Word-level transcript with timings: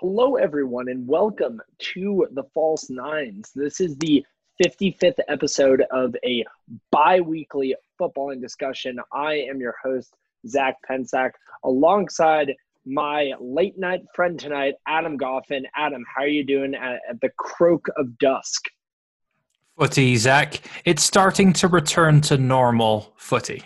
Hello, 0.00 0.36
everyone, 0.36 0.88
and 0.88 1.06
welcome 1.06 1.60
to 1.78 2.26
the 2.32 2.44
False 2.54 2.88
Nines. 2.88 3.50
This 3.54 3.82
is 3.82 3.98
the 3.98 4.24
55th 4.64 5.18
episode 5.28 5.84
of 5.90 6.16
a 6.24 6.42
bi 6.90 7.20
weekly 7.20 7.74
footballing 8.00 8.40
discussion. 8.40 8.98
I 9.12 9.34
am 9.34 9.60
your 9.60 9.74
host, 9.84 10.16
Zach 10.48 10.76
Pensack, 10.90 11.32
alongside 11.64 12.54
my 12.86 13.34
late 13.42 13.78
night 13.78 14.00
friend 14.14 14.40
tonight, 14.40 14.76
Adam 14.88 15.18
Goffin. 15.18 15.64
Adam, 15.76 16.02
how 16.16 16.22
are 16.22 16.28
you 16.28 16.44
doing 16.44 16.74
at, 16.74 17.00
at 17.06 17.20
the 17.20 17.28
croak 17.36 17.86
of 17.98 18.16
dusk? 18.16 18.70
Footy, 19.78 20.16
Zach. 20.16 20.62
It's 20.86 21.02
starting 21.02 21.52
to 21.52 21.68
return 21.68 22.22
to 22.22 22.38
normal 22.38 23.12
footy. 23.18 23.64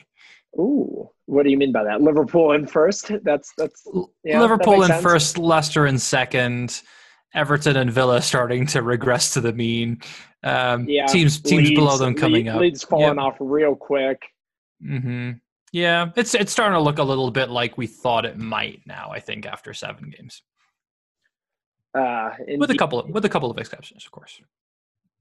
Ooh, 0.58 1.10
what 1.26 1.44
do 1.44 1.50
you 1.50 1.56
mean 1.56 1.72
by 1.72 1.84
that? 1.84 2.02
Liverpool 2.02 2.52
in 2.52 2.66
first? 2.66 3.10
That's 3.22 3.52
that's 3.56 3.86
yeah, 4.24 4.40
Liverpool 4.40 4.80
that 4.80 4.84
in 4.84 4.88
sense. 4.88 5.02
first, 5.02 5.38
Leicester 5.38 5.86
in 5.86 5.98
second, 5.98 6.82
Everton 7.34 7.76
and 7.76 7.90
Villa 7.90 8.20
starting 8.20 8.66
to 8.68 8.82
regress 8.82 9.32
to 9.34 9.40
the 9.40 9.52
mean. 9.52 10.00
Um, 10.42 10.86
yeah, 10.88 11.06
teams 11.06 11.40
teams 11.40 11.68
Leeds, 11.68 11.80
below 11.80 11.96
them 11.96 12.14
coming 12.14 12.44
Leeds, 12.44 12.54
up. 12.54 12.60
Leeds 12.60 12.84
falling 12.84 13.16
yep. 13.16 13.18
off 13.18 13.36
real 13.40 13.74
quick. 13.74 14.22
Mm-hmm. 14.84 15.32
Yeah, 15.72 16.10
it's 16.16 16.34
it's 16.34 16.52
starting 16.52 16.76
to 16.76 16.82
look 16.82 16.98
a 16.98 17.02
little 17.02 17.30
bit 17.30 17.50
like 17.50 17.78
we 17.78 17.86
thought 17.86 18.24
it 18.26 18.38
might 18.38 18.82
now. 18.86 19.10
I 19.10 19.20
think 19.20 19.46
after 19.46 19.72
seven 19.72 20.12
games, 20.16 20.42
uh, 21.94 22.30
with 22.58 22.70
a 22.70 22.76
couple 22.76 23.00
of, 23.00 23.08
with 23.08 23.24
a 23.24 23.28
couple 23.28 23.50
of 23.50 23.58
exceptions, 23.58 24.04
of 24.04 24.12
course. 24.12 24.40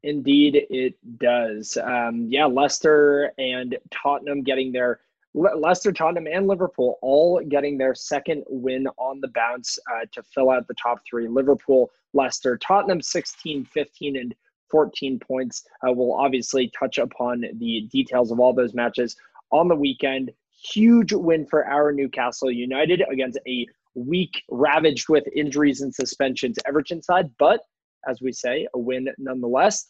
Indeed, 0.03 0.67
it 0.69 0.95
does. 1.17 1.77
Um, 1.81 2.27
yeah, 2.29 2.45
Leicester 2.45 3.31
and 3.37 3.77
Tottenham 3.89 4.43
getting 4.43 4.73
their 4.73 4.99
Le- 5.33 5.57
Leicester, 5.57 5.91
Tottenham, 5.91 6.27
and 6.27 6.47
Liverpool 6.47 6.97
all 7.01 7.41
getting 7.47 7.77
their 7.77 7.95
second 7.95 8.43
win 8.47 8.87
on 8.97 9.19
the 9.19 9.29
bounce 9.29 9.79
uh, 9.91 10.05
to 10.11 10.21
fill 10.23 10.51
out 10.51 10.67
the 10.67 10.75
top 10.75 10.99
three. 11.09 11.27
Liverpool, 11.27 11.91
Leicester, 12.13 12.57
Tottenham 12.57 13.01
16, 13.01 13.65
15, 13.65 14.17
and 14.17 14.35
14 14.69 15.19
points. 15.19 15.63
Uh, 15.87 15.91
we'll 15.91 16.13
obviously 16.13 16.71
touch 16.77 16.97
upon 16.97 17.45
the 17.57 17.87
details 17.91 18.31
of 18.31 18.39
all 18.39 18.53
those 18.53 18.73
matches 18.73 19.15
on 19.51 19.67
the 19.67 19.75
weekend. 19.75 20.31
Huge 20.49 21.13
win 21.13 21.45
for 21.45 21.65
our 21.67 21.91
Newcastle 21.91 22.51
United 22.51 23.03
against 23.11 23.37
a 23.47 23.67
week 23.95 24.43
ravaged 24.49 25.09
with 25.09 25.23
injuries 25.35 25.81
and 25.81 25.93
suspensions 25.93 26.57
Everton 26.65 27.01
side, 27.01 27.29
but 27.37 27.61
as 28.07 28.21
we 28.21 28.31
say, 28.31 28.67
a 28.73 28.79
win 28.79 29.07
nonetheless. 29.17 29.87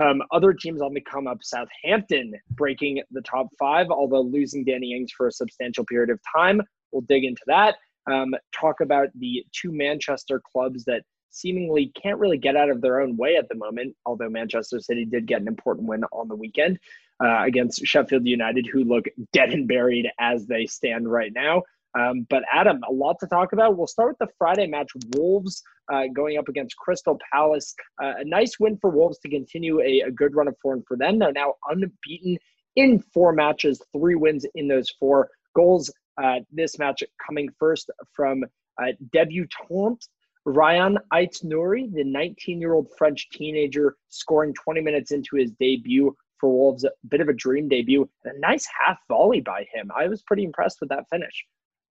Um, 0.00 0.22
other 0.32 0.52
teams 0.52 0.80
on 0.80 0.94
the 0.94 1.00
come 1.00 1.26
up, 1.26 1.38
Southampton 1.42 2.34
breaking 2.50 3.02
the 3.10 3.22
top 3.22 3.48
five, 3.58 3.90
although 3.90 4.22
losing 4.22 4.64
Danny 4.64 4.94
Ings 4.94 5.12
for 5.12 5.26
a 5.26 5.32
substantial 5.32 5.84
period 5.84 6.10
of 6.10 6.18
time. 6.34 6.62
We'll 6.92 7.02
dig 7.02 7.24
into 7.24 7.42
that. 7.46 7.76
Um, 8.10 8.34
talk 8.58 8.80
about 8.80 9.08
the 9.14 9.44
two 9.52 9.70
Manchester 9.70 10.42
clubs 10.52 10.84
that 10.84 11.02
seemingly 11.30 11.92
can't 12.00 12.18
really 12.18 12.38
get 12.38 12.56
out 12.56 12.70
of 12.70 12.80
their 12.80 13.00
own 13.00 13.16
way 13.16 13.36
at 13.36 13.48
the 13.48 13.54
moment, 13.54 13.94
although 14.06 14.28
Manchester 14.28 14.80
City 14.80 15.04
did 15.04 15.26
get 15.26 15.40
an 15.40 15.48
important 15.48 15.86
win 15.88 16.04
on 16.12 16.28
the 16.28 16.36
weekend 16.36 16.78
uh, 17.22 17.42
against 17.44 17.84
Sheffield 17.84 18.26
United, 18.26 18.66
who 18.66 18.84
look 18.84 19.06
dead 19.32 19.50
and 19.50 19.66
buried 19.66 20.08
as 20.20 20.46
they 20.46 20.66
stand 20.66 21.10
right 21.10 21.32
now. 21.34 21.62
Um, 21.98 22.26
but 22.30 22.42
Adam, 22.52 22.80
a 22.88 22.92
lot 22.92 23.18
to 23.20 23.26
talk 23.26 23.52
about. 23.52 23.76
We'll 23.76 23.86
start 23.86 24.10
with 24.10 24.28
the 24.28 24.34
Friday 24.38 24.66
match: 24.66 24.90
Wolves 25.14 25.62
uh, 25.92 26.04
going 26.14 26.38
up 26.38 26.48
against 26.48 26.76
Crystal 26.76 27.18
Palace. 27.32 27.74
Uh, 28.02 28.14
a 28.18 28.24
nice 28.24 28.58
win 28.58 28.78
for 28.80 28.90
Wolves 28.90 29.18
to 29.20 29.28
continue 29.28 29.80
a, 29.80 30.00
a, 30.06 30.10
good 30.10 30.34
run 30.34 30.48
of 30.48 30.56
form 30.62 30.82
for 30.86 30.96
them. 30.96 31.18
They're 31.18 31.32
now 31.32 31.54
unbeaten 31.68 32.38
in 32.76 32.98
four 33.12 33.32
matches, 33.32 33.80
three 33.96 34.14
wins 34.14 34.46
in 34.54 34.68
those 34.68 34.90
four 34.98 35.28
goals. 35.54 35.92
Uh, 36.22 36.40
this 36.50 36.78
match 36.78 37.02
coming 37.26 37.48
first 37.58 37.90
from 38.14 38.44
uh, 38.80 38.92
debutant 39.12 40.06
Ryan 40.44 40.98
Aït-Nouri, 41.12 41.92
the 41.92 42.04
19-year-old 42.04 42.88
French 42.98 43.28
teenager, 43.30 43.96
scoring 44.08 44.52
20 44.54 44.80
minutes 44.80 45.12
into 45.12 45.36
his 45.36 45.52
debut 45.52 46.16
for 46.40 46.50
Wolves. 46.50 46.84
A 46.84 46.90
bit 47.08 47.20
of 47.20 47.28
a 47.28 47.32
dream 47.32 47.68
debut 47.68 48.08
and 48.24 48.36
a 48.36 48.40
nice 48.40 48.66
half 48.66 48.98
volley 49.08 49.40
by 49.40 49.66
him. 49.72 49.90
I 49.96 50.08
was 50.08 50.22
pretty 50.22 50.44
impressed 50.44 50.78
with 50.80 50.88
that 50.88 51.08
finish. 51.10 51.44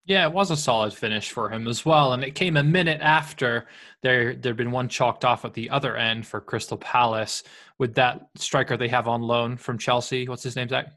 Yeah, 0.05 0.25
it 0.25 0.33
was 0.33 0.49
a 0.49 0.57
solid 0.57 0.93
finish 0.93 1.29
for 1.29 1.49
him 1.49 1.67
as 1.67 1.85
well, 1.85 2.13
and 2.13 2.23
it 2.23 2.33
came 2.33 2.57
a 2.57 2.63
minute 2.63 3.01
after 3.01 3.67
there 4.01 4.33
there'd 4.33 4.57
been 4.57 4.71
one 4.71 4.89
chalked 4.89 5.23
off 5.23 5.45
at 5.45 5.53
the 5.53 5.69
other 5.69 5.95
end 5.95 6.25
for 6.25 6.41
Crystal 6.41 6.77
Palace 6.77 7.43
with 7.77 7.93
that 7.95 8.27
striker 8.35 8.75
they 8.77 8.87
have 8.87 9.07
on 9.07 9.21
loan 9.21 9.57
from 9.57 9.77
Chelsea. 9.77 10.27
What's 10.27 10.43
his 10.43 10.55
name, 10.55 10.69
Zach? 10.69 10.87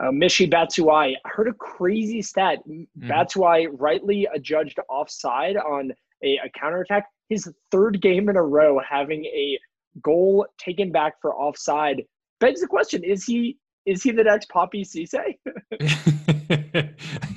Uh, 0.00 0.10
Batshuayi. 0.10 1.14
I 1.24 1.28
heard 1.28 1.48
a 1.48 1.52
crazy 1.52 2.22
stat. 2.22 2.60
Mm-hmm. 2.66 3.10
Batshuayi 3.10 3.68
rightly 3.72 4.26
adjudged 4.34 4.78
offside 4.88 5.56
on 5.56 5.92
a, 6.24 6.38
a 6.44 6.50
counterattack. 6.58 7.06
His 7.28 7.52
third 7.70 8.00
game 8.00 8.30
in 8.30 8.36
a 8.36 8.42
row 8.42 8.80
having 8.80 9.26
a 9.26 9.58
goal 10.02 10.46
taken 10.58 10.90
back 10.90 11.20
for 11.20 11.34
offside 11.34 12.02
begs 12.40 12.62
the 12.62 12.66
question: 12.66 13.04
Is 13.04 13.24
he 13.24 13.58
is 13.84 14.02
he 14.02 14.12
the 14.12 14.24
next 14.24 14.48
Papiss 14.48 14.96
Cisse? 14.96 15.36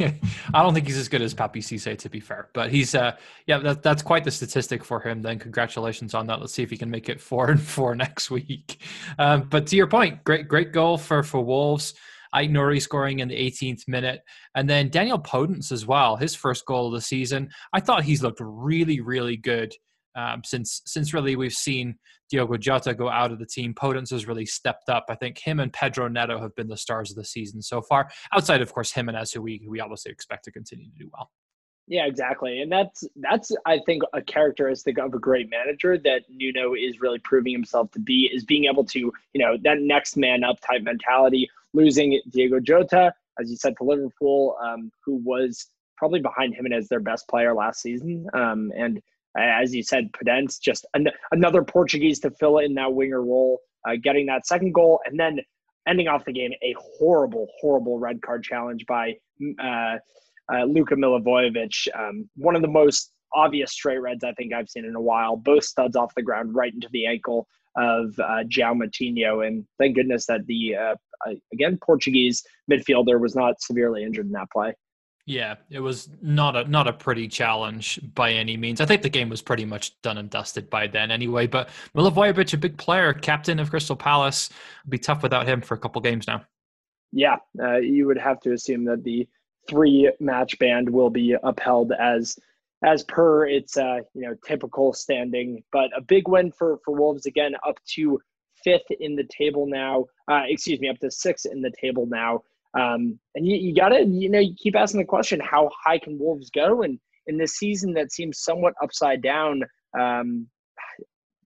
I 0.54 0.62
don't 0.62 0.74
think 0.74 0.88
he's 0.88 0.98
as 0.98 1.08
good 1.10 1.22
as 1.22 1.34
Papiss 1.34 1.66
Cisse, 1.66 1.98
to 1.98 2.10
be 2.10 2.20
fair. 2.20 2.50
But 2.54 2.72
he's, 2.72 2.96
uh, 2.96 3.16
yeah, 3.48 3.60
that, 3.60 3.84
that's 3.84 4.02
quite 4.02 4.24
the 4.24 4.32
statistic 4.32 4.84
for 4.84 5.00
him. 5.00 5.22
Then 5.22 5.40
congratulations 5.40 6.14
on 6.14 6.28
that. 6.28 6.40
Let's 6.40 6.54
see 6.54 6.64
if 6.64 6.70
he 6.70 6.78
can 6.78 6.90
make 6.90 7.10
it 7.10 7.22
four 7.30 7.50
and 7.50 7.62
four 7.62 7.96
next 7.96 8.32
week. 8.32 8.82
Um, 9.20 9.44
but 9.50 9.68
to 9.68 9.76
your 9.76 9.88
point, 9.88 10.24
great, 10.24 10.48
great 10.48 10.72
goal 10.72 10.98
for 10.98 11.24
for 11.24 11.42
Wolves. 11.42 11.94
Aït-Nouri 12.34 12.82
scoring 12.82 13.20
in 13.20 13.28
the 13.28 13.36
18th 13.36 13.88
minute, 13.88 14.22
and 14.56 14.68
then 14.68 14.90
Daniel 14.90 15.20
Podence 15.20 15.72
as 15.72 15.86
well. 15.86 16.16
His 16.16 16.34
first 16.34 16.66
goal 16.66 16.88
of 16.88 16.94
the 16.94 17.02
season. 17.02 17.50
I 17.74 17.80
thought 17.80 18.04
he's 18.04 18.24
looked 18.24 18.40
really, 18.42 19.02
really 19.02 19.38
good 19.38 19.72
um, 20.16 20.42
since 20.44 20.82
since 20.86 21.14
really 21.14 21.36
we've 21.36 21.54
seen 21.54 21.96
Diogo 22.30 22.58
Jota 22.58 22.94
go 22.94 23.10
out 23.10 23.32
of 23.32 23.40
the 23.40 23.46
team. 23.46 23.74
Podence 23.74 24.12
has 24.12 24.28
really 24.28 24.46
stepped 24.46 24.90
up. 24.90 25.06
I 25.10 25.16
think 25.16 25.38
him 25.38 25.60
and 25.60 25.72
Pedro 25.72 26.08
Neto 26.08 26.40
have 26.40 26.56
been 26.56 26.68
the 26.68 26.78
stars 26.78 27.12
of 27.12 27.16
the 27.16 27.26
season 27.26 27.62
so 27.62 27.82
far. 27.82 28.10
Outside, 28.34 28.62
of 28.62 28.74
course, 28.74 28.92
Jimenez, 28.92 29.32
who 29.32 29.42
we 29.42 29.66
we 29.68 29.80
obviously 29.80 30.12
expect 30.12 30.46
to 30.46 30.52
continue 30.52 30.86
to 30.86 30.98
do 30.98 31.10
well. 31.14 31.30
Yeah, 31.88 32.06
exactly, 32.06 32.62
and 32.62 32.72
that's 32.72 33.04
that's 33.18 33.52
I 33.66 33.80
think 33.86 34.04
a 34.14 34.22
characteristic 34.22 34.98
of 34.98 35.14
a 35.14 35.20
great 35.20 35.50
manager 35.50 35.98
that 35.98 36.22
Nuno 36.30 36.76
is 36.76 37.02
really 37.02 37.20
proving 37.20 37.52
himself 37.52 37.92
to 37.92 38.00
be 38.00 38.30
is 38.34 38.46
being 38.46 38.66
able 38.66 38.86
to 38.86 39.00
you 39.00 39.14
know 39.36 39.58
that 39.64 39.80
next 39.82 40.16
man 40.16 40.44
up 40.44 40.60
type 40.62 40.84
mentality. 40.84 41.50
Losing 41.74 42.22
Diego 42.30 42.60
Jota, 42.60 43.14
as 43.40 43.50
you 43.50 43.58
said, 43.58 43.76
to 43.78 43.84
Liverpool, 43.84 44.56
um, 44.64 44.92
who 45.04 45.16
was 45.26 45.68
probably 45.98 46.22
behind 46.22 46.54
him 46.54 46.66
and 46.66 46.74
as 46.74 46.88
their 46.88 47.00
best 47.00 47.28
player 47.28 47.54
last 47.54 47.82
season, 47.82 48.28
um, 48.34 48.72
and 48.78 49.02
as 49.38 49.74
you 49.74 49.84
said, 49.84 50.12
Podence, 50.12 50.60
just 50.60 50.86
an, 50.94 51.08
another 51.32 51.64
Portuguese 51.64 52.20
to 52.22 52.32
fill 52.32 52.60
in 52.60 52.74
that 52.76 52.94
winger 52.94 53.22
role, 53.22 53.60
uh, 53.88 53.94
getting 54.02 54.26
that 54.28 54.46
second 54.48 54.74
goal, 54.74 55.00
and 55.06 55.20
then 55.20 55.40
ending 55.88 56.08
off 56.08 56.26
the 56.26 56.34
game 56.34 56.52
a 56.64 56.76
horrible, 56.80 57.48
horrible 57.60 58.00
red 58.00 58.22
card 58.22 58.44
challenge 58.44 58.86
by 58.88 59.14
uh, 59.62 59.98
uh, 60.54 60.64
Luka 60.66 60.96
Milivojevic. 60.96 61.88
Um, 61.98 62.30
one 62.36 62.56
of 62.56 62.62
the 62.62 62.68
most 62.68 63.12
obvious 63.34 63.72
straight 63.72 63.98
reds 63.98 64.24
I 64.24 64.34
think 64.34 64.54
I've 64.54 64.70
seen 64.70 64.86
in 64.86 64.96
a 64.96 65.02
while. 65.02 65.36
Both 65.36 65.64
studs 65.64 65.96
off 65.96 66.14
the 66.16 66.22
ground, 66.22 66.56
right 66.56 66.74
into 66.74 66.90
the 66.92 67.06
ankle 67.06 67.48
of 67.76 68.14
uh, 68.20 68.44
João 68.48 68.80
Moutinho, 68.80 69.46
and 69.48 69.66
thank 69.80 69.96
goodness 69.96 70.28
that 70.28 70.46
the 70.46 70.76
uh, 70.76 70.96
again 71.52 71.80
Portuguese 71.82 72.44
midfielder 72.72 73.20
was 73.20 73.36
not 73.36 73.62
severely 73.62 74.04
injured 74.04 74.28
in 74.28 74.32
that 74.34 74.52
play. 74.52 74.74
Yeah, 75.26 75.56
it 75.70 75.80
was 75.80 76.10
not 76.22 76.56
a 76.58 76.66
not 76.66 76.88
a 76.88 76.94
pretty 76.94 77.30
challenge 77.30 78.00
by 78.14 78.32
any 78.32 78.58
means. 78.58 78.82
I 78.82 78.86
think 78.86 79.04
the 79.04 79.10
game 79.10 79.30
was 79.30 79.42
pretty 79.42 79.64
much 79.64 80.00
done 80.02 80.18
and 80.18 80.30
dusted 80.30 80.70
by 80.70 80.88
then 80.88 81.12
anyway. 81.12 81.48
But 81.48 81.70
Milivojevic, 81.96 82.54
a 82.54 82.58
big 82.58 82.78
player, 82.78 83.14
captain 83.14 83.58
of 83.60 83.70
Crystal 83.70 83.96
Palace, 83.96 84.50
would 84.84 84.92
be 84.92 84.98
tough 84.98 85.24
without 85.24 85.48
him 85.48 85.62
for 85.62 85.76
a 85.76 85.78
couple 85.78 86.02
games 86.02 86.28
now. 86.28 86.44
Yeah, 87.14 87.38
uh, 87.62 87.78
you 87.78 88.06
would 88.06 88.18
have 88.18 88.42
to 88.42 88.52
assume 88.52 88.84
that 88.86 89.06
the 89.06 89.26
three 89.70 90.12
match 90.20 90.60
band 90.60 90.90
will 90.90 91.10
be 91.10 91.36
upheld 91.42 91.94
as 91.94 92.38
as 92.84 93.04
per 93.04 93.48
its 93.48 93.78
uh, 93.78 94.00
you 94.14 94.24
know 94.28 94.36
typical 94.46 94.92
standing. 94.92 95.64
But 95.72 95.90
a 95.96 96.02
big 96.02 96.28
win 96.28 96.52
for 96.52 96.80
for 96.84 96.94
Wolves 96.94 97.26
again, 97.28 97.56
up 97.66 97.78
to 97.96 98.20
fifth 98.62 98.92
in 99.00 99.16
the 99.16 99.28
table 99.36 99.68
now. 99.68 100.06
Uh, 100.30 100.44
excuse 100.48 100.82
me, 100.82 100.90
up 100.90 101.00
to 101.00 101.12
sixth 101.12 101.46
in 101.46 101.62
the 101.62 101.72
table 101.80 102.08
now. 102.08 102.44
Um, 102.80 103.20
and 103.36 103.48
you, 103.48 103.56
you 103.56 103.76
got 103.76 103.90
to, 103.90 104.04
you 104.04 104.30
know, 104.30 104.40
you 104.40 104.56
keep 104.58 104.76
asking 104.76 105.00
the 105.00 105.06
question, 105.06 105.40
how 105.40 105.70
high 105.86 106.00
can 106.00 106.18
Wolves 106.18 106.50
go? 106.50 106.82
And 106.82 107.00
in 107.28 107.38
this 107.38 107.58
season 107.58 107.94
that 107.94 108.12
seems 108.12 108.40
somewhat 108.44 108.74
upside 108.82 109.22
down, 109.22 109.62
um, 110.00 110.48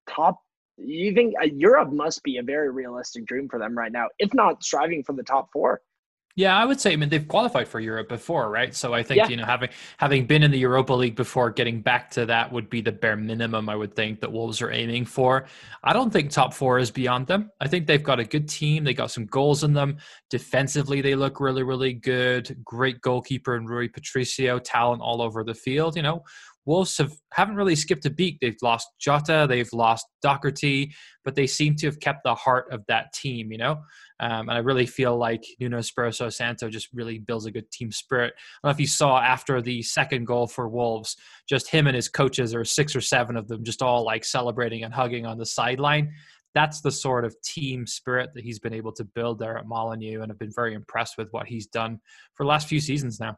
top, 0.09 0.39
you 0.77 1.13
think 1.13 1.33
uh, 1.41 1.47
Europe 1.53 1.91
must 1.91 2.23
be 2.23 2.37
a 2.37 2.43
very 2.43 2.71
realistic 2.71 3.25
dream 3.25 3.47
for 3.49 3.59
them 3.59 3.77
right 3.77 3.91
now, 3.91 4.07
if 4.19 4.33
not 4.33 4.63
striving 4.63 5.03
for 5.03 5.13
the 5.13 5.23
top 5.23 5.49
four. 5.51 5.81
Yeah, 6.37 6.55
I 6.55 6.65
would 6.65 6.79
say. 6.79 6.93
I 6.93 6.95
mean, 6.97 7.09
they've 7.09 7.27
qualified 7.27 7.67
for 7.67 7.79
Europe 7.79 8.09
before, 8.09 8.51
right? 8.51 8.73
So 8.75 8.93
I 8.93 9.01
think 9.01 9.17
yeah. 9.17 9.27
you 9.27 9.37
know 9.37 9.43
having 9.43 9.69
having 9.97 10.27
been 10.27 10.43
in 10.43 10.51
the 10.51 10.59
Europa 10.59 10.93
League 10.93 11.15
before, 11.15 11.49
getting 11.49 11.81
back 11.81 12.11
to 12.11 12.27
that 12.27 12.51
would 12.51 12.69
be 12.69 12.79
the 12.79 12.91
bare 12.91 13.15
minimum. 13.15 13.67
I 13.69 13.75
would 13.75 13.95
think 13.95 14.21
that 14.21 14.31
Wolves 14.31 14.61
are 14.61 14.71
aiming 14.71 15.05
for. 15.05 15.47
I 15.83 15.93
don't 15.93 16.13
think 16.13 16.29
top 16.29 16.53
four 16.53 16.77
is 16.77 16.91
beyond 16.91 17.25
them. 17.25 17.49
I 17.59 17.67
think 17.67 17.87
they've 17.87 18.03
got 18.03 18.19
a 18.19 18.23
good 18.23 18.47
team. 18.47 18.83
They 18.83 18.93
got 18.93 19.09
some 19.09 19.25
goals 19.25 19.63
in 19.63 19.73
them. 19.73 19.97
Defensively, 20.29 21.01
they 21.01 21.15
look 21.15 21.39
really, 21.39 21.63
really 21.63 21.93
good. 21.93 22.55
Great 22.63 23.01
goalkeeper 23.01 23.55
and 23.55 23.67
Rui 23.67 23.87
Patricio, 23.87 24.59
talent 24.59 25.01
all 25.01 25.23
over 25.23 25.43
the 25.43 25.55
field. 25.55 25.95
You 25.95 26.03
know, 26.03 26.23
Wolves 26.67 26.97
have 26.97 27.13
haven't 27.31 27.55
really 27.55 27.75
skipped 27.75 28.05
a 28.05 28.09
beat. 28.09 28.37
They've 28.41 28.57
lost 28.61 28.89
Jota, 28.99 29.47
they've 29.49 29.71
lost 29.71 30.05
Doherty, 30.21 30.93
but 31.23 31.33
they 31.33 31.47
seem 31.47 31.75
to 31.77 31.87
have 31.87 31.99
kept 32.01 32.19
the 32.25 32.35
heart 32.35 32.65
of 32.71 32.83
that 32.89 33.13
team. 33.13 33.51
You 33.51 33.57
know, 33.57 33.71
um, 34.19 34.49
and 34.49 34.51
I 34.51 34.57
really 34.57 34.85
feel 34.85 35.17
like 35.17 35.43
Nuno 35.59 35.77
Espirito 35.77 36.29
Santo 36.29 36.69
just 36.69 36.89
really 36.93 37.19
builds 37.19 37.45
a 37.45 37.51
good 37.51 37.71
team 37.71 37.91
spirit. 37.91 38.33
I 38.35 38.67
don't 38.67 38.69
know 38.69 38.75
if 38.75 38.81
you 38.81 38.87
saw 38.87 39.19
after 39.19 39.61
the 39.61 39.81
second 39.81 40.27
goal 40.27 40.45
for 40.45 40.67
Wolves, 40.67 41.15
just 41.47 41.69
him 41.69 41.87
and 41.87 41.95
his 41.95 42.09
coaches, 42.09 42.53
or 42.53 42.65
six 42.65 42.95
or 42.95 43.01
seven 43.01 43.37
of 43.37 43.47
them, 43.47 43.63
just 43.63 43.81
all 43.81 44.03
like 44.03 44.25
celebrating 44.25 44.83
and 44.83 44.93
hugging 44.93 45.25
on 45.25 45.37
the 45.37 45.45
sideline 45.45 46.11
that's 46.55 46.81
the 46.81 46.91
sort 46.91 47.23
of 47.23 47.39
team 47.43 47.85
spirit 47.85 48.31
that 48.33 48.43
he's 48.43 48.57
been 48.57 48.73
able 48.73 48.91
to 48.91 49.03
build 49.03 49.37
there 49.37 49.59
at 49.59 49.67
Molineux, 49.67 50.23
and 50.23 50.31
I've 50.31 50.39
been 50.39 50.53
very 50.55 50.73
impressed 50.73 51.15
with 51.15 51.27
what 51.29 51.45
he's 51.45 51.67
done 51.67 51.99
for 52.33 52.45
the 52.45 52.49
last 52.49 52.67
few 52.67 52.79
seasons 52.79 53.19
now. 53.19 53.37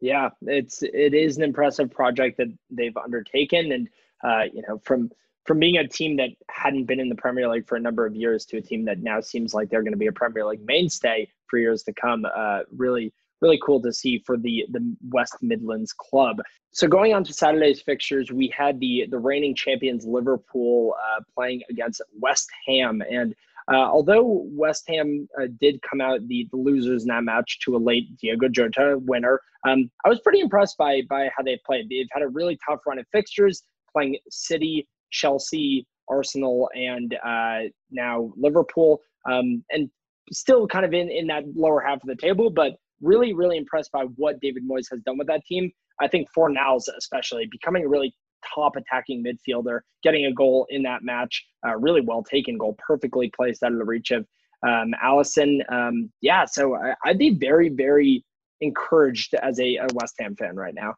Yeah, 0.00 0.30
it's 0.42 0.82
it 0.82 1.14
is 1.14 1.36
an 1.36 1.42
impressive 1.42 1.90
project 1.90 2.36
that 2.38 2.52
they've 2.70 2.96
undertaken, 2.96 3.72
and 3.72 3.88
uh, 4.22 4.44
you 4.52 4.62
know 4.68 4.80
from 4.84 5.10
from 5.46 5.58
being 5.58 5.78
a 5.78 5.88
team 5.88 6.16
that 6.16 6.30
hadn't 6.50 6.84
been 6.84 7.00
in 7.00 7.08
the 7.08 7.14
Premier 7.14 7.48
League 7.48 7.66
for 7.66 7.76
a 7.76 7.80
number 7.80 8.04
of 8.04 8.14
years 8.14 8.44
to 8.46 8.58
a 8.58 8.60
team 8.60 8.84
that 8.84 8.98
now 8.98 9.20
seems 9.20 9.54
like 9.54 9.70
they're 9.70 9.82
going 9.82 9.92
to 9.92 9.98
be 9.98 10.08
a 10.08 10.12
Premier 10.12 10.44
League 10.44 10.64
mainstay 10.64 11.28
for 11.46 11.58
years 11.58 11.82
to 11.84 11.92
come. 11.92 12.26
Uh, 12.36 12.60
really, 12.76 13.12
really 13.40 13.58
cool 13.64 13.80
to 13.80 13.92
see 13.92 14.22
for 14.26 14.36
the 14.36 14.66
the 14.70 14.96
West 15.08 15.36
Midlands 15.40 15.92
club. 15.92 16.38
So 16.72 16.86
going 16.86 17.14
on 17.14 17.24
to 17.24 17.32
Saturday's 17.32 17.80
fixtures, 17.80 18.30
we 18.30 18.52
had 18.56 18.78
the 18.80 19.06
the 19.10 19.18
reigning 19.18 19.54
champions 19.54 20.04
Liverpool 20.04 20.94
uh, 21.02 21.22
playing 21.34 21.62
against 21.70 22.02
West 22.20 22.48
Ham, 22.66 23.02
and 23.10 23.34
uh, 23.72 23.90
although 23.90 24.44
West 24.46 24.84
Ham 24.88 25.28
uh, 25.40 25.46
did 25.60 25.80
come 25.82 26.00
out 26.00 26.26
the, 26.28 26.48
the, 26.52 26.56
losers 26.56 27.02
in 27.02 27.08
that 27.08 27.24
match 27.24 27.58
to 27.64 27.76
a 27.76 27.78
late 27.78 28.16
Diego 28.18 28.48
Jota 28.48 28.98
winner, 29.02 29.40
um, 29.66 29.90
I 30.04 30.08
was 30.08 30.20
pretty 30.20 30.40
impressed 30.40 30.76
by 30.78 31.02
by 31.08 31.30
how 31.36 31.42
they 31.42 31.58
played. 31.66 31.88
They've 31.88 32.06
had 32.12 32.22
a 32.22 32.28
really 32.28 32.58
tough 32.68 32.80
run 32.86 32.98
of 32.98 33.06
fixtures, 33.10 33.62
playing 33.92 34.18
City, 34.30 34.86
Chelsea, 35.10 35.86
Arsenal, 36.08 36.70
and 36.74 37.16
uh, 37.24 37.68
now 37.90 38.32
Liverpool, 38.36 39.00
um, 39.28 39.64
and 39.70 39.90
still 40.30 40.68
kind 40.68 40.84
of 40.84 40.94
in 40.94 41.10
in 41.10 41.26
that 41.26 41.44
lower 41.56 41.80
half 41.80 41.96
of 41.96 42.06
the 42.06 42.16
table, 42.16 42.50
but 42.50 42.76
really, 43.00 43.32
really 43.32 43.56
impressed 43.56 43.92
by 43.92 44.04
what 44.16 44.40
David 44.40 44.62
Moyes 44.68 44.86
has 44.90 45.00
done 45.04 45.18
with 45.18 45.26
that 45.26 45.44
team. 45.44 45.70
I 46.00 46.08
think 46.08 46.28
Fornals, 46.36 46.84
especially, 46.96 47.48
becoming 47.50 47.84
a 47.84 47.88
really 47.88 48.14
top 48.54 48.76
attacking 48.76 49.24
midfielder, 49.24 49.80
getting 50.02 50.26
a 50.26 50.32
goal 50.32 50.66
in 50.70 50.82
that 50.82 51.02
match, 51.02 51.44
uh, 51.66 51.76
really 51.76 52.00
well 52.00 52.22
taken 52.22 52.58
goal, 52.58 52.76
perfectly 52.78 53.30
placed 53.34 53.62
out 53.62 53.72
of 53.72 53.78
the 53.78 53.84
reach 53.84 54.10
of 54.10 54.26
um, 54.66 54.92
Alisson. 55.04 55.60
Um, 55.70 56.10
yeah, 56.20 56.44
so 56.44 56.74
I, 56.74 56.94
I'd 57.04 57.18
be 57.18 57.30
very, 57.30 57.68
very 57.68 58.24
encouraged 58.60 59.34
as 59.34 59.58
a, 59.60 59.76
a 59.76 59.86
West 59.94 60.14
Ham 60.18 60.36
fan 60.36 60.56
right 60.56 60.74
now. 60.74 60.94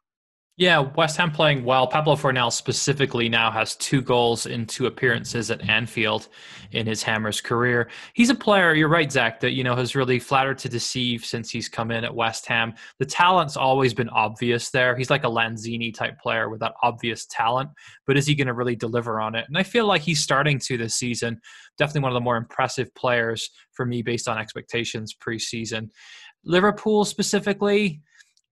Yeah, 0.59 0.81
West 0.81 1.17
Ham 1.19 1.31
playing 1.31 1.65
well. 1.65 1.87
Pablo 1.87 2.17
Fornals 2.17 2.55
specifically 2.55 3.29
now 3.29 3.49
has 3.49 3.77
two 3.77 4.03
goals 4.03 4.45
in 4.45 4.67
two 4.67 4.87
appearances 4.87 5.53
at 5.53 5.71
Anfield 5.71 6.27
in 6.73 6.85
his 6.85 7.01
Hammers 7.01 7.41
career. 7.41 7.89
He's 8.15 8.29
a 8.29 8.35
player, 8.35 8.75
you're 8.75 8.89
right, 8.89 9.11
Zach, 9.11 9.39
that 9.39 9.53
you 9.53 9.63
know 9.63 9.77
has 9.77 9.95
really 9.95 10.19
flattered 10.19 10.59
to 10.59 10.69
deceive 10.69 11.25
since 11.25 11.49
he's 11.49 11.69
come 11.69 11.93
in 11.93 12.03
at 12.03 12.13
West 12.13 12.45
Ham. 12.47 12.75
The 12.99 13.07
talent's 13.07 13.57
always 13.57 13.95
been 13.95 14.09
obvious 14.09 14.71
there. 14.71 14.97
He's 14.97 15.11
like 15.11 15.23
a 15.23 15.29
Lanzini 15.29 15.95
type 15.95 16.19
player 16.19 16.49
with 16.49 16.59
that 16.59 16.75
obvious 16.83 17.25
talent, 17.27 17.71
but 18.05 18.17
is 18.17 18.27
he 18.27 18.35
going 18.35 18.49
to 18.49 18.53
really 18.53 18.75
deliver 18.75 19.21
on 19.21 19.37
it? 19.37 19.45
And 19.47 19.57
I 19.57 19.63
feel 19.63 19.87
like 19.87 20.03
he's 20.03 20.21
starting 20.21 20.59
to 20.59 20.77
this 20.77 20.97
season. 20.97 21.41
Definitely 21.79 22.01
one 22.01 22.11
of 22.11 22.15
the 22.15 22.21
more 22.21 22.37
impressive 22.37 22.93
players 22.97 23.49
for 23.71 23.87
me 23.87 24.03
based 24.03 24.27
on 24.27 24.39
expectations 24.39 25.15
preseason. 25.15 25.91
Liverpool 26.45 27.05
specifically, 27.05 28.03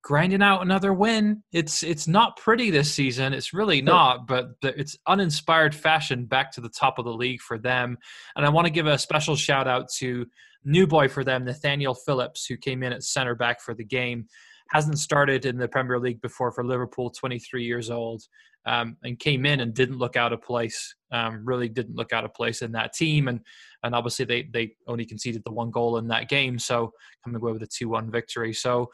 grinding 0.06 0.40
out 0.40 0.62
another 0.62 0.92
win. 0.92 1.42
It's 1.50 1.82
it's 1.82 2.06
not 2.06 2.36
pretty 2.36 2.70
this 2.70 2.94
season. 2.94 3.32
It's 3.32 3.52
really 3.52 3.82
not, 3.82 4.28
but 4.28 4.50
it's 4.62 4.96
uninspired 5.08 5.74
fashion 5.74 6.26
back 6.26 6.52
to 6.52 6.60
the 6.60 6.68
top 6.68 7.00
of 7.00 7.04
the 7.04 7.12
league 7.12 7.40
for 7.40 7.58
them. 7.58 7.98
And 8.36 8.46
I 8.46 8.50
want 8.50 8.68
to 8.68 8.72
give 8.72 8.86
a 8.86 8.98
special 8.98 9.34
shout 9.34 9.66
out 9.66 9.88
to 9.96 10.24
new 10.64 10.86
boy 10.86 11.08
for 11.08 11.24
them, 11.24 11.44
Nathaniel 11.44 11.92
Phillips, 11.92 12.46
who 12.46 12.56
came 12.56 12.84
in 12.84 12.92
at 12.92 13.02
center 13.02 13.34
back 13.34 13.60
for 13.60 13.74
the 13.74 13.84
game. 13.84 14.28
Hasn't 14.70 15.00
started 15.00 15.44
in 15.44 15.56
the 15.56 15.66
Premier 15.66 15.98
League 15.98 16.20
before 16.20 16.52
for 16.52 16.64
Liverpool, 16.64 17.10
23 17.10 17.64
years 17.64 17.90
old, 17.90 18.22
um, 18.64 18.96
and 19.02 19.18
came 19.18 19.44
in 19.44 19.58
and 19.58 19.74
didn't 19.74 19.98
look 19.98 20.14
out 20.14 20.32
of 20.32 20.40
place. 20.40 20.94
Um, 21.10 21.44
really 21.44 21.68
didn't 21.68 21.96
look 21.96 22.12
out 22.12 22.24
of 22.24 22.32
place 22.32 22.62
in 22.62 22.70
that 22.72 22.92
team, 22.92 23.26
and 23.26 23.40
and 23.82 23.92
obviously 23.92 24.24
they 24.24 24.44
they 24.52 24.76
only 24.86 25.04
conceded 25.04 25.42
the 25.44 25.52
one 25.52 25.72
goal 25.72 25.98
in 25.98 26.06
that 26.08 26.28
game, 26.28 26.60
so 26.60 26.92
coming 27.24 27.42
away 27.42 27.50
with 27.50 27.64
a 27.64 27.66
2-1 27.66 28.08
victory. 28.12 28.52
So 28.52 28.92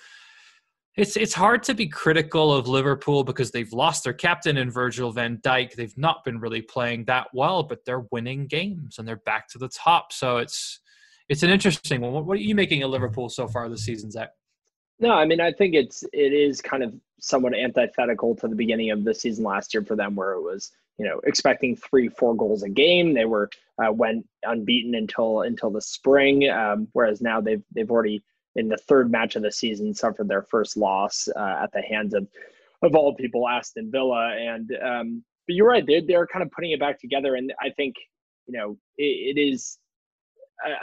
it's 0.96 1.16
it's 1.16 1.32
hard 1.32 1.62
to 1.64 1.74
be 1.74 1.86
critical 1.86 2.52
of 2.52 2.68
Liverpool 2.68 3.24
because 3.24 3.50
they've 3.50 3.72
lost 3.72 4.04
their 4.04 4.12
captain 4.12 4.58
in 4.58 4.70
Virgil 4.70 5.10
van 5.10 5.38
Dijk. 5.38 5.74
They've 5.74 5.96
not 5.96 6.22
been 6.22 6.38
really 6.38 6.60
playing 6.60 7.06
that 7.06 7.28
well, 7.32 7.62
but 7.62 7.84
they're 7.86 8.04
winning 8.10 8.46
games 8.46 8.98
and 8.98 9.08
they're 9.08 9.16
back 9.16 9.48
to 9.48 9.58
the 9.58 9.68
top. 9.68 10.12
So 10.12 10.36
it's 10.36 10.80
it's 11.30 11.42
an 11.42 11.50
interesting 11.50 12.02
one. 12.02 12.26
What 12.26 12.34
are 12.34 12.40
you 12.40 12.54
making 12.54 12.82
of 12.82 12.90
Liverpool 12.90 13.30
so 13.30 13.48
far 13.48 13.68
this 13.70 13.84
season, 13.84 14.10
Zach? 14.10 14.30
No, 15.00 15.12
I 15.12 15.24
mean 15.24 15.40
I 15.40 15.50
think 15.52 15.74
it's 15.74 16.04
it 16.12 16.34
is 16.34 16.60
kind 16.60 16.82
of 16.82 16.92
somewhat 17.20 17.54
antithetical 17.54 18.34
to 18.36 18.48
the 18.48 18.56
beginning 18.56 18.90
of 18.90 19.04
the 19.04 19.14
season 19.14 19.44
last 19.44 19.72
year 19.72 19.82
for 19.82 19.96
them, 19.96 20.14
where 20.14 20.32
it 20.32 20.42
was 20.42 20.72
you 20.98 21.06
know 21.06 21.22
expecting 21.24 21.74
three 21.74 22.08
four 22.08 22.36
goals 22.36 22.64
a 22.64 22.68
game. 22.68 23.14
They 23.14 23.24
were 23.24 23.48
uh, 23.82 23.90
went 23.90 24.26
unbeaten 24.42 24.94
until 24.94 25.40
until 25.40 25.70
the 25.70 25.80
spring, 25.80 26.50
um, 26.50 26.88
whereas 26.92 27.22
now 27.22 27.40
they've 27.40 27.62
they've 27.74 27.90
already 27.90 28.22
in 28.56 28.69
the 28.69 28.76
third 28.76 29.10
match 29.10 29.37
of 29.37 29.43
the 29.43 29.52
season 29.52 29.94
suffered 29.94 30.28
their 30.28 30.43
first 30.43 30.76
loss 30.76 31.28
uh, 31.34 31.56
at 31.62 31.72
the 31.72 31.82
hands 31.82 32.14
of 32.14 32.26
of 32.82 32.94
all 32.94 33.14
people 33.14 33.49
Aston 33.49 33.90
Villa. 33.90 34.34
And 34.37 34.70
um, 34.82 35.25
but 35.46 35.54
you're 35.54 35.69
right 35.69 35.84
they're, 35.87 36.02
they're 36.06 36.26
kind 36.26 36.43
of 36.43 36.50
putting 36.50 36.72
it 36.72 36.81
back 36.81 37.00
together. 37.00 37.34
And 37.34 37.52
I 37.60 37.70
think 37.70 37.96
you 38.46 38.58
know 38.58 38.76
it, 38.96 39.37
it 39.37 39.40
is 39.40 39.78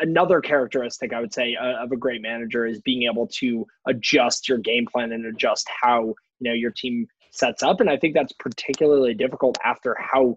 another 0.01 0.41
characteristic 0.41 1.13
I 1.13 1.21
would 1.21 1.33
say 1.33 1.55
uh, 1.55 1.83
of 1.83 1.91
a 1.91 1.97
great 1.97 2.21
manager 2.21 2.65
is 2.65 2.81
being 2.81 3.03
able 3.03 3.27
to 3.27 3.65
adjust 3.87 4.49
your 4.49 4.57
game 4.57 4.85
plan 4.85 5.11
and 5.11 5.25
adjust 5.25 5.67
how 5.81 6.05
you 6.39 6.49
know 6.49 6.53
your 6.53 6.71
team 6.71 7.07
sets 7.31 7.63
up. 7.63 7.79
And 7.79 7.89
I 7.89 7.97
think 7.97 8.13
that's 8.13 8.33
particularly 8.33 9.13
difficult 9.13 9.57
after 9.63 9.95
how 9.99 10.35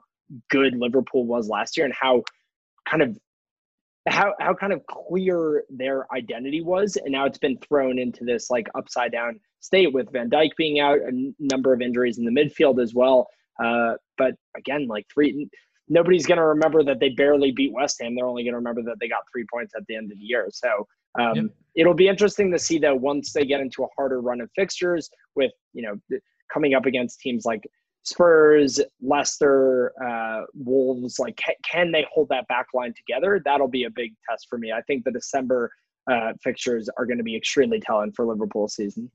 good 0.51 0.77
Liverpool 0.77 1.27
was 1.27 1.49
last 1.49 1.77
year 1.77 1.87
and 1.87 1.95
how 1.95 2.23
kind 2.89 3.03
of 3.03 3.19
how 4.09 4.35
how 4.41 4.55
kind 4.55 4.73
of 4.73 4.85
clear 4.87 5.65
their 5.71 6.13
identity 6.13 6.61
was, 6.61 6.97
and 6.97 7.13
now 7.13 7.25
it's 7.25 7.39
been 7.39 7.59
thrown 7.59 7.99
into 7.99 8.25
this 8.25 8.51
like 8.51 8.69
upside 8.75 9.13
down 9.13 9.39
state 9.61 9.93
with 9.93 10.11
Van 10.13 10.29
Dijk 10.29 10.51
being 10.57 10.81
out, 10.81 10.99
a 10.99 11.33
number 11.39 11.73
of 11.73 11.81
injuries 11.81 12.19
in 12.19 12.25
the 12.25 12.31
midfield 12.31 12.83
as 12.83 12.95
well. 12.95 13.29
Uh, 13.63 13.95
but 14.19 14.35
again, 14.57 14.89
like 14.89 15.07
three, 15.13 15.49
nobody's 15.89 16.27
going 16.27 16.39
to 16.39 16.45
remember 16.45 16.83
that 16.83 16.99
they 16.99 17.11
barely 17.11 17.53
beat 17.53 17.73
West 17.73 18.01
Ham. 18.03 18.17
They're 18.17 18.27
only 18.27 18.43
going 18.43 18.55
to 18.55 18.59
remember 18.59 18.83
that 18.83 18.97
they 19.01 19.09
got 19.09 19.21
three 19.33 19.45
points 19.53 19.73
at 19.77 19.87
the 19.87 19.95
end 19.95 20.11
of 20.11 20.19
the 20.19 20.25
year. 20.25 20.49
So 20.51 20.87
um, 21.21 21.35
yep. 21.37 21.45
it'll 21.77 21.95
be 21.95 22.09
interesting 22.09 22.51
to 22.51 22.59
see 22.59 22.79
that 22.79 22.99
once 22.99 23.33
they 23.33 23.45
get 23.45 23.61
into 23.61 23.85
a 23.85 23.89
harder 23.97 24.21
run 24.21 24.41
of 24.41 24.51
fixtures 24.57 25.11
with 25.37 25.53
you 25.73 25.83
know 25.83 26.19
coming 26.53 26.75
up 26.75 26.87
against 26.87 27.21
teams 27.21 27.45
like 27.45 27.63
Spurs, 28.05 28.81
Leicester, 29.01 29.93
uh, 30.05 30.43
Wolves, 30.55 31.19
like 31.19 31.37
can, 31.37 31.55
can 31.65 31.93
they 31.93 32.07
hold 32.13 32.29
that 32.31 32.49
back 32.49 32.67
line 32.75 32.93
together? 32.95 33.41
That'll 33.45 33.69
be 33.69 33.85
a 33.85 33.91
big 33.91 34.13
test 34.29 34.47
for 34.51 34.59
me. 34.59 34.73
I 34.73 34.83
think 34.83 35.05
the 35.05 35.13
December 35.13 35.71
uh, 36.11 36.33
fixtures 36.43 36.89
are 36.99 37.07
going 37.07 37.19
to 37.19 37.25
be 37.25 37.37
extremely 37.37 37.81
telling 37.81 38.13
for 38.13 38.27
Liverpool 38.27 38.69
season. 38.69 39.11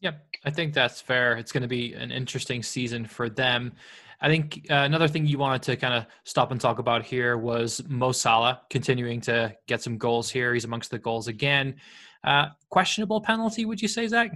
Yep, 0.00 0.26
I 0.44 0.50
think 0.50 0.74
that's 0.74 1.00
fair. 1.00 1.36
It's 1.36 1.52
going 1.52 1.62
to 1.62 1.68
be 1.68 1.94
an 1.94 2.10
interesting 2.10 2.62
season 2.62 3.06
for 3.06 3.30
them. 3.30 3.72
I 4.20 4.28
think 4.28 4.66
uh, 4.70 4.74
another 4.74 5.08
thing 5.08 5.26
you 5.26 5.38
wanted 5.38 5.62
to 5.62 5.76
kind 5.76 5.94
of 5.94 6.06
stop 6.24 6.50
and 6.50 6.60
talk 6.60 6.78
about 6.78 7.04
here 7.04 7.38
was 7.38 7.82
Mo 7.88 8.12
Salah 8.12 8.62
continuing 8.70 9.20
to 9.22 9.54
get 9.66 9.82
some 9.82 9.98
goals 9.98 10.30
here. 10.30 10.52
He's 10.52 10.64
amongst 10.64 10.90
the 10.90 10.98
goals 10.98 11.28
again. 11.28 11.76
Uh, 12.24 12.46
questionable 12.70 13.20
penalty, 13.20 13.64
would 13.64 13.80
you 13.80 13.88
say, 13.88 14.06
Zach? 14.06 14.32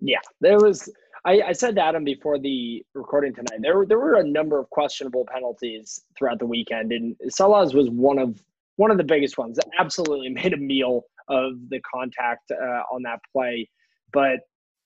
Yeah, 0.00 0.18
there 0.40 0.58
was 0.58 0.90
I, 1.24 1.42
I 1.48 1.52
said 1.52 1.74
to 1.76 1.82
Adam 1.82 2.04
before 2.04 2.38
the 2.38 2.84
recording 2.94 3.34
tonight, 3.34 3.60
there 3.60 3.84
there 3.86 3.98
were 3.98 4.14
a 4.14 4.24
number 4.24 4.58
of 4.58 4.70
questionable 4.70 5.26
penalties 5.30 6.02
throughout 6.16 6.38
the 6.38 6.46
weekend, 6.46 6.92
and 6.92 7.16
Salah's 7.28 7.74
was 7.74 7.90
one 7.90 8.18
of 8.18 8.42
one 8.76 8.90
of 8.90 8.96
the 8.96 9.04
biggest 9.04 9.36
ones. 9.36 9.56
That 9.56 9.66
absolutely 9.78 10.28
made 10.42 10.52
a 10.52 10.56
meal 10.56 11.04
of 11.28 11.52
the 11.68 11.80
contact 11.80 12.50
uh, 12.50 12.82
on 12.92 13.02
that 13.02 13.20
play. 13.32 13.68
But 14.12 14.40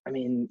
I 0.06 0.10
mean, 0.10 0.48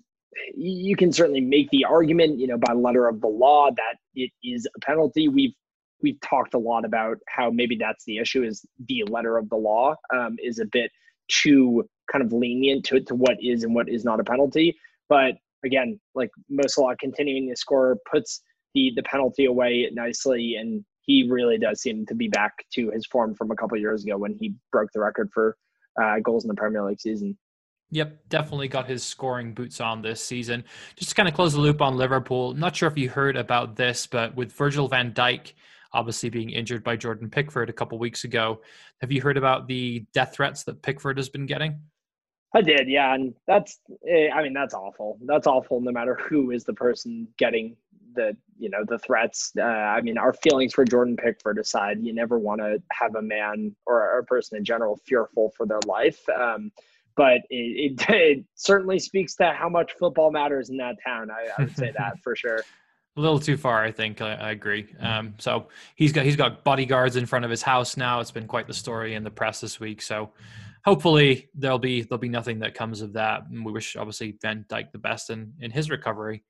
you 0.56 0.96
can 0.96 1.12
certainly 1.12 1.42
make 1.42 1.70
the 1.70 1.86
argument, 1.86 2.40
you 2.40 2.48
know, 2.48 2.58
by 2.58 2.74
letter 2.74 3.08
of 3.08 3.22
the 3.22 3.28
law 3.28 3.70
that 3.76 3.96
it 4.16 4.32
is 4.44 4.68
a 4.76 4.80
penalty. 4.80 5.28
We've 5.28 5.54
we've 6.02 6.20
talked 6.22 6.54
a 6.54 6.60
lot 6.60 6.86
about 6.86 7.18
how 7.28 7.50
maybe 7.50 7.78
that's 7.78 8.06
the 8.06 8.18
issue 8.18 8.44
is 8.44 8.66
the 8.88 9.04
letter 9.10 9.38
of 9.38 9.50
the 9.50 9.56
law 9.56 9.96
um, 10.14 10.38
is 10.42 10.60
a 10.60 10.66
bit 10.66 10.92
too 11.30 11.88
kind 12.12 12.24
of 12.24 12.34
lenient 12.34 12.86
to 12.86 13.02
to 13.02 13.16
what 13.16 13.38
is 13.42 13.64
and 13.64 13.76
what 13.76 13.90
is 13.90 14.06
not 14.06 14.22
a 14.22 14.24
penalty. 14.24 14.78
But 15.10 15.36
again, 15.64 16.00
like 16.16 16.30
Mo 16.50 16.64
Salah 16.68 16.96
continuing 17.00 17.50
to 17.50 17.56
score 17.56 17.98
puts 18.10 18.42
the 18.74 18.92
the 18.96 19.04
penalty 19.04 19.46
away 19.46 19.90
nicely, 19.94 20.56
and 20.60 20.84
he 21.02 21.28
really 21.30 21.58
does 21.58 21.82
seem 21.82 22.06
to 22.08 22.16
be 22.16 22.28
back 22.28 22.54
to 22.74 22.90
his 22.92 23.06
form 23.06 23.36
from 23.36 23.52
a 23.52 23.56
couple 23.56 23.78
years 23.78 24.04
ago 24.04 24.18
when 24.18 24.36
he 24.40 24.56
broke 24.72 24.90
the 24.94 25.00
record 25.00 25.30
for 25.34 25.58
uh, 26.02 26.20
goals 26.24 26.44
in 26.44 26.48
the 26.48 26.56
Premier 26.56 26.84
League 26.84 27.00
season. 27.00 27.38
Yep, 27.92 28.30
definitely 28.30 28.68
got 28.68 28.88
his 28.88 29.04
scoring 29.04 29.54
boots 29.54 29.80
on 29.80 30.02
this 30.02 30.24
season. 30.24 30.64
Just 30.96 31.10
to 31.10 31.16
kind 31.16 31.30
of 31.30 31.36
close 31.36 31.54
the 31.54 31.60
loop 31.60 31.80
on 31.80 31.96
Liverpool, 31.96 32.54
not 32.54 32.76
sure 32.76 32.90
if 32.90 32.98
you 32.98 33.08
heard 33.08 33.38
about 33.38 33.76
this, 33.76 34.08
but 34.08 34.36
with 34.36 34.52
Virgil 34.52 34.88
van 34.88 35.14
Dijk 35.14 35.54
obviously 35.94 36.30
being 36.30 36.50
injured 36.50 36.84
by 36.84 36.96
Jordan 36.96 37.30
Pickford 37.30 37.70
a 37.70 37.74
couple 37.74 37.98
weeks 38.00 38.24
ago, 38.24 38.62
have 39.02 39.12
you 39.12 39.22
heard 39.22 39.38
about 39.38 39.68
the 39.68 40.06
death 40.14 40.34
threats 40.34 40.64
that 40.64 40.82
Pickford 40.82 41.18
has 41.18 41.30
been 41.30 41.46
getting? 41.46 41.80
I 42.54 42.62
did, 42.62 42.88
yeah, 42.88 43.14
and 43.16 43.34
that's 43.48 43.80
eh, 44.08 44.30
I 44.30 44.44
mean 44.44 44.54
that's 44.54 44.74
awful. 44.74 45.18
That's 45.26 45.48
awful 45.48 45.82
no 45.82 45.92
matter 45.92 46.16
who 46.16 46.52
is 46.52 46.64
the 46.64 46.74
person 46.74 47.28
getting 47.38 47.76
the 48.16 48.38
you 48.60 48.70
know 48.70 48.84
the 48.88 49.00
threats. 49.00 49.52
Uh, 49.58 49.64
I 49.64 50.02
mean 50.02 50.18
our 50.18 50.34
feelings 50.34 50.74
for 50.74 50.86
Jordan 50.86 51.18
Pickford 51.18 51.58
aside, 51.58 51.98
you 52.02 52.14
never 52.14 52.38
want 52.38 52.62
to 52.62 52.82
have 52.92 53.16
a 53.16 53.22
man 53.22 53.76
or 53.88 54.20
a 54.20 54.24
person 54.24 54.58
in 54.58 54.64
general 54.66 54.98
fearful 55.06 55.52
for 55.58 55.66
their 55.66 55.80
life. 55.88 56.22
Um, 56.30 56.72
but 57.16 57.42
it, 57.50 58.00
it, 58.00 58.10
it, 58.10 58.46
certainly 58.56 59.00
speaks 59.00 59.36
to 59.36 59.52
how 59.52 59.70
much 59.70 59.94
football 59.94 60.32
matters 60.32 60.70
in 60.70 60.78
that 60.78 60.96
town. 61.06 61.30
I, 61.32 61.50
I 61.58 61.64
would 61.64 61.76
say 61.76 61.92
that 61.98 62.20
for 62.24 62.36
sure. 62.36 62.64
A 63.16 63.22
little 63.22 63.40
too 63.40 63.58
far, 63.58 63.84
I 63.84 63.92
think. 63.92 64.22
I, 64.22 64.34
I 64.34 64.52
agree. 64.52 64.88
Um, 65.00 65.36
so 65.38 65.68
he's 65.96 66.12
got 66.12 66.26
he's 66.26 66.36
got 66.36 66.64
bodyguards 66.64 67.16
in 67.16 67.26
front 67.26 67.46
of 67.46 67.52
his 67.52 67.62
house 67.62 67.98
now. 67.98 68.20
It's 68.20 68.32
been 68.32 68.48
quite 68.48 68.68
the 68.68 68.74
story 68.74 69.14
in 69.16 69.24
the 69.24 69.32
press 69.32 69.62
this 69.62 69.80
week. 69.80 70.02
So 70.02 70.32
hopefully 70.86 71.50
there'll 71.56 71.80
be 71.80 72.02
there'll 72.02 72.18
be 72.18 72.30
nothing 72.30 72.60
that 72.60 72.74
comes 72.74 73.02
of 73.02 73.14
that. 73.14 73.44
And 73.50 73.66
we 73.66 73.72
wish 73.72 73.96
obviously 73.96 74.38
Van 74.42 74.66
Dijk 74.70 74.92
the 74.92 75.00
best 75.00 75.30
in 75.30 75.54
in 75.60 75.72
his 75.72 75.90
recovery. 75.90 76.44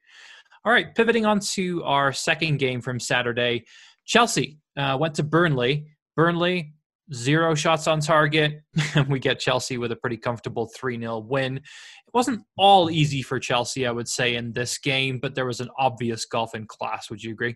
All 0.65 0.71
right, 0.71 0.93
pivoting 0.95 1.25
on 1.25 1.39
to 1.39 1.83
our 1.83 2.13
second 2.13 2.57
game 2.57 2.81
from 2.81 2.99
Saturday, 2.99 3.65
Chelsea 4.05 4.59
uh, 4.77 4.97
went 4.99 5.15
to 5.15 5.23
Burnley. 5.23 5.87
Burnley 6.15 6.73
zero 7.11 7.55
shots 7.55 7.87
on 7.87 7.99
target. 7.99 8.61
and 8.95 9.07
we 9.09 9.19
get 9.19 9.39
Chelsea 9.39 9.77
with 9.77 9.91
a 9.91 9.95
pretty 9.95 10.17
comfortable 10.17 10.69
3 10.75 10.99
0 10.99 11.19
win. 11.19 11.57
It 11.57 12.13
wasn't 12.13 12.43
all 12.57 12.89
easy 12.89 13.21
for 13.21 13.39
Chelsea, 13.39 13.85
I 13.85 13.91
would 13.91 14.07
say, 14.07 14.35
in 14.35 14.53
this 14.53 14.77
game, 14.77 15.19
but 15.19 15.35
there 15.35 15.45
was 15.45 15.59
an 15.59 15.69
obvious 15.77 16.25
golf 16.25 16.55
in 16.55 16.67
class. 16.67 17.09
Would 17.09 17.23
you 17.23 17.31
agree? 17.31 17.55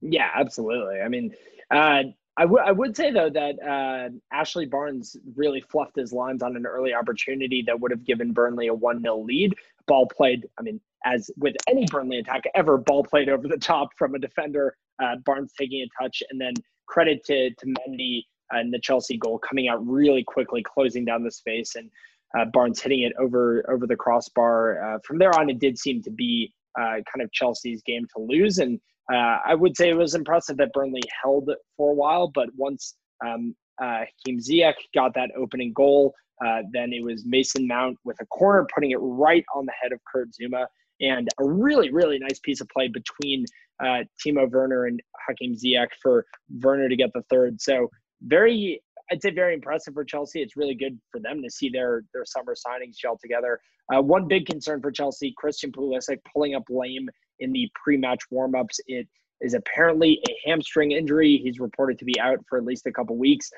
Yeah, 0.00 0.30
absolutely. 0.34 1.00
I 1.00 1.08
mean, 1.08 1.34
uh, 1.70 2.02
I, 2.38 2.42
w- 2.42 2.62
I 2.62 2.70
would 2.70 2.96
say, 2.96 3.10
though, 3.10 3.30
that 3.30 3.56
uh, 3.62 4.10
Ashley 4.30 4.66
Barnes 4.66 5.16
really 5.34 5.62
fluffed 5.62 5.96
his 5.96 6.12
lines 6.12 6.42
on 6.42 6.54
an 6.56 6.66
early 6.66 6.92
opportunity 6.92 7.62
that 7.66 7.80
would 7.80 7.90
have 7.90 8.04
given 8.04 8.32
Burnley 8.32 8.66
a 8.66 8.74
1 8.74 9.00
0 9.00 9.18
lead. 9.20 9.54
Ball 9.86 10.06
played, 10.06 10.46
I 10.58 10.62
mean, 10.62 10.80
as 11.06 11.30
with 11.38 11.54
any 11.68 11.86
Burnley 11.90 12.18
attack 12.18 12.42
ever, 12.54 12.76
ball 12.76 13.04
played 13.04 13.28
over 13.28 13.48
the 13.48 13.56
top 13.56 13.88
from 13.96 14.14
a 14.14 14.18
defender, 14.18 14.76
uh, 15.02 15.16
Barnes 15.24 15.52
taking 15.58 15.80
a 15.82 16.02
touch, 16.02 16.22
and 16.30 16.40
then 16.40 16.52
credit 16.86 17.24
to, 17.24 17.50
to 17.54 17.66
Mendy 17.66 18.24
and 18.50 18.72
the 18.72 18.78
Chelsea 18.80 19.16
goal 19.16 19.38
coming 19.38 19.68
out 19.68 19.84
really 19.86 20.22
quickly, 20.22 20.62
closing 20.62 21.04
down 21.04 21.24
the 21.24 21.30
space, 21.30 21.74
and 21.74 21.90
uh, 22.38 22.44
Barnes 22.52 22.80
hitting 22.80 23.02
it 23.02 23.12
over 23.18 23.64
over 23.70 23.86
the 23.86 23.96
crossbar. 23.96 24.96
Uh, 24.96 24.98
from 25.04 25.18
there 25.18 25.36
on, 25.38 25.48
it 25.48 25.58
did 25.58 25.78
seem 25.78 26.02
to 26.02 26.10
be 26.10 26.52
uh, 26.78 27.00
kind 27.12 27.22
of 27.22 27.32
Chelsea's 27.32 27.82
game 27.82 28.06
to 28.16 28.22
lose, 28.22 28.58
and 28.58 28.80
uh, 29.12 29.38
I 29.46 29.54
would 29.54 29.76
say 29.76 29.88
it 29.88 29.96
was 29.96 30.14
impressive 30.14 30.56
that 30.58 30.72
Burnley 30.72 31.02
held 31.22 31.48
for 31.76 31.92
a 31.92 31.94
while, 31.94 32.28
but 32.28 32.48
once 32.56 32.96
um, 33.24 33.54
uh, 33.80 34.00
Hakim 34.24 34.40
Ziyech 34.40 34.74
got 34.94 35.14
that 35.14 35.30
opening 35.36 35.72
goal, 35.72 36.14
uh, 36.44 36.62
then 36.72 36.92
it 36.92 37.02
was 37.02 37.24
Mason 37.24 37.66
Mount 37.66 37.96
with 38.04 38.16
a 38.20 38.26
corner 38.26 38.66
putting 38.74 38.90
it 38.90 38.98
right 39.00 39.44
on 39.54 39.64
the 39.64 39.72
head 39.80 39.92
of 39.92 40.00
Kurt 40.12 40.30
Zouma, 40.30 40.66
and 41.00 41.28
a 41.38 41.44
really 41.44 41.90
really 41.90 42.18
nice 42.18 42.38
piece 42.40 42.60
of 42.60 42.68
play 42.68 42.88
between 42.88 43.44
uh, 43.80 44.04
Timo 44.24 44.50
Werner 44.50 44.86
and 44.86 45.00
Hakim 45.26 45.54
Ziyech 45.54 45.88
for 46.02 46.26
Werner 46.62 46.88
to 46.88 46.96
get 46.96 47.10
the 47.14 47.22
third. 47.30 47.60
So 47.60 47.90
very 48.22 48.82
I'd 49.10 49.22
say 49.22 49.30
very 49.30 49.54
impressive 49.54 49.94
for 49.94 50.04
Chelsea. 50.04 50.42
It's 50.42 50.56
really 50.56 50.74
good 50.74 50.98
for 51.12 51.20
them 51.20 51.42
to 51.42 51.50
see 51.50 51.68
their 51.68 52.02
their 52.12 52.24
summer 52.24 52.54
signings 52.54 52.96
gel 52.96 53.18
together. 53.20 53.60
Uh, 53.94 54.02
one 54.02 54.26
big 54.26 54.46
concern 54.46 54.82
for 54.82 54.90
Chelsea: 54.90 55.32
Christian 55.36 55.70
Pulisic 55.70 56.18
pulling 56.32 56.54
up 56.54 56.64
lame 56.68 57.08
in 57.40 57.52
the 57.52 57.70
pre-match 57.74 58.20
warmups. 58.32 58.78
It 58.86 59.06
is 59.40 59.54
apparently 59.54 60.20
a 60.28 60.48
hamstring 60.48 60.92
injury. 60.92 61.40
He's 61.42 61.60
reported 61.60 61.98
to 61.98 62.04
be 62.04 62.18
out 62.20 62.38
for 62.48 62.58
at 62.58 62.64
least 62.64 62.86
a 62.86 62.92
couple 62.92 63.16
weeks, 63.16 63.50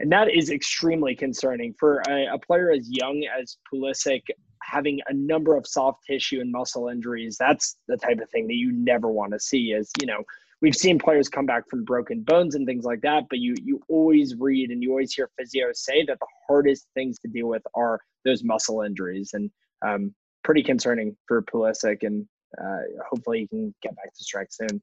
and 0.00 0.10
that 0.12 0.32
is 0.32 0.50
extremely 0.50 1.14
concerning 1.14 1.74
for 1.78 2.02
a, 2.08 2.26
a 2.34 2.38
player 2.38 2.70
as 2.70 2.88
young 2.90 3.26
as 3.40 3.56
Pulisic 3.72 4.22
having 4.62 5.00
a 5.08 5.14
number 5.14 5.56
of 5.56 5.66
soft 5.66 6.04
tissue 6.04 6.40
and 6.40 6.50
muscle 6.50 6.88
injuries. 6.88 7.36
That's 7.38 7.76
the 7.86 7.96
type 7.96 8.18
of 8.20 8.28
thing 8.30 8.48
that 8.48 8.54
you 8.56 8.72
never 8.72 9.08
want 9.08 9.32
to 9.32 9.40
see. 9.40 9.72
As 9.72 9.90
you 10.00 10.06
know 10.06 10.24
we've 10.60 10.74
seen 10.74 10.98
players 10.98 11.28
come 11.28 11.46
back 11.46 11.68
from 11.68 11.84
broken 11.84 12.22
bones 12.22 12.54
and 12.54 12.66
things 12.66 12.84
like 12.84 13.00
that, 13.02 13.24
but 13.28 13.38
you 13.38 13.54
you 13.62 13.80
always 13.88 14.34
read 14.36 14.70
and 14.70 14.82
you 14.82 14.90
always 14.90 15.14
hear 15.14 15.30
physios 15.40 15.76
say 15.76 16.04
that 16.06 16.18
the 16.18 16.26
hardest 16.48 16.86
things 16.94 17.18
to 17.20 17.28
deal 17.28 17.48
with 17.48 17.62
are 17.74 18.00
those 18.24 18.42
muscle 18.42 18.82
injuries, 18.82 19.30
and 19.34 19.50
um, 19.86 20.14
pretty 20.44 20.62
concerning 20.62 21.16
for 21.26 21.42
Pulisic, 21.42 21.98
and 22.02 22.26
uh, 22.60 22.78
hopefully 23.08 23.40
he 23.40 23.46
can 23.48 23.74
get 23.82 23.94
back 23.96 24.14
to 24.14 24.24
strike 24.24 24.48
soon. 24.50 24.82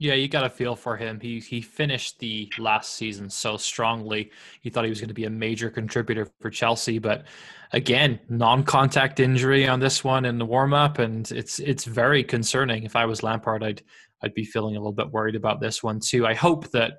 Yeah, 0.00 0.14
you 0.14 0.28
got 0.28 0.44
a 0.44 0.50
feel 0.50 0.76
for 0.76 0.96
him. 0.96 1.18
He 1.18 1.40
he 1.40 1.60
finished 1.60 2.20
the 2.20 2.52
last 2.56 2.94
season 2.94 3.28
so 3.28 3.56
strongly. 3.56 4.30
He 4.60 4.70
thought 4.70 4.84
he 4.84 4.90
was 4.90 5.00
going 5.00 5.08
to 5.08 5.14
be 5.14 5.24
a 5.24 5.30
major 5.30 5.70
contributor 5.70 6.28
for 6.40 6.50
Chelsea, 6.50 7.00
but 7.00 7.26
again, 7.72 8.20
non-contact 8.28 9.18
injury 9.18 9.66
on 9.66 9.80
this 9.80 10.04
one 10.04 10.24
in 10.24 10.38
the 10.38 10.46
warm-up, 10.46 11.00
and 11.00 11.28
it's 11.32 11.58
it's 11.58 11.84
very 11.84 12.22
concerning. 12.22 12.84
If 12.84 12.94
I 12.94 13.06
was 13.06 13.24
Lampard, 13.24 13.64
I'd 13.64 13.82
I'd 14.22 14.34
be 14.34 14.44
feeling 14.44 14.76
a 14.76 14.78
little 14.78 14.92
bit 14.92 15.10
worried 15.10 15.34
about 15.34 15.60
this 15.60 15.82
one 15.82 15.98
too. 15.98 16.26
I 16.26 16.34
hope 16.34 16.70
that 16.70 16.92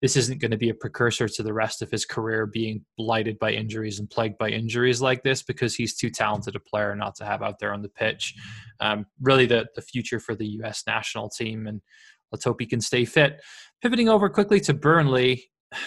this 0.00 0.16
isn't 0.16 0.40
going 0.40 0.50
to 0.50 0.56
be 0.56 0.70
a 0.70 0.74
precursor 0.74 1.28
to 1.28 1.42
the 1.42 1.52
rest 1.52 1.82
of 1.82 1.90
his 1.90 2.06
career 2.06 2.46
being 2.46 2.84
blighted 2.96 3.38
by 3.38 3.52
injuries 3.52 3.98
and 3.98 4.08
plagued 4.08 4.38
by 4.38 4.48
injuries 4.48 5.02
like 5.02 5.22
this 5.22 5.42
because 5.42 5.74
he's 5.74 5.94
too 5.94 6.10
talented 6.10 6.56
a 6.56 6.60
player 6.60 6.94
not 6.96 7.14
to 7.16 7.24
have 7.24 7.42
out 7.42 7.58
there 7.58 7.74
on 7.74 7.82
the 7.82 7.88
pitch. 7.88 8.34
Um, 8.80 9.06
really, 9.20 9.46
the, 9.46 9.66
the 9.74 9.82
future 9.82 10.18
for 10.18 10.34
the 10.34 10.46
U.S. 10.46 10.84
national 10.86 11.28
team, 11.28 11.66
and 11.66 11.82
let's 12.32 12.44
hope 12.44 12.60
he 12.60 12.66
can 12.66 12.80
stay 12.80 13.04
fit. 13.04 13.42
Pivoting 13.82 14.08
over 14.08 14.28
quickly 14.28 14.60
to 14.60 14.74
Burnley. 14.74 15.44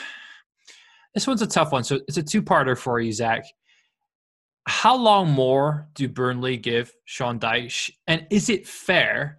This 1.15 1.27
one's 1.27 1.43
a 1.43 1.47
tough 1.47 1.71
one. 1.71 1.83
So 1.83 1.99
it's 2.07 2.17
a 2.17 2.23
two 2.23 2.41
parter 2.41 2.75
for 2.75 2.99
you, 2.99 3.11
Zach. 3.11 3.45
How 4.65 4.95
long 4.95 5.29
more 5.29 5.87
do 5.93 6.09
Burnley 6.09 6.57
give 6.57 6.91
Sean 7.05 7.39
Dyche? 7.39 7.91
And 8.07 8.25
is 8.31 8.49
it 8.49 8.67
fair 8.67 9.37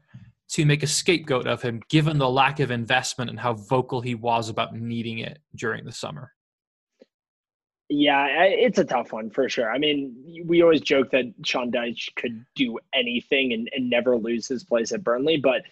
to 0.55 0.65
make 0.65 0.85
a 0.85 0.87
scapegoat 0.87 1.49
of 1.49 1.61
him 1.61 1.81
given 1.89 2.17
the 2.17 2.31
lack 2.31 2.61
of 2.61 2.71
investment 2.71 3.29
and 3.29 3.41
how 3.41 3.55
vocal 3.55 4.01
he 4.01 4.15
was 4.15 4.49
about 4.49 4.73
needing 4.73 5.19
it 5.19 5.41
during 5.57 5.85
the 5.85 5.91
summer? 5.91 6.31
Yeah, 7.89 8.29
it's 8.45 8.79
a 8.79 8.85
tough 8.85 9.13
one 9.13 9.31
for 9.31 9.49
sure. 9.49 9.73
I 9.73 9.79
mean, 9.79 10.15
we 10.47 10.63
always 10.63 10.81
joke 10.81 11.11
that 11.11 11.25
Sean 11.45 11.73
Dyche 11.73 12.15
could 12.15 12.45
do 12.55 12.79
anything 12.95 13.53
and, 13.53 13.69
and 13.75 13.91
never 13.91 14.17
lose 14.17 14.47
his 14.47 14.63
place 14.63 14.93
at 14.93 15.03
Burnley, 15.03 15.39
but 15.39 15.63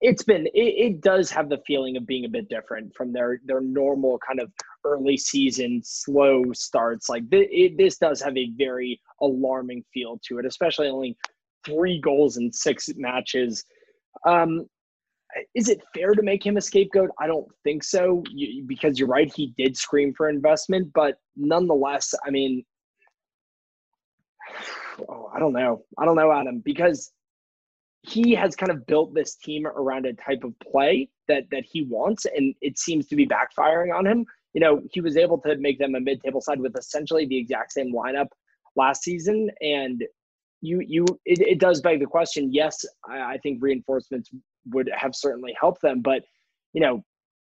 it's 0.00 0.24
been 0.24 0.48
it, 0.48 0.74
it, 0.94 1.00
does 1.02 1.30
have 1.30 1.48
the 1.48 1.62
feeling 1.64 1.96
of 1.96 2.04
being 2.04 2.24
a 2.24 2.28
bit 2.28 2.48
different 2.48 2.92
from 2.96 3.12
their 3.12 3.40
their 3.44 3.60
normal 3.60 4.18
kind 4.18 4.40
of 4.40 4.50
early 4.84 5.16
season 5.16 5.82
slow 5.84 6.52
starts. 6.52 7.08
Like 7.08 7.30
th- 7.30 7.48
it, 7.52 7.78
this 7.78 7.96
does 7.96 8.20
have 8.22 8.36
a 8.36 8.50
very 8.56 9.00
alarming 9.20 9.84
feel 9.94 10.18
to 10.26 10.38
it, 10.38 10.46
especially 10.46 10.88
only 10.88 11.16
three 11.64 12.00
goals 12.00 12.38
in 12.38 12.52
six 12.52 12.90
matches 12.96 13.64
um, 14.26 14.66
is 15.54 15.68
it 15.68 15.80
fair 15.94 16.12
to 16.12 16.22
make 16.22 16.44
him 16.44 16.56
a 16.56 16.60
scapegoat? 16.60 17.10
I 17.20 17.26
don't 17.26 17.46
think 17.64 17.84
so, 17.84 18.22
you, 18.30 18.64
because 18.66 18.98
you're 18.98 19.08
right. 19.08 19.32
He 19.32 19.54
did 19.56 19.76
scream 19.76 20.12
for 20.14 20.28
investment, 20.28 20.90
but 20.94 21.16
nonetheless, 21.36 22.12
I 22.26 22.30
mean, 22.30 22.64
oh, 25.08 25.30
I 25.34 25.38
don't 25.38 25.52
know. 25.52 25.84
I 25.98 26.04
don't 26.04 26.16
know, 26.16 26.32
Adam, 26.32 26.60
because 26.64 27.12
he 28.02 28.34
has 28.34 28.56
kind 28.56 28.72
of 28.72 28.86
built 28.86 29.14
this 29.14 29.36
team 29.36 29.66
around 29.66 30.06
a 30.06 30.14
type 30.14 30.42
of 30.42 30.58
play 30.60 31.08
that 31.28 31.44
that 31.50 31.64
he 31.64 31.84
wants, 31.84 32.24
and 32.24 32.54
it 32.60 32.78
seems 32.78 33.06
to 33.08 33.16
be 33.16 33.26
backfiring 33.26 33.94
on 33.94 34.06
him. 34.06 34.24
You 34.54 34.60
know, 34.60 34.82
he 34.90 35.00
was 35.00 35.16
able 35.16 35.38
to 35.42 35.56
make 35.56 35.78
them 35.78 35.94
a 35.94 36.00
mid-table 36.00 36.40
side 36.40 36.60
with 36.60 36.76
essentially 36.76 37.26
the 37.26 37.38
exact 37.38 37.72
same 37.72 37.94
lineup 37.94 38.28
last 38.74 39.02
season, 39.02 39.50
and 39.60 40.02
you 40.60 40.80
you 40.86 41.04
it, 41.24 41.40
it 41.40 41.58
does 41.58 41.80
beg 41.80 42.00
the 42.00 42.06
question. 42.06 42.52
Yes, 42.52 42.84
I, 43.08 43.34
I 43.34 43.38
think 43.38 43.62
reinforcements 43.62 44.30
would 44.66 44.90
have 44.94 45.14
certainly 45.14 45.54
helped 45.58 45.82
them, 45.82 46.00
but 46.02 46.22
you 46.72 46.80
know, 46.80 47.02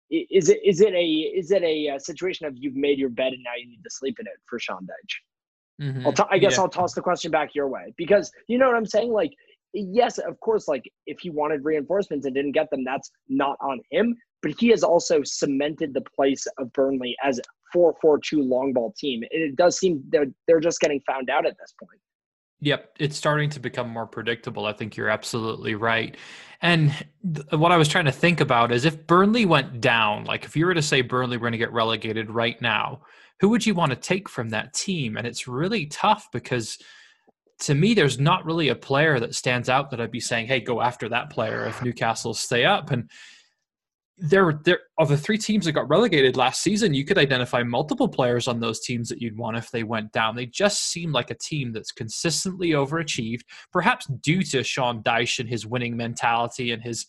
is 0.10 0.50
it 0.50 0.60
is 0.64 0.82
it 0.82 0.94
a 0.94 1.06
is 1.06 1.52
it 1.52 1.64
a, 1.64 1.90
uh, 1.90 2.00
situation 2.00 2.46
of 2.46 2.54
you've 2.58 2.76
made 2.76 2.98
your 2.98 3.10
bed 3.10 3.34
and 3.34 3.44
now 3.44 3.52
you 3.58 3.68
need 3.68 3.84
to 3.84 3.90
sleep 3.90 4.18
in 4.20 4.28
it 4.28 4.34
for 4.46 4.60
Sean 4.60 4.84
Dyche? 4.86 5.86
Mm-hmm. 5.86 6.10
T- 6.10 6.24
i 6.32 6.38
guess 6.38 6.56
yeah. 6.56 6.64
I'll 6.64 6.70
toss 6.70 6.94
the 6.94 7.02
question 7.02 7.30
back 7.30 7.54
your 7.54 7.68
way 7.68 7.94
because 7.98 8.32
you 8.48 8.58
know 8.58 8.68
what 8.68 8.76
I'm 8.76 8.86
saying. 8.86 9.12
Like, 9.12 9.32
yes, 9.74 10.18
of 10.18 10.40
course, 10.40 10.68
like 10.68 10.90
if 11.06 11.20
he 11.20 11.30
wanted 11.30 11.64
reinforcements 11.64 12.26
and 12.26 12.34
didn't 12.34 12.54
get 12.54 12.70
them, 12.72 12.84
that's 12.84 13.12
not 13.28 13.58
on 13.62 13.80
him. 13.92 14.16
But 14.42 14.54
he 14.60 14.70
has 14.70 14.84
also 14.84 15.22
cemented 15.24 15.94
the 15.94 16.04
place 16.16 16.48
of 16.58 16.72
Burnley 16.74 17.16
as 17.24 17.40
four 17.74 17.96
four 18.02 18.20
two 18.20 18.42
long 18.42 18.72
ball 18.74 18.94
team. 18.98 19.24
And 19.32 19.42
it 19.42 19.56
does 19.56 19.78
seem 19.78 20.04
they're 20.10 20.28
they're 20.48 20.62
just 20.62 20.80
getting 20.80 21.02
found 21.02 21.30
out 21.30 21.46
at 21.46 21.58
this 21.60 21.74
point. 21.80 22.00
Yep, 22.60 22.96
it's 23.00 23.16
starting 23.16 23.50
to 23.52 23.60
become 23.60 23.90
more 23.90 24.08
predictable. 24.08 24.66
I 24.66 24.74
think 24.74 24.98
you're 24.98 25.10
absolutely 25.10 25.76
right. 25.76 26.18
And 26.62 26.92
th- 27.24 27.52
what 27.52 27.72
I 27.72 27.78
was 27.78 27.88
trying 27.88 28.06
to 28.06 28.12
think 28.12 28.40
about 28.40 28.72
is 28.72 28.84
if 28.84 29.06
Burnley 29.06 29.46
went 29.46 29.80
down, 29.80 30.24
like 30.26 30.44
if 30.44 30.56
you 30.56 30.66
were 30.66 30.74
to 30.74 30.82
say 30.82 31.02
Burnley 31.02 31.38
were 31.38 31.42
going 31.42 31.52
to 31.52 31.58
get 31.60 31.72
relegated 31.72 32.32
right 32.32 32.60
now, 32.62 33.02
who 33.40 33.50
would 33.50 33.66
you 33.66 33.76
want 33.76 33.92
to 33.92 33.96
take 33.96 34.28
from 34.28 34.50
that 34.50 34.74
team? 34.74 35.18
And 35.18 35.28
it's 35.28 35.48
really 35.48 35.86
tough 35.86 36.30
because 36.32 36.80
to 37.60 37.76
me, 37.76 37.94
there's 37.94 38.20
not 38.20 38.46
really 38.46 38.70
a 38.70 38.76
player 38.76 39.20
that 39.20 39.36
stands 39.36 39.70
out 39.70 39.92
that 39.92 40.02
I'd 40.02 40.12
be 40.12 40.20
saying, 40.20 40.48
hey, 40.48 40.60
go 40.60 40.82
after 40.82 41.10
that 41.10 41.30
player 41.30 41.66
if 41.66 41.84
Newcastle 41.84 42.34
stay 42.34 42.66
up. 42.66 42.92
And 42.92 43.10
there, 44.18 44.60
there 44.64 44.80
of 44.98 45.10
the 45.10 45.18
three 45.18 45.38
teams 45.38 45.66
that 45.66 45.74
got 45.74 45.88
relegated 45.90 46.38
last 46.38 46.64
season, 46.64 46.94
you 46.94 47.06
could 47.06 47.18
identify 47.18 47.62
multiple 47.62 48.08
players 48.08 48.48
on 48.48 48.60
those 48.60 48.80
teams 48.80 49.10
that 49.10 49.22
you'd 49.22 49.38
want 49.38 49.58
if 49.58 49.70
they 49.70 49.84
went 49.84 50.12
down. 50.12 50.36
They 50.36 50.48
just 50.48 50.92
seem 50.92 51.12
like 51.12 51.30
a 51.30 51.36
team 51.36 51.72
that's 51.72 51.92
consistently 51.92 52.70
overachieved, 52.70 53.42
perhaps 53.72 54.08
due 54.08 54.42
to 54.44 54.64
Sean 54.64 55.04
Dyche 55.04 55.40
and 55.40 55.48
his 55.48 55.68
winning 55.68 55.96
mentality 55.96 56.72
and 56.72 56.82
his 56.82 57.06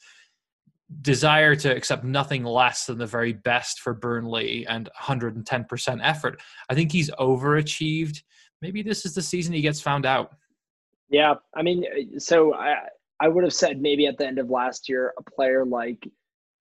desire 1.02 1.54
to 1.54 1.74
accept 1.74 2.04
nothing 2.04 2.44
less 2.44 2.86
than 2.86 2.98
the 2.98 3.06
very 3.06 3.32
best 3.32 3.80
for 3.80 3.94
Burnley 3.94 4.66
and 4.66 4.88
110% 5.00 6.00
effort. 6.02 6.40
I 6.68 6.74
think 6.74 6.92
he's 6.92 7.10
overachieved. 7.12 8.22
Maybe 8.60 8.82
this 8.82 9.06
is 9.06 9.14
the 9.14 9.22
season 9.22 9.54
he 9.54 9.60
gets 9.60 9.80
found 9.80 10.04
out. 10.04 10.34
Yeah, 11.10 11.34
I 11.54 11.62
mean, 11.62 12.18
so 12.18 12.54
I 12.54 12.76
I 13.20 13.28
would 13.28 13.44
have 13.44 13.54
said 13.54 13.80
maybe 13.80 14.06
at 14.06 14.18
the 14.18 14.26
end 14.26 14.38
of 14.38 14.50
last 14.50 14.88
year, 14.88 15.12
a 15.18 15.30
player 15.30 15.64
like 15.64 16.06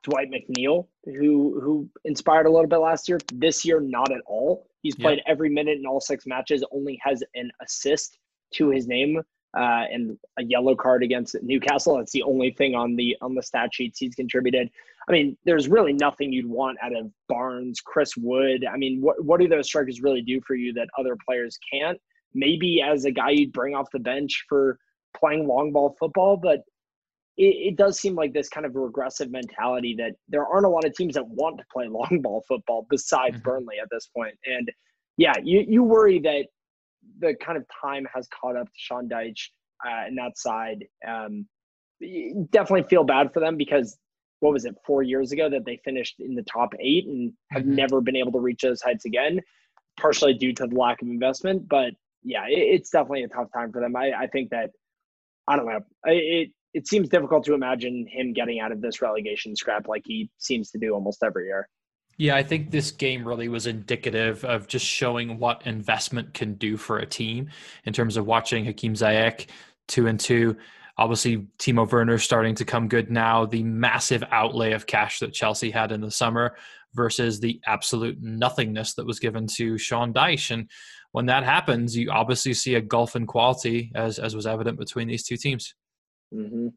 Dwight 0.03 0.29
McNeil, 0.31 0.87
who 1.05 1.59
who 1.59 1.89
inspired 2.05 2.45
a 2.45 2.51
little 2.51 2.67
bit 2.67 2.77
last 2.77 3.09
year. 3.09 3.19
This 3.33 3.65
year, 3.65 3.79
not 3.79 4.11
at 4.11 4.21
all. 4.25 4.67
He's 4.81 4.95
played 4.95 5.17
yeah. 5.25 5.31
every 5.31 5.49
minute 5.49 5.77
in 5.77 5.85
all 5.85 5.99
six 5.99 6.25
matches. 6.25 6.63
Only 6.71 6.99
has 7.03 7.23
an 7.35 7.51
assist 7.61 8.17
to 8.53 8.69
his 8.69 8.87
name 8.87 9.21
uh, 9.57 9.83
and 9.91 10.17
a 10.37 10.43
yellow 10.43 10.75
card 10.75 11.03
against 11.03 11.35
Newcastle. 11.41 11.97
That's 11.97 12.11
the 12.11 12.23
only 12.23 12.51
thing 12.51 12.75
on 12.75 12.95
the 12.95 13.15
on 13.21 13.35
the 13.35 13.41
stat 13.41 13.69
sheets 13.73 13.99
he's 13.99 14.15
contributed. 14.15 14.69
I 15.09 15.11
mean, 15.11 15.37
there's 15.45 15.67
really 15.67 15.93
nothing 15.93 16.31
you'd 16.31 16.49
want 16.49 16.77
out 16.81 16.95
of 16.95 17.11
Barnes, 17.27 17.79
Chris 17.79 18.15
Wood. 18.17 18.65
I 18.71 18.77
mean, 18.77 19.01
what 19.01 19.23
what 19.23 19.39
do 19.39 19.47
those 19.47 19.67
strikers 19.67 20.01
really 20.01 20.21
do 20.21 20.41
for 20.45 20.55
you 20.55 20.73
that 20.73 20.89
other 20.97 21.17
players 21.27 21.57
can't? 21.71 21.99
Maybe 22.33 22.81
as 22.81 23.05
a 23.05 23.11
guy 23.11 23.31
you'd 23.31 23.53
bring 23.53 23.73
off 23.73 23.89
the 23.91 23.99
bench 23.99 24.45
for 24.47 24.77
playing 25.17 25.47
long 25.47 25.71
ball 25.71 25.95
football, 25.99 26.37
but 26.37 26.63
it, 27.37 27.73
it, 27.73 27.75
does 27.75 27.99
seem 27.99 28.15
like 28.15 28.33
this 28.33 28.49
kind 28.49 28.65
of 28.65 28.75
regressive 28.75 29.31
mentality 29.31 29.95
that 29.97 30.13
there 30.27 30.45
aren't 30.45 30.65
a 30.65 30.69
lot 30.69 30.85
of 30.85 30.93
teams 30.93 31.13
that 31.13 31.27
want 31.27 31.57
to 31.57 31.63
play 31.71 31.87
long 31.89 32.21
ball 32.21 32.43
football 32.47 32.87
besides 32.89 33.35
mm-hmm. 33.35 33.43
Burnley 33.43 33.75
at 33.81 33.89
this 33.91 34.07
point. 34.15 34.35
And 34.45 34.71
yeah, 35.17 35.33
you, 35.43 35.65
you 35.67 35.83
worry 35.83 36.19
that 36.19 36.45
the 37.19 37.35
kind 37.35 37.57
of 37.57 37.65
time 37.81 38.07
has 38.13 38.27
caught 38.27 38.55
up 38.55 38.65
to 38.65 38.73
Sean 38.75 39.07
Dyche 39.07 39.49
uh, 39.85 40.05
and 40.07 40.17
that 40.17 40.37
side. 40.37 40.85
Um, 41.07 41.47
definitely 42.51 42.83
feel 42.83 43.03
bad 43.03 43.33
for 43.33 43.39
them 43.39 43.57
because 43.57 43.97
what 44.39 44.53
was 44.53 44.65
it 44.65 44.75
four 44.85 45.01
years 45.01 45.31
ago 45.31 45.49
that 45.49 45.65
they 45.65 45.79
finished 45.83 46.19
in 46.19 46.35
the 46.35 46.43
top 46.43 46.73
eight 46.79 47.07
and 47.07 47.33
have 47.51 47.63
mm-hmm. 47.63 47.75
never 47.75 48.01
been 48.01 48.15
able 48.15 48.31
to 48.31 48.39
reach 48.39 48.61
those 48.61 48.81
heights 48.81 49.05
again, 49.05 49.39
partially 49.99 50.33
due 50.33 50.53
to 50.53 50.67
the 50.67 50.75
lack 50.75 51.01
of 51.01 51.07
investment. 51.07 51.67
But 51.67 51.93
yeah, 52.23 52.45
it, 52.47 52.59
it's 52.59 52.89
definitely 52.89 53.23
a 53.23 53.27
tough 53.27 53.47
time 53.53 53.71
for 53.71 53.81
them. 53.81 53.95
I, 53.95 54.11
I 54.11 54.27
think 54.27 54.51
that 54.51 54.71
I 55.47 55.55
don't 55.55 55.65
know. 55.65 55.79
It 56.05 56.51
it 56.73 56.87
seems 56.87 57.09
difficult 57.09 57.43
to 57.45 57.53
imagine 57.53 58.05
him 58.07 58.33
getting 58.33 58.59
out 58.59 58.71
of 58.71 58.81
this 58.81 59.01
relegation 59.01 59.55
scrap 59.55 59.87
like 59.87 60.03
he 60.05 60.29
seems 60.37 60.71
to 60.71 60.77
do 60.77 60.93
almost 60.93 61.23
every 61.23 61.45
year. 61.45 61.67
Yeah, 62.17 62.35
I 62.35 62.43
think 62.43 62.71
this 62.71 62.89
game 62.89 63.27
really 63.27 63.47
was 63.47 63.67
indicative 63.67 64.43
of 64.43 64.67
just 64.67 64.85
showing 64.85 65.37
what 65.37 65.65
investment 65.65 66.33
can 66.33 66.55
do 66.55 66.75
for 66.75 66.97
a 66.97 67.05
team 67.05 67.49
in 67.85 67.93
terms 67.93 68.17
of 68.17 68.25
watching 68.25 68.65
Hakim 68.65 68.93
Ziyech 68.93 69.47
two 69.87 70.07
and 70.07 70.19
two. 70.19 70.57
Obviously, 70.97 71.45
Timo 71.59 71.89
Werner 71.89 72.17
starting 72.17 72.55
to 72.55 72.65
come 72.65 72.87
good 72.87 73.11
now. 73.11 73.45
The 73.45 73.61
massive 73.61 74.23
outlay 74.31 74.71
of 74.71 74.87
cash 74.87 75.19
that 75.19 75.33
Chelsea 75.33 75.69
had 75.69 75.91
in 75.91 76.01
the 76.01 76.09
summer 76.09 76.57
versus 76.95 77.39
the 77.39 77.61
absolute 77.67 78.17
nothingness 78.19 78.95
that 78.95 79.05
was 79.05 79.19
given 79.19 79.45
to 79.55 79.77
Sean 79.77 80.11
Dyche. 80.11 80.49
And 80.49 80.67
when 81.11 81.27
that 81.27 81.43
happens, 81.43 81.95
you 81.95 82.09
obviously 82.09 82.55
see 82.55 82.75
a 82.75 82.81
gulf 82.81 83.15
in 83.15 83.27
quality, 83.27 83.91
as 83.93 84.17
as 84.17 84.35
was 84.35 84.47
evident 84.47 84.79
between 84.79 85.07
these 85.07 85.23
two 85.23 85.37
teams. 85.37 85.75
Mm-hmm. 86.33 86.67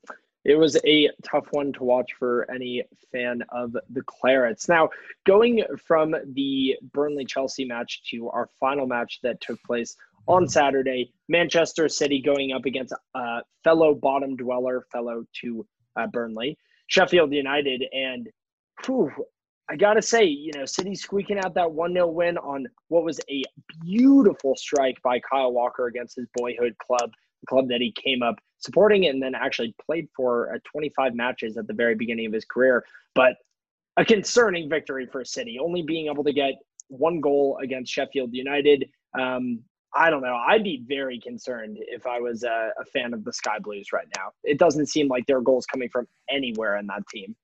It 0.44 0.56
was 0.56 0.78
a 0.86 1.10
tough 1.22 1.46
one 1.50 1.72
to 1.74 1.84
watch 1.84 2.12
for 2.18 2.50
any 2.50 2.82
fan 3.12 3.42
of 3.50 3.72
the 3.72 4.02
Clarets. 4.02 4.68
Now, 4.68 4.88
going 5.26 5.62
from 5.76 6.14
the 6.32 6.76
Burnley 6.94 7.26
Chelsea 7.26 7.66
match 7.66 8.02
to 8.10 8.30
our 8.30 8.48
final 8.58 8.86
match 8.86 9.20
that 9.22 9.40
took 9.42 9.62
place 9.64 9.96
on 10.26 10.48
Saturday, 10.48 11.12
Manchester 11.28 11.88
City 11.88 12.22
going 12.22 12.52
up 12.52 12.64
against 12.64 12.94
a 13.14 13.40
fellow 13.64 13.94
bottom 13.94 14.36
dweller, 14.36 14.86
fellow 14.90 15.24
to 15.42 15.66
uh, 15.96 16.06
Burnley, 16.06 16.56
Sheffield 16.86 17.32
United. 17.32 17.84
And 17.92 18.28
whew, 18.86 19.12
I 19.68 19.76
got 19.76 19.94
to 19.94 20.02
say, 20.02 20.24
you 20.24 20.52
know, 20.54 20.64
City 20.64 20.94
squeaking 20.94 21.38
out 21.38 21.54
that 21.54 21.70
1 21.70 21.92
0 21.92 22.06
win 22.08 22.38
on 22.38 22.66
what 22.88 23.04
was 23.04 23.20
a 23.30 23.42
beautiful 23.82 24.56
strike 24.56 25.00
by 25.02 25.20
Kyle 25.20 25.52
Walker 25.52 25.86
against 25.86 26.16
his 26.16 26.26
boyhood 26.34 26.76
club, 26.78 27.12
club 27.48 27.68
that 27.68 27.80
he 27.80 27.92
came 27.92 28.22
up 28.22 28.36
supporting 28.58 29.06
and 29.06 29.22
then 29.22 29.34
actually 29.34 29.74
played 29.84 30.08
for 30.14 30.54
uh, 30.54 30.58
25 30.70 31.14
matches 31.14 31.56
at 31.56 31.66
the 31.66 31.72
very 31.74 31.94
beginning 31.94 32.26
of 32.26 32.32
his 32.32 32.44
career. 32.44 32.84
But 33.14 33.36
a 33.96 34.04
concerning 34.04 34.68
victory 34.68 35.06
for 35.06 35.24
City, 35.24 35.58
only 35.58 35.82
being 35.82 36.06
able 36.06 36.24
to 36.24 36.32
get 36.32 36.54
one 36.88 37.20
goal 37.20 37.58
against 37.62 37.92
Sheffield 37.92 38.30
United. 38.32 38.88
Um, 39.18 39.60
I 39.94 40.08
don't 40.10 40.22
know. 40.22 40.36
I'd 40.36 40.62
be 40.62 40.84
very 40.86 41.18
concerned 41.18 41.78
if 41.80 42.06
I 42.06 42.20
was 42.20 42.44
a, 42.44 42.70
a 42.80 42.84
fan 42.84 43.12
of 43.12 43.24
the 43.24 43.32
Sky 43.32 43.58
Blues 43.58 43.88
right 43.92 44.06
now. 44.16 44.30
It 44.44 44.58
doesn't 44.58 44.86
seem 44.86 45.08
like 45.08 45.26
there 45.26 45.38
are 45.38 45.42
goals 45.42 45.66
coming 45.66 45.88
from 45.88 46.06
anywhere 46.30 46.76
in 46.76 46.86
that 46.86 47.02
team. 47.08 47.34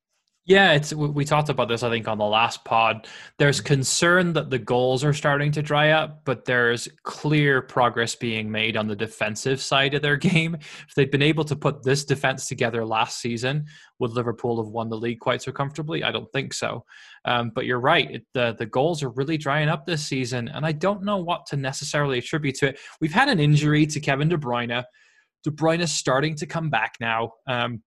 Yeah, 0.49 0.75
it's 0.75 0.95
we 0.95 1.25
talked 1.25 1.49
about 1.49 1.67
this 1.67 1.83
I 1.83 1.91
think 1.91 2.07
on 2.07 2.19
the 2.19 2.25
last 2.25 2.65
pod. 2.65 3.09
There's 3.37 3.61
concern 3.61 4.33
that 4.35 4.49
the 4.49 4.61
goals 4.61 5.03
are 5.03 5.13
starting 5.13 5.51
to 5.51 5.61
dry 5.61 5.91
up, 5.91 6.25
but 6.25 6.45
there's 6.45 6.87
clear 7.03 7.61
progress 7.61 8.15
being 8.15 8.49
made 8.49 8.77
on 8.77 8.87
the 8.87 8.95
defensive 8.95 9.61
side 9.61 9.95
of 9.95 10.03
their 10.03 10.17
game. 10.17 10.55
If 10.55 10.95
they'd 10.95 11.11
been 11.11 11.21
able 11.21 11.45
to 11.47 11.57
put 11.57 11.83
this 11.83 12.05
defense 12.05 12.47
together 12.47 12.87
last 12.87 13.19
season, 13.21 13.67
would 13.99 14.13
Liverpool 14.13 14.63
have 14.63 14.71
won 14.71 14.89
the 14.89 14.97
league 14.97 15.19
quite 15.19 15.43
so 15.43 15.51
comfortably? 15.51 16.05
I 16.05 16.13
don't 16.13 16.31
think 16.33 16.55
so. 16.55 16.85
Um, 17.25 17.51
but 17.53 17.67
you're 17.67 17.81
right; 17.81 18.09
it, 18.09 18.27
the 18.33 18.55
the 18.57 18.67
goals 18.67 19.03
are 19.03 19.11
really 19.11 19.39
drying 19.39 19.69
up 19.69 19.85
this 19.85 20.07
season, 20.07 20.47
and 20.47 20.65
I 20.65 20.71
don't 20.71 21.03
know 21.03 21.17
what 21.17 21.47
to 21.47 21.57
necessarily 21.57 22.19
attribute 22.19 22.55
to 22.59 22.69
it. 22.69 22.79
We've 23.01 23.13
had 23.13 23.29
an 23.29 23.41
injury 23.41 23.85
to 23.87 23.99
Kevin 23.99 24.29
De 24.29 24.39
Bruyne. 24.39 24.85
De 25.43 25.51
Bruyne 25.51 25.81
is 25.81 25.93
starting 25.93 26.37
to 26.37 26.47
come 26.47 26.71
back 26.71 26.95
now. 27.01 27.33
Um, 27.49 27.83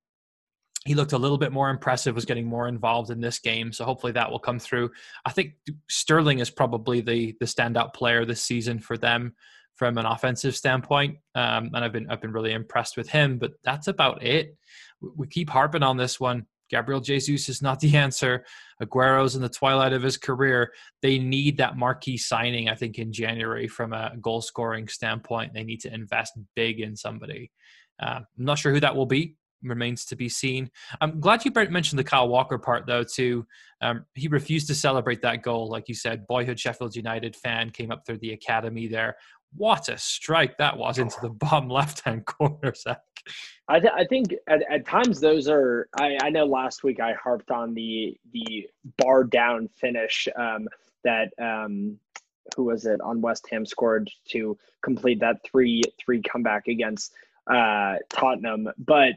he 0.89 0.95
looked 0.95 1.13
a 1.13 1.19
little 1.19 1.38
bit 1.38 1.52
more 1.52 1.69
impressive, 1.69 2.15
was 2.15 2.25
getting 2.25 2.47
more 2.47 2.67
involved 2.67 3.12
in 3.12 3.21
this 3.21 3.38
game. 3.38 3.71
So 3.71 3.86
hopefully 3.86 4.12
that 4.13 4.32
will 4.32 4.39
come 4.39 4.58
through. 4.58 4.89
I 5.23 5.32
think 5.32 5.54
Sterling 5.88 6.39
is 6.39 6.49
probably 6.49 6.99
the 6.99 7.38
the 7.39 7.45
standout 7.45 7.93
player 7.93 8.25
this 8.25 8.41
season 8.41 8.80
for 8.80 8.97
them 8.97 9.36
from 9.75 9.99
an 9.99 10.08
offensive 10.08 10.56
standpoint, 10.56 11.17
um, 11.36 11.69
and 11.75 11.86
I've 11.86 11.93
been 11.93 12.10
I've 12.10 12.21
been 12.21 12.32
really 12.32 12.54
impressed 12.54 12.97
with 12.97 13.08
him. 13.08 13.38
But 13.38 13.52
that's 13.63 13.88
about 13.88 14.23
it. 14.23 14.58
We 15.15 15.28
keep 15.28 15.52
harping 15.52 15.84
on 15.84 15.95
this 15.95 16.19
one. 16.19 16.47
Gabriel 16.71 17.02
Jesus 17.02 17.49
is 17.49 17.62
not 17.62 17.80
the 17.82 17.95
answer. 17.95 18.43
Aguero's 18.82 19.36
in 19.36 19.43
the 19.43 19.47
twilight 19.47 19.93
of 19.93 20.02
his 20.02 20.17
career. 20.17 20.73
They 21.04 21.19
need 21.19 21.58
that 21.58 21.78
marquee 21.78 22.17
signing, 22.17 22.67
I 22.67 22.73
think, 22.73 22.97
in 22.97 23.13
January 23.13 23.67
from 23.67 23.93
a 23.93 24.13
goal 24.19 24.41
scoring 24.41 24.88
standpoint. 24.88 25.54
They 25.54 25.63
need 25.63 25.82
to 25.82 25.93
invest 25.93 26.34
big 26.56 26.80
in 26.80 26.95
somebody. 26.95 27.52
Uh, 28.02 28.21
I'm 28.21 28.25
not 28.38 28.58
sure 28.58 28.73
who 28.73 28.80
that 28.80 28.95
will 28.95 29.06
be 29.06 29.36
remains 29.63 30.06
to 30.06 30.15
be 30.15 30.30
seen. 30.30 30.69
I'm 31.02 31.19
glad 31.19 31.45
you 31.45 31.52
mentioned 31.52 32.00
the 32.00 32.04
Kyle 32.04 32.28
Walker 32.28 32.58
part 32.58 32.86
though 32.86 33.04
too. 33.04 33.45
Um, 33.82 34.06
he 34.13 34.28
refused 34.28 34.67
to 34.67 34.76
celebrate 34.76 35.22
that 35.22 35.43
goal, 35.43 35.69
like 35.69 35.88
you 35.88 35.95
said. 35.95 36.28
Boyhood 36.28 36.60
Sheffield 36.60 36.95
United 36.95 37.36
fan 37.36 37.69
came 37.69 37.91
up 37.91 38.06
through 38.06 38.17
the 38.19 38.34
academy 38.34 38.88
there. 38.88 39.17
What 39.56 39.89
a 39.89 39.98
strike 39.98 40.58
that 40.58 40.78
was 40.78 41.00
into 41.00 41.19
the 41.22 41.30
bottom 41.30 41.69
left-hand 41.69 42.26
corner, 42.26 42.74
Zach. 42.76 43.00
I, 43.67 43.80
th- 43.80 43.93
I 43.95 44.06
think 44.06 44.34
at, 44.48 44.63
at 44.69 44.86
times 44.86 45.19
those 45.19 45.48
are. 45.48 45.88
I, 46.00 46.17
I 46.24 46.30
know 46.30 46.45
last 46.45 46.84
week 46.84 47.00
I 47.00 47.13
harped 47.13 47.52
on 47.52 47.74
the 47.74 48.17
the 48.34 48.67
bar 48.98 49.24
down 49.24 49.67
finish 49.67 50.28
um, 50.36 50.67
that 51.04 51.30
um, 51.39 52.00
who 52.56 52.65
was 52.65 52.86
it 52.86 53.02
on 53.02 53.22
West 53.22 53.48
Ham 53.52 53.65
scored 53.65 54.10
to 54.30 54.58
complete 54.82 55.19
that 55.19 55.38
three 55.43 55.84
three 56.00 56.22
comeback 56.22 56.67
against 56.67 57.13
uh, 57.50 57.95
Tottenham, 58.10 58.67
but 58.78 59.13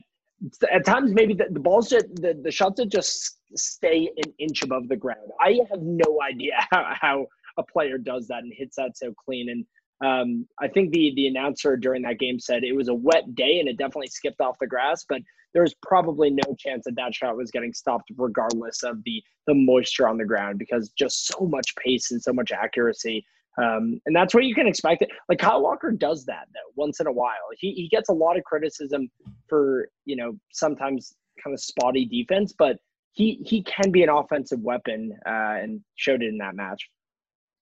at 0.73 0.85
times 0.85 1.13
maybe 1.13 1.35
the, 1.35 1.47
the 1.51 1.61
balls 1.61 1.89
just 1.89 2.07
the, 2.17 2.39
the 2.43 2.51
shots 2.51 2.79
that 2.79 2.89
just 2.89 3.39
stay 3.55 4.11
an 4.17 4.33
inch 4.39 4.63
above 4.63 4.89
the 4.89 4.97
ground. 4.97 5.31
I 5.41 5.61
have 5.71 5.81
no 5.81 6.19
idea 6.23 6.55
how, 6.71 6.95
how 7.01 7.27
a 7.59 7.63
player 7.63 7.99
does 7.99 8.27
that 8.29 8.43
and 8.43 8.53
hits 8.57 8.77
that 8.77 8.97
so 8.97 9.13
clean. 9.25 9.49
And 9.51 9.67
um, 10.05 10.47
I 10.61 10.69
think 10.69 10.91
the 10.93 11.13
the 11.15 11.29
announcer 11.29 11.77
during 11.77 12.03
that 12.03 12.19
game 12.19 12.41
said 12.41 12.65
it 12.65 12.75
was 12.75 12.89
a 12.89 12.95
wet 12.95 13.35
day 13.35 13.61
and 13.61 13.69
it 13.69 13.79
definitely 13.79 14.09
skipped 14.09 14.41
off 14.41 14.57
the 14.61 14.67
grass, 14.67 15.05
but 15.09 15.21
there's 15.55 15.75
probably 15.83 16.31
no 16.31 16.57
chance 16.59 16.85
that 16.87 16.97
that 16.97 17.15
shot 17.15 17.37
was 17.37 17.51
getting 17.51 17.73
stopped 17.73 18.11
regardless 18.17 18.83
of 18.83 19.03
the 19.05 19.23
the 19.47 19.55
moisture 19.55 20.09
on 20.09 20.17
the 20.17 20.25
ground 20.25 20.59
because 20.59 20.91
just 20.91 21.27
so 21.27 21.47
much 21.47 21.75
pace 21.77 22.11
and 22.11 22.23
so 22.23 22.33
much 22.33 22.53
accuracy 22.53 23.25
Um, 23.59 24.01
and 24.07 24.17
that's 24.17 24.35
what 24.35 24.45
you 24.45 24.55
can 24.55 24.67
expect. 24.67 25.03
It. 25.03 25.11
Like 25.29 25.39
Kyle 25.39 25.63
Walker 25.63 25.91
does 25.91 26.25
that 26.27 26.49
though 26.55 26.73
once 26.77 27.01
in 27.01 27.07
a 27.07 27.13
while. 27.13 27.49
He 27.59 27.73
he 27.73 27.89
gets 27.89 28.09
a 28.09 28.13
lot 28.15 28.37
of 28.39 28.45
criticism 28.45 29.11
for 29.49 29.89
you 30.05 30.17
know 30.17 30.33
sometimes 30.53 31.15
kind 31.43 31.53
of 31.53 31.61
spotty 31.61 32.07
defense, 32.07 32.55
but 32.57 32.77
he 33.13 33.41
he 33.45 33.63
can 33.63 33.91
be 33.91 34.03
an 34.03 34.09
offensive 34.09 34.61
weapon 34.61 35.13
uh, 35.27 35.61
and 35.61 35.81
showed 35.97 36.23
it 36.23 36.29
in 36.29 36.39
that 36.39 36.55
match. 36.55 36.89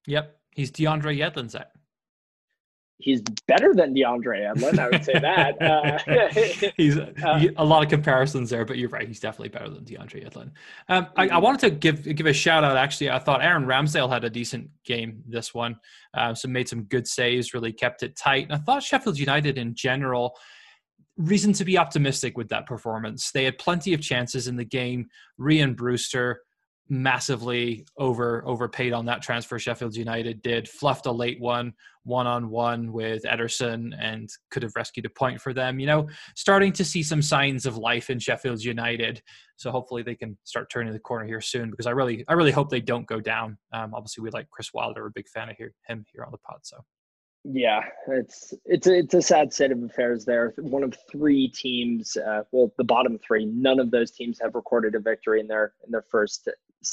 Yep, 0.06 0.38
he's 0.52 0.70
DeAndre 0.70 1.18
Yedlin's 1.18 1.56
he's 3.00 3.22
better 3.46 3.74
than 3.74 3.94
DeAndre 3.94 4.54
Yedlin. 4.54 4.78
I 4.78 4.88
would 4.88 5.04
say 5.04 5.18
that. 5.18 5.56
Uh, 5.70 5.98
he's 6.76 6.98
uh, 6.98 7.44
a 7.56 7.64
lot 7.64 7.82
of 7.82 7.88
comparisons 7.88 8.50
there, 8.50 8.64
but 8.64 8.76
you're 8.76 8.88
right. 8.88 9.06
He's 9.06 9.20
definitely 9.20 9.48
better 9.48 9.68
than 9.68 9.84
DeAndre 9.84 10.24
Yedlin. 10.24 10.50
Um, 10.88 11.06
I, 11.16 11.24
I, 11.24 11.28
mm-hmm. 11.28 11.42
wanted 11.42 11.60
to 11.60 11.70
give 11.70 12.02
give 12.16 12.26
a 12.26 12.32
shout 12.32 12.64
out. 12.64 12.76
Actually, 12.76 13.10
I 13.10 13.18
thought 13.18 13.42
Aaron 13.42 13.64
Ramsdale 13.64 14.10
had 14.10 14.24
a 14.24 14.30
decent 14.30 14.68
game 14.84 15.22
this 15.26 15.54
one. 15.54 15.76
Uh, 16.14 16.34
so 16.34 16.48
made 16.48 16.68
some 16.68 16.84
good 16.84 17.06
saves, 17.06 17.54
really 17.54 17.72
kept 17.72 18.02
it 18.02 18.16
tight. 18.16 18.44
And 18.44 18.52
I 18.52 18.58
thought 18.58 18.82
Sheffield 18.82 19.18
United 19.18 19.58
in 19.58 19.74
general. 19.74 20.36
Reason 21.16 21.52
to 21.54 21.64
be 21.64 21.78
optimistic 21.78 22.36
with 22.36 22.48
that 22.48 22.66
performance. 22.66 23.30
They 23.30 23.44
had 23.44 23.58
plenty 23.58 23.92
of 23.94 24.00
chances 24.00 24.48
in 24.48 24.56
the 24.56 24.64
game. 24.64 25.08
Rhian 25.38 25.76
Brewster 25.76 26.40
massively 26.90 27.86
over 27.96 28.42
overpaid 28.46 28.92
on 28.92 29.06
that 29.06 29.22
transfer. 29.22 29.58
Sheffield 29.58 29.94
United 29.94 30.42
did 30.42 30.68
fluffed 30.68 31.06
a 31.06 31.12
late 31.12 31.40
one 31.40 31.72
one 32.02 32.26
on 32.26 32.50
one 32.50 32.92
with 32.92 33.22
Ederson 33.22 33.92
and 33.98 34.28
could 34.50 34.62
have 34.62 34.72
rescued 34.74 35.06
a 35.06 35.10
point 35.10 35.40
for 35.40 35.52
them. 35.52 35.78
You 35.78 35.86
know, 35.86 36.08
starting 36.34 36.72
to 36.72 36.84
see 36.84 37.02
some 37.02 37.22
signs 37.22 37.64
of 37.64 37.76
life 37.76 38.10
in 38.10 38.18
Sheffield 38.18 38.62
United. 38.62 39.22
So 39.56 39.70
hopefully 39.70 40.02
they 40.02 40.14
can 40.14 40.36
start 40.44 40.70
turning 40.70 40.92
the 40.92 40.98
corner 40.98 41.26
here 41.26 41.40
soon 41.40 41.70
because 41.70 41.86
I 41.86 41.90
really 41.90 42.24
I 42.28 42.32
really 42.32 42.50
hope 42.50 42.70
they 42.70 42.80
don't 42.80 43.06
go 43.06 43.20
down. 43.20 43.56
Um, 43.72 43.94
obviously 43.94 44.22
we 44.22 44.30
like 44.30 44.50
Chris 44.50 44.72
Wilder, 44.74 45.06
a 45.06 45.10
big 45.10 45.28
fan 45.28 45.48
of 45.48 45.56
here, 45.56 45.72
him 45.86 46.04
here 46.12 46.24
on 46.24 46.32
the 46.32 46.38
pod. 46.38 46.58
So. 46.62 46.78
Yeah, 47.44 47.80
it's 48.08 48.52
it's 48.66 48.86
a, 48.86 48.98
it's 48.98 49.14
a 49.14 49.22
sad 49.22 49.52
state 49.52 49.72
of 49.72 49.82
affairs 49.82 50.26
there. 50.26 50.52
One 50.58 50.82
of 50.82 50.94
three 51.10 51.48
teams, 51.48 52.16
uh, 52.16 52.42
well, 52.52 52.70
the 52.76 52.84
bottom 52.84 53.18
three, 53.18 53.46
none 53.46 53.80
of 53.80 53.90
those 53.90 54.10
teams 54.10 54.38
have 54.42 54.54
recorded 54.54 54.94
a 54.94 55.00
victory 55.00 55.40
in 55.40 55.46
their 55.48 55.72
in 55.86 55.90
their 55.90 56.02
first 56.02 56.48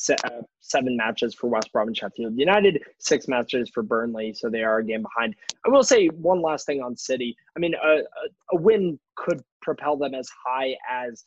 uh, 0.10 0.42
seven 0.62 0.96
matches 0.96 1.34
for 1.34 1.48
West 1.48 1.74
Brom 1.74 1.88
and 1.88 1.98
Sheffield 1.98 2.38
United, 2.38 2.82
six 2.98 3.28
matches 3.28 3.70
for 3.70 3.84
Burnley, 3.84 4.34
so 4.34 4.50
they 4.50 4.64
are 4.64 4.78
a 4.78 4.86
game 4.86 5.02
behind. 5.02 5.36
I 5.66 5.70
will 5.70 5.84
say 5.84 6.08
one 6.08 6.42
last 6.42 6.66
thing 6.66 6.82
on 6.82 6.96
City. 6.96 7.36
I 7.58 7.60
mean, 7.60 7.74
a, 7.76 7.98
a, 7.98 8.04
a 8.54 8.56
win 8.56 8.98
could 9.16 9.44
propel 9.62 9.98
them 9.98 10.16
as 10.16 10.30
high 10.46 10.78
as 10.90 11.26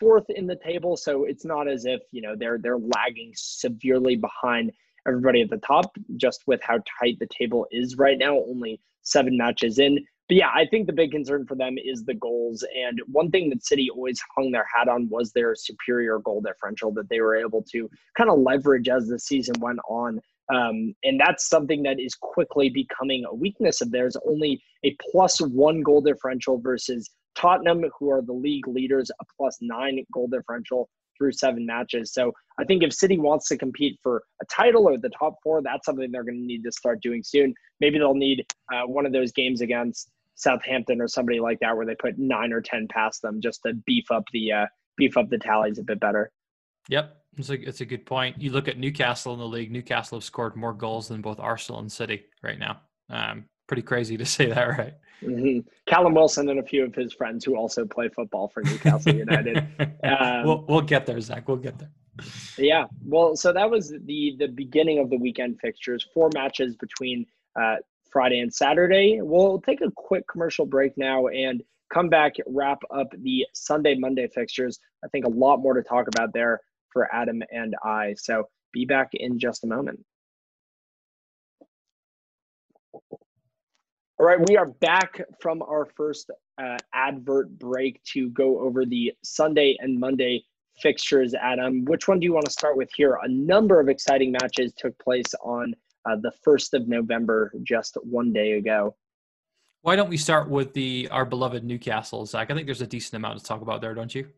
fourth 0.00 0.30
in 0.30 0.46
the 0.46 0.56
table, 0.56 0.96
so 0.96 1.24
it's 1.24 1.44
not 1.44 1.68
as 1.68 1.84
if 1.84 2.00
you 2.10 2.22
know 2.22 2.34
they're 2.36 2.56
they're 2.56 2.78
lagging 2.78 3.32
severely 3.34 4.16
behind 4.16 4.72
everybody 5.06 5.42
at 5.42 5.50
the 5.50 5.58
top. 5.58 5.96
Just 6.16 6.42
with 6.46 6.60
how 6.62 6.78
tight 7.00 7.18
the 7.18 7.28
table 7.28 7.66
is 7.70 7.96
right 7.96 8.18
now, 8.18 8.38
only 8.38 8.80
seven 9.02 9.36
matches 9.36 9.78
in. 9.78 10.04
But 10.28 10.36
yeah, 10.36 10.50
I 10.54 10.66
think 10.66 10.86
the 10.86 10.92
big 10.92 11.10
concern 11.10 11.46
for 11.46 11.56
them 11.56 11.76
is 11.82 12.04
the 12.04 12.14
goals. 12.14 12.64
And 12.76 13.00
one 13.06 13.30
thing 13.30 13.50
that 13.50 13.64
City 13.64 13.90
always 13.90 14.22
hung 14.34 14.50
their 14.50 14.66
hat 14.74 14.88
on 14.88 15.08
was 15.08 15.32
their 15.32 15.54
superior 15.54 16.20
goal 16.20 16.40
differential 16.40 16.92
that 16.94 17.08
they 17.08 17.20
were 17.20 17.36
able 17.36 17.62
to 17.72 17.90
kind 18.16 18.30
of 18.30 18.38
leverage 18.38 18.88
as 18.88 19.08
the 19.08 19.18
season 19.18 19.54
went 19.60 19.80
on. 19.88 20.20
Um, 20.52 20.94
and 21.02 21.20
that's 21.20 21.48
something 21.48 21.82
that 21.84 22.00
is 22.00 22.14
quickly 22.14 22.68
becoming 22.68 23.24
a 23.24 23.34
weakness 23.34 23.80
of 23.80 23.90
theirs. 23.90 24.16
Only 24.26 24.62
a 24.84 24.96
plus 25.10 25.40
one 25.40 25.82
goal 25.82 26.00
differential 26.00 26.58
versus 26.58 27.10
Tottenham, 27.34 27.84
who 27.98 28.10
are 28.10 28.22
the 28.22 28.32
league 28.32 28.68
leaders, 28.68 29.10
a 29.20 29.24
plus 29.36 29.58
nine 29.60 30.04
goal 30.12 30.28
differential 30.28 30.88
through 31.22 31.32
seven 31.32 31.64
matches. 31.64 32.12
So 32.12 32.32
I 32.58 32.64
think 32.64 32.82
if 32.82 32.92
City 32.92 33.16
wants 33.18 33.46
to 33.48 33.56
compete 33.56 33.98
for 34.02 34.24
a 34.42 34.46
title 34.46 34.88
or 34.88 34.98
the 34.98 35.10
top 35.10 35.36
four, 35.42 35.62
that's 35.62 35.86
something 35.86 36.10
they're 36.10 36.24
going 36.24 36.40
to 36.40 36.46
need 36.46 36.64
to 36.64 36.72
start 36.72 37.00
doing 37.00 37.22
soon. 37.22 37.54
Maybe 37.80 37.98
they'll 37.98 38.14
need 38.14 38.44
uh, 38.72 38.86
one 38.86 39.06
of 39.06 39.12
those 39.12 39.30
games 39.30 39.60
against 39.60 40.10
Southampton 40.34 41.00
or 41.00 41.06
somebody 41.06 41.38
like 41.38 41.60
that 41.60 41.76
where 41.76 41.86
they 41.86 41.94
put 41.94 42.18
nine 42.18 42.52
or 42.52 42.60
ten 42.60 42.88
past 42.88 43.22
them 43.22 43.40
just 43.40 43.60
to 43.64 43.74
beef 43.86 44.10
up 44.10 44.24
the 44.32 44.50
uh, 44.50 44.66
beef 44.96 45.16
up 45.16 45.30
the 45.30 45.38
tallies 45.38 45.78
a 45.78 45.84
bit 45.84 46.00
better. 46.00 46.32
Yep, 46.88 47.16
it's 47.36 47.50
a 47.50 47.68
it's 47.68 47.80
a 47.80 47.86
good 47.86 48.04
point. 48.04 48.40
You 48.40 48.50
look 48.50 48.66
at 48.66 48.78
Newcastle 48.78 49.32
in 49.32 49.38
the 49.38 49.46
league. 49.46 49.70
Newcastle 49.70 50.18
have 50.18 50.24
scored 50.24 50.56
more 50.56 50.72
goals 50.72 51.06
than 51.06 51.20
both 51.20 51.38
Arsenal 51.38 51.80
and 51.80 51.92
City 51.92 52.24
right 52.42 52.58
now. 52.58 52.80
Um, 53.08 53.44
pretty 53.72 53.80
crazy 53.80 54.18
to 54.18 54.26
say 54.26 54.44
that, 54.44 54.68
right? 54.78 54.92
Mm-hmm. 55.22 55.66
Callum 55.86 56.12
Wilson 56.12 56.46
and 56.50 56.60
a 56.60 56.62
few 56.62 56.84
of 56.84 56.94
his 56.94 57.14
friends 57.14 57.42
who 57.42 57.56
also 57.56 57.86
play 57.86 58.10
football 58.10 58.48
for 58.48 58.62
Newcastle 58.62 59.14
United. 59.14 59.66
Um, 60.04 60.44
we'll, 60.44 60.64
we'll 60.68 60.80
get 60.80 61.06
there, 61.06 61.20
Zach. 61.20 61.46
We'll 61.46 61.56
get 61.56 61.78
there. 61.78 61.90
Yeah. 62.58 62.86
Well, 63.06 63.36
so 63.36 63.52
that 63.52 63.70
was 63.70 63.94
the 64.04 64.34
the 64.36 64.48
beginning 64.48 64.98
of 64.98 65.10
the 65.10 65.16
weekend 65.16 65.60
fixtures. 65.60 66.04
Four 66.12 66.28
matches 66.34 66.74
between 66.74 67.24
uh, 67.58 67.76
Friday 68.10 68.40
and 68.40 68.52
Saturday. 68.52 69.20
We'll 69.22 69.60
take 69.60 69.80
a 69.80 69.92
quick 69.94 70.26
commercial 70.26 70.66
break 70.66 70.98
now 70.98 71.28
and 71.28 71.62
come 71.94 72.08
back, 72.08 72.32
wrap 72.48 72.80
up 72.92 73.14
the 73.16 73.46
Sunday, 73.54 73.94
Monday 73.94 74.26
fixtures. 74.26 74.80
I 75.04 75.08
think 75.08 75.24
a 75.24 75.30
lot 75.30 75.58
more 75.58 75.74
to 75.74 75.82
talk 75.82 76.08
about 76.08 76.32
there 76.34 76.60
for 76.92 77.08
Adam 77.14 77.42
and 77.52 77.76
I. 77.84 78.14
So 78.18 78.48
be 78.72 78.84
back 78.84 79.10
in 79.14 79.38
just 79.38 79.62
a 79.62 79.68
moment. 79.68 80.04
All 84.22 84.28
right, 84.28 84.38
we 84.48 84.56
are 84.56 84.66
back 84.66 85.20
from 85.40 85.62
our 85.62 85.84
first 85.84 86.30
uh, 86.56 86.76
advert 86.94 87.58
break 87.58 88.00
to 88.12 88.30
go 88.30 88.60
over 88.60 88.86
the 88.86 89.12
Sunday 89.24 89.76
and 89.80 89.98
Monday 89.98 90.44
fixtures. 90.80 91.34
Adam, 91.34 91.84
which 91.86 92.06
one 92.06 92.20
do 92.20 92.24
you 92.26 92.32
want 92.32 92.46
to 92.46 92.52
start 92.52 92.76
with 92.76 92.88
here? 92.94 93.18
A 93.24 93.28
number 93.28 93.80
of 93.80 93.88
exciting 93.88 94.30
matches 94.30 94.74
took 94.78 94.96
place 95.00 95.34
on 95.42 95.74
uh, 96.08 96.14
the 96.22 96.30
1st 96.46 96.74
of 96.74 96.86
November, 96.86 97.52
just 97.64 97.98
one 98.04 98.32
day 98.32 98.52
ago. 98.52 98.94
Why 99.80 99.96
don't 99.96 100.08
we 100.08 100.18
start 100.18 100.48
with 100.48 100.72
the 100.72 101.08
our 101.10 101.24
beloved 101.24 101.64
Newcastle, 101.64 102.24
Zach? 102.24 102.48
I 102.48 102.54
think 102.54 102.66
there's 102.66 102.80
a 102.80 102.86
decent 102.86 103.16
amount 103.16 103.40
to 103.40 103.44
talk 103.44 103.60
about 103.60 103.80
there, 103.80 103.92
don't 103.92 104.14
you? 104.14 104.28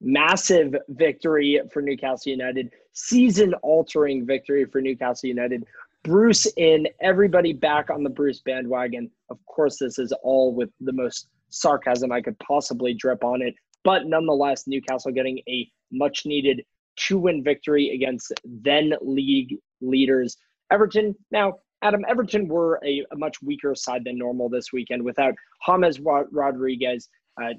Massive 0.00 0.74
victory 0.88 1.60
for 1.70 1.82
Newcastle 1.82 2.32
United, 2.32 2.70
season 2.94 3.52
altering 3.62 4.24
victory 4.24 4.64
for 4.64 4.80
Newcastle 4.80 5.28
United. 5.28 5.66
Bruce 6.04 6.46
in, 6.58 6.86
everybody 7.00 7.52
back 7.52 7.88
on 7.90 8.04
the 8.04 8.10
Bruce 8.10 8.40
bandwagon. 8.40 9.10
Of 9.30 9.38
course, 9.46 9.78
this 9.78 9.98
is 9.98 10.12
all 10.22 10.54
with 10.54 10.70
the 10.80 10.92
most 10.92 11.28
sarcasm 11.48 12.12
I 12.12 12.20
could 12.20 12.38
possibly 12.38 12.94
drip 12.94 13.24
on 13.24 13.40
it. 13.40 13.54
But 13.84 14.06
nonetheless, 14.06 14.66
Newcastle 14.66 15.12
getting 15.12 15.40
a 15.48 15.68
much 15.90 16.26
needed 16.26 16.62
two 16.96 17.18
win 17.18 17.42
victory 17.42 17.90
against 17.94 18.32
then 18.44 18.94
league 19.00 19.56
leaders 19.80 20.36
Everton. 20.70 21.14
Now, 21.30 21.54
Adam, 21.82 22.04
Everton 22.08 22.48
were 22.48 22.80
a, 22.84 23.04
a 23.12 23.16
much 23.16 23.42
weaker 23.42 23.74
side 23.74 24.04
than 24.04 24.18
normal 24.18 24.48
this 24.48 24.72
weekend 24.72 25.02
without 25.02 25.34
James 25.66 26.00
Rodriguez, 26.00 27.08
uh, 27.40 27.52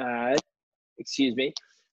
uh, 0.00 0.36
excuse 0.98 1.34
me, 1.34 1.52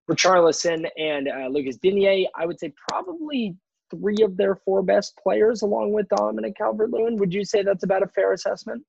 Richarlison 0.10 0.88
and 0.98 1.28
uh, 1.28 1.48
Lucas 1.48 1.78
Digne. 1.78 2.28
I 2.36 2.46
would 2.46 2.60
say 2.60 2.74
probably 2.90 3.56
three 3.90 4.18
of 4.24 4.38
their 4.38 4.56
four 4.56 4.82
best 4.82 5.18
players, 5.22 5.62
along 5.62 5.94
with 5.94 6.08
Dominic 6.10 6.58
Calvert 6.58 6.92
Lewin. 6.92 7.18
Would 7.18 7.34
you 7.34 7.44
say 7.44 7.64
that's 7.64 7.84
about 7.84 8.04
a 8.04 8.08
fair 8.08 8.34
assessment? 8.34 8.84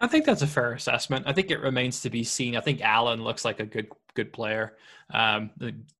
I 0.00 0.06
think 0.06 0.26
that's 0.26 0.42
a 0.42 0.46
fair 0.46 0.72
assessment. 0.72 1.24
I 1.26 1.32
think 1.32 1.50
it 1.50 1.60
remains 1.60 2.00
to 2.02 2.10
be 2.10 2.22
seen. 2.22 2.56
I 2.56 2.60
think 2.60 2.82
Allen 2.82 3.22
looks 3.22 3.44
like 3.44 3.60
a 3.60 3.66
good 3.66 3.88
good 4.14 4.32
player. 4.32 4.76
Um, 5.12 5.50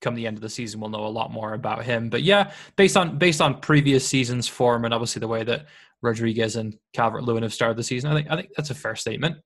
come 0.00 0.14
the 0.14 0.26
end 0.26 0.36
of 0.36 0.42
the 0.42 0.50
season, 0.50 0.80
we'll 0.80 0.90
know 0.90 1.06
a 1.06 1.08
lot 1.08 1.32
more 1.32 1.54
about 1.54 1.84
him. 1.84 2.10
But 2.10 2.22
yeah, 2.22 2.52
based 2.76 2.96
on 2.96 3.18
based 3.18 3.40
on 3.40 3.60
previous 3.60 4.06
seasons' 4.06 4.48
form 4.48 4.84
and 4.84 4.92
obviously 4.92 5.20
the 5.20 5.28
way 5.28 5.44
that 5.44 5.66
Rodriguez 6.02 6.56
and 6.56 6.76
Calvert 6.92 7.24
Lewin 7.24 7.42
have 7.42 7.54
started 7.54 7.78
the 7.78 7.84
season, 7.84 8.10
I 8.10 8.14
think 8.14 8.30
I 8.30 8.36
think 8.36 8.50
that's 8.56 8.70
a 8.70 8.74
fair 8.74 8.96
statement. 8.96 9.36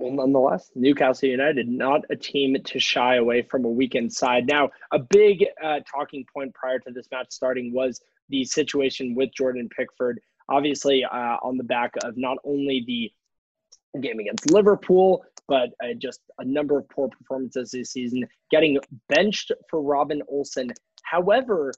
Well, 0.00 0.12
nonetheless, 0.12 0.70
Newcastle 0.74 1.28
United 1.28 1.68
not 1.68 2.04
a 2.08 2.16
team 2.16 2.56
to 2.64 2.78
shy 2.78 3.16
away 3.16 3.42
from 3.42 3.66
a 3.66 3.68
weekend 3.68 4.10
side. 4.10 4.46
Now, 4.46 4.70
a 4.92 4.98
big 4.98 5.44
uh, 5.62 5.80
talking 5.80 6.24
point 6.32 6.54
prior 6.54 6.78
to 6.78 6.90
this 6.90 7.06
match 7.12 7.26
starting 7.28 7.72
was 7.74 8.00
the 8.30 8.44
situation 8.44 9.14
with 9.14 9.30
Jordan 9.34 9.68
Pickford 9.68 10.20
obviously 10.50 11.04
uh, 11.04 11.36
on 11.42 11.56
the 11.56 11.64
back 11.64 11.94
of 12.02 12.16
not 12.16 12.38
only 12.44 12.82
the 12.86 14.00
game 14.00 14.18
against 14.18 14.50
Liverpool, 14.50 15.24
but 15.48 15.70
uh, 15.82 15.94
just 15.96 16.20
a 16.38 16.44
number 16.44 16.78
of 16.78 16.88
poor 16.88 17.08
performances 17.08 17.70
this 17.70 17.90
season, 17.90 18.24
getting 18.50 18.78
benched 19.08 19.52
for 19.68 19.80
Robin 19.80 20.22
Olsen. 20.28 20.70
However, 21.02 21.72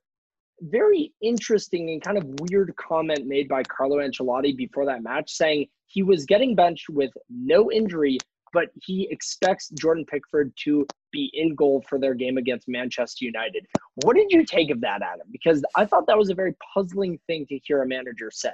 very 0.62 1.12
interesting 1.20 1.90
and 1.90 2.02
kind 2.02 2.18
of 2.18 2.24
weird 2.40 2.74
comment 2.76 3.26
made 3.26 3.48
by 3.48 3.62
Carlo 3.64 3.98
Ancelotti 3.98 4.56
before 4.56 4.86
that 4.86 5.02
match 5.02 5.32
saying 5.32 5.66
he 5.86 6.02
was 6.02 6.24
getting 6.24 6.54
benched 6.54 6.88
with 6.88 7.10
no 7.28 7.70
injury 7.70 8.18
but 8.52 8.68
he 8.82 9.08
expects 9.10 9.70
Jordan 9.70 10.04
Pickford 10.04 10.52
to 10.64 10.86
be 11.10 11.30
in 11.34 11.54
goal 11.54 11.82
for 11.88 11.98
their 11.98 12.14
game 12.14 12.36
against 12.36 12.68
Manchester 12.68 13.24
United. 13.24 13.66
What 14.04 14.16
did 14.16 14.30
you 14.30 14.44
take 14.44 14.70
of 14.70 14.80
that, 14.82 15.02
Adam? 15.02 15.26
Because 15.30 15.64
I 15.74 15.84
thought 15.84 16.06
that 16.06 16.18
was 16.18 16.30
a 16.30 16.34
very 16.34 16.54
puzzling 16.74 17.18
thing 17.26 17.46
to 17.46 17.58
hear 17.64 17.82
a 17.82 17.86
manager 17.86 18.30
say. 18.30 18.50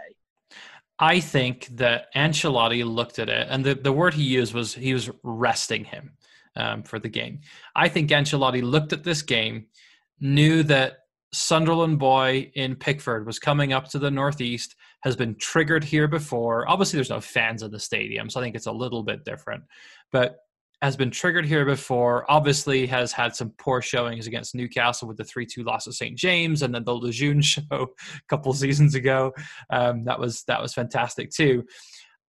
I 0.98 1.20
think 1.20 1.68
that 1.76 2.12
Ancelotti 2.14 2.84
looked 2.84 3.18
at 3.18 3.28
it, 3.28 3.46
and 3.50 3.64
the, 3.64 3.74
the 3.74 3.92
word 3.92 4.14
he 4.14 4.24
used 4.24 4.52
was 4.52 4.74
he 4.74 4.94
was 4.94 5.10
resting 5.22 5.84
him 5.84 6.12
um, 6.56 6.82
for 6.82 6.98
the 6.98 7.08
game. 7.08 7.40
I 7.76 7.88
think 7.88 8.10
Ancelotti 8.10 8.62
looked 8.62 8.92
at 8.92 9.04
this 9.04 9.22
game, 9.22 9.66
knew 10.20 10.64
that 10.64 11.04
Sunderland 11.32 11.98
boy 11.98 12.50
in 12.54 12.74
Pickford 12.74 13.26
was 13.26 13.38
coming 13.38 13.72
up 13.72 13.88
to 13.88 13.98
the 13.98 14.10
Northeast 14.10 14.74
has 15.02 15.14
been 15.14 15.36
triggered 15.36 15.84
here 15.84 16.08
before. 16.08 16.68
Obviously, 16.68 16.96
there's 16.96 17.10
no 17.10 17.20
fans 17.20 17.62
in 17.62 17.70
the 17.70 17.78
stadium, 17.78 18.30
so 18.30 18.40
I 18.40 18.42
think 18.42 18.56
it's 18.56 18.66
a 18.66 18.72
little 18.72 19.02
bit 19.02 19.24
different. 19.24 19.64
But 20.10 20.38
has 20.80 20.96
been 20.96 21.10
triggered 21.10 21.44
here 21.44 21.64
before. 21.64 22.30
Obviously, 22.30 22.86
has 22.86 23.12
had 23.12 23.34
some 23.34 23.52
poor 23.58 23.82
showings 23.82 24.26
against 24.26 24.54
Newcastle 24.54 25.08
with 25.08 25.16
the 25.16 25.24
three-two 25.24 25.64
loss 25.64 25.86
of 25.86 25.94
St 25.94 26.16
James, 26.16 26.62
and 26.62 26.74
then 26.74 26.84
the 26.84 26.94
Lejeune 26.94 27.40
show 27.42 27.62
a 27.70 27.86
couple 28.28 28.52
seasons 28.52 28.94
ago. 28.94 29.32
Um, 29.70 30.04
that 30.04 30.18
was 30.18 30.44
that 30.44 30.62
was 30.62 30.72
fantastic 30.72 31.30
too. 31.30 31.64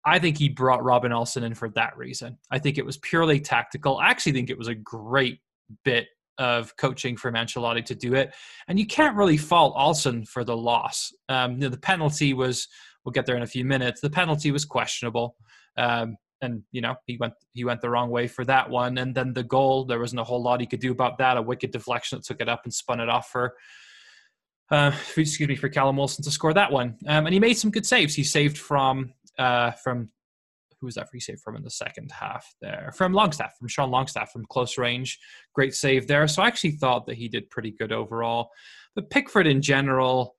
I 0.05 0.19
think 0.19 0.37
he 0.37 0.49
brought 0.49 0.83
Robin 0.83 1.13
Olsen 1.13 1.45
in 1.45 1.55
for 1.55 1.69
that 1.71 1.97
reason. 1.97 2.37
I 2.51 2.59
think 2.59 2.77
it 2.77 2.85
was 2.85 2.99
purely 2.99 3.41
tactical. 3.41 3.99
I 3.99 4.11
actually 4.11 4.33
think 4.33 4.51
it 4.51 4.59
was 4.59 4.69
a 4.69 4.75
great 4.75 5.39
bit 5.85 6.09
of 6.43 6.77
coaching 6.77 7.17
from 7.17 7.35
Ancelotti 7.35 7.85
to 7.87 7.95
do 7.95 8.15
it, 8.15 8.35
and 8.69 8.79
you 8.79 8.87
can't 8.87 9.17
really 9.17 9.37
fault 9.37 9.75
Olsen 9.77 10.25
for 10.25 10.45
the 10.45 10.57
loss. 10.57 11.13
Um, 11.29 11.53
you 11.53 11.59
know, 11.59 11.69
the 11.69 11.79
penalty 11.79 12.35
was. 12.35 12.69
We'll 13.05 13.13
get 13.13 13.27
there 13.27 13.37
in 13.37 13.43
a 13.43 13.49
few 13.49 13.65
minutes. 13.65 14.01
The 14.01 14.11
penalty 14.11 14.53
was 14.53 14.65
questionable. 14.65 15.35
Um, 15.77 16.17
and 16.43 16.63
you 16.73 16.81
know 16.81 16.95
he 17.07 17.17
went 17.17 17.35
he 17.53 17.65
went 17.65 17.81
the 17.81 17.89
wrong 17.89 18.11
way 18.11 18.27
for 18.27 18.45
that 18.45 18.69
one 18.69 18.99
and 18.99 19.15
then 19.15 19.33
the 19.33 19.45
goal 19.45 19.85
there 19.85 20.01
wasn't 20.01 20.21
a 20.21 20.25
whole 20.25 20.43
lot 20.43 20.61
he 20.61 20.67
could 20.67 20.81
do 20.81 20.93
about 20.93 21.17
that 21.19 21.37
a 21.37 21.43
wicked 21.43 21.71
deflection 21.71 22.19
that 22.19 22.25
took 22.25 22.41
it 22.41 22.49
up 22.49 22.63
and 22.65 22.75
spun 22.75 23.01
it 23.01 23.09
off 23.09 23.29
for 23.29 23.55
uh, 24.71 24.93
excuse 25.17 25.49
me 25.49 25.57
for 25.57 25.69
Callum 25.69 25.97
Wilson 25.97 26.25
to 26.25 26.31
score 26.31 26.53
that 26.53 26.73
one 26.73 26.97
um, 27.07 27.27
and 27.27 27.33
he 27.33 27.41
made 27.41 27.55
some 27.55 27.71
good 27.71 27.87
saves 27.87 28.15
he 28.15 28.25
saved 28.25 28.59
from 28.59 29.15
uh, 29.39 29.71
from 29.83 30.11
who 30.83 30.87
was 30.87 30.97
that 30.97 31.09
free 31.09 31.21
save 31.21 31.39
from 31.39 31.57
in 31.57 31.63
the 31.63 31.71
second 31.71 32.13
half 32.13 32.47
there 32.61 32.93
from 32.95 33.15
Longstaff 33.15 33.57
from 33.59 33.69
Sean 33.69 33.91
Longstaff 33.91 34.31
from 34.31 34.45
close 34.47 34.77
range 34.77 35.19
great 35.55 35.75
save 35.75 36.07
there 36.07 36.29
so 36.29 36.43
I 36.43 36.49
actually 36.49 36.73
thought 36.73 37.07
that 37.07 37.17
he 37.17 37.29
did 37.29 37.49
pretty 37.49 37.71
good 37.71 37.93
overall 37.93 38.51
but 38.95 39.09
Pickford 39.09 39.47
in 39.47 39.63
general 39.63 40.37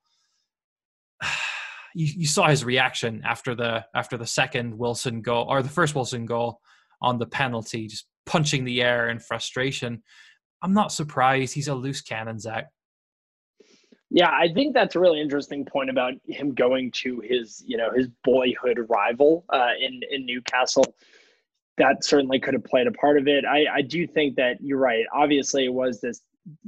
you, 1.95 2.05
you 2.17 2.27
saw 2.27 2.47
his 2.47 2.63
reaction 2.63 3.21
after 3.25 3.55
the 3.55 3.83
after 3.95 4.17
the 4.17 4.27
second 4.27 4.77
Wilson 4.77 5.21
goal 5.21 5.47
or 5.49 5.63
the 5.63 5.69
first 5.69 5.95
Wilson 5.95 6.25
goal 6.25 6.59
on 7.03 7.19
the 7.19 7.27
penalty, 7.27 7.87
just 7.87 8.07
punching 8.25 8.63
the 8.63 8.81
air 8.81 9.09
in 9.09 9.19
frustration. 9.19 10.01
I'm 10.63 10.73
not 10.73 10.91
surprised. 10.91 11.53
He's 11.53 11.67
a 11.67 11.75
loose 11.75 12.01
cannon, 12.01 12.39
Zach. 12.39 12.67
Yeah, 14.15 14.29
I 14.29 14.47
think 14.53 14.75
that's 14.75 14.95
a 14.95 14.99
really 14.99 15.19
interesting 15.19 15.65
point 15.65 15.89
about 15.89 16.13
him 16.27 16.53
going 16.53 16.91
to 17.01 17.19
his, 17.21 17.63
you 17.65 17.77
know, 17.77 17.89
his 17.91 18.07
boyhood 18.23 18.85
rival 18.87 19.43
uh, 19.49 19.71
in 19.79 20.01
in 20.11 20.25
Newcastle. 20.25 20.95
That 21.77 22.03
certainly 22.03 22.39
could 22.39 22.53
have 22.53 22.63
played 22.63 22.85
a 22.85 22.91
part 22.91 23.17
of 23.17 23.27
it. 23.27 23.43
I, 23.43 23.65
I 23.73 23.81
do 23.81 24.05
think 24.05 24.35
that 24.35 24.57
you're 24.61 24.77
right. 24.77 25.03
Obviously, 25.11 25.65
it 25.65 25.73
was 25.73 25.99
this 25.99 26.21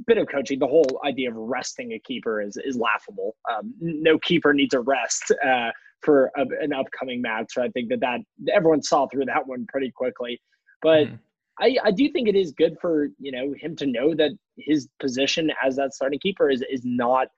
bit 0.08 0.18
of 0.18 0.26
coaching, 0.26 0.58
the 0.58 0.66
whole 0.66 1.00
idea 1.04 1.30
of 1.30 1.36
resting 1.36 1.92
a 1.92 2.00
keeper 2.00 2.40
is 2.40 2.56
is 2.56 2.76
laughable. 2.76 3.36
Um, 3.48 3.74
no 3.80 4.18
keeper 4.18 4.52
needs 4.52 4.74
a 4.74 4.80
rest 4.80 5.32
uh, 5.44 5.70
for 6.00 6.32
a, 6.36 6.44
an 6.60 6.72
upcoming 6.72 7.22
match. 7.22 7.46
So 7.50 7.62
I 7.62 7.68
think 7.68 7.90
that 7.90 8.00
that 8.00 8.20
everyone 8.52 8.82
saw 8.82 9.06
through 9.06 9.26
that 9.26 9.46
one 9.46 9.66
pretty 9.68 9.92
quickly. 9.92 10.40
But 10.82 11.06
mm. 11.06 11.18
I, 11.60 11.76
I 11.84 11.90
do 11.90 12.10
think 12.10 12.28
it 12.28 12.36
is 12.36 12.52
good 12.52 12.76
for 12.80 13.08
you 13.18 13.32
know 13.32 13.54
him 13.58 13.76
to 13.76 13.86
know 13.86 14.14
that 14.14 14.32
his 14.56 14.88
position 15.00 15.50
as 15.64 15.76
that 15.76 15.94
starting 15.94 16.18
keeper 16.18 16.50
is 16.50 16.62
is 16.70 16.82
not 16.84 17.28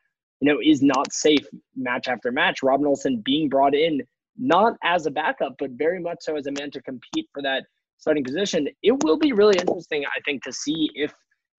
you 0.40 0.52
know 0.52 0.61
is 0.64 0.83
not 0.83 1.12
safe 1.12 1.46
match 1.76 2.09
after 2.09 2.33
match. 2.33 2.62
Robin 2.62 2.87
Olsen 2.87 3.22
being 3.24 3.48
brought 3.48 3.74
in 3.74 4.02
not 4.37 4.74
as 4.85 5.07
a 5.07 5.11
backup, 5.11 5.54
but 5.59 5.70
very 5.72 6.00
much 6.00 6.18
so 6.20 6.37
as 6.37 6.46
a 6.46 6.52
man 6.52 6.70
to 6.70 6.83
compete 6.83 7.28
for 7.33 7.42
that 7.42 7.64
starting 7.98 8.24
position. 8.24 8.68
It 8.83 9.02
will 9.02 9.18
be 9.18 9.33
really 9.33 9.59
interesting, 9.59 10.04
I 10.04 10.20
think, 10.24 10.44
to 10.44 10.52
see 10.52 10.90
if 10.94 11.12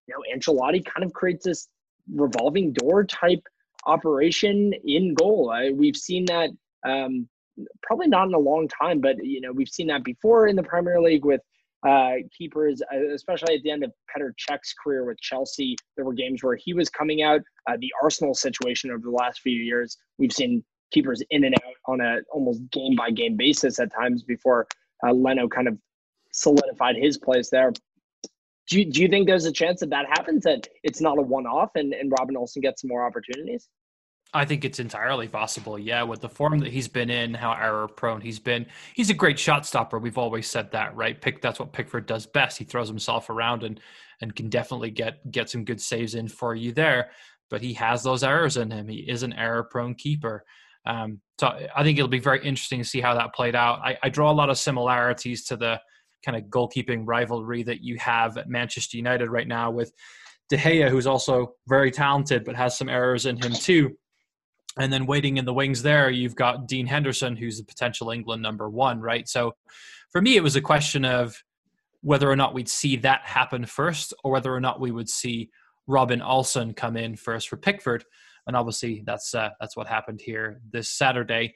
you 0.07 0.15
know, 0.15 0.35
Ancelotti 0.35 0.83
kind 0.85 1.03
of 1.03 1.13
creates 1.13 1.45
this 1.45 1.67
revolving 2.13 2.73
door 2.73 3.03
type 3.03 3.43
operation 3.85 4.73
in 4.85 5.13
goal. 5.13 5.51
Uh, 5.51 5.71
we've 5.73 5.95
seen 5.95 6.25
that 6.25 6.49
um, 6.87 7.27
probably 7.83 8.07
not 8.07 8.27
in 8.27 8.33
a 8.33 8.39
long 8.39 8.67
time, 8.67 8.99
but 8.99 9.23
you 9.23 9.41
know 9.41 9.51
we've 9.51 9.69
seen 9.69 9.87
that 9.87 10.03
before 10.03 10.47
in 10.47 10.55
the 10.55 10.63
Premier 10.63 11.01
League 11.01 11.25
with 11.25 11.41
uh, 11.87 12.15
keepers, 12.37 12.81
uh, 12.93 13.13
especially 13.13 13.55
at 13.55 13.63
the 13.63 13.71
end 13.71 13.83
of 13.83 13.91
Petr 14.09 14.31
Cech's 14.37 14.73
career 14.83 15.05
with 15.05 15.19
Chelsea. 15.19 15.75
There 15.95 16.05
were 16.05 16.13
games 16.13 16.43
where 16.43 16.55
he 16.55 16.73
was 16.73 16.89
coming 16.89 17.21
out. 17.21 17.41
Uh, 17.69 17.77
the 17.79 17.91
Arsenal 18.03 18.33
situation 18.33 18.91
over 18.91 19.01
the 19.01 19.11
last 19.11 19.41
few 19.41 19.57
years, 19.57 19.97
we've 20.17 20.33
seen 20.33 20.63
keepers 20.91 21.21
in 21.29 21.43
and 21.43 21.55
out 21.55 21.75
on 21.91 22.01
a 22.01 22.19
almost 22.31 22.61
game 22.71 22.95
by 22.95 23.11
game 23.11 23.37
basis 23.37 23.79
at 23.79 23.93
times 23.93 24.23
before 24.23 24.67
uh, 25.05 25.13
Leno 25.13 25.47
kind 25.47 25.67
of 25.67 25.77
solidified 26.31 26.95
his 26.95 27.17
place 27.17 27.49
there 27.49 27.71
do 28.69 28.79
you, 28.79 28.85
do 28.85 29.01
you 29.01 29.07
think 29.07 29.27
there's 29.27 29.45
a 29.45 29.51
chance 29.51 29.79
that 29.79 29.89
that 29.89 30.05
happens 30.07 30.43
that 30.43 30.67
it's 30.83 31.01
not 31.01 31.17
a 31.17 31.21
one-off 31.21 31.71
and, 31.75 31.93
and 31.93 32.11
robin 32.19 32.37
olsen 32.37 32.61
gets 32.61 32.81
some 32.81 32.87
more 32.87 33.05
opportunities 33.05 33.67
I 34.33 34.45
think 34.45 34.63
it's 34.63 34.79
entirely 34.79 35.27
possible. 35.27 35.79
Yeah, 35.79 36.03
with 36.03 36.21
the 36.21 36.29
form 36.29 36.59
that 36.59 36.71
he's 36.71 36.87
been 36.87 37.09
in, 37.09 37.33
how 37.33 37.53
error 37.53 37.87
prone 37.87 38.21
he's 38.21 38.39
been, 38.39 38.67
he's 38.93 39.09
a 39.09 39.15
great 39.15 39.39
shot 39.39 39.65
stopper. 39.65 39.97
We've 39.97 40.19
always 40.19 40.47
said 40.47 40.71
that, 40.71 40.95
right? 40.95 41.19
Pick 41.19 41.41
that's 41.41 41.59
what 41.59 41.73
Pickford 41.73 42.05
does 42.05 42.27
best. 42.27 42.57
He 42.57 42.63
throws 42.63 42.87
himself 42.87 43.29
around 43.29 43.63
and 43.63 43.79
and 44.21 44.35
can 44.35 44.49
definitely 44.49 44.91
get 44.91 45.31
get 45.31 45.49
some 45.49 45.65
good 45.65 45.81
saves 45.81 46.13
in 46.13 46.27
for 46.27 46.53
you 46.53 46.71
there. 46.71 47.09
But 47.49 47.61
he 47.61 47.73
has 47.73 48.03
those 48.03 48.23
errors 48.23 48.57
in 48.57 48.69
him. 48.69 48.87
He 48.87 48.99
is 48.99 49.23
an 49.23 49.33
error 49.33 49.63
prone 49.63 49.95
keeper. 49.95 50.45
Um, 50.85 51.21
so 51.39 51.47
I 51.75 51.83
think 51.83 51.97
it'll 51.97 52.07
be 52.07 52.19
very 52.19 52.39
interesting 52.39 52.79
to 52.79 52.87
see 52.87 53.01
how 53.01 53.15
that 53.15 53.33
played 53.33 53.55
out. 53.55 53.79
I, 53.79 53.97
I 54.03 54.09
draw 54.09 54.31
a 54.31 54.33
lot 54.33 54.49
of 54.49 54.57
similarities 54.57 55.45
to 55.45 55.57
the 55.57 55.79
kind 56.23 56.37
of 56.37 56.43
goalkeeping 56.49 57.03
rivalry 57.05 57.63
that 57.63 57.81
you 57.81 57.97
have 57.97 58.37
at 58.37 58.49
Manchester 58.49 58.97
United 58.97 59.29
right 59.29 59.47
now 59.47 59.71
with 59.71 59.91
De 60.49 60.57
Gea, 60.57 60.89
who's 60.89 61.07
also 61.07 61.53
very 61.67 61.91
talented 61.91 62.43
but 62.43 62.55
has 62.55 62.77
some 62.77 62.89
errors 62.89 63.25
in 63.25 63.37
him 63.37 63.53
too. 63.53 63.95
And 64.79 64.91
then 64.91 65.05
waiting 65.05 65.37
in 65.37 65.45
the 65.45 65.53
wings 65.53 65.83
there, 65.83 66.09
you've 66.09 66.35
got 66.35 66.67
Dean 66.67 66.87
Henderson, 66.87 67.35
who's 67.35 67.57
the 67.57 67.65
potential 67.65 68.11
England 68.11 68.41
number 68.41 68.69
one, 68.69 68.99
right? 68.99 69.27
So 69.27 69.53
for 70.09 70.21
me, 70.21 70.37
it 70.37 70.43
was 70.43 70.55
a 70.55 70.61
question 70.61 71.03
of 71.05 71.43
whether 72.01 72.31
or 72.31 72.35
not 72.37 72.53
we'd 72.53 72.69
see 72.69 72.95
that 72.97 73.21
happen 73.25 73.65
first 73.65 74.13
or 74.23 74.31
whether 74.31 74.53
or 74.53 74.61
not 74.61 74.79
we 74.79 74.91
would 74.91 75.09
see 75.09 75.49
Robin 75.85 76.21
Olsen 76.21 76.73
come 76.73 76.95
in 76.95 77.17
first 77.17 77.49
for 77.49 77.57
Pickford. 77.57 78.05
And 78.47 78.55
obviously, 78.55 79.03
that's 79.05 79.35
uh, 79.35 79.49
that's 79.59 79.75
what 79.75 79.85
happened 79.85 80.21
here 80.21 80.61
this 80.71 80.89
Saturday 80.89 81.53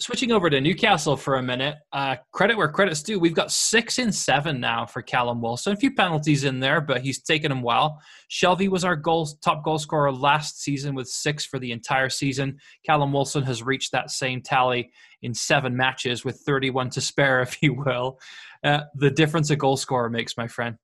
switching 0.00 0.30
over 0.30 0.48
to 0.48 0.60
Newcastle 0.60 1.16
for 1.16 1.36
a 1.36 1.42
minute, 1.42 1.76
uh, 1.92 2.16
credit 2.32 2.56
where 2.56 2.68
credit's 2.68 3.02
due. 3.02 3.18
We've 3.18 3.34
got 3.34 3.50
six 3.50 3.98
in 3.98 4.12
seven 4.12 4.60
now 4.60 4.86
for 4.86 5.02
Callum 5.02 5.40
Wilson. 5.40 5.72
A 5.72 5.76
few 5.76 5.92
penalties 5.92 6.44
in 6.44 6.60
there, 6.60 6.80
but 6.80 7.00
he's 7.00 7.20
taken 7.20 7.48
them 7.48 7.62
well. 7.62 8.00
Shelvey 8.30 8.68
was 8.68 8.84
our 8.84 8.94
goal, 8.94 9.28
top 9.42 9.64
goal 9.64 9.78
scorer 9.78 10.12
last 10.12 10.62
season 10.62 10.94
with 10.94 11.08
six 11.08 11.44
for 11.44 11.58
the 11.58 11.72
entire 11.72 12.08
season. 12.08 12.58
Callum 12.86 13.12
Wilson 13.12 13.42
has 13.42 13.62
reached 13.62 13.90
that 13.92 14.10
same 14.10 14.40
tally 14.40 14.92
in 15.22 15.34
seven 15.34 15.76
matches 15.76 16.24
with 16.24 16.40
31 16.46 16.90
to 16.90 17.00
spare, 17.00 17.42
if 17.42 17.60
you 17.60 17.74
will. 17.74 18.20
Uh, 18.62 18.82
the 18.94 19.10
difference 19.10 19.50
a 19.50 19.56
goal 19.56 19.76
scorer 19.76 20.08
makes, 20.08 20.36
my 20.36 20.46
friend. 20.46 20.76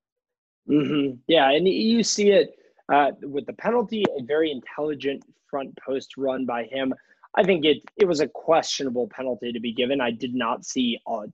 Mm-hmm. 0.68 1.16
Yeah, 1.28 1.50
and 1.50 1.68
you 1.68 2.02
see 2.02 2.30
it 2.30 2.56
uh, 2.92 3.12
with 3.22 3.46
the 3.46 3.52
penalty, 3.52 4.04
a 4.18 4.22
very 4.24 4.50
intelligent 4.50 5.22
front 5.48 5.76
post 5.86 6.16
run 6.16 6.46
by 6.46 6.64
him. 6.64 6.92
I 7.36 7.42
think 7.42 7.64
it 7.64 7.78
it 7.96 8.06
was 8.06 8.20
a 8.20 8.28
questionable 8.28 9.08
penalty 9.08 9.52
to 9.52 9.60
be 9.60 9.72
given. 9.72 10.00
I 10.00 10.10
did 10.10 10.34
not 10.34 10.64
see 10.64 10.98
uh, 11.06 11.26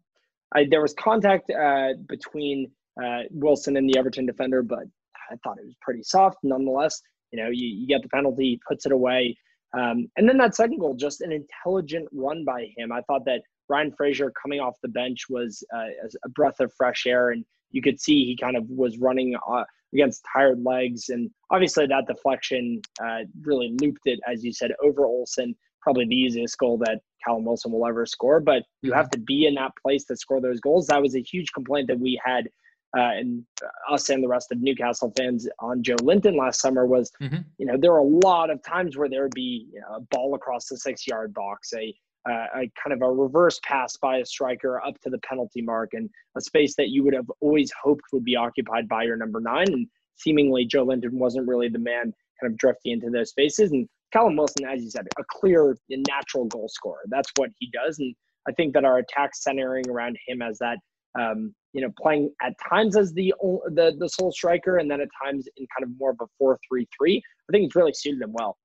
I, 0.54 0.66
there 0.68 0.82
was 0.82 0.94
contact 0.94 1.50
uh, 1.50 1.94
between 2.08 2.70
uh, 3.02 3.20
Wilson 3.30 3.76
and 3.76 3.88
the 3.88 3.98
Everton 3.98 4.26
defender, 4.26 4.62
but 4.62 4.84
I 5.30 5.36
thought 5.44 5.58
it 5.58 5.66
was 5.66 5.76
pretty 5.80 6.02
soft 6.02 6.38
nonetheless. 6.42 7.00
You 7.32 7.42
know, 7.42 7.50
you, 7.50 7.68
you 7.68 7.86
get 7.86 8.02
the 8.02 8.08
penalty, 8.08 8.60
puts 8.66 8.86
it 8.86 8.92
away. 8.92 9.36
Um, 9.72 10.08
and 10.16 10.28
then 10.28 10.36
that 10.38 10.56
second 10.56 10.78
goal, 10.80 10.94
just 10.94 11.20
an 11.20 11.30
intelligent 11.30 12.08
run 12.12 12.44
by 12.44 12.72
him. 12.76 12.90
I 12.90 13.02
thought 13.02 13.24
that 13.26 13.42
Ryan 13.68 13.92
Fraser 13.92 14.32
coming 14.42 14.58
off 14.58 14.74
the 14.82 14.88
bench 14.88 15.26
was 15.28 15.62
uh, 15.72 16.08
a 16.24 16.28
breath 16.30 16.58
of 16.58 16.72
fresh 16.76 17.06
air, 17.06 17.30
and 17.30 17.44
you 17.70 17.80
could 17.80 18.00
see 18.00 18.24
he 18.24 18.36
kind 18.36 18.56
of 18.56 18.68
was 18.68 18.98
running 18.98 19.36
uh, 19.48 19.62
against 19.94 20.24
tired 20.32 20.60
legs. 20.64 21.10
And 21.10 21.30
obviously, 21.50 21.86
that 21.86 22.08
deflection 22.08 22.82
uh, 23.00 23.20
really 23.42 23.76
looped 23.80 24.02
it, 24.06 24.18
as 24.28 24.42
you 24.42 24.52
said, 24.52 24.72
over 24.82 25.04
Olsen 25.04 25.54
probably 25.82 26.06
the 26.06 26.14
easiest 26.14 26.58
goal 26.58 26.78
that 26.78 27.00
Callum 27.24 27.44
Wilson 27.44 27.72
will 27.72 27.86
ever 27.86 28.06
score. 28.06 28.40
But 28.40 28.64
you 28.82 28.92
have 28.92 29.06
mm-hmm. 29.06 29.20
to 29.20 29.24
be 29.24 29.46
in 29.46 29.54
that 29.54 29.72
place 29.82 30.04
to 30.06 30.16
score 30.16 30.40
those 30.40 30.60
goals. 30.60 30.86
That 30.86 31.02
was 31.02 31.14
a 31.14 31.22
huge 31.22 31.52
complaint 31.52 31.88
that 31.88 31.98
we 31.98 32.20
had, 32.24 32.48
uh, 32.96 33.12
and 33.18 33.44
us 33.90 34.08
and 34.08 34.22
the 34.22 34.28
rest 34.28 34.52
of 34.52 34.60
Newcastle 34.60 35.12
fans 35.16 35.48
on 35.58 35.82
Joelinton 35.82 36.36
last 36.36 36.60
summer 36.60 36.86
was, 36.86 37.10
mm-hmm. 37.22 37.38
you 37.58 37.66
know, 37.66 37.76
there 37.78 37.92
were 37.92 37.98
a 37.98 38.04
lot 38.26 38.50
of 38.50 38.62
times 38.62 38.96
where 38.96 39.08
there 39.08 39.22
would 39.22 39.34
be 39.34 39.68
you 39.72 39.80
know, 39.80 39.96
a 39.96 40.00
ball 40.14 40.34
across 40.34 40.66
the 40.66 40.76
six-yard 40.76 41.32
box, 41.34 41.72
a 41.74 41.94
uh, 42.28 42.46
a 42.54 42.70
kind 42.82 42.92
of 42.92 43.00
a 43.00 43.10
reverse 43.10 43.58
pass 43.64 43.96
by 43.96 44.18
a 44.18 44.26
striker 44.26 44.84
up 44.84 45.00
to 45.00 45.08
the 45.08 45.18
penalty 45.18 45.62
mark, 45.62 45.90
and 45.94 46.10
a 46.36 46.40
space 46.40 46.74
that 46.76 46.90
you 46.90 47.02
would 47.02 47.14
have 47.14 47.30
always 47.40 47.72
hoped 47.82 48.02
would 48.12 48.24
be 48.24 48.36
occupied 48.36 48.86
by 48.88 49.02
your 49.04 49.16
number 49.16 49.40
nine. 49.40 49.72
And 49.72 49.86
seemingly, 50.16 50.68
Joelinton 50.68 51.12
wasn't 51.12 51.48
really 51.48 51.68
the 51.68 51.78
man 51.78 52.12
kind 52.40 52.52
of 52.52 52.58
drifting 52.58 52.92
into 52.92 53.10
those 53.10 53.30
spaces. 53.30 53.72
And 53.72 53.88
Callum 54.12 54.36
Wilson, 54.36 54.66
as 54.66 54.82
you 54.82 54.90
said, 54.90 55.06
a 55.18 55.24
clear 55.28 55.76
natural 55.88 56.46
goal 56.46 56.68
scorer. 56.68 57.02
That's 57.08 57.30
what 57.36 57.50
he 57.58 57.70
does. 57.72 57.98
And 57.98 58.14
I 58.48 58.52
think 58.52 58.74
that 58.74 58.84
our 58.84 58.98
attack 58.98 59.34
centering 59.34 59.88
around 59.88 60.16
him 60.26 60.42
as 60.42 60.58
that, 60.58 60.78
um, 61.18 61.54
you 61.72 61.82
know, 61.82 61.92
playing 62.00 62.32
at 62.42 62.54
times 62.68 62.96
as 62.96 63.12
the, 63.12 63.32
the 63.40 63.94
the 63.98 64.08
sole 64.08 64.32
striker 64.32 64.78
and 64.78 64.90
then 64.90 65.00
at 65.00 65.08
times 65.22 65.46
in 65.56 65.66
kind 65.76 65.84
of 65.90 65.98
more 65.98 66.10
of 66.10 66.16
a 66.20 66.26
four 66.38 66.58
three 66.68 66.88
three. 66.96 67.22
I 67.48 67.52
think 67.52 67.66
it's 67.66 67.76
really 67.76 67.92
suited 67.92 68.22
him 68.22 68.32
well. 68.32 68.56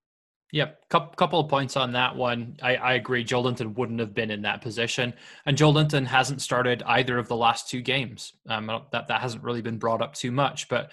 Yep, 0.52 0.90
couple 0.90 1.40
of 1.40 1.50
points 1.50 1.76
on 1.76 1.92
that 1.94 2.16
one. 2.16 2.56
I, 2.62 2.76
I 2.76 2.94
agree. 2.94 3.26
Joelinton 3.26 3.76
wouldn't 3.76 4.00
have 4.00 4.14
been 4.14 4.32
in 4.32 4.44
that 4.44 4.62
position, 4.62 5.14
and 5.46 5.58
Joelinton 5.58 6.06
hasn't 6.06 6.42
started 6.42 6.84
either 6.86 7.18
of 7.18 7.28
the 7.28 7.36
last 7.36 7.68
two 7.68 7.82
games. 7.82 8.34
Um, 8.48 8.68
that 8.92 9.08
that 9.08 9.22
hasn't 9.22 9.44
really 9.44 9.62
been 9.62 9.78
brought 9.78 10.02
up 10.02 10.14
too 10.14 10.32
much, 10.32 10.70
but 10.70 10.92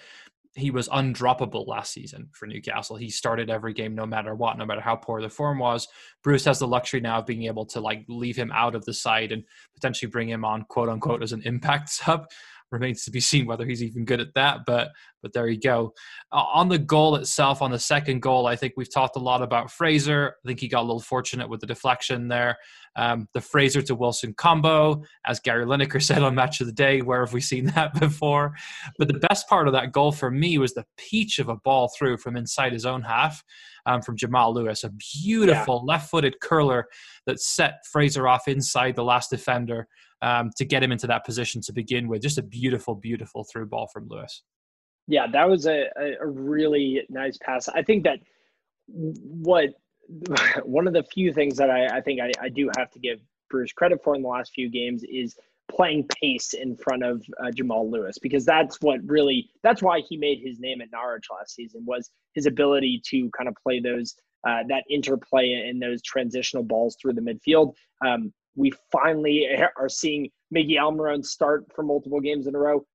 he 0.55 0.69
was 0.69 0.87
undroppable 0.89 1.67
last 1.67 1.93
season 1.93 2.29
for 2.31 2.45
Newcastle. 2.45 2.95
He 2.95 3.09
started 3.09 3.49
every 3.49 3.73
game 3.73 3.95
no 3.95 4.05
matter 4.05 4.35
what, 4.35 4.57
no 4.57 4.65
matter 4.65 4.81
how 4.81 4.95
poor 4.95 5.21
the 5.21 5.29
form 5.29 5.57
was. 5.57 5.87
Bruce 6.23 6.45
has 6.45 6.59
the 6.59 6.67
luxury 6.67 7.01
now 7.01 7.19
of 7.19 7.25
being 7.25 7.43
able 7.43 7.65
to 7.67 7.79
like 7.79 8.05
leave 8.07 8.35
him 8.35 8.51
out 8.53 8.75
of 8.75 8.85
the 8.85 8.93
side 8.93 9.31
and 9.31 9.43
potentially 9.73 10.09
bring 10.11 10.29
him 10.29 10.45
on 10.45 10.63
quote 10.65 10.89
unquote 10.89 11.23
as 11.23 11.31
an 11.31 11.41
impact 11.45 11.89
sub 11.89 12.27
remains 12.73 13.05
to 13.05 13.11
be 13.11 13.19
seen 13.19 13.45
whether 13.45 13.65
he's 13.65 13.83
even 13.83 14.03
good 14.03 14.19
at 14.19 14.33
that. 14.33 14.61
But 14.65 14.89
but 15.23 15.31
there 15.31 15.47
you 15.47 15.59
go. 15.59 15.93
Uh, 16.31 16.43
on 16.53 16.67
the 16.67 16.77
goal 16.77 17.15
itself, 17.15 17.61
on 17.61 17.71
the 17.71 17.79
second 17.79 18.21
goal, 18.21 18.45
I 18.45 18.57
think 18.57 18.73
we've 18.75 18.93
talked 18.93 19.15
a 19.15 19.19
lot 19.19 19.41
about 19.41 19.71
Fraser. 19.71 20.35
I 20.43 20.47
think 20.47 20.59
he 20.59 20.67
got 20.67 20.81
a 20.81 20.87
little 20.87 20.99
fortunate 20.99 21.49
with 21.49 21.61
the 21.61 21.65
deflection 21.65 22.27
there. 22.27 22.57
Um, 22.97 23.27
the 23.33 23.41
Fraser 23.41 23.81
to 23.83 23.95
Wilson 23.95 24.33
combo, 24.33 25.01
as 25.25 25.39
Gary 25.39 25.65
Lineker 25.65 26.03
said 26.03 26.21
on 26.21 26.35
Match 26.35 26.59
of 26.59 26.67
the 26.67 26.73
Day, 26.73 27.01
where 27.01 27.23
have 27.23 27.33
we 27.33 27.41
seen 27.41 27.65
that 27.67 27.93
before? 27.99 28.53
But 28.99 29.07
the 29.07 29.25
best 29.29 29.47
part 29.47 29.67
of 29.67 29.73
that 29.73 29.93
goal 29.93 30.11
for 30.11 30.29
me 30.29 30.57
was 30.57 30.73
the 30.73 30.85
peach 30.97 31.39
of 31.39 31.47
a 31.47 31.55
ball 31.55 31.89
through 31.97 32.17
from 32.17 32.35
inside 32.35 32.73
his 32.73 32.85
own 32.85 33.01
half. 33.01 33.43
Um, 33.85 34.01
from 34.01 34.15
Jamal 34.15 34.53
Lewis, 34.53 34.85
a 34.85 34.93
beautiful 35.21 35.83
yeah. 35.85 35.93
left-footed 35.93 36.39
curler 36.39 36.87
that 37.25 37.41
set 37.41 37.85
Fraser 37.91 38.29
off 38.29 38.47
inside 38.47 38.95
the 38.95 39.03
last 39.03 39.29
defender 39.29 39.89
um, 40.23 40.51
to 40.55 40.65
get 40.65 40.81
him 40.81 40.91
into 40.91 41.05
that 41.07 41.25
position 41.25 41.61
to 41.61 41.73
begin 41.73 42.07
with. 42.07 42.21
Just 42.21 42.37
a 42.37 42.41
beautiful, 42.41 42.95
beautiful 42.95 43.43
through 43.43 43.67
ball 43.67 43.87
from 43.93 44.07
Lewis. 44.07 44.41
Yeah, 45.07 45.27
that 45.33 45.49
was 45.49 45.67
a, 45.67 45.87
a 46.21 46.25
really 46.25 47.03
nice 47.09 47.37
pass. 47.37 47.67
I 47.67 47.83
think 47.83 48.05
that 48.05 48.19
what 48.87 49.69
one 50.63 50.87
of 50.87 50.93
the 50.93 51.03
few 51.03 51.33
things 51.33 51.57
that 51.57 51.69
I, 51.69 51.97
I 51.97 52.01
think 52.01 52.21
I, 52.21 52.31
I, 52.41 52.49
do 52.49 52.69
have 52.77 52.89
to 52.91 52.99
give 52.99 53.19
Bruce 53.49 53.71
credit 53.71 54.01
for 54.03 54.15
in 54.15 54.21
the 54.21 54.27
last 54.27 54.51
few 54.53 54.69
games 54.69 55.03
is 55.09 55.35
playing 55.71 56.07
pace 56.21 56.53
in 56.53 56.75
front 56.75 57.03
of 57.03 57.23
uh, 57.41 57.51
Jamal 57.51 57.89
Lewis 57.89 58.17
because 58.19 58.45
that's 58.45 58.77
what 58.81 58.99
really 59.05 59.49
that's 59.63 59.81
why 59.81 60.01
he 60.07 60.17
made 60.17 60.39
his 60.43 60.59
name 60.59 60.81
at 60.81 60.91
Norwich 60.91 61.27
last 61.31 61.55
season 61.55 61.83
was 61.85 62.09
his 62.33 62.45
ability 62.45 63.01
to 63.05 63.29
kind 63.37 63.47
of 63.47 63.55
play 63.63 63.79
those 63.79 64.15
uh, 64.47 64.63
that 64.67 64.83
interplay 64.89 65.53
and 65.69 65.81
those 65.81 66.01
transitional 66.01 66.63
balls 66.63 66.97
through 67.01 67.13
the 67.13 67.21
midfield. 67.21 67.73
Um, 68.05 68.33
we 68.55 68.71
finally 68.91 69.47
are 69.77 69.89
seeing 69.89 70.29
Miggy 70.53 70.77
Almiron 70.77 71.25
start 71.25 71.65
for 71.75 71.83
multiple 71.83 72.19
games 72.19 72.47
in 72.47 72.55
a 72.55 72.59
row. 72.59 72.85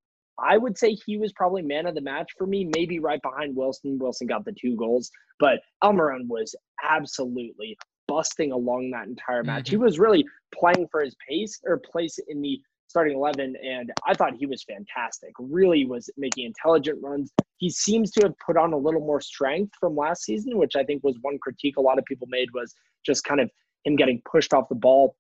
I 0.41 0.57
would 0.57 0.79
say 0.79 0.95
he 0.95 1.19
was 1.19 1.33
probably 1.33 1.63
man 1.63 1.87
of 1.87 1.97
the 1.97 2.01
match 2.01 2.31
for 2.39 2.47
me, 2.47 2.71
maybe 2.77 3.01
right 3.01 3.21
behind 3.23 3.57
Wilson. 3.57 3.99
Wilson 3.99 4.29
got 4.29 4.45
the 4.45 4.53
two 4.53 4.77
goals, 4.77 5.11
but 5.41 5.61
Almiron 5.83 6.29
was 6.29 6.55
absolutely 6.89 7.77
busting 8.07 8.53
along 8.53 8.91
that 8.91 9.09
entire 9.09 9.43
match. 9.43 9.65
Mm-hmm. 9.65 9.73
He 9.73 9.77
was 9.77 9.99
really 9.99 10.25
playing 10.55 10.87
for 10.91 11.03
his 11.03 11.17
pace 11.29 11.61
or 11.65 11.79
place 11.79 12.19
in 12.29 12.41
the 12.41 12.61
starting 12.87 13.17
11, 13.17 13.55
and 13.63 13.93
I 14.07 14.15
thought 14.15 14.35
he 14.35 14.47
was 14.47 14.65
fantastic. 14.65 15.33
Really 15.39 15.85
was 15.85 16.09
making 16.17 16.47
intelligent 16.47 16.99
runs. 17.03 17.33
He 17.59 17.69
seems 17.69 18.11
to 18.13 18.23
have 18.23 18.35
put 18.45 18.57
on 18.57 18.73
a 18.73 18.79
little 18.79 19.01
more 19.01 19.21
strength 19.21 19.75
from 19.79 19.97
last 19.97 20.23
season, 20.23 20.57
which 20.57 20.75
I 20.75 20.85
think 20.85 21.05
was 21.05 21.19
one 21.21 21.39
critique 21.39 21.77
a 21.77 21.83
lot 21.83 21.99
of 21.99 22.05
people 22.07 22.27
made 22.31 22.49
was 22.55 22.75
just 23.05 23.25
kind 23.25 23.41
of 23.41 23.51
him 23.85 23.97
getting 23.97 24.23
pushed 24.25 24.55
off 24.55 24.69
the 24.69 24.75
ball 24.75 25.17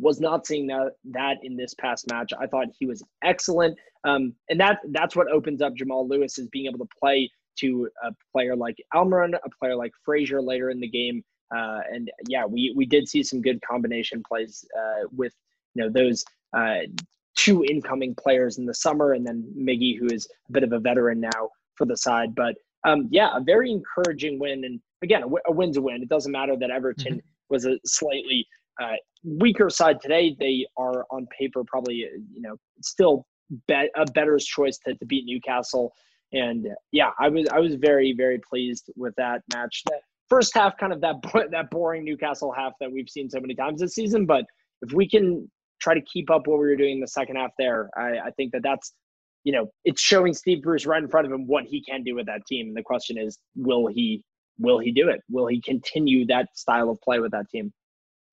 was 0.00 0.20
not 0.20 0.46
seeing 0.46 0.66
that 0.68 0.92
that 1.04 1.38
in 1.42 1.56
this 1.56 1.74
past 1.74 2.10
match. 2.10 2.32
I 2.38 2.46
thought 2.46 2.66
he 2.78 2.86
was 2.86 3.02
excellent, 3.24 3.76
um, 4.04 4.34
and 4.48 4.60
that 4.60 4.80
that's 4.90 5.16
what 5.16 5.30
opens 5.30 5.62
up 5.62 5.74
Jamal 5.74 6.06
Lewis 6.06 6.38
is 6.38 6.48
being 6.48 6.66
able 6.66 6.78
to 6.78 6.88
play 6.98 7.30
to 7.60 7.88
a 8.04 8.10
player 8.32 8.54
like 8.54 8.76
Almiron, 8.94 9.34
a 9.34 9.50
player 9.58 9.76
like 9.76 9.92
Fraser 10.04 10.42
later 10.42 10.70
in 10.70 10.80
the 10.80 10.88
game, 10.88 11.24
uh, 11.54 11.80
and 11.90 12.10
yeah, 12.28 12.44
we 12.44 12.72
we 12.76 12.86
did 12.86 13.08
see 13.08 13.22
some 13.22 13.40
good 13.40 13.60
combination 13.62 14.22
plays 14.26 14.64
uh, 14.78 15.06
with 15.12 15.34
you 15.74 15.82
know 15.82 15.90
those 15.90 16.24
uh, 16.56 16.80
two 17.34 17.64
incoming 17.64 18.14
players 18.14 18.58
in 18.58 18.66
the 18.66 18.74
summer, 18.74 19.12
and 19.12 19.26
then 19.26 19.44
Miggy, 19.56 19.98
who 19.98 20.06
is 20.06 20.28
a 20.48 20.52
bit 20.52 20.62
of 20.62 20.72
a 20.72 20.78
veteran 20.78 21.20
now 21.20 21.50
for 21.74 21.86
the 21.86 21.96
side, 21.96 22.34
but. 22.34 22.54
Um, 22.84 23.08
yeah, 23.10 23.30
a 23.34 23.40
very 23.40 23.72
encouraging 23.72 24.38
win, 24.38 24.62
and 24.64 24.80
again, 25.02 25.22
a, 25.22 25.24
w- 25.24 25.42
a 25.48 25.50
win's 25.50 25.76
a 25.76 25.82
win. 25.82 26.02
It 26.02 26.08
doesn't 26.08 26.30
matter 26.30 26.56
that 26.56 26.70
Everton 26.70 27.14
mm-hmm. 27.14 27.26
was 27.50 27.66
a 27.66 27.80
slightly 27.84 28.46
uh, 28.80 28.96
weaker 29.24 29.70
side 29.70 30.00
today. 30.00 30.36
They 30.38 30.66
are 30.76 31.04
on 31.10 31.26
paper 31.38 31.62
probably 31.64 32.06
you 32.32 32.42
know 32.42 32.56
still 32.82 33.26
a 33.70 34.04
better 34.12 34.38
choice 34.38 34.78
to, 34.86 34.94
to 34.94 35.06
beat 35.06 35.24
Newcastle. 35.26 35.92
And 36.32 36.68
yeah, 36.92 37.10
I 37.18 37.28
was 37.28 37.46
I 37.52 37.60
was 37.60 37.76
very 37.76 38.14
very 38.16 38.38
pleased 38.38 38.90
with 38.96 39.14
that 39.16 39.42
match. 39.54 39.82
That 39.86 40.00
first 40.28 40.54
half, 40.54 40.76
kind 40.76 40.92
of 40.92 41.00
that 41.00 41.16
that 41.50 41.70
boring 41.70 42.04
Newcastle 42.04 42.52
half 42.52 42.72
that 42.80 42.90
we've 42.90 43.08
seen 43.08 43.30
so 43.30 43.40
many 43.40 43.54
times 43.54 43.80
this 43.80 43.94
season. 43.94 44.26
But 44.26 44.44
if 44.82 44.92
we 44.92 45.08
can 45.08 45.50
try 45.80 45.94
to 45.94 46.00
keep 46.00 46.30
up 46.30 46.46
what 46.46 46.58
we 46.58 46.66
were 46.66 46.76
doing 46.76 46.94
in 46.94 47.00
the 47.00 47.08
second 47.08 47.36
half 47.36 47.50
there, 47.58 47.90
I, 47.96 48.18
I 48.26 48.30
think 48.36 48.52
that 48.52 48.62
that's 48.62 48.92
you 49.44 49.52
know 49.52 49.70
it's 49.84 50.00
showing 50.00 50.34
Steve 50.34 50.62
Bruce 50.62 50.86
right 50.86 51.02
in 51.02 51.08
front 51.08 51.26
of 51.26 51.32
him 51.32 51.46
what 51.46 51.64
he 51.64 51.82
can 51.82 52.02
do 52.02 52.14
with 52.14 52.26
that 52.26 52.44
team. 52.46 52.68
And 52.68 52.76
the 52.76 52.82
question 52.82 53.16
is, 53.18 53.38
will 53.54 53.86
he 53.86 54.24
will 54.58 54.78
he 54.78 54.90
do 54.90 55.08
it? 55.08 55.20
Will 55.30 55.46
he 55.46 55.60
continue 55.60 56.26
that 56.26 56.48
style 56.56 56.90
of 56.90 57.00
play 57.00 57.20
with 57.20 57.32
that 57.32 57.48
team? 57.50 57.72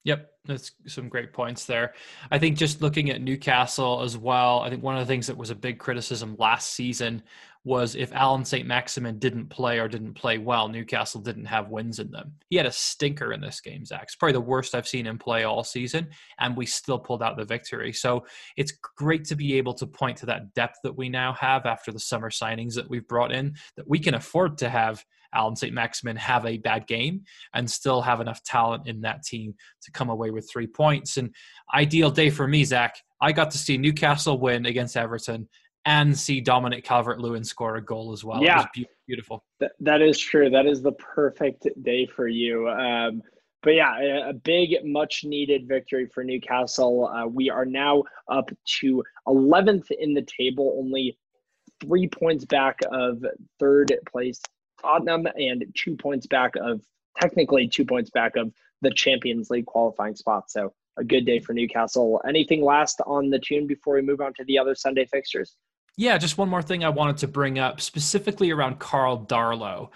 Yep, 0.06 0.32
that's 0.46 0.72
some 0.88 1.08
great 1.08 1.32
points 1.32 1.66
there. 1.66 1.94
I 2.30 2.38
think 2.38 2.58
just 2.58 2.82
looking 2.82 3.10
at 3.10 3.22
Newcastle 3.22 4.02
as 4.04 4.18
well, 4.18 4.60
I 4.60 4.70
think 4.70 4.84
one 4.84 4.98
of 4.98 5.00
the 5.00 5.12
things 5.12 5.28
that 5.28 5.38
was 5.38 5.50
a 5.50 5.56
big 5.56 5.80
criticism 5.80 6.36
last 6.38 6.74
season 6.74 7.24
was 7.66 7.96
if 7.96 8.12
Allan 8.12 8.44
St. 8.44 8.68
Maximin 8.68 9.20
didn't 9.20 9.48
play 9.48 9.80
or 9.80 9.88
didn't 9.88 10.16
play 10.16 10.38
well, 10.38 10.68
Newcastle 10.68 11.22
didn't 11.22 11.46
have 11.46 11.70
wins 11.70 12.00
in 12.00 12.12
them. 12.12 12.34
He 12.50 12.58
had 12.58 12.66
a 12.66 12.72
stinker 12.72 13.32
in 13.32 13.40
this 13.40 13.62
game, 13.62 13.86
Zach. 13.86 14.04
It's 14.04 14.16
probably 14.16 14.34
the 14.34 14.42
worst 14.42 14.76
I've 14.76 14.88
seen 14.88 15.08
him 15.08 15.18
play 15.18 15.46
all 15.46 15.64
season, 15.64 16.10
and 16.40 16.58
we 16.58 16.66
still 16.66 17.00
pulled 17.00 17.24
out 17.24 17.38
the 17.38 17.46
victory. 17.46 17.94
So 17.94 18.26
it's 18.58 18.74
great 18.98 19.24
to 19.26 19.38
be 19.38 19.58
able 19.58 19.74
to 19.76 19.88
point 19.88 20.18
to 20.18 20.26
that 20.26 20.54
depth 20.54 20.80
that 20.84 20.98
we 20.98 21.08
now 21.08 21.32
have 21.34 21.66
after 21.66 21.94
the 21.94 22.00
summer 22.00 22.30
signings 22.30 22.74
that 22.76 22.90
we've 22.90 23.08
brought 23.08 23.32
in, 23.32 23.56
that 23.78 23.88
we 23.88 24.00
can 24.00 24.16
afford 24.16 24.58
to 24.58 24.68
have 24.68 25.06
Allan 25.34 25.56
St. 25.56 25.74
Maximin 25.74 26.16
have 26.18 26.46
a 26.46 26.58
bad 26.58 26.88
game 26.88 27.24
and 27.54 27.70
still 27.70 28.02
have 28.02 28.22
enough 28.22 28.44
talent 28.44 28.88
in 28.88 29.02
that 29.02 29.24
team 29.24 29.54
to 29.84 29.92
come 29.92 30.10
away 30.10 30.32
with 30.32 30.50
three 30.52 30.68
points. 30.68 31.18
And 31.18 31.34
ideal 31.74 32.12
day 32.12 32.30
for 32.30 32.48
me, 32.48 32.64
Zach. 32.64 32.96
I 33.22 33.32
got 33.32 33.52
to 33.52 33.58
see 33.58 33.78
Newcastle 33.78 34.40
win 34.40 34.66
against 34.66 34.98
Everton 34.98 35.48
and 35.86 36.18
see 36.18 36.40
Dominic 36.40 36.84
Calvert 36.84 37.20
Lewin 37.20 37.44
score 37.44 37.76
a 37.76 37.84
goal 37.84 38.14
as 38.14 38.24
well. 38.24 38.44
Yeah. 38.44 38.66
beautiful. 39.08 39.44
that 39.80 40.02
is 40.02 40.18
true. 40.18 40.50
That 40.50 40.66
is 40.66 40.82
the 40.82 40.94
perfect 40.94 41.68
day 41.84 42.06
for 42.06 42.28
you. 42.28 42.70
Um, 42.70 43.22
but 43.64 43.72
yeah, 43.72 43.98
a, 43.98 44.30
a, 44.30 44.34
big, 44.34 44.76
much 44.84 45.24
needed 45.24 45.68
victory 45.68 46.08
for 46.14 46.24
Newcastle. 46.24 47.08
Uh, 47.08 47.26
we 47.28 47.50
are 47.50 47.66
now 47.66 48.04
up 48.30 48.50
to 48.82 49.04
11th 49.28 49.90
in 50.00 50.14
the 50.14 50.26
table, 50.38 50.76
only 50.78 51.18
three 51.82 52.08
points 52.08 52.46
back 52.46 52.80
of 52.92 53.24
third 53.60 53.94
place 54.10 54.42
Tottenham 54.84 55.28
and 55.36 55.66
two 55.76 55.96
points 55.96 56.28
back 56.28 56.56
of 56.56 56.82
technically 57.20 57.68
two 57.68 57.86
points 57.86 58.10
back 58.10 58.36
of 58.36 58.54
the 58.82 58.92
Champions 58.92 59.50
League 59.50 59.66
qualifying 59.66 60.16
spot. 60.16 60.52
So 60.52 60.74
a 60.98 61.04
good 61.04 61.26
day 61.26 61.40
for 61.40 61.54
Newcastle. 61.54 62.22
Anything 62.28 62.64
last 62.64 63.02
on 63.06 63.30
the 63.30 63.40
Toon 63.40 63.66
before 63.66 63.96
we 63.96 64.02
move 64.02 64.22
on 64.22 64.34
to 64.36 64.44
the 64.46 64.58
other 64.60 64.76
Sunday 64.76 65.06
fixtures? 65.06 65.56
Yeah, 65.98 66.18
just 66.18 66.38
one 66.38 66.50
more 66.50 66.62
thing 66.62 66.84
I 66.84 66.90
wanted 66.90 67.18
to 67.18 67.28
bring 67.28 67.60
up 67.60 67.80
specifically 67.80 68.52
around 68.52 68.80
Karl 68.80 69.26
Darlow. 69.26 69.90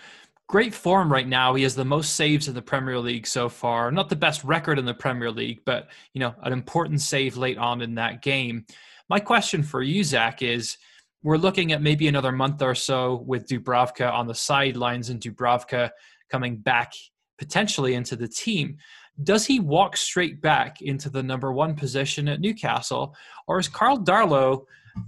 Great 0.48 0.74
form 0.74 1.12
right 1.12 1.28
now. 1.28 1.56
He 1.56 1.64
has 1.64 1.76
the 1.76 1.84
most 1.84 2.16
saves 2.16 2.48
in 2.48 2.56
the 2.56 2.62
Premier 2.62 3.00
League 3.00 3.28
so 3.28 3.50
far. 3.50 3.92
Not 3.92 4.08
the 4.08 4.16
best 4.16 4.44
record 4.44 4.80
in 4.80 4.86
the 4.86 4.94
Premier 4.94 5.30
League, 5.30 5.62
but 5.66 5.90
you 6.14 6.20
know, 6.20 6.36
an 6.44 6.54
important 6.54 7.02
save 7.02 7.36
late 7.36 7.58
on 7.58 7.82
in 7.82 7.96
that 7.96 8.22
game. 8.22 8.66
My 9.10 9.20
question 9.20 9.64
for 9.64 9.82
you, 9.82 10.04
Zach, 10.04 10.42
is 10.42 10.78
we're 11.24 11.38
looking 11.38 11.72
at 11.72 11.82
maybe 11.82 12.08
another 12.08 12.32
month 12.32 12.62
or 12.62 12.76
so 12.76 13.24
with 13.26 13.48
Dubravka 13.48 14.12
on 14.12 14.28
the 14.28 14.36
sidelines 14.36 15.10
and 15.10 15.20
Dubravka 15.20 15.90
coming 16.30 16.58
back 16.58 16.94
potentially 17.38 17.94
into 17.96 18.16
the 18.16 18.28
team. 18.28 18.78
Does 19.24 19.46
he 19.46 19.60
walk 19.60 19.98
straight 19.98 20.42
back 20.42 20.82
into 20.82 21.10
the 21.10 21.24
number 21.24 21.52
one 21.52 21.76
position 21.76 22.28
at 22.28 22.40
Newcastle, 22.40 23.16
or 23.48 23.58
is 23.58 23.68
Karl 23.68 23.98
Darlow 23.98 24.64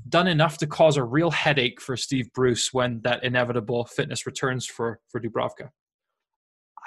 done 0.09 0.27
enough 0.27 0.57
to 0.59 0.67
cause 0.67 0.97
a 0.97 1.03
real 1.03 1.31
headache 1.31 1.79
for 1.79 1.95
Steve 1.95 2.31
Bruce 2.33 2.73
when 2.73 3.01
that 3.03 3.23
inevitable 3.23 3.85
fitness 3.85 4.25
returns 4.25 4.65
for 4.65 4.99
for 5.09 5.21
Dubravka? 5.21 5.69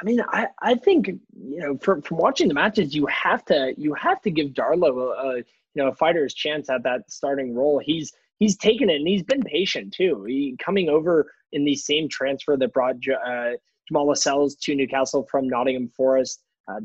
I 0.01 0.05
mean, 0.05 0.21
I, 0.31 0.49
I 0.61 0.75
think 0.75 1.09
you 1.09 1.61
know 1.61 1.79
from, 1.79 2.03
from 2.03 2.17
watching 2.17 2.49
the 2.49 2.55
matches, 2.55 2.95
you 2.95 3.07
have 3.07 3.45
to 3.47 3.73
you 3.77 3.95
have 3.95 4.21
to 4.23 4.31
give 4.31 4.49
Darlow 4.49 5.17
a, 5.17 5.29
a 5.29 5.37
you 5.37 5.45
know 5.77 5.89
a 5.89 5.95
fighter's 5.95 6.35
chance 6.35 6.69
at 6.71 6.83
that 6.83 7.11
starting 7.11 7.55
role. 7.55 7.81
He's 7.85 8.13
he's 8.43 8.57
taken 8.57 8.91
it 8.91 8.97
and 8.97 9.07
he's 9.07 9.23
been 9.23 9.43
patient 9.43 9.95
too. 9.95 10.25
He 10.27 10.57
coming 10.63 10.89
over 10.89 11.31
in 11.53 11.65
the 11.65 11.77
same 11.77 12.09
transfer 12.09 12.57
that 12.57 12.73
brought 12.73 12.97
uh, 13.27 13.51
Jamal 13.87 14.09
Lascelles 14.09 14.57
to 14.57 14.75
Newcastle 14.75 15.27
from 15.31 15.49
Nottingham 15.49 15.91
Forest 15.97 16.43
uh, 16.69 16.81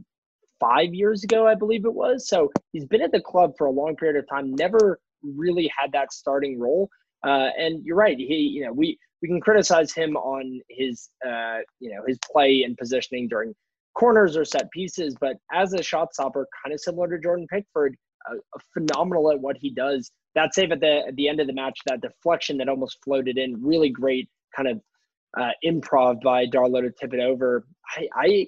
five 0.60 0.94
years 0.94 1.24
ago, 1.24 1.48
I 1.48 1.56
believe 1.56 1.86
it 1.86 1.94
was. 1.94 2.28
So 2.28 2.52
he's 2.74 2.86
been 2.86 3.02
at 3.02 3.12
the 3.12 3.22
club 3.22 3.54
for 3.58 3.66
a 3.66 3.72
long 3.72 3.96
period 3.96 4.18
of 4.18 4.30
time. 4.30 4.54
Never 4.54 5.00
really 5.24 5.72
had 5.76 5.92
that 5.94 6.14
starting 6.14 6.60
role. 6.60 6.90
Uh, 7.26 7.50
and 7.58 7.84
you're 7.84 7.96
right. 7.96 8.18
He, 8.18 8.36
you 8.36 8.64
know, 8.66 8.74
we 8.74 9.00
we 9.24 9.28
can 9.28 9.42
criticize 9.42 9.92
him 9.92 10.16
on 10.16 10.62
his 10.70 11.10
uh, 11.26 11.60
you 11.80 11.90
know 11.90 12.04
his 12.08 12.20
play 12.32 12.62
and 12.64 12.78
positioning 12.78 13.28
during 13.28 13.56
corners 13.96 14.38
or 14.38 14.46
set 14.46 14.70
pieces, 14.70 15.16
but 15.20 15.38
as 15.52 15.74
a 15.74 15.82
shot 15.82 16.14
stopper, 16.14 16.48
kind 16.64 16.72
of 16.72 16.80
similar 16.80 17.08
to 17.10 17.18
Jordan 17.18 17.48
Pickford, 17.52 17.96
uh, 18.30 18.36
phenomenal 18.76 19.32
at 19.32 19.40
what 19.40 19.58
he 19.60 19.72
does. 19.72 20.12
That 20.38 20.54
save 20.54 20.72
at 20.72 20.80
the 20.80 21.08
at 21.08 21.16
the 21.16 21.28
end 21.28 21.40
of 21.40 21.48
the 21.48 21.54
match, 21.54 21.80
that 21.88 22.02
deflection 22.02 22.58
that 22.58 22.70
almost 22.70 23.04
floated 23.04 23.40
in, 23.40 23.60
really 23.66 23.90
great 23.90 24.30
kind 24.56 24.70
of 24.70 24.82
uh, 25.36 25.50
improv 25.66 26.22
by 26.22 26.46
Darlow 26.46 26.82
to 26.82 26.92
tip 26.92 27.16
it 27.16 27.20
over. 27.20 27.66
I, 27.98 28.08
I 28.16 28.48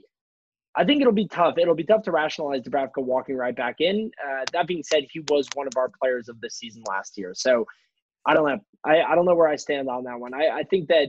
I 0.75 0.85
think 0.85 1.01
it'll 1.01 1.13
be 1.13 1.27
tough. 1.27 1.57
It'll 1.57 1.73
be 1.73 1.83
tough 1.83 2.03
to 2.03 2.11
rationalize 2.11 2.61
Dubravka 2.61 3.03
walking 3.03 3.35
right 3.35 3.55
back 3.55 3.77
in. 3.79 4.11
Uh, 4.23 4.45
that 4.53 4.67
being 4.67 4.83
said, 4.83 5.05
he 5.11 5.21
was 5.29 5.47
one 5.55 5.65
of 5.65 5.73
our 5.77 5.89
players 5.99 6.29
of 6.29 6.39
the 6.41 6.49
season 6.51 6.83
last 6.87 7.17
year, 7.17 7.33
so 7.33 7.65
I 8.27 8.35
don't 8.35 8.47
know. 8.47 8.59
I, 8.85 9.01
I 9.01 9.15
don't 9.15 9.25
know 9.25 9.33
where 9.33 9.47
I 9.47 9.55
stand 9.55 9.89
on 9.89 10.03
that 10.03 10.19
one. 10.19 10.35
I, 10.35 10.59
I 10.59 10.63
think 10.69 10.89
that 10.89 11.07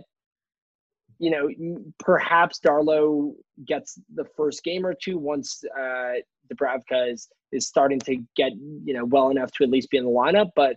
you 1.19 1.31
know 1.31 1.51
perhaps 1.99 2.59
Darlow 2.59 3.35
gets 3.67 4.01
the 4.15 4.25
first 4.35 4.65
game 4.65 4.87
or 4.87 4.95
two 4.95 5.19
once 5.19 5.63
uh, 5.79 6.15
Dubravka 6.53 7.13
is 7.13 7.29
is 7.53 7.67
starting 7.67 7.99
to 8.01 8.17
get 8.37 8.53
you 8.85 8.95
know 8.95 9.05
well 9.05 9.31
enough 9.31 9.51
to 9.53 9.65
at 9.65 9.71
least 9.71 9.91
be 9.91 9.97
in 9.97 10.05
the 10.05 10.11
lineup, 10.11 10.51
but 10.55 10.77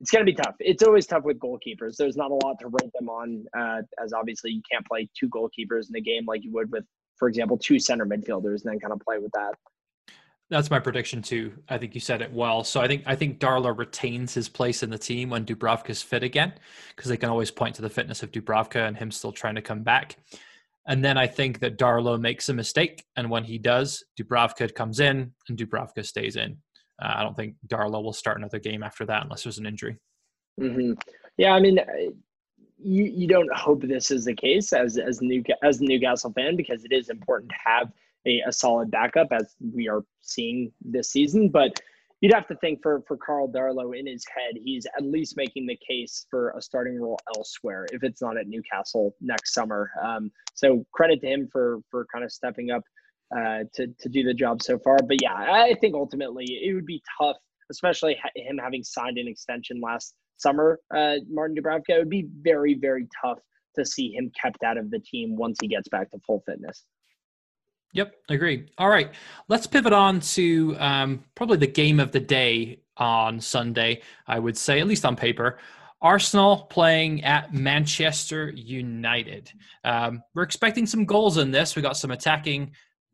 it's 0.00 0.10
going 0.10 0.24
to 0.24 0.30
be 0.30 0.36
tough. 0.36 0.54
It's 0.58 0.82
always 0.82 1.06
tough 1.06 1.24
with 1.24 1.38
goalkeepers. 1.38 1.96
There's 1.96 2.16
not 2.16 2.30
a 2.30 2.34
lot 2.34 2.58
to 2.60 2.68
rate 2.68 2.90
them 2.98 3.08
on, 3.08 3.44
uh, 3.56 3.82
as 4.02 4.12
obviously 4.12 4.50
you 4.50 4.60
can't 4.70 4.86
play 4.86 5.08
two 5.18 5.28
goalkeepers 5.28 5.88
in 5.88 5.96
a 5.96 6.00
game 6.00 6.24
like 6.26 6.44
you 6.44 6.52
would 6.52 6.70
with, 6.70 6.84
for 7.16 7.28
example, 7.28 7.56
two 7.56 7.78
center 7.78 8.04
midfielders, 8.04 8.62
and 8.62 8.72
then 8.72 8.80
kind 8.80 8.92
of 8.92 9.00
play 9.00 9.18
with 9.18 9.32
that. 9.32 9.54
That's 10.50 10.70
my 10.70 10.78
prediction 10.78 11.22
too. 11.22 11.54
I 11.68 11.78
think 11.78 11.94
you 11.94 12.00
said 12.00 12.20
it 12.20 12.32
well. 12.32 12.64
So 12.64 12.80
I 12.80 12.86
think 12.86 13.04
I 13.06 13.16
think 13.16 13.38
Darlow 13.38 13.76
retains 13.76 14.34
his 14.34 14.48
place 14.48 14.82
in 14.82 14.90
the 14.90 14.98
team 14.98 15.30
when 15.30 15.46
Dubravka's 15.46 16.02
fit 16.02 16.22
again, 16.22 16.52
because 16.94 17.08
they 17.08 17.16
can 17.16 17.30
always 17.30 17.50
point 17.50 17.74
to 17.76 17.82
the 17.82 17.88
fitness 17.88 18.22
of 18.22 18.30
Dubravka 18.30 18.86
and 18.86 18.96
him 18.96 19.10
still 19.10 19.32
trying 19.32 19.54
to 19.54 19.62
come 19.62 19.82
back. 19.82 20.16
And 20.86 21.04
then 21.04 21.16
I 21.16 21.26
think 21.26 21.60
that 21.60 21.78
Darlow 21.78 22.20
makes 22.20 22.48
a 22.48 22.54
mistake, 22.54 23.04
and 23.16 23.30
when 23.30 23.44
he 23.44 23.58
does, 23.58 24.04
Dubravka 24.20 24.74
comes 24.74 25.00
in 25.00 25.32
and 25.48 25.58
Dubravka 25.58 26.04
stays 26.04 26.36
in. 26.36 26.58
Uh, 27.02 27.12
I 27.16 27.22
don't 27.22 27.36
think 27.36 27.56
Darlow 27.66 28.02
will 28.02 28.12
start 28.12 28.38
another 28.38 28.58
game 28.58 28.82
after 28.82 29.06
that 29.06 29.22
unless 29.22 29.44
there's 29.44 29.58
an 29.58 29.66
injury. 29.66 29.96
Mm-hmm. 30.60 30.92
Yeah, 31.38 31.52
I 31.52 31.60
mean, 31.60 31.78
uh, 31.78 31.84
you 32.78 33.04
you 33.04 33.26
don't 33.26 33.52
hope 33.52 33.82
this 33.82 34.10
is 34.10 34.26
the 34.26 34.34
case 34.34 34.72
as 34.72 34.98
as 34.98 35.22
new 35.22 35.42
as 35.62 35.80
a 35.80 35.84
Newcastle 35.84 36.32
fan 36.32 36.54
because 36.54 36.84
it 36.84 36.92
is 36.92 37.08
important 37.08 37.50
to 37.50 37.56
have 37.64 37.90
a, 38.26 38.42
a 38.46 38.52
solid 38.52 38.90
backup 38.90 39.28
as 39.32 39.54
we 39.74 39.88
are 39.88 40.04
seeing 40.20 40.70
this 40.82 41.10
season. 41.10 41.48
But 41.48 41.80
you'd 42.24 42.32
have 42.32 42.48
to 42.48 42.56
think 42.56 42.80
for 42.82 43.02
for 43.06 43.18
Karl 43.18 43.52
Darlow 43.52 43.94
in 43.94 44.06
his 44.06 44.24
head, 44.34 44.54
he's 44.56 44.86
at 44.96 45.04
least 45.04 45.36
making 45.36 45.66
the 45.66 45.78
case 45.86 46.26
for 46.30 46.54
a 46.56 46.62
starting 46.62 46.98
role 46.98 47.18
elsewhere 47.36 47.86
if 47.92 48.02
it's 48.02 48.22
not 48.22 48.38
at 48.38 48.46
Newcastle 48.46 49.14
next 49.20 49.52
summer. 49.52 49.90
Um, 50.02 50.30
so 50.54 50.86
credit 50.94 51.20
to 51.20 51.26
him 51.26 51.48
for 51.52 51.80
for 51.90 52.06
kind 52.10 52.24
of 52.24 52.32
stepping 52.32 52.70
up 52.70 52.82
uh, 53.36 53.64
to 53.74 53.88
to 54.00 54.08
do 54.08 54.22
the 54.22 54.32
job 54.32 54.62
so 54.62 54.78
far. 54.78 54.96
But 55.06 55.18
yeah, 55.20 55.34
I 55.34 55.74
think 55.82 55.94
ultimately 55.94 56.46
it 56.46 56.72
would 56.72 56.86
be 56.86 57.02
tough, 57.20 57.36
especially 57.70 58.16
him 58.34 58.56
having 58.56 58.82
signed 58.82 59.18
an 59.18 59.28
extension 59.28 59.82
last 59.82 60.14
summer. 60.38 60.80
Uh, 60.96 61.16
Martin 61.28 61.54
Dubravka, 61.54 61.90
it 61.90 61.98
would 61.98 62.08
be 62.08 62.26
very 62.40 62.72
very 62.72 63.06
tough 63.22 63.38
to 63.76 63.84
see 63.84 64.14
him 64.14 64.32
kept 64.40 64.62
out 64.64 64.78
of 64.78 64.90
the 64.90 65.00
team 65.00 65.36
once 65.36 65.58
he 65.60 65.68
gets 65.68 65.88
back 65.90 66.10
to 66.12 66.18
full 66.26 66.42
fitness. 66.46 66.86
Yep, 67.94 68.14
agree. 68.28 68.66
All 68.76 68.88
right, 68.88 69.12
let's 69.48 69.68
pivot 69.68 69.92
on 69.92 70.20
to 70.20 70.76
um, 70.78 71.24
probably 71.36 71.58
the 71.58 71.68
game 71.68 72.00
of 72.00 72.10
the 72.10 72.20
day 72.20 72.80
on 72.96 73.40
Sunday. 73.40 74.02
I 74.26 74.38
would 74.40 74.58
say, 74.58 74.80
at 74.80 74.86
least 74.86 75.04
on 75.04 75.16
paper. 75.16 75.58
Arsenal 76.02 76.66
playing 76.70 77.24
at 77.24 77.54
Manchester 77.54 78.50
United. 78.50 79.50
Um, 79.84 80.22
we're 80.34 80.42
expecting 80.42 80.86
some 80.86 81.06
goals 81.06 81.38
in 81.38 81.50
this. 81.50 81.76
We 81.76 81.82
got 81.82 81.96
some 81.96 82.10
attacking 82.10 82.72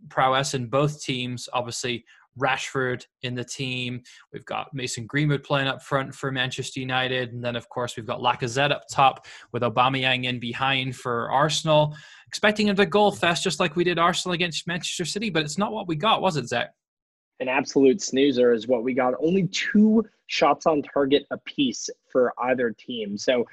prowess 0.08 0.54
in 0.54 0.66
both 0.66 1.02
teams. 1.02 1.48
Obviously, 1.52 2.04
Rashford 2.38 3.04
in 3.22 3.34
the 3.34 3.44
team. 3.44 4.02
We've 4.32 4.44
got 4.44 4.72
Mason 4.72 5.06
Greenwood 5.06 5.42
playing 5.42 5.68
up 5.68 5.82
front 5.82 6.14
for 6.14 6.32
Manchester 6.32 6.80
United. 6.80 7.32
And 7.32 7.44
then, 7.44 7.56
of 7.56 7.68
course, 7.68 7.96
we've 7.96 8.06
got 8.06 8.20
Lacazette 8.20 8.72
up 8.72 8.84
top 8.90 9.26
with 9.52 9.62
Aubameyang 9.62 10.24
in 10.24 10.40
behind 10.40 10.96
for 10.96 11.30
Arsenal. 11.30 11.96
Expecting 12.30 12.70
a 12.70 12.86
goal 12.86 13.10
fest 13.10 13.42
just 13.42 13.58
like 13.58 13.74
we 13.74 13.82
did 13.82 13.98
Arsenal 13.98 14.34
against 14.34 14.68
Manchester 14.68 15.04
City, 15.04 15.30
but 15.30 15.42
it's 15.42 15.58
not 15.58 15.72
what 15.72 15.88
we 15.88 15.96
got, 15.96 16.22
was 16.22 16.36
it, 16.36 16.46
Zach? 16.46 16.72
An 17.40 17.48
absolute 17.48 18.00
snoozer 18.00 18.52
is 18.52 18.68
what 18.68 18.84
we 18.84 18.94
got. 18.94 19.14
Only 19.20 19.48
two 19.48 20.06
shots 20.28 20.64
on 20.64 20.80
target 20.82 21.26
apiece 21.32 21.90
for 22.06 22.32
either 22.38 22.70
team. 22.70 23.18
So 23.18 23.44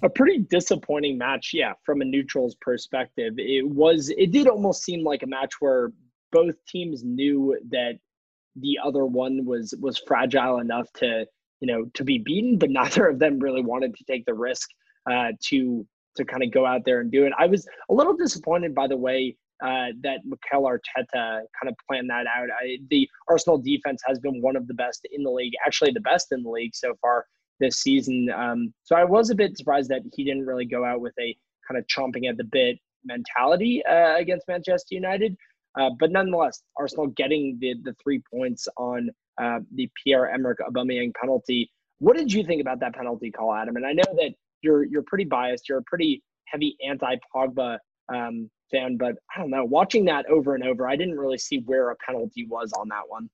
a 0.00 0.08
pretty 0.08 0.38
disappointing 0.38 1.18
match, 1.18 1.50
yeah, 1.52 1.74
from 1.84 2.00
a 2.00 2.06
neutral's 2.06 2.54
perspective. 2.54 3.34
It 3.36 3.68
was 3.68 4.08
it 4.08 4.32
did 4.32 4.48
almost 4.48 4.82
seem 4.82 5.04
like 5.04 5.22
a 5.22 5.26
match 5.26 5.60
where 5.60 5.92
both 6.30 6.54
teams 6.64 7.04
knew 7.04 7.58
that 7.68 7.98
the 8.56 8.78
other 8.82 9.04
one 9.04 9.44
was 9.44 9.74
was 9.78 9.98
fragile 10.06 10.60
enough 10.60 10.90
to 10.94 11.26
you 11.60 11.66
know 11.66 11.84
to 11.92 12.02
be 12.02 12.16
beaten, 12.16 12.56
but 12.56 12.70
neither 12.80 13.08
of 13.08 13.18
them 13.18 13.38
really 13.38 13.62
wanted 13.62 13.94
to 13.96 14.04
take 14.04 14.24
the 14.24 14.32
risk 14.32 14.70
uh, 15.10 15.32
to 15.48 15.86
to 16.16 16.24
kind 16.24 16.42
of 16.42 16.50
go 16.50 16.66
out 16.66 16.82
there 16.84 17.00
and 17.00 17.10
do 17.10 17.24
it. 17.24 17.32
I 17.38 17.46
was 17.46 17.66
a 17.90 17.94
little 17.94 18.16
disappointed 18.16 18.74
by 18.74 18.86
the 18.86 18.96
way 18.96 19.36
uh, 19.62 19.88
that 20.02 20.20
Mikel 20.24 20.64
Arteta 20.64 21.06
kind 21.14 21.68
of 21.68 21.74
planned 21.86 22.10
that 22.10 22.26
out. 22.26 22.48
I, 22.50 22.78
the 22.90 23.08
Arsenal 23.28 23.58
defense 23.58 24.02
has 24.06 24.18
been 24.18 24.42
one 24.42 24.56
of 24.56 24.66
the 24.66 24.74
best 24.74 25.06
in 25.10 25.22
the 25.22 25.30
league, 25.30 25.52
actually 25.64 25.92
the 25.92 26.00
best 26.00 26.32
in 26.32 26.42
the 26.42 26.50
league 26.50 26.74
so 26.74 26.94
far 27.00 27.26
this 27.60 27.76
season. 27.76 28.28
Um, 28.34 28.74
so 28.82 28.96
I 28.96 29.04
was 29.04 29.30
a 29.30 29.34
bit 29.34 29.56
surprised 29.56 29.88
that 29.90 30.02
he 30.14 30.24
didn't 30.24 30.46
really 30.46 30.64
go 30.64 30.84
out 30.84 31.00
with 31.00 31.14
a 31.20 31.36
kind 31.66 31.78
of 31.78 31.86
chomping 31.86 32.28
at 32.28 32.36
the 32.36 32.44
bit 32.44 32.78
mentality 33.04 33.82
uh, 33.86 34.16
against 34.16 34.48
Manchester 34.48 34.94
United. 34.94 35.36
Uh, 35.78 35.90
but 35.98 36.10
nonetheless, 36.10 36.62
Arsenal 36.76 37.06
getting 37.06 37.56
the, 37.60 37.74
the 37.84 37.94
three 38.02 38.20
points 38.32 38.66
on 38.76 39.10
uh, 39.40 39.60
the 39.74 39.88
Pierre-Emerick 40.02 40.58
Aubameyang 40.58 41.14
penalty. 41.14 41.70
What 41.98 42.16
did 42.16 42.32
you 42.32 42.44
think 42.44 42.60
about 42.60 42.80
that 42.80 42.94
penalty 42.94 43.30
call, 43.30 43.54
Adam? 43.54 43.76
And 43.76 43.86
I 43.86 43.92
know 43.92 44.02
that 44.16 44.34
you're 44.62 44.84
you're 44.84 45.02
pretty 45.02 45.24
biased. 45.24 45.68
You're 45.68 45.78
a 45.78 45.82
pretty 45.82 46.22
heavy 46.46 46.76
anti-Pogba 46.86 47.78
um, 48.14 48.50
fan, 48.70 48.96
but 48.96 49.14
I 49.34 49.40
don't 49.40 49.50
know. 49.50 49.64
Watching 49.64 50.04
that 50.06 50.26
over 50.26 50.54
and 50.54 50.64
over, 50.64 50.88
I 50.88 50.96
didn't 50.96 51.18
really 51.18 51.38
see 51.38 51.62
where 51.66 51.90
a 51.90 51.96
penalty 52.06 52.46
was 52.46 52.72
on 52.72 52.88
that 52.88 53.02
one. 53.08 53.28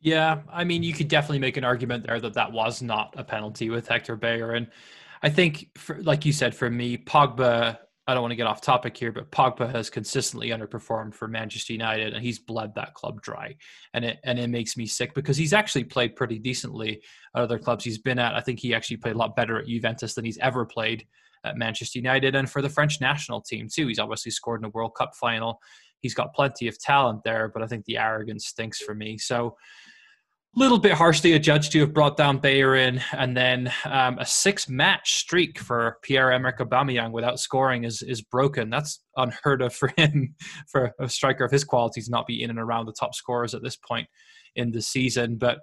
Yeah, 0.00 0.40
I 0.50 0.64
mean, 0.64 0.82
you 0.82 0.94
could 0.94 1.08
definitely 1.08 1.40
make 1.40 1.56
an 1.58 1.64
argument 1.64 2.06
there 2.06 2.18
that 2.20 2.34
that 2.34 2.52
was 2.52 2.80
not 2.80 3.14
a 3.18 3.24
penalty 3.24 3.68
with 3.68 3.86
Hector 3.86 4.16
Bellerin, 4.16 4.56
and 4.56 4.72
I 5.22 5.28
think, 5.28 5.68
for, 5.76 6.02
like 6.02 6.24
you 6.24 6.32
said, 6.32 6.54
for 6.54 6.70
me, 6.70 6.96
Pogba 6.96 7.78
I 8.10 8.14
don't 8.14 8.22
want 8.22 8.32
to 8.32 8.36
get 8.36 8.48
off 8.48 8.60
topic 8.60 8.96
here, 8.96 9.12
but 9.12 9.30
Pogba 9.30 9.70
has 9.72 9.88
consistently 9.88 10.48
underperformed 10.48 11.14
for 11.14 11.28
Manchester 11.28 11.72
United, 11.72 12.12
and 12.12 12.24
he's 12.24 12.40
bled 12.40 12.74
that 12.74 12.94
club 12.94 13.22
dry, 13.22 13.54
and 13.94 14.04
it 14.04 14.18
and 14.24 14.36
it 14.36 14.50
makes 14.50 14.76
me 14.76 14.84
sick 14.84 15.14
because 15.14 15.36
he's 15.36 15.52
actually 15.52 15.84
played 15.84 16.16
pretty 16.16 16.38
decently 16.38 17.02
at 17.36 17.42
other 17.42 17.56
clubs 17.56 17.84
he's 17.84 17.98
been 17.98 18.18
at. 18.18 18.34
I 18.34 18.40
think 18.40 18.58
he 18.58 18.74
actually 18.74 18.96
played 18.96 19.14
a 19.14 19.18
lot 19.18 19.36
better 19.36 19.60
at 19.60 19.68
Juventus 19.68 20.14
than 20.14 20.24
he's 20.24 20.38
ever 20.38 20.66
played 20.66 21.06
at 21.44 21.56
Manchester 21.56 22.00
United, 22.00 22.34
and 22.34 22.50
for 22.50 22.62
the 22.62 22.68
French 22.68 23.00
national 23.00 23.42
team 23.42 23.68
too. 23.72 23.86
He's 23.86 24.00
obviously 24.00 24.32
scored 24.32 24.60
in 24.60 24.64
a 24.64 24.70
World 24.70 24.96
Cup 24.96 25.14
final. 25.14 25.60
He's 26.00 26.14
got 26.14 26.34
plenty 26.34 26.66
of 26.66 26.80
talent 26.80 27.22
there, 27.22 27.48
but 27.48 27.62
I 27.62 27.68
think 27.68 27.84
the 27.84 27.98
arrogance 27.98 28.46
stinks 28.46 28.80
for 28.80 28.94
me. 28.94 29.18
So 29.18 29.56
little 30.56 30.78
bit 30.78 30.92
harshly 30.92 31.32
adjudged 31.32 31.72
to 31.72 31.80
have 31.80 31.94
brought 31.94 32.16
down 32.16 32.38
Bellerin, 32.38 33.00
and 33.12 33.36
then 33.36 33.72
um, 33.84 34.18
a 34.18 34.26
six-match 34.26 35.14
streak 35.14 35.58
for 35.58 35.98
Pierre-Emerick 36.02 36.58
Aubameyang 36.58 37.12
without 37.12 37.38
scoring 37.38 37.84
is 37.84 38.02
is 38.02 38.20
broken. 38.22 38.70
That's 38.70 39.00
unheard 39.16 39.62
of 39.62 39.74
for 39.74 39.92
him, 39.96 40.34
for 40.68 40.92
a 41.00 41.08
striker 41.08 41.44
of 41.44 41.52
his 41.52 41.64
qualities, 41.64 42.08
not 42.08 42.26
be 42.26 42.42
in 42.42 42.50
and 42.50 42.58
around 42.58 42.86
the 42.86 42.94
top 42.98 43.14
scorers 43.14 43.54
at 43.54 43.62
this 43.62 43.76
point 43.76 44.08
in 44.56 44.72
the 44.72 44.82
season. 44.82 45.36
But 45.36 45.58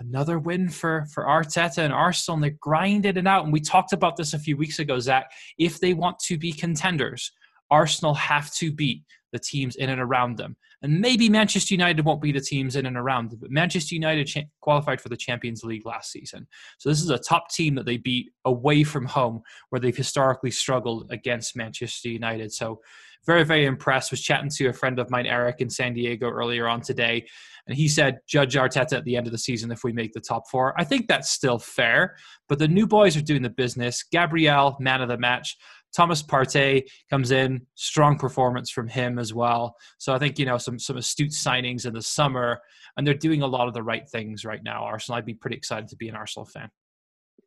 another 0.00 0.38
win 0.38 0.68
for 0.68 1.06
for 1.12 1.24
Arteta 1.24 1.78
and 1.78 1.92
Arsenal, 1.92 2.36
and 2.36 2.44
they 2.44 2.56
grinded 2.60 3.16
it 3.16 3.26
out. 3.26 3.44
And 3.44 3.52
we 3.52 3.60
talked 3.60 3.92
about 3.92 4.16
this 4.16 4.34
a 4.34 4.38
few 4.38 4.56
weeks 4.56 4.78
ago, 4.78 4.98
Zach. 4.98 5.30
If 5.58 5.78
they 5.78 5.94
want 5.94 6.18
to 6.26 6.36
be 6.36 6.52
contenders, 6.52 7.30
Arsenal 7.70 8.14
have 8.14 8.52
to 8.54 8.72
beat 8.72 9.04
the 9.32 9.38
teams 9.38 9.76
in 9.76 9.90
and 9.90 10.00
around 10.00 10.36
them. 10.36 10.56
And 10.82 11.00
maybe 11.00 11.28
Manchester 11.28 11.74
United 11.74 12.04
won't 12.04 12.22
be 12.22 12.32
the 12.32 12.40
teams 12.40 12.76
in 12.76 12.86
and 12.86 12.96
around 12.96 13.30
them, 13.30 13.38
but 13.40 13.50
Manchester 13.50 13.94
United 13.94 14.26
cha- 14.26 14.42
qualified 14.60 15.00
for 15.00 15.08
the 15.08 15.16
Champions 15.16 15.64
League 15.64 15.86
last 15.86 16.12
season. 16.12 16.46
So 16.78 16.88
this 16.88 17.02
is 17.02 17.10
a 17.10 17.18
top 17.18 17.50
team 17.50 17.74
that 17.76 17.86
they 17.86 17.96
beat 17.96 18.30
away 18.44 18.84
from 18.84 19.06
home, 19.06 19.42
where 19.70 19.80
they've 19.80 19.96
historically 19.96 20.50
struggled 20.50 21.06
against 21.10 21.56
Manchester 21.56 22.08
United. 22.08 22.52
So 22.52 22.80
very, 23.24 23.44
very 23.44 23.66
impressed. 23.66 24.10
Was 24.10 24.20
chatting 24.20 24.50
to 24.56 24.66
a 24.66 24.72
friend 24.72 24.98
of 24.98 25.08
mine, 25.08 25.26
Eric, 25.26 25.60
in 25.60 25.70
San 25.70 25.94
Diego 25.94 26.28
earlier 26.28 26.66
on 26.66 26.80
today, 26.80 27.24
and 27.68 27.76
he 27.76 27.86
said, 27.86 28.18
judge 28.26 28.56
Arteta 28.56 28.94
at 28.94 29.04
the 29.04 29.16
end 29.16 29.26
of 29.26 29.32
the 29.32 29.38
season 29.38 29.70
if 29.70 29.84
we 29.84 29.92
make 29.92 30.12
the 30.12 30.20
top 30.20 30.42
four. 30.50 30.74
I 30.76 30.82
think 30.82 31.06
that's 31.06 31.30
still 31.30 31.60
fair, 31.60 32.16
but 32.48 32.58
the 32.58 32.66
new 32.66 32.88
boys 32.88 33.16
are 33.16 33.22
doing 33.22 33.42
the 33.42 33.50
business. 33.50 34.02
Gabriel, 34.10 34.76
man 34.80 35.00
of 35.00 35.08
the 35.08 35.18
match. 35.18 35.56
Thomas 35.94 36.22
Partey 36.22 36.84
comes 37.10 37.30
in, 37.30 37.66
strong 37.74 38.18
performance 38.18 38.70
from 38.70 38.88
him 38.88 39.18
as 39.18 39.34
well. 39.34 39.76
So 39.98 40.14
I 40.14 40.18
think 40.18 40.38
you 40.38 40.46
know 40.46 40.58
some 40.58 40.78
some 40.78 40.96
astute 40.96 41.32
signings 41.32 41.86
in 41.86 41.94
the 41.94 42.02
summer, 42.02 42.60
and 42.96 43.06
they're 43.06 43.14
doing 43.14 43.42
a 43.42 43.46
lot 43.46 43.68
of 43.68 43.74
the 43.74 43.82
right 43.82 44.08
things 44.08 44.44
right 44.44 44.62
now. 44.62 44.84
Arsenal, 44.84 45.18
I'd 45.18 45.26
be 45.26 45.34
pretty 45.34 45.56
excited 45.56 45.88
to 45.88 45.96
be 45.96 46.08
an 46.08 46.16
Arsenal 46.16 46.46
fan. 46.46 46.70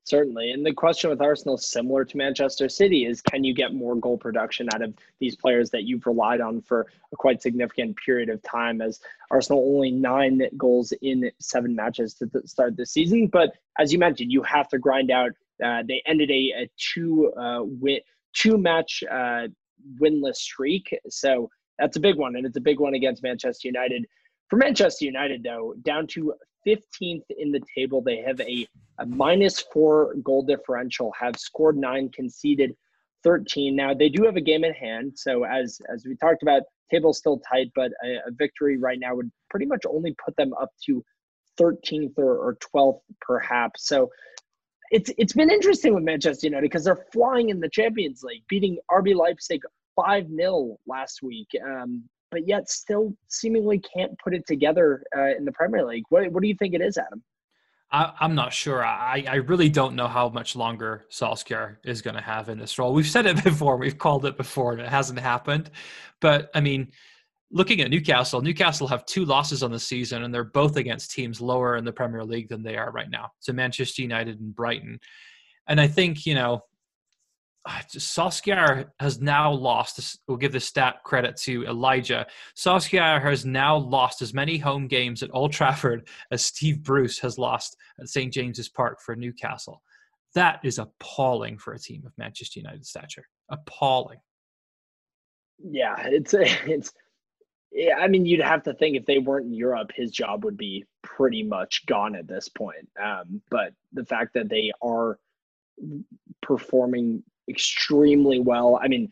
Certainly. 0.06 0.52
And 0.52 0.64
the 0.64 0.72
question 0.72 1.10
with 1.10 1.20
Arsenal, 1.20 1.58
similar 1.58 2.06
to 2.06 2.18
Manchester 2.18 2.70
City, 2.70 3.06
is 3.06 3.24
can 3.24 3.44
you 3.44 3.56
get 3.56 3.74
more 3.74 3.96
goal 3.96 4.20
production 4.20 4.70
out 4.72 4.84
of 4.84 4.94
these 5.20 5.36
players 5.36 5.72
that 5.72 5.84
you've 5.86 6.06
relied 6.06 6.42
on 6.42 6.62
for 6.62 6.86
a 7.12 7.16
quite 7.16 7.42
significant 7.42 7.98
period 7.98 8.30
of 8.30 8.40
time? 8.44 8.82
As 8.82 9.00
Arsenal 9.32 9.68
only 9.68 9.90
nine 9.90 10.44
goals 10.58 10.94
in 11.02 11.32
seven 11.40 11.76
matches 11.76 12.14
to 12.16 12.30
start 12.46 12.78
the 12.78 12.86
season. 12.86 13.26
But 13.26 13.54
as 13.80 13.92
you 13.92 13.98
mentioned, 13.98 14.32
you 14.32 14.44
have 14.44 14.68
to 14.70 14.78
grind 14.78 15.10
out. 15.10 15.32
Uh, 15.64 15.82
they 15.88 16.04
ended 16.06 16.30
a, 16.30 16.54
a 16.56 16.70
two 16.78 17.34
uh, 17.34 17.62
win, 17.64 18.00
two 18.36 18.58
match 18.58 19.04
uh, 19.10 19.48
winless 20.00 20.36
streak. 20.36 20.98
So 21.10 21.50
that's 21.80 21.98
a 21.98 22.00
big 22.00 22.18
one. 22.18 22.36
And 22.36 22.46
it's 22.46 22.58
a 22.58 22.62
big 22.62 22.80
one 22.80 22.94
against 22.94 23.24
Manchester 23.24 23.68
United. 23.68 24.06
For 24.50 24.58
Manchester 24.58 25.06
United, 25.06 25.44
though, 25.44 25.74
down 25.84 26.08
to 26.08 26.34
15th 26.66 27.24
in 27.38 27.52
the 27.52 27.62
table. 27.76 28.02
They 28.02 28.18
have 28.18 28.40
a, 28.42 28.68
a 29.00 29.06
minus 29.06 29.62
four 29.62 30.16
goal 30.24 30.44
differential, 30.44 31.14
have 31.20 31.38
scored 31.38 31.78
nine, 31.78 32.10
conceded 32.10 32.76
13. 33.24 33.76
Now 33.76 33.94
they 33.94 34.10
do 34.10 34.24
have 34.24 34.36
a 34.36 34.42
game 34.42 34.64
in 34.64 34.74
hand. 34.74 35.14
So 35.16 35.46
as 35.46 35.80
as 35.92 36.06
we 36.06 36.16
talked 36.16 36.44
about, 36.44 36.64
table's 36.92 37.18
still 37.18 37.40
tight, 37.40 37.72
but 37.76 37.92
a, 38.04 38.28
a 38.28 38.32
victory 38.32 38.78
right 38.78 39.00
now 39.00 39.16
would 39.16 39.32
pretty 39.50 39.66
much 39.66 39.84
only 39.88 40.16
put 40.24 40.36
them 40.38 40.54
up 40.60 40.70
to 40.86 41.04
13th 41.60 42.18
or, 42.18 42.38
or 42.38 42.58
12th, 42.76 43.00
perhaps. 43.22 43.88
So 43.88 44.10
it's 44.92 45.12
it's 45.18 45.34
been 45.34 45.50
interesting 45.50 45.94
with 45.94 46.04
Manchester 46.04 46.48
United 46.48 46.64
because 46.64 46.84
they're 46.84 47.06
flying 47.12 47.50
in 47.50 47.60
the 47.60 47.70
Champions 47.70 48.24
League, 48.24 48.44
beating 48.50 48.78
RB 48.92 49.16
Leipzig 49.16 49.62
5 49.96 50.28
0 50.30 50.78
last 50.88 51.22
week. 51.22 51.48
Um, 51.66 52.04
but 52.32 52.48
yet 52.48 52.70
still 52.70 53.14
seemingly 53.30 53.80
can't 53.80 54.18
put 54.20 54.34
it 54.34 54.46
together 54.46 55.04
uh, 55.16 55.36
in 55.38 55.46
the 55.46 55.52
Premier 55.52 55.86
League. 55.86 56.04
What, 56.10 56.30
what 56.32 56.42
do 56.42 56.50
you 56.50 56.56
think 56.56 56.74
it 56.74 56.82
is, 56.82 56.98
Adam? 56.98 57.24
I, 57.92 58.12
am 58.20 58.36
not 58.36 58.52
sure. 58.52 58.84
I, 58.84 59.24
I 59.28 59.36
really 59.36 59.70
don't 59.70 59.96
know 59.96 60.08
how 60.08 60.28
much 60.28 60.56
longer 60.56 61.06
Solskjaer 61.10 61.78
is 61.86 62.02
going 62.02 62.16
to 62.16 62.22
have 62.22 62.50
in 62.50 62.58
this 62.58 62.78
role. 62.78 62.94
We've 62.94 63.08
said 63.08 63.26
it 63.26 63.42
before, 63.44 63.78
we've 63.78 63.98
called 63.98 64.26
it 64.26 64.36
before, 64.38 64.74
and 64.74 64.82
it 64.82 64.90
hasn't 64.90 65.20
happened. 65.20 65.70
But 66.20 66.50
I 66.54 66.62
mean, 66.62 66.92
looking 67.52 67.82
at 67.82 67.90
Newcastle, 67.90 68.42
Newcastle 68.42 68.88
have 68.88 69.06
two 69.06 69.26
losses 69.26 69.64
on 69.64 69.72
the 69.72 69.80
season, 69.80 70.24
and 70.24 70.34
they're 70.34 70.44
both 70.44 70.78
against 70.78 71.12
teams 71.12 71.42
lower 71.42 71.78
in 71.78 71.86
the 71.86 71.94
Premier 71.94 72.24
League 72.24 72.50
than 72.50 72.64
they 72.64 72.76
are 72.78 72.92
right 72.92 73.10
now. 73.10 73.30
So 73.40 73.54
Manchester 73.54 74.02
United 74.02 74.40
and 74.40 74.56
Brighton. 74.56 75.00
And 75.68 75.80
I 75.80 75.88
think, 75.88 76.26
you 76.26 76.36
know, 76.36 76.62
Solskjaer 77.68 78.90
has 79.00 79.20
now 79.20 79.52
lost. 79.52 80.20
We'll 80.28 80.38
give 80.38 80.52
the 80.52 80.60
stat 80.60 80.98
credit 81.04 81.36
to 81.38 81.66
Elijah. 81.66 82.28
Solskjaer 82.56 83.22
has 83.22 83.46
now 83.46 83.78
lost 83.78 84.22
as 84.22 84.34
many 84.34 84.58
home 84.58 84.88
games 84.88 85.24
at 85.24 85.32
Old 85.34 85.52
Trafford 85.52 86.08
as 86.32 86.46
Steve 86.46 86.84
Bruce 86.84 87.20
has 87.20 87.38
lost 87.38 87.76
at 88.00 88.08
St 88.08 88.32
James's 88.32 88.70
Park 88.70 89.00
for 89.02 89.16
Newcastle. 89.16 89.82
That 90.36 90.60
is 90.64 90.78
appalling 90.80 91.58
for 91.58 91.74
a 91.74 91.80
team 91.80 92.04
of 92.06 92.12
Manchester 92.18 92.60
United 92.60 92.86
stature. 92.86 93.26
Appalling. 93.50 94.20
Yeah, 95.58 95.96
it's 96.00 96.34
it's. 96.34 96.92
Yeah, 97.76 97.98
I 97.98 98.08
mean, 98.08 98.26
you'd 98.26 98.40
have 98.40 98.64
to 98.64 98.74
think 98.74 98.96
if 98.96 99.06
they 99.06 99.18
weren't 99.18 99.48
in 99.48 99.54
Europe, 99.54 99.92
his 99.94 100.10
job 100.10 100.46
would 100.46 100.56
be 100.56 100.86
pretty 101.04 101.44
much 101.44 101.86
gone 101.86 102.16
at 102.16 102.26
this 102.26 102.48
point. 102.48 102.88
Um, 103.02 103.42
but 103.52 103.74
the 103.92 104.06
fact 104.06 104.34
that 104.36 104.48
they 104.48 104.72
are 104.82 105.20
performing 106.42 107.22
extremely 107.50 108.40
well. 108.40 108.80
I 108.82 108.88
mean, 108.88 109.12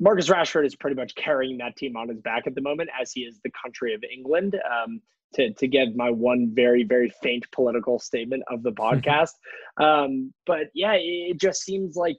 Marcus 0.00 0.28
Rashford 0.28 0.66
is 0.66 0.74
pretty 0.74 0.96
much 0.96 1.14
carrying 1.14 1.58
that 1.58 1.76
team 1.76 1.96
on 1.96 2.08
his 2.08 2.20
back 2.20 2.48
at 2.48 2.56
the 2.56 2.60
moment, 2.60 2.90
as 3.00 3.12
he 3.12 3.20
is 3.20 3.38
the 3.44 3.52
country 3.62 3.94
of 3.94 4.02
England. 4.02 4.60
Um, 4.68 5.00
to 5.34 5.52
to 5.54 5.68
give 5.68 5.94
my 5.94 6.10
one 6.10 6.50
very 6.52 6.82
very 6.82 7.08
faint 7.22 7.46
political 7.52 8.00
statement 8.00 8.42
of 8.48 8.64
the 8.64 8.72
podcast, 8.84 9.34
um, 9.76 10.32
but 10.44 10.70
yeah, 10.74 10.94
it, 10.94 11.30
it 11.30 11.40
just 11.40 11.62
seems 11.62 11.94
like 11.94 12.16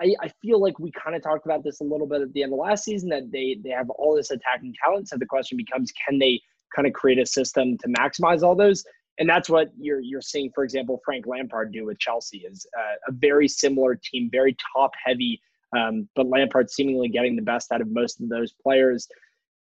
I, 0.00 0.14
I 0.20 0.30
feel 0.40 0.60
like 0.60 0.78
we 0.78 0.90
kind 0.92 1.14
of 1.14 1.22
talked 1.22 1.44
about 1.46 1.62
this 1.62 1.80
a 1.80 1.84
little 1.84 2.06
bit 2.06 2.22
at 2.22 2.32
the 2.32 2.42
end 2.42 2.52
of 2.52 2.58
last 2.58 2.84
season 2.84 3.08
that 3.10 3.30
they 3.30 3.58
they 3.62 3.70
have 3.70 3.90
all 3.90 4.16
this 4.16 4.30
attacking 4.30 4.74
talent. 4.82 5.08
So 5.08 5.16
the 5.16 5.26
question 5.26 5.56
becomes, 5.56 5.92
can 6.08 6.18
they 6.18 6.40
kind 6.74 6.86
of 6.86 6.94
create 6.94 7.18
a 7.18 7.26
system 7.26 7.76
to 7.78 7.88
maximize 7.88 8.42
all 8.42 8.54
those? 8.54 8.84
and 9.18 9.28
that's 9.28 9.48
what 9.48 9.70
you're 9.78 10.00
you're 10.00 10.22
seeing, 10.22 10.50
for 10.54 10.64
example, 10.64 11.00
Frank 11.04 11.26
Lampard 11.26 11.72
do 11.72 11.86
with 11.86 11.98
Chelsea 11.98 12.38
is 12.38 12.66
uh, 12.78 12.96
a 13.08 13.12
very 13.12 13.48
similar 13.48 13.94
team, 13.94 14.28
very 14.32 14.56
top 14.74 14.92
heavy, 15.04 15.40
um, 15.76 16.08
but 16.16 16.26
Lampard 16.26 16.70
seemingly 16.70 17.08
getting 17.08 17.36
the 17.36 17.42
best 17.42 17.72
out 17.72 17.80
of 17.80 17.88
most 17.90 18.20
of 18.20 18.28
those 18.28 18.52
players, 18.62 19.06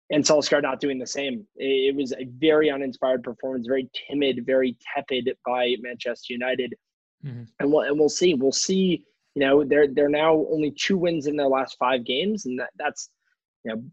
and 0.10 0.24
Solskjaer 0.24 0.62
not 0.62 0.80
doing 0.80 0.98
the 0.98 1.08
same. 1.08 1.46
It, 1.56 1.94
it 1.94 1.96
was 1.96 2.14
a 2.14 2.26
very 2.40 2.72
uninspired 2.72 3.24
performance, 3.24 3.68
very 3.68 3.90
timid, 4.10 4.44
very 4.46 4.76
tepid 4.96 5.30
by 5.46 5.76
Manchester 5.82 6.34
United, 6.34 6.74
mm-hmm. 7.26 7.44
and 7.60 7.72
we'll 7.72 7.82
and 7.82 8.00
we'll 8.00 8.10
see. 8.10 8.34
We'll 8.34 8.52
see. 8.52 9.04
You 9.38 9.46
know, 9.46 9.64
they're 9.64 9.88
they're 9.88 10.10
now 10.10 10.48
only 10.52 10.72
two 10.72 10.98
wins 10.98 11.28
in 11.28 11.36
their 11.36 11.48
last 11.48 11.78
five 11.78 12.04
games, 12.04 12.48
and 12.48 12.58
that, 12.58 12.72
that's 12.76 13.12
you 13.64 13.72
know 13.72 13.84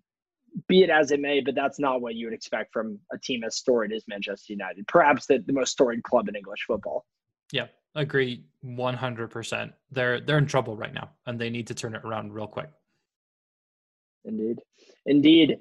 be 0.68 0.82
it 0.82 0.88
as 0.88 1.10
it 1.10 1.20
may, 1.20 1.42
but 1.42 1.54
that's 1.54 1.78
not 1.78 2.00
what 2.00 2.14
you 2.14 2.26
would 2.26 2.32
expect 2.32 2.72
from 2.72 2.98
a 3.12 3.18
team 3.18 3.44
as 3.44 3.54
storied 3.54 3.92
as 3.92 4.04
Manchester 4.08 4.54
United, 4.54 4.86
perhaps 4.86 5.26
the, 5.26 5.44
the 5.46 5.52
most 5.52 5.72
storied 5.72 6.02
club 6.02 6.30
in 6.30 6.34
English 6.34 6.60
football. 6.66 7.04
Yeah, 7.52 7.66
agree 7.94 8.42
100%. 8.64 9.72
They're 9.90 10.18
they're 10.18 10.38
in 10.38 10.46
trouble 10.46 10.78
right 10.78 10.94
now 10.94 11.10
and 11.26 11.38
they 11.38 11.50
need 11.50 11.66
to 11.66 11.74
turn 11.74 11.94
it 11.94 12.04
around 12.04 12.32
real 12.32 12.46
quick. 12.46 12.70
Indeed. 14.24 14.62
Indeed. 15.04 15.58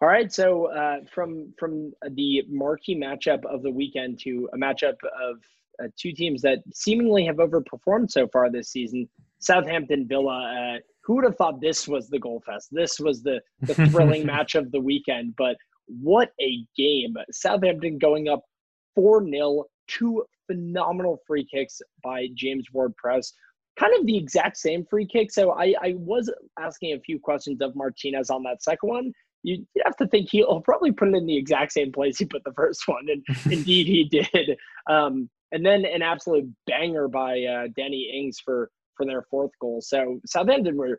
All 0.00 0.08
right, 0.08 0.32
so 0.32 0.72
uh, 0.72 1.00
from 1.12 1.52
from 1.58 1.92
the 2.12 2.42
marquee 2.48 2.98
matchup 2.98 3.44
of 3.44 3.62
the 3.62 3.70
weekend 3.70 4.18
to 4.20 4.48
a 4.54 4.56
matchup 4.56 4.96
of 5.20 5.42
uh, 5.78 5.88
two 5.98 6.12
teams 6.12 6.40
that 6.42 6.60
seemingly 6.72 7.26
have 7.26 7.36
overperformed 7.36 8.10
so 8.10 8.26
far 8.28 8.50
this 8.50 8.70
season, 8.70 9.06
Southampton 9.38 10.06
Villa 10.08 10.76
uh, 10.76 10.78
who 11.06 11.14
would 11.14 11.24
have 11.24 11.36
thought 11.36 11.60
this 11.60 11.86
was 11.86 12.08
the 12.08 12.18
goal 12.18 12.42
fest? 12.44 12.68
This 12.72 12.98
was 12.98 13.22
the, 13.22 13.40
the 13.60 13.74
thrilling 13.90 14.26
match 14.26 14.56
of 14.56 14.72
the 14.72 14.80
weekend. 14.80 15.34
But 15.38 15.56
what 15.86 16.32
a 16.40 16.66
game. 16.76 17.16
Southampton 17.30 17.98
going 17.98 18.28
up 18.28 18.42
4 18.96 19.24
0, 19.28 19.64
two 19.86 20.24
phenomenal 20.48 21.20
free 21.24 21.46
kicks 21.46 21.80
by 22.02 22.26
James 22.34 22.66
Ward 22.72 22.96
Prowse. 22.96 23.32
Kind 23.78 23.92
of 23.98 24.04
the 24.06 24.16
exact 24.16 24.56
same 24.56 24.84
free 24.90 25.06
kick. 25.06 25.30
So 25.30 25.52
I, 25.52 25.74
I 25.80 25.94
was 25.96 26.32
asking 26.58 26.94
a 26.94 27.00
few 27.00 27.20
questions 27.20 27.60
of 27.60 27.76
Martinez 27.76 28.28
on 28.28 28.42
that 28.42 28.62
second 28.62 28.88
one. 28.88 29.12
You 29.44 29.64
have 29.84 29.96
to 29.98 30.08
think 30.08 30.30
he'll 30.30 30.60
probably 30.62 30.90
put 30.90 31.08
it 31.08 31.14
in 31.14 31.26
the 31.26 31.36
exact 31.36 31.72
same 31.72 31.92
place 31.92 32.18
he 32.18 32.24
put 32.24 32.42
the 32.42 32.54
first 32.54 32.88
one. 32.88 33.06
And 33.08 33.24
indeed 33.52 33.86
he 33.86 34.04
did. 34.04 34.56
Um, 34.90 35.30
and 35.52 35.64
then 35.64 35.84
an 35.84 36.02
absolute 36.02 36.50
banger 36.66 37.06
by 37.06 37.42
uh, 37.42 37.68
Danny 37.76 38.10
Ings 38.12 38.40
for 38.44 38.70
for 38.96 39.06
their 39.06 39.22
fourth 39.30 39.52
goal. 39.60 39.80
So 39.80 40.20
Southampton 40.26 40.76
were 40.76 40.98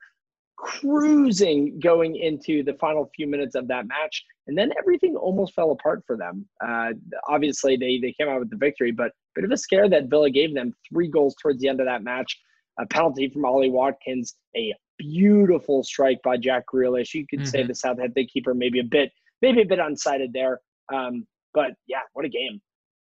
cruising 0.57 1.79
going 1.79 2.15
into 2.15 2.63
the 2.63 2.73
final 2.73 3.09
few 3.15 3.27
minutes 3.27 3.55
of 3.55 3.67
that 3.67 3.87
match, 3.87 4.23
and 4.47 4.57
then 4.57 4.71
everything 4.77 5.15
almost 5.15 5.53
fell 5.53 5.71
apart 5.71 6.03
for 6.05 6.17
them. 6.17 6.47
Uh, 6.65 6.93
obviously, 7.27 7.77
they 7.77 7.99
they 8.01 8.13
came 8.19 8.27
out 8.27 8.39
with 8.39 8.49
the 8.49 8.57
victory, 8.57 8.91
but 8.91 9.11
bit 9.35 9.45
of 9.45 9.51
a 9.51 9.57
scare 9.57 9.87
that 9.89 10.09
Villa 10.09 10.29
gave 10.29 10.53
them. 10.53 10.73
Three 10.91 11.09
goals 11.09 11.35
towards 11.41 11.61
the 11.61 11.69
end 11.69 11.79
of 11.79 11.85
that 11.85 12.03
match, 12.03 12.37
a 12.79 12.85
penalty 12.87 13.29
from 13.29 13.45
Ollie 13.45 13.69
Watkins, 13.69 14.35
a 14.55 14.73
beautiful 14.97 15.83
strike 15.83 16.19
by 16.23 16.37
Jack 16.37 16.63
Grealish. 16.73 17.13
You 17.13 17.25
could 17.29 17.39
mm-hmm. 17.39 17.49
say 17.49 17.63
the 17.63 17.75
Southampton 17.75 18.27
keeper 18.31 18.53
maybe 18.53 18.79
a 18.79 18.83
bit 18.83 19.11
maybe 19.41 19.61
a 19.61 19.65
bit 19.65 19.79
unsighted 19.79 20.33
there, 20.33 20.59
um, 20.93 21.25
but 21.53 21.71
yeah, 21.87 22.01
what 22.13 22.25
a 22.25 22.29
game! 22.29 22.59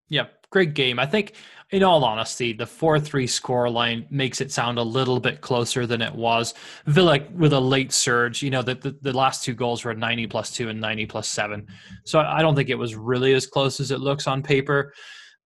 Yeah, 0.10 0.28
great 0.51 0.74
game. 0.74 0.99
I 0.99 1.06
think, 1.06 1.34
in 1.72 1.84
all 1.84 2.03
honesty, 2.06 2.53
the 2.53 2.66
4 2.66 2.99
3 2.99 3.26
score 3.26 3.70
line 3.70 4.06
makes 4.12 4.39
it 4.39 4.51
sound 4.51 4.78
a 4.78 4.84
little 4.84 5.20
bit 5.20 5.41
closer 5.41 5.88
than 5.88 6.01
it 6.01 6.14
was. 6.14 6.53
Villa 6.86 7.20
with 7.34 7.53
a 7.53 7.60
late 7.60 7.91
surge, 7.91 8.43
you 8.43 8.51
know, 8.51 8.62
the, 8.62 8.76
the, 8.76 8.95
the, 9.01 9.14
last 9.14 9.43
two 9.43 9.53
goals 9.53 9.84
were 9.84 9.93
90 9.93 10.28
plus 10.28 10.51
2 10.51 10.70
and 10.70 10.80
90 10.80 11.08
plus 11.08 11.28
7. 11.28 11.68
So 12.06 12.20
I 12.20 12.41
don't 12.41 12.56
think 12.56 12.70
it 12.70 12.78
was 12.78 12.95
really 12.95 13.34
as 13.34 13.47
close 13.47 13.80
as 13.80 13.91
it 13.91 13.99
looks 13.99 14.28
on 14.28 14.43
paper. 14.43 14.93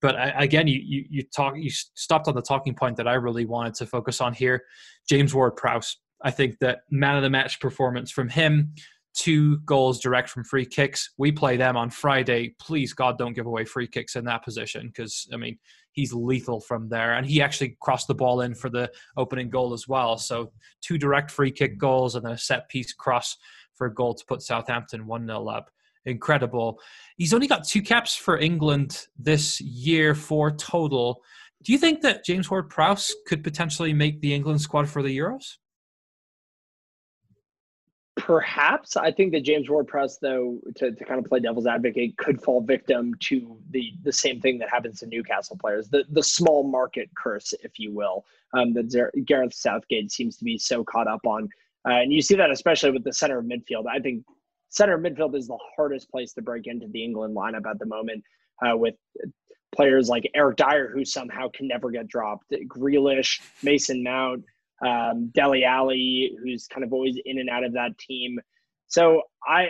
But 0.01 0.16
I, 0.18 0.43
again, 0.43 0.68
you, 0.68 0.82
you, 0.84 1.05
you 1.10 1.24
talk 1.36 1.55
you 1.57 1.70
stopped 1.70 2.28
on 2.28 2.36
the 2.36 2.41
talking 2.41 2.76
point 2.76 2.97
that 2.97 3.07
I 3.07 3.14
really 3.14 3.45
wanted 3.45 3.76
to 3.76 3.86
focus 3.86 4.22
on 4.22 4.34
here. 4.34 4.64
James 5.07 5.34
Ward 5.34 5.55
Prowse. 5.55 5.97
I 6.22 6.32
think 6.32 6.60
that 6.60 6.80
man 6.91 7.16
of 7.16 7.24
the 7.24 7.30
match 7.30 7.62
performance 7.62 8.12
from 8.12 8.28
him 8.28 8.74
two 9.14 9.57
goals 9.60 9.99
direct 9.99 10.30
from 10.30 10.43
free 10.43 10.66
kicks. 10.66 11.12
We 11.18 11.32
play 11.32 11.57
them 11.57 11.76
on 11.76 11.89
Friday. 11.89 12.55
Please, 12.60 12.93
God, 12.93 13.18
don't 13.18 13.34
give 13.34 13.45
away 13.45 13.66
free 13.66 13.88
kicks 13.88 14.16
in 14.16 14.26
that 14.26 14.43
position 14.43 14.88
because, 14.88 15.28
I 15.34 15.38
mean, 15.38 15.57
he's 15.91 16.14
lethal 16.14 16.62
from 16.62 16.89
there. 16.89 17.14
And 17.14 17.26
he 17.26 17.41
actually 17.41 17.78
crossed 17.82 18.07
the 18.07 18.16
ball 18.16 18.41
in 18.41 18.55
for 18.55 18.70
the 18.70 18.91
opening 19.18 19.49
goal 19.49 19.74
as 19.74 19.88
well. 19.88 20.18
So, 20.18 20.51
two 20.82 20.97
direct 20.97 21.32
free 21.32 21.51
kick 21.51 21.78
goals 21.78 22.16
and 22.16 22.26
then 22.26 22.34
a 22.34 22.38
set 22.38 22.70
piece 22.70 22.93
cross 22.93 23.38
for 23.76 23.88
a 23.88 23.93
goal 23.93 24.14
to 24.14 24.26
put 24.26 24.41
Southampton 24.41 25.07
1 25.07 25.28
0 25.28 25.47
up. 25.47 25.70
Incredible. 26.05 26.80
He's 27.18 27.34
only 27.34 27.47
got 27.47 27.68
two 27.68 27.82
caps 27.82 28.16
for 28.16 28.38
England 28.38 29.07
this 29.18 29.60
year, 29.62 30.16
four 30.16 30.51
total. 30.51 31.22
Do 31.64 31.74
you 31.74 31.78
think 31.78 32.01
that 32.01 32.24
James 32.24 32.49
Ward 32.49 32.70
Prowse 32.70 33.14
could 33.28 33.43
potentially 33.43 33.93
make 33.93 34.22
the 34.22 34.34
England 34.34 34.62
squad 34.62 34.88
for 34.88 35.03
the 35.03 35.18
Euros? 35.18 35.57
Perhaps. 38.20 38.97
I 38.97 39.11
think 39.11 39.32
that 39.32 39.41
James 39.41 39.70
Ward 39.70 39.88
Prowse, 39.88 40.17
though, 40.20 40.59
to, 40.76 40.91
to 40.91 41.05
kind 41.05 41.20
of 41.20 41.26
play 41.26 41.39
devil's 41.39 41.65
advocate, 41.65 42.17
could 42.17 42.41
fall 42.41 42.61
victim 42.61 43.13
to 43.22 43.57
the 43.72 43.93
the 44.03 44.11
same 44.11 44.41
thing 44.41 44.57
that 44.59 44.70
happens 44.70 44.99
to 44.99 45.07
Newcastle 45.07 45.57
players, 45.57 45.89
the 45.89 46.03
the 46.09 46.22
small 46.22 46.63
market 46.63 47.09
curse, 47.15 47.53
if 47.63 47.80
you 47.80 47.93
will, 47.93 48.26
um, 48.53 48.74
that 48.74 49.11
Gareth 49.26 49.53
Southgate 49.53 50.11
seems 50.11 50.38
to 50.38 50.43
be 50.43 50.57
so 50.57 50.84
caught 50.84 51.07
up 51.07 51.26
on, 51.26 51.49
uh, 51.88 51.93
and 51.93 52.11
you 52.11 52.22
see 52.22 52.36
that 52.36 52.51
especially 52.51 52.91
with 52.91 53.03
the 53.03 53.13
center 53.13 53.39
of 53.39 53.45
midfield. 53.45 53.86
I 53.89 53.99
think 53.99 54.26
center 54.70 54.95
of 54.95 55.01
midfield 55.01 55.36
is 55.36 55.47
the 55.47 55.57
hardest 55.76 56.11
place 56.11 56.34
to 56.34 56.41
break 56.41 56.67
into 56.67 56.88
the 56.88 57.03
England 57.03 57.36
lineup 57.36 57.70
at 57.70 57.80
the 57.80 57.86
moment, 57.86 58.24
uh, 58.65 58.76
with 58.76 58.95
players 59.74 60.09
like 60.09 60.30
Eric 60.36 60.57
Dier, 60.57 60.91
who 60.93 61.05
somehow 61.05 61.47
can 61.49 61.67
never 61.67 61.89
get 61.89 62.07
dropped, 62.07 62.51
Grealish, 62.51 63.39
Mason 63.63 64.03
Mount 64.03 64.43
um, 64.86 65.32
Dele 65.34 65.63
Alli, 65.63 66.38
who's 66.41 66.67
kind 66.67 66.84
of 66.84 66.93
always 66.93 67.17
in 67.25 67.39
and 67.39 67.49
out 67.49 67.63
of 67.63 67.73
that 67.73 67.97
team. 67.97 68.39
So 68.88 69.21
I, 69.47 69.63
I, 69.63 69.69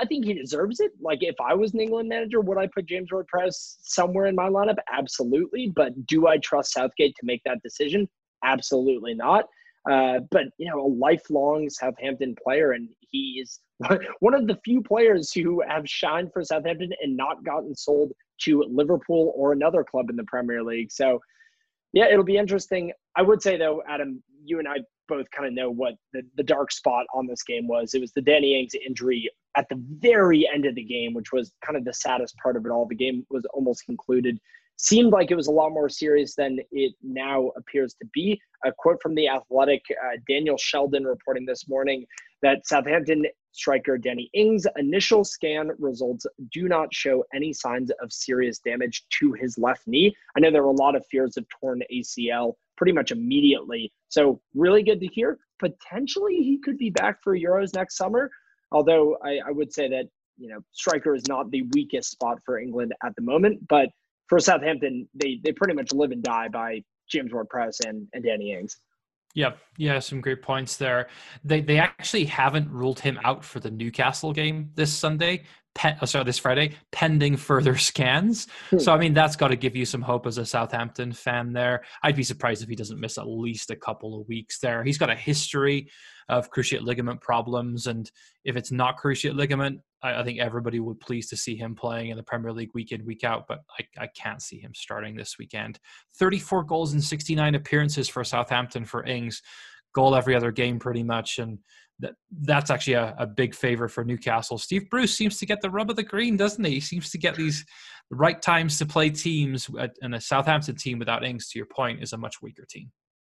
I 0.00 0.04
think 0.06 0.24
he 0.24 0.34
deserves 0.34 0.80
it. 0.80 0.92
Like 1.00 1.18
if 1.22 1.34
I 1.40 1.54
was 1.54 1.74
an 1.74 1.80
England 1.80 2.08
manager, 2.08 2.40
would 2.40 2.58
I 2.58 2.68
put 2.74 2.86
James 2.86 3.12
Ward-Prowse 3.12 3.78
somewhere 3.82 4.26
in 4.26 4.34
my 4.34 4.48
lineup? 4.48 4.78
Absolutely. 4.92 5.72
But 5.74 6.06
do 6.06 6.26
I 6.26 6.38
trust 6.38 6.72
Southgate 6.72 7.14
to 7.16 7.26
make 7.26 7.42
that 7.44 7.62
decision? 7.62 8.08
Absolutely 8.42 9.14
not. 9.14 9.44
Uh, 9.90 10.20
but 10.30 10.44
you 10.58 10.70
know, 10.70 10.80
a 10.84 10.86
lifelong 10.86 11.68
Southampton 11.70 12.34
player, 12.42 12.72
and 12.72 12.88
he 13.10 13.42
is 13.42 13.60
one 14.20 14.34
of 14.34 14.46
the 14.46 14.58
few 14.62 14.82
players 14.82 15.32
who 15.32 15.62
have 15.66 15.88
shined 15.88 16.30
for 16.32 16.44
Southampton 16.44 16.90
and 17.02 17.16
not 17.16 17.44
gotten 17.44 17.74
sold 17.74 18.12
to 18.42 18.62
Liverpool 18.70 19.32
or 19.34 19.52
another 19.52 19.82
club 19.84 20.10
in 20.10 20.16
the 20.16 20.24
Premier 20.24 20.62
League. 20.62 20.92
So 20.92 21.20
yeah, 21.92 22.06
it'll 22.06 22.24
be 22.24 22.36
interesting. 22.36 22.92
I 23.16 23.22
would 23.22 23.42
say 23.42 23.56
though, 23.56 23.82
Adam, 23.88 24.22
you 24.44 24.58
and 24.58 24.68
I 24.68 24.76
both 25.08 25.30
kind 25.32 25.46
of 25.46 25.52
know 25.52 25.70
what 25.70 25.94
the, 26.12 26.22
the 26.36 26.42
dark 26.42 26.70
spot 26.70 27.04
on 27.14 27.26
this 27.26 27.42
game 27.42 27.66
was. 27.66 27.94
It 27.94 28.00
was 28.00 28.12
the 28.12 28.22
Danny 28.22 28.58
Ings 28.58 28.72
injury 28.86 29.28
at 29.56 29.66
the 29.68 29.82
very 29.98 30.48
end 30.52 30.66
of 30.66 30.76
the 30.76 30.84
game, 30.84 31.14
which 31.14 31.32
was 31.32 31.52
kind 31.64 31.76
of 31.76 31.84
the 31.84 31.92
saddest 31.92 32.36
part 32.42 32.56
of 32.56 32.64
it 32.64 32.70
all. 32.70 32.86
The 32.86 32.94
game 32.94 33.26
was 33.28 33.44
almost 33.52 33.84
concluded. 33.84 34.38
Seemed 34.76 35.12
like 35.12 35.30
it 35.30 35.34
was 35.34 35.48
a 35.48 35.52
lot 35.52 35.72
more 35.72 35.90
serious 35.90 36.34
than 36.34 36.58
it 36.70 36.94
now 37.02 37.50
appears 37.56 37.94
to 38.00 38.08
be. 38.14 38.40
A 38.64 38.72
quote 38.78 38.98
from 39.02 39.14
the 39.14 39.28
Athletic, 39.28 39.82
uh, 39.90 40.16
Daniel 40.28 40.56
Sheldon 40.56 41.04
reporting 41.04 41.44
this 41.44 41.68
morning 41.68 42.06
that 42.42 42.66
Southampton 42.66 43.24
striker 43.52 43.98
Danny 43.98 44.30
Ings' 44.34 44.66
initial 44.76 45.24
scan 45.24 45.70
results 45.78 46.26
do 46.52 46.68
not 46.68 46.92
show 46.94 47.24
any 47.34 47.52
signs 47.52 47.90
of 48.02 48.12
serious 48.12 48.58
damage 48.58 49.04
to 49.20 49.32
his 49.32 49.58
left 49.58 49.86
knee. 49.86 50.14
I 50.36 50.40
know 50.40 50.50
there 50.50 50.62
were 50.62 50.70
a 50.70 50.72
lot 50.72 50.96
of 50.96 51.04
fears 51.06 51.36
of 51.36 51.46
torn 51.48 51.82
ACL 51.92 52.54
pretty 52.76 52.92
much 52.92 53.10
immediately. 53.10 53.92
So, 54.08 54.40
really 54.54 54.82
good 54.82 55.00
to 55.00 55.06
hear. 55.06 55.38
Potentially, 55.58 56.36
he 56.36 56.58
could 56.58 56.78
be 56.78 56.90
back 56.90 57.22
for 57.22 57.36
Euros 57.36 57.74
next 57.74 57.96
summer. 57.96 58.30
Although 58.72 59.18
I, 59.24 59.40
I 59.46 59.50
would 59.50 59.72
say 59.72 59.88
that, 59.88 60.04
you 60.38 60.48
know, 60.48 60.60
striker 60.72 61.14
is 61.14 61.28
not 61.28 61.50
the 61.50 61.62
weakest 61.74 62.12
spot 62.12 62.38
for 62.44 62.58
England 62.58 62.94
at 63.04 63.14
the 63.16 63.22
moment. 63.22 63.66
But 63.68 63.88
for 64.28 64.38
Southampton, 64.38 65.08
they, 65.14 65.40
they 65.42 65.52
pretty 65.52 65.74
much 65.74 65.92
live 65.92 66.12
and 66.12 66.22
die 66.22 66.48
by 66.48 66.82
James 67.10 67.32
Ward 67.32 67.48
Prowse 67.48 67.80
and, 67.80 68.06
and 68.14 68.24
Danny 68.24 68.52
Ings. 68.52 68.76
Yep. 69.34 69.58
Yeah, 69.78 69.98
some 70.00 70.20
great 70.20 70.42
points 70.42 70.76
there. 70.76 71.08
They 71.44 71.60
they 71.60 71.78
actually 71.78 72.24
haven't 72.24 72.70
ruled 72.70 73.00
him 73.00 73.18
out 73.22 73.44
for 73.44 73.60
the 73.60 73.70
Newcastle 73.70 74.32
game 74.32 74.70
this 74.74 74.92
Sunday. 74.92 75.44
Pe- 75.76 75.94
oh, 76.02 76.04
sorry, 76.04 76.24
this 76.24 76.38
Friday, 76.38 76.74
pending 76.90 77.36
further 77.36 77.76
scans. 77.78 78.48
Hmm. 78.70 78.78
So 78.78 78.92
I 78.92 78.98
mean, 78.98 79.14
that's 79.14 79.36
got 79.36 79.48
to 79.48 79.56
give 79.56 79.76
you 79.76 79.84
some 79.84 80.02
hope 80.02 80.26
as 80.26 80.38
a 80.38 80.44
Southampton 80.44 81.12
fan. 81.12 81.52
There, 81.52 81.82
I'd 82.02 82.16
be 82.16 82.24
surprised 82.24 82.62
if 82.62 82.68
he 82.68 82.74
doesn't 82.74 82.98
miss 82.98 83.18
at 83.18 83.28
least 83.28 83.70
a 83.70 83.76
couple 83.76 84.20
of 84.20 84.26
weeks. 84.26 84.58
There, 84.58 84.82
he's 84.82 84.98
got 84.98 85.10
a 85.10 85.14
history 85.14 85.90
of 86.28 86.50
cruciate 86.50 86.82
ligament 86.82 87.20
problems, 87.20 87.86
and 87.86 88.10
if 88.44 88.56
it's 88.56 88.72
not 88.72 88.98
cruciate 88.98 89.36
ligament, 89.36 89.80
I, 90.02 90.20
I, 90.20 90.24
think 90.24 90.38
everybody 90.38 90.80
would 90.80 91.00
please 91.00 91.28
to 91.28 91.36
see 91.36 91.56
him 91.56 91.74
playing 91.74 92.10
in 92.10 92.16
the 92.16 92.22
Premier 92.22 92.52
League 92.52 92.70
week 92.74 92.92
in, 92.92 93.04
week 93.04 93.24
out, 93.24 93.46
but 93.48 93.60
I, 93.78 94.02
I 94.04 94.06
can't 94.08 94.42
see 94.42 94.58
him 94.58 94.72
starting 94.74 95.16
this 95.16 95.36
weekend. 95.38 95.78
34 96.18 96.64
goals 96.64 96.92
and 96.92 97.02
69 97.02 97.54
appearances 97.54 98.08
for 98.08 98.24
Southampton 98.24 98.84
for 98.84 99.04
Ings, 99.04 99.42
goal 99.94 100.14
every 100.14 100.34
other 100.34 100.52
game 100.52 100.78
pretty 100.78 101.02
much, 101.02 101.38
and 101.38 101.58
that 102.00 102.14
that's 102.42 102.70
actually 102.70 102.94
a, 102.94 103.14
a 103.18 103.26
big 103.26 103.54
favor 103.54 103.88
for 103.88 104.04
Newcastle. 104.04 104.58
Steve 104.58 104.88
Bruce 104.90 105.14
seems 105.14 105.38
to 105.38 105.46
get 105.46 105.60
the 105.60 105.70
rub 105.70 105.90
of 105.90 105.96
the 105.96 106.02
green, 106.02 106.36
doesn't 106.36 106.64
he? 106.64 106.74
He 106.74 106.80
seems 106.80 107.10
to 107.10 107.18
get 107.18 107.34
these 107.34 107.64
right 108.10 108.40
times 108.40 108.78
to 108.78 108.86
play 108.86 109.10
teams, 109.10 109.68
and 110.02 110.14
a 110.14 110.20
Southampton 110.20 110.76
team 110.76 110.98
without 110.98 111.24
Ings, 111.24 111.48
to 111.50 111.58
your 111.58 111.66
point, 111.66 112.02
is 112.02 112.12
a 112.12 112.18
much 112.18 112.42
weaker 112.42 112.64
team. 112.68 112.90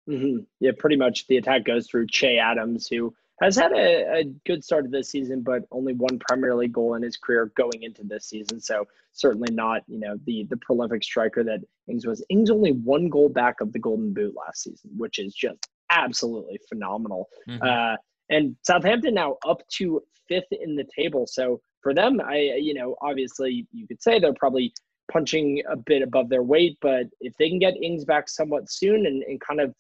Mm-hmm. 0.09 0.43
Yeah, 0.61 0.73
pretty 0.79 0.97
much 0.97 1.27
the 1.27 1.37
attack 1.37 1.65
goes 1.65 1.87
through 1.87 2.07
Che 2.09 2.39
Adams, 2.39 2.89
who 2.89 3.15
has 3.41 3.57
had 3.57 3.73
a, 3.73 4.19
a, 4.19 4.25
good 4.47 4.63
start 4.63 4.85
of 4.85 4.91
this 4.91 5.09
season, 5.09 5.41
but 5.41 5.63
only 5.71 5.95
one 5.95 6.19
Premier 6.29 6.55
League 6.55 6.73
goal 6.73 6.95
in 6.95 7.03
his 7.03 7.17
career 7.17 7.53
going 7.57 7.83
into 7.83 8.03
this 8.05 8.27
season. 8.27 8.61
So 8.61 8.87
certainly 9.13 9.53
not, 9.53 9.83
you 9.87 9.99
know, 9.99 10.17
the 10.27 10.47
the 10.51 10.59
prolific 10.59 11.03
striker 11.03 11.43
that 11.45 11.61
Ings 11.89 12.07
was. 12.07 12.25
Ings 12.29 12.51
only 12.51 12.73
one 12.73 13.09
goal 13.09 13.29
back 13.29 13.61
of 13.61 13.73
the 13.73 13.79
Golden 13.79 14.13
Boot 14.13 14.35
last 14.37 14.63
season, 14.63 14.91
which 14.97 15.19
is 15.19 15.35
just 15.35 15.69
absolutely 15.91 16.61
phenomenal. 16.69 17.29
Mm-hmm. 17.49 17.63
Uh, 17.67 17.97
and 18.29 18.57
Southampton 18.63 19.15
now 19.15 19.37
up 19.47 19.67
to 19.77 20.03
fifth 20.29 20.53
in 20.53 20.77
the 20.77 20.87
table. 20.97 21.27
So 21.27 21.61
for 21.83 21.95
them, 21.95 22.21
I 22.21 22.57
you 22.61 22.75
know 22.75 22.97
obviously 23.01 23.67
you 23.73 23.87
could 23.87 24.03
say 24.03 24.19
they're 24.19 24.35
probably 24.35 24.73
punching 25.11 25.63
a 25.69 25.77
bit 25.77 26.03
above 26.03 26.29
their 26.29 26.43
weight, 26.43 26.79
but 26.81 27.07
if 27.21 27.35
they 27.39 27.49
can 27.49 27.59
get 27.59 27.83
Ings 27.83 28.05
back 28.05 28.29
somewhat 28.29 28.71
soon 28.71 29.07
and, 29.07 29.23
and 29.25 29.41
kind 29.41 29.61
of 29.61 29.75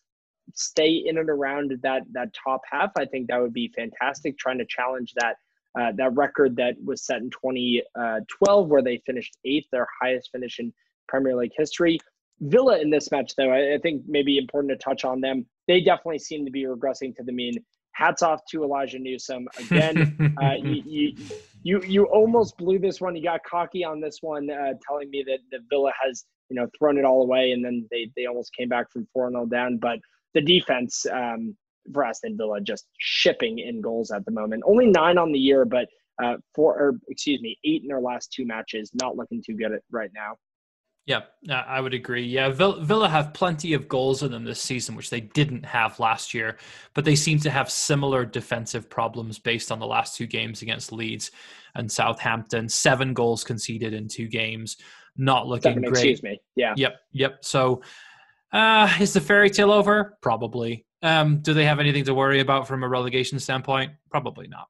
stay 0.54 1.02
in 1.06 1.18
and 1.18 1.30
around 1.30 1.72
that 1.82 2.02
that 2.12 2.32
top 2.32 2.60
half, 2.70 2.90
I 2.96 3.04
think 3.04 3.28
that 3.28 3.40
would 3.40 3.52
be 3.52 3.72
fantastic. 3.76 4.38
Trying 4.38 4.58
to 4.58 4.66
challenge 4.66 5.12
that 5.16 5.36
uh, 5.78 5.92
that 5.96 6.14
record 6.16 6.56
that 6.56 6.74
was 6.84 7.04
set 7.04 7.18
in 7.18 7.30
2012, 7.30 7.84
uh, 7.96 8.66
where 8.66 8.82
they 8.82 9.00
finished 9.06 9.36
eighth, 9.44 9.66
their 9.70 9.86
highest 10.02 10.30
finish 10.32 10.58
in 10.58 10.72
Premier 11.08 11.36
League 11.36 11.52
history. 11.56 11.98
Villa 12.40 12.80
in 12.80 12.90
this 12.90 13.10
match, 13.10 13.34
though, 13.36 13.50
I, 13.50 13.74
I 13.74 13.78
think 13.78 14.02
maybe 14.06 14.38
important 14.38 14.72
to 14.72 14.82
touch 14.82 15.04
on 15.04 15.20
them. 15.20 15.46
They 15.68 15.80
definitely 15.80 16.18
seem 16.18 16.44
to 16.44 16.50
be 16.50 16.64
regressing 16.64 17.14
to 17.16 17.22
the 17.22 17.32
mean. 17.32 17.54
Hats 17.92 18.22
off 18.22 18.40
to 18.50 18.64
Elijah 18.64 18.98
Newsom 18.98 19.46
again. 19.58 20.34
uh, 20.42 20.54
you, 20.54 20.82
you, 20.86 21.16
you 21.62 21.82
you 21.82 22.04
almost 22.04 22.56
blew 22.56 22.78
this 22.78 23.00
one. 23.00 23.14
You 23.14 23.22
got 23.22 23.40
cocky 23.44 23.84
on 23.84 24.00
this 24.00 24.18
one, 24.22 24.48
uh, 24.50 24.72
telling 24.86 25.10
me 25.10 25.22
that 25.26 25.38
the 25.50 25.58
Villa 25.68 25.92
has 26.02 26.24
you 26.48 26.56
know 26.56 26.66
thrown 26.78 26.96
it 26.96 27.04
all 27.04 27.22
away, 27.22 27.50
and 27.52 27.62
then 27.64 27.86
they 27.90 28.10
they 28.16 28.26
almost 28.26 28.54
came 28.56 28.68
back 28.68 28.90
from 28.90 29.06
four 29.12 29.30
0 29.30 29.46
down. 29.46 29.76
But 29.76 29.98
the 30.34 30.40
defense 30.40 31.06
um, 31.12 31.56
for 31.92 32.04
Aston 32.04 32.36
Villa 32.36 32.60
just 32.60 32.86
shipping 32.98 33.58
in 33.58 33.80
goals 33.80 34.10
at 34.10 34.24
the 34.24 34.30
moment. 34.30 34.62
Only 34.66 34.86
nine 34.86 35.18
on 35.18 35.32
the 35.32 35.38
year, 35.38 35.64
but 35.64 35.88
uh, 36.22 36.36
four 36.54 36.74
or 36.74 36.92
excuse 37.08 37.40
me, 37.40 37.58
eight 37.64 37.82
in 37.82 37.88
their 37.88 38.00
last 38.00 38.32
two 38.32 38.46
matches. 38.46 38.90
Not 38.94 39.16
looking 39.16 39.42
too 39.44 39.54
good 39.54 39.72
at 39.72 39.82
right 39.90 40.10
now. 40.14 40.36
Yeah, 41.06 41.22
I 41.50 41.80
would 41.80 41.94
agree. 41.94 42.24
Yeah, 42.24 42.50
Villa 42.50 43.08
have 43.08 43.34
plenty 43.34 43.72
of 43.72 43.88
goals 43.88 44.22
in 44.22 44.30
them 44.30 44.44
this 44.44 44.62
season, 44.62 44.94
which 44.94 45.10
they 45.10 45.20
didn't 45.20 45.64
have 45.64 45.98
last 45.98 46.32
year, 46.32 46.56
but 46.94 47.04
they 47.04 47.16
seem 47.16 47.40
to 47.40 47.50
have 47.50 47.68
similar 47.68 48.24
defensive 48.24 48.88
problems 48.88 49.38
based 49.38 49.72
on 49.72 49.80
the 49.80 49.86
last 49.86 50.14
two 50.14 50.26
games 50.26 50.62
against 50.62 50.92
Leeds 50.92 51.32
and 51.74 51.90
Southampton. 51.90 52.68
Seven 52.68 53.12
goals 53.12 53.42
conceded 53.42 53.92
in 53.92 54.06
two 54.06 54.28
games, 54.28 54.76
not 55.16 55.48
looking 55.48 55.72
Seven, 55.72 55.82
great. 55.82 55.94
Excuse 55.94 56.22
me. 56.22 56.40
Yeah. 56.54 56.74
Yep. 56.76 57.00
Yep. 57.12 57.44
So 57.44 57.82
uh, 58.52 58.92
is 59.00 59.12
the 59.12 59.20
fairy 59.20 59.50
tale 59.50 59.72
over? 59.72 60.18
Probably. 60.20 60.84
Um, 61.02 61.40
do 61.40 61.54
they 61.54 61.64
have 61.64 61.80
anything 61.80 62.04
to 62.04 62.14
worry 62.14 62.40
about 62.40 62.68
from 62.68 62.82
a 62.82 62.88
relegation 62.88 63.38
standpoint? 63.38 63.92
Probably 64.10 64.48
not. 64.48 64.66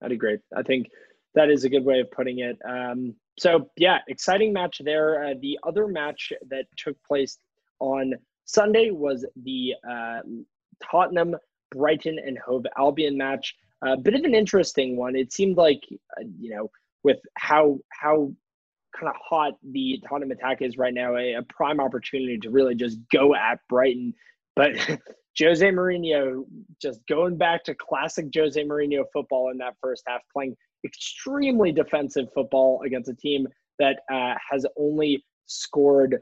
That'd 0.00 0.16
be 0.16 0.18
great. 0.18 0.40
I 0.56 0.62
think 0.62 0.88
that 1.34 1.50
is 1.50 1.64
a 1.64 1.68
good 1.68 1.84
way 1.84 2.00
of 2.00 2.10
putting 2.10 2.40
it. 2.40 2.58
Um, 2.68 3.14
so 3.38 3.70
yeah, 3.76 3.98
exciting 4.08 4.52
match 4.52 4.80
there. 4.84 5.24
Uh, 5.24 5.34
the 5.40 5.58
other 5.66 5.86
match 5.86 6.32
that 6.48 6.66
took 6.76 6.96
place 7.06 7.38
on 7.78 8.14
Sunday 8.44 8.90
was 8.90 9.24
the 9.42 9.74
uh, 9.88 10.20
Tottenham, 10.82 11.36
Brighton, 11.70 12.18
and 12.18 12.38
Hove 12.38 12.66
Albion 12.76 13.16
match. 13.16 13.54
A 13.82 13.96
bit 13.96 14.14
of 14.14 14.24
an 14.24 14.34
interesting 14.34 14.96
one. 14.96 15.16
It 15.16 15.32
seemed 15.32 15.56
like 15.56 15.82
uh, 16.18 16.24
you 16.38 16.50
know 16.50 16.70
with 17.02 17.18
how 17.38 17.78
how 17.88 18.32
kind 18.98 19.08
of 19.08 19.16
hot 19.16 19.54
the 19.62 20.00
Tottenham 20.08 20.30
attack 20.30 20.62
is 20.62 20.78
right 20.78 20.94
now, 20.94 21.16
a, 21.16 21.34
a 21.34 21.42
prime 21.42 21.80
opportunity 21.80 22.38
to 22.38 22.50
really 22.50 22.74
just 22.74 22.98
go 23.12 23.34
at 23.34 23.60
Brighton. 23.68 24.14
But 24.56 24.72
Jose 25.38 25.66
Mourinho 25.66 26.44
just 26.80 27.00
going 27.08 27.36
back 27.36 27.64
to 27.64 27.74
classic 27.74 28.26
Jose 28.34 28.62
Mourinho 28.62 29.04
football 29.12 29.50
in 29.50 29.58
that 29.58 29.76
first 29.80 30.02
half, 30.06 30.20
playing 30.32 30.56
extremely 30.84 31.72
defensive 31.72 32.28
football 32.34 32.82
against 32.84 33.10
a 33.10 33.14
team 33.14 33.46
that 33.78 34.00
uh, 34.12 34.34
has 34.50 34.66
only 34.76 35.24
scored. 35.46 36.20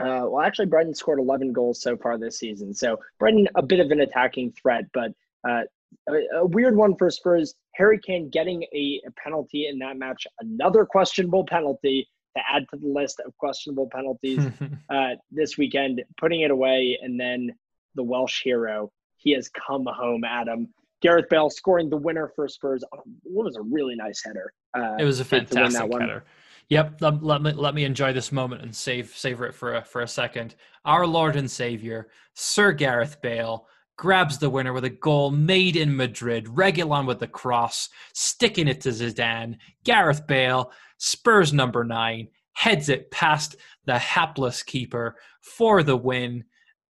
Uh, 0.00 0.26
well, 0.28 0.40
actually, 0.40 0.66
Brighton 0.66 0.94
scored 0.94 1.18
11 1.18 1.52
goals 1.52 1.82
so 1.82 1.96
far 1.96 2.18
this 2.18 2.38
season. 2.38 2.72
So 2.72 2.98
Brighton, 3.18 3.48
a 3.56 3.62
bit 3.62 3.80
of 3.80 3.90
an 3.90 4.00
attacking 4.00 4.52
threat, 4.52 4.84
but 4.92 5.12
uh, 5.48 5.62
a, 6.08 6.46
weird 6.46 6.76
one 6.76 6.96
for 6.96 7.10
Spurs. 7.10 7.54
Harry 7.74 7.98
Kane 8.04 8.30
getting 8.30 8.62
a, 8.74 9.00
a, 9.06 9.10
penalty 9.22 9.68
in 9.68 9.78
that 9.78 9.96
match, 9.96 10.26
another 10.40 10.84
questionable 10.84 11.44
penalty 11.46 12.08
to 12.36 12.42
add 12.52 12.66
to 12.70 12.76
the 12.78 12.88
list 12.88 13.20
of 13.24 13.36
questionable 13.38 13.88
penalties 13.92 14.44
uh, 14.90 15.10
this 15.30 15.56
weekend, 15.58 16.02
putting 16.18 16.42
it 16.42 16.50
away, 16.50 16.98
and 17.02 17.18
then 17.18 17.50
the 17.94 18.02
Welsh 18.02 18.42
hero. 18.42 18.90
He 19.16 19.32
has 19.34 19.48
come 19.48 19.86
home, 19.86 20.24
Adam. 20.24 20.68
Gareth 21.00 21.28
Bale 21.28 21.50
scoring 21.50 21.90
the 21.90 21.96
winner 21.96 22.32
for 22.34 22.48
Spurs. 22.48 22.84
What 23.22 23.44
was 23.44 23.56
a 23.56 23.62
really 23.62 23.94
nice 23.94 24.22
header. 24.24 24.52
Uh, 24.76 24.96
it 24.98 25.04
was 25.04 25.20
a 25.20 25.24
fantastic 25.24 25.92
header. 25.92 26.24
Yep, 26.68 27.00
let, 27.00 27.22
let, 27.22 27.42
me 27.42 27.52
let 27.52 27.74
me 27.74 27.84
enjoy 27.84 28.12
this 28.12 28.30
moment 28.30 28.60
and 28.62 28.76
save 28.76 29.16
savor 29.16 29.46
it 29.46 29.54
for 29.54 29.76
a, 29.76 29.84
for 29.84 30.02
a 30.02 30.08
second. 30.08 30.54
Our 30.84 31.06
Lord 31.06 31.36
and 31.36 31.50
Savior, 31.50 32.08
Sir 32.34 32.72
Gareth 32.72 33.22
Bale, 33.22 33.66
grabs 33.98 34.38
the 34.38 34.48
winner 34.48 34.72
with 34.72 34.84
a 34.84 34.90
goal 34.90 35.30
made 35.30 35.76
in 35.76 35.94
Madrid. 35.94 36.46
Reguilon 36.46 37.06
with 37.06 37.18
the 37.18 37.26
cross, 37.26 37.90
sticking 38.14 38.68
it 38.68 38.80
to 38.82 38.90
Zidane. 38.90 39.56
Gareth 39.84 40.26
Bale, 40.26 40.72
Spurs 40.96 41.52
number 41.52 41.84
nine, 41.84 42.28
heads 42.52 42.88
it 42.88 43.10
past 43.10 43.56
the 43.84 43.98
hapless 43.98 44.62
keeper 44.62 45.16
for 45.42 45.82
the 45.82 45.96
win. 45.96 46.44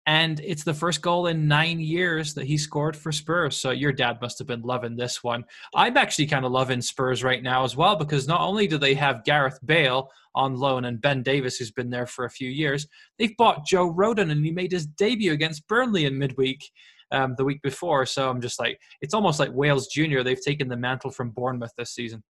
And 0.05 0.39
it's 0.41 0.63
the 0.63 0.73
first 0.73 1.01
goal 1.01 1.27
in 1.27 1.47
nine 1.47 1.79
years 1.79 2.33
that 2.35 2.45
he 2.45 2.57
scored 2.57 2.95
for 2.95 3.11
Spurs. 3.11 3.57
So 3.57 3.71
your 3.71 3.91
dad 3.91 4.19
must 4.21 4.37
have 4.39 4.47
been 4.47 4.61
loving 4.61 4.95
this 4.95 5.21
one. 5.23 5.43
I'm 5.75 5.97
actually 5.97 6.27
kind 6.27 6.45
of 6.45 6.51
loving 6.51 6.81
Spurs 6.81 7.23
right 7.23 7.43
now 7.43 7.63
as 7.63 7.75
well 7.75 7.97
because 7.97 8.27
not 8.27 8.41
only 8.41 8.67
do 8.67 8.77
they 8.77 8.93
have 8.95 9.25
Gareth 9.25 9.59
Bale 9.65 10.09
on 10.35 10.55
loan 10.55 10.85
and 10.85 11.01
Ben 11.01 11.23
Davies, 11.23 11.57
who's 11.57 11.71
been 11.71 11.89
there 11.89 12.05
for 12.05 12.23
a 12.23 12.29
few 12.29 12.49
years, 12.49 12.87
they've 13.17 13.35
bought 13.37 13.65
Joe 13.65 13.93
Rodon 13.93 14.31
and 14.31 14.45
he 14.45 14.51
made 14.51 14.71
his 14.71 14.85
debut 14.85 15.33
against 15.33 15.67
Burnley 15.67 16.05
in 16.05 16.17
midweek 16.17 16.71
um, 17.11 17.35
the 17.37 17.45
week 17.45 17.61
before. 17.61 18.05
So 18.05 18.29
I'm 18.29 18.41
just 18.41 18.59
like, 18.59 18.79
it's 19.01 19.13
almost 19.13 19.39
like 19.39 19.51
Wales 19.53 19.87
Junior. 19.87 20.23
They've 20.23 20.41
taken 20.41 20.67
the 20.67 20.77
mantle 20.77 21.11
from 21.11 21.31
Bournemouth 21.31 21.71
this 21.77 21.93
season. 21.93 22.23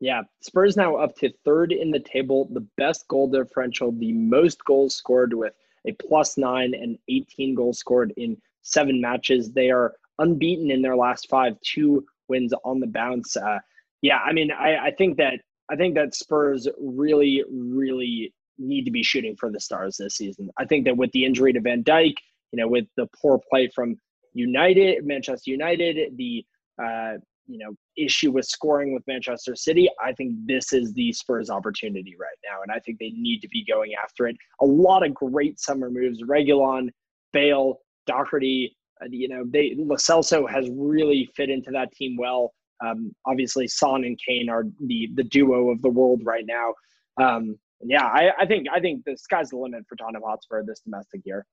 Yeah, 0.00 0.22
Spurs 0.40 0.76
now 0.76 0.96
up 0.96 1.14
to 1.16 1.30
third 1.44 1.72
in 1.72 1.90
the 1.90 2.00
table, 2.00 2.48
the 2.52 2.66
best 2.78 3.06
goal 3.08 3.28
differential, 3.28 3.92
the 3.92 4.12
most 4.12 4.64
goals 4.64 4.94
scored 4.94 5.34
with 5.34 5.52
a 5.86 5.92
plus 5.92 6.38
nine 6.38 6.74
and 6.74 6.98
18 7.08 7.54
goals 7.54 7.78
scored 7.78 8.12
in 8.16 8.36
seven 8.62 9.00
matches. 9.00 9.52
They 9.52 9.70
are 9.70 9.94
unbeaten 10.18 10.70
in 10.70 10.80
their 10.80 10.96
last 10.96 11.28
five, 11.28 11.54
two 11.60 12.06
wins 12.28 12.54
on 12.64 12.80
the 12.80 12.86
bounce. 12.86 13.36
Uh, 13.36 13.58
yeah, 14.00 14.18
I 14.18 14.32
mean, 14.32 14.50
I, 14.50 14.86
I 14.86 14.90
think 14.92 15.18
that 15.18 15.40
I 15.70 15.76
think 15.76 15.94
that 15.94 16.14
Spurs 16.14 16.66
really, 16.80 17.44
really 17.50 18.32
need 18.58 18.84
to 18.84 18.90
be 18.90 19.02
shooting 19.02 19.36
for 19.36 19.50
the 19.50 19.60
stars 19.60 19.96
this 19.96 20.16
season. 20.16 20.50
I 20.58 20.64
think 20.64 20.84
that 20.86 20.96
with 20.96 21.12
the 21.12 21.24
injury 21.24 21.52
to 21.52 21.60
Van 21.60 21.84
Dijk, 21.84 22.14
you 22.52 22.58
know, 22.58 22.68
with 22.68 22.86
the 22.96 23.06
poor 23.20 23.40
play 23.50 23.68
from 23.74 23.96
United, 24.34 25.04
Manchester 25.04 25.50
United, 25.50 26.16
the 26.16 26.44
uh, 26.82 27.14
you 27.46 27.58
know 27.58 27.74
issue 27.96 28.30
with 28.30 28.46
scoring 28.46 28.94
with 28.94 29.02
Manchester 29.06 29.56
City, 29.56 29.88
I 30.02 30.12
think 30.12 30.34
this 30.46 30.72
is 30.72 30.92
the 30.92 31.12
Spurs 31.12 31.50
opportunity 31.50 32.14
right 32.18 32.38
now, 32.48 32.62
and 32.62 32.70
I 32.72 32.78
think 32.80 32.98
they 32.98 33.10
need 33.10 33.40
to 33.40 33.48
be 33.48 33.64
going 33.64 33.92
after 33.94 34.26
it. 34.26 34.36
A 34.60 34.66
lot 34.66 35.04
of 35.04 35.14
great 35.14 35.58
summer 35.58 35.90
moves: 35.90 36.22
Reguilon, 36.22 36.90
Bale, 37.32 37.80
Doherty. 38.06 38.76
Uh, 39.02 39.06
you 39.10 39.28
know, 39.28 39.44
they 39.46 39.74
Lo 39.76 39.96
Celso 39.96 40.48
has 40.48 40.68
really 40.70 41.28
fit 41.36 41.50
into 41.50 41.70
that 41.72 41.92
team 41.92 42.16
well. 42.18 42.52
Um, 42.84 43.12
obviously, 43.26 43.68
Son 43.68 44.04
and 44.04 44.18
Kane 44.26 44.48
are 44.48 44.64
the 44.86 45.08
the 45.14 45.24
duo 45.24 45.70
of 45.70 45.82
the 45.82 45.90
world 45.90 46.22
right 46.24 46.44
now. 46.46 46.74
Um, 47.20 47.58
yeah, 47.82 48.04
I, 48.04 48.30
I 48.38 48.46
think 48.46 48.66
I 48.72 48.80
think 48.80 49.04
the 49.04 49.16
sky's 49.16 49.50
the 49.50 49.56
limit 49.56 49.84
for 49.88 49.96
Tottenham 49.96 50.22
Hotspur 50.24 50.64
this 50.64 50.80
domestic 50.80 51.22
year. 51.24 51.46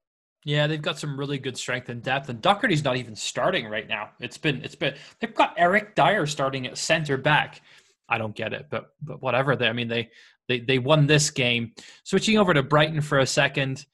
Yeah, 0.46 0.68
they've 0.68 0.82
got 0.82 1.00
some 1.00 1.20
really 1.20 1.40
good 1.40 1.58
strength 1.58 1.90
and 1.90 2.02
depth, 2.02 2.30
and 2.30 2.42
Doherty's 2.42 2.84
not 2.84 2.98
even 2.98 3.16
starting 3.16 3.68
right 3.68 3.88
now. 3.88 4.12
It's 4.20 4.38
been 4.38 4.64
it's 4.64 4.76
been 4.76 4.96
they've 5.20 5.34
got 5.34 5.54
Eric 5.58 5.96
Dier 5.96 6.26
starting 6.26 6.68
at 6.68 6.78
center 6.78 7.18
back. 7.18 7.62
I 8.08 8.18
don't 8.18 8.36
get 8.36 8.54
it, 8.54 8.68
but 8.70 8.92
but 9.02 9.22
whatever. 9.22 9.56
They, 9.56 9.68
I 9.68 9.74
mean, 9.74 9.88
they 9.88 10.10
they 10.48 10.60
they 10.60 10.80
won 10.80 11.08
this 11.08 11.30
game. 11.30 11.74
Switching 12.04 12.38
over 12.38 12.54
to 12.54 12.64
Brighton 12.64 13.02
for 13.02 13.20
a 13.20 13.26
second, 13.26 13.86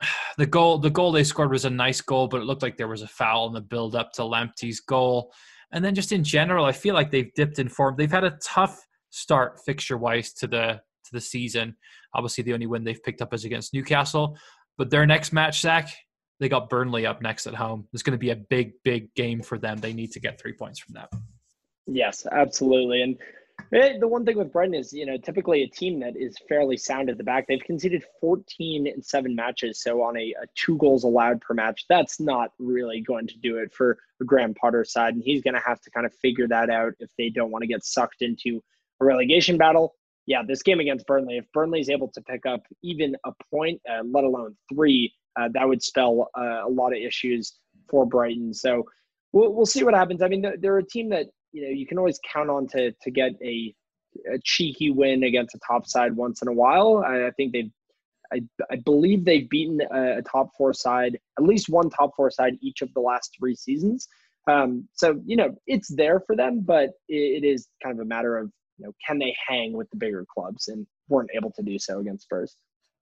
the 0.38 0.46
goal 0.46 0.78
the 0.78 0.90
goal 0.90 1.12
they 1.12 1.24
scored 1.24 1.50
was 1.50 1.64
a 1.64 1.70
nice 1.70 2.00
goal, 2.00 2.28
but 2.28 2.40
it 2.40 2.44
looked 2.44 2.62
like 2.62 2.76
there 2.76 2.88
was 2.88 3.02
a 3.02 3.08
foul 3.08 3.46
in 3.46 3.52
the 3.52 3.60
build 3.60 3.94
up 3.94 4.12
to 4.14 4.22
Lamptey's 4.22 4.80
goal. 4.80 5.32
And 5.70 5.84
then 5.84 5.94
just 5.94 6.12
in 6.12 6.24
general, 6.24 6.64
I 6.64 6.72
feel 6.72 6.94
like 6.94 7.10
they've 7.10 7.32
dipped 7.34 7.58
in 7.58 7.68
form. 7.68 7.94
They've 7.96 8.10
had 8.10 8.24
a 8.24 8.38
tough 8.42 8.86
start 9.10 9.60
fixture 9.64 9.98
wise 9.98 10.32
to 10.34 10.46
the 10.46 10.80
to 11.04 11.12
the 11.12 11.20
season. 11.20 11.76
Obviously, 12.14 12.42
the 12.44 12.54
only 12.54 12.66
win 12.66 12.84
they've 12.84 13.02
picked 13.02 13.22
up 13.22 13.34
is 13.34 13.44
against 13.44 13.74
Newcastle. 13.74 14.36
But 14.78 14.90
their 14.90 15.04
next 15.04 15.32
match, 15.32 15.60
Zach, 15.60 15.90
they 16.40 16.48
got 16.48 16.70
Burnley 16.70 17.04
up 17.04 17.20
next 17.20 17.46
at 17.46 17.54
home. 17.54 17.88
It's 17.92 18.04
going 18.04 18.12
to 18.12 18.18
be 18.18 18.30
a 18.30 18.36
big, 18.36 18.72
big 18.84 19.12
game 19.14 19.42
for 19.42 19.58
them. 19.58 19.78
They 19.78 19.92
need 19.92 20.12
to 20.12 20.20
get 20.20 20.40
three 20.40 20.52
points 20.52 20.78
from 20.78 20.94
that. 20.94 21.10
Yes, 21.86 22.26
absolutely. 22.30 23.02
And 23.02 23.18
eh, 23.72 23.98
the 23.98 24.06
one 24.06 24.24
thing 24.24 24.38
with 24.38 24.52
Brighton 24.52 24.74
is, 24.74 24.92
you 24.92 25.04
know, 25.04 25.16
typically 25.16 25.62
a 25.62 25.68
team 25.68 25.98
that 26.00 26.16
is 26.16 26.36
fairly 26.48 26.76
sound 26.76 27.10
at 27.10 27.18
the 27.18 27.24
back. 27.24 27.48
They've 27.48 27.60
conceded 27.60 28.04
14 28.20 28.86
in 28.86 29.02
seven 29.02 29.34
matches. 29.34 29.82
So 29.82 30.00
on 30.02 30.16
a, 30.16 30.32
a, 30.40 30.46
two 30.54 30.76
goals 30.78 31.02
allowed 31.02 31.40
per 31.40 31.54
match, 31.54 31.86
that's 31.88 32.20
not 32.20 32.52
really 32.60 33.00
going 33.00 33.26
to 33.26 33.38
do 33.38 33.56
it 33.58 33.74
for 33.74 33.98
a 34.20 34.24
Graham 34.24 34.54
Potter 34.54 34.84
side. 34.84 35.14
And 35.14 35.22
he's 35.24 35.42
going 35.42 35.54
to 35.54 35.62
have 35.66 35.80
to 35.80 35.90
kind 35.90 36.06
of 36.06 36.14
figure 36.14 36.46
that 36.46 36.70
out 36.70 36.92
if 37.00 37.10
they 37.18 37.30
don't 37.30 37.50
want 37.50 37.62
to 37.62 37.68
get 37.68 37.84
sucked 37.84 38.22
into 38.22 38.62
a 39.00 39.04
relegation 39.04 39.58
battle 39.58 39.96
yeah, 40.28 40.42
this 40.46 40.62
game 40.62 40.78
against 40.78 41.06
Burnley, 41.06 41.38
if 41.38 41.46
Burnley 41.54 41.80
is 41.80 41.88
able 41.88 42.08
to 42.08 42.20
pick 42.20 42.44
up 42.44 42.60
even 42.82 43.16
a 43.24 43.32
point, 43.50 43.80
uh, 43.90 44.02
let 44.04 44.24
alone 44.24 44.54
three, 44.70 45.10
uh, 45.40 45.48
that 45.54 45.66
would 45.66 45.82
spell 45.82 46.28
uh, 46.38 46.66
a 46.66 46.68
lot 46.68 46.92
of 46.92 46.98
issues 46.98 47.54
for 47.88 48.04
Brighton. 48.04 48.52
So 48.52 48.84
we'll, 49.32 49.54
we'll 49.54 49.64
see 49.66 49.84
what 49.84 49.94
happens. 49.94 50.20
I 50.20 50.28
mean, 50.28 50.44
they're, 50.60 50.76
a 50.76 50.86
team 50.86 51.08
that 51.10 51.28
you 51.52 51.62
know 51.62 51.70
you 51.70 51.86
can 51.86 51.96
always 51.96 52.20
count 52.30 52.50
on 52.50 52.66
to 52.68 52.92
to 52.92 53.10
get 53.10 53.32
a, 53.42 53.74
a 54.30 54.38
cheeky 54.44 54.90
win 54.90 55.24
against 55.24 55.54
a 55.54 55.58
top 55.66 55.86
side 55.86 56.14
once 56.14 56.42
in 56.42 56.48
a 56.48 56.52
while. 56.52 57.02
I, 57.06 57.28
I 57.28 57.30
think 57.36 57.54
they've. 57.54 57.70
I, 58.30 58.42
I 58.70 58.76
believe 58.84 59.24
they've 59.24 59.48
beaten 59.48 59.80
a, 59.90 60.18
a, 60.18 60.22
top 60.22 60.50
four 60.58 60.74
side, 60.74 61.18
at 61.38 61.44
least 61.44 61.70
one 61.70 61.88
top 61.88 62.10
four 62.14 62.30
side 62.30 62.58
each 62.60 62.82
of 62.82 62.92
the 62.92 63.00
last 63.00 63.34
three 63.38 63.54
seasons. 63.54 64.06
Um, 64.46 64.86
so 64.92 65.18
you 65.24 65.36
know 65.36 65.54
it's 65.66 65.88
there 65.88 66.20
for 66.20 66.36
them, 66.36 66.60
but 66.60 66.90
it, 67.08 67.42
it 67.42 67.46
is 67.46 67.68
kind 67.82 67.98
of 67.98 68.04
a 68.04 68.06
matter 68.06 68.36
of 68.36 68.52
you 68.78 68.86
know, 68.86 68.92
can 69.06 69.18
they 69.18 69.36
hang 69.46 69.72
with 69.72 69.90
the 69.90 69.96
bigger 69.96 70.24
clubs 70.32 70.68
and 70.68 70.86
weren't 71.08 71.30
able 71.34 71.50
to 71.52 71.62
do 71.62 71.78
so 71.78 71.98
against 71.98 72.24
Spurs. 72.24 72.56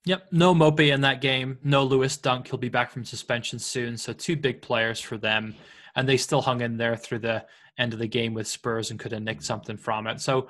Yep, 0.04 0.28
no 0.30 0.54
Maupay 0.54 0.94
in 0.94 1.00
that 1.00 1.20
game. 1.20 1.58
No 1.64 1.82
Lewis 1.82 2.16
Dunk. 2.16 2.48
He'll 2.48 2.58
be 2.58 2.68
back 2.68 2.90
from 2.90 3.04
suspension 3.04 3.58
soon. 3.58 3.96
So 3.96 4.12
two 4.12 4.36
big 4.36 4.62
players 4.62 5.00
for 5.00 5.18
them, 5.18 5.54
and 5.96 6.08
they 6.08 6.16
still 6.16 6.40
hung 6.40 6.60
in 6.60 6.76
there 6.76 6.96
through 6.96 7.20
the 7.20 7.44
end 7.78 7.92
of 7.92 7.98
the 7.98 8.06
game 8.06 8.32
with 8.32 8.46
Spurs 8.46 8.90
and 8.90 9.00
could 9.00 9.12
have 9.12 9.22
nicked 9.22 9.42
something 9.42 9.76
from 9.76 10.06
it. 10.06 10.20
So 10.20 10.48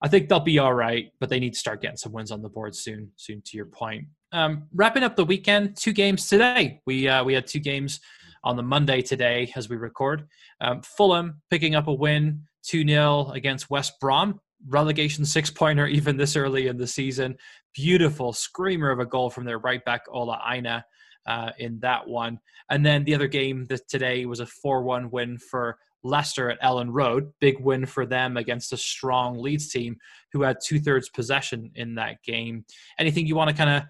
I 0.00 0.08
think 0.08 0.28
they'll 0.28 0.40
be 0.40 0.60
all 0.60 0.72
right, 0.72 1.10
but 1.18 1.28
they 1.28 1.40
need 1.40 1.54
to 1.54 1.58
start 1.58 1.82
getting 1.82 1.96
some 1.96 2.12
wins 2.12 2.30
on 2.30 2.40
the 2.40 2.48
board 2.48 2.74
soon. 2.76 3.10
Soon, 3.16 3.42
to 3.46 3.56
your 3.56 3.66
point. 3.66 4.04
Um, 4.30 4.68
wrapping 4.72 5.02
up 5.02 5.16
the 5.16 5.24
weekend, 5.24 5.76
two 5.76 5.92
games 5.92 6.28
today. 6.28 6.80
We 6.86 7.08
uh, 7.08 7.24
we 7.24 7.34
had 7.34 7.48
two 7.48 7.60
games 7.60 8.00
on 8.44 8.56
the 8.56 8.62
Monday 8.62 9.02
today 9.02 9.52
as 9.56 9.68
we 9.68 9.76
record. 9.76 10.28
Um, 10.60 10.82
Fulham 10.82 11.40
picking 11.50 11.74
up 11.74 11.88
a 11.88 11.92
win, 11.92 12.42
two 12.62 12.86
0 12.86 13.30
against 13.30 13.70
West 13.70 13.98
Brom 14.00 14.40
relegation 14.68 15.24
six 15.24 15.50
pointer 15.50 15.86
even 15.86 16.16
this 16.16 16.36
early 16.36 16.66
in 16.68 16.76
the 16.76 16.86
season. 16.86 17.36
Beautiful 17.74 18.32
screamer 18.32 18.90
of 18.90 19.00
a 19.00 19.06
goal 19.06 19.30
from 19.30 19.44
their 19.44 19.58
right 19.58 19.84
back 19.84 20.02
Ola 20.08 20.40
Aina 20.50 20.84
uh, 21.26 21.50
in 21.58 21.78
that 21.80 22.06
one. 22.06 22.38
And 22.70 22.84
then 22.84 23.04
the 23.04 23.14
other 23.14 23.28
game 23.28 23.66
that 23.66 23.88
today 23.88 24.26
was 24.26 24.40
a 24.40 24.46
4 24.46 24.82
1 24.82 25.10
win 25.10 25.38
for 25.38 25.76
Leicester 26.02 26.50
at 26.50 26.60
Elland 26.60 26.90
Road. 26.92 27.32
Big 27.40 27.58
win 27.60 27.86
for 27.86 28.06
them 28.06 28.36
against 28.36 28.72
a 28.72 28.76
strong 28.76 29.38
Leeds 29.38 29.70
team 29.70 29.96
who 30.32 30.42
had 30.42 30.58
two 30.64 30.78
thirds 30.78 31.08
possession 31.08 31.70
in 31.74 31.94
that 31.96 32.22
game. 32.22 32.64
Anything 32.98 33.26
you 33.26 33.34
want 33.34 33.50
to 33.50 33.56
kind 33.56 33.70
of 33.70 33.82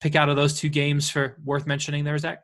pick 0.00 0.16
out 0.16 0.28
of 0.28 0.36
those 0.36 0.58
two 0.58 0.68
games 0.68 1.08
for 1.08 1.38
worth 1.44 1.66
mentioning 1.66 2.04
there, 2.04 2.18
Zach? 2.18 2.40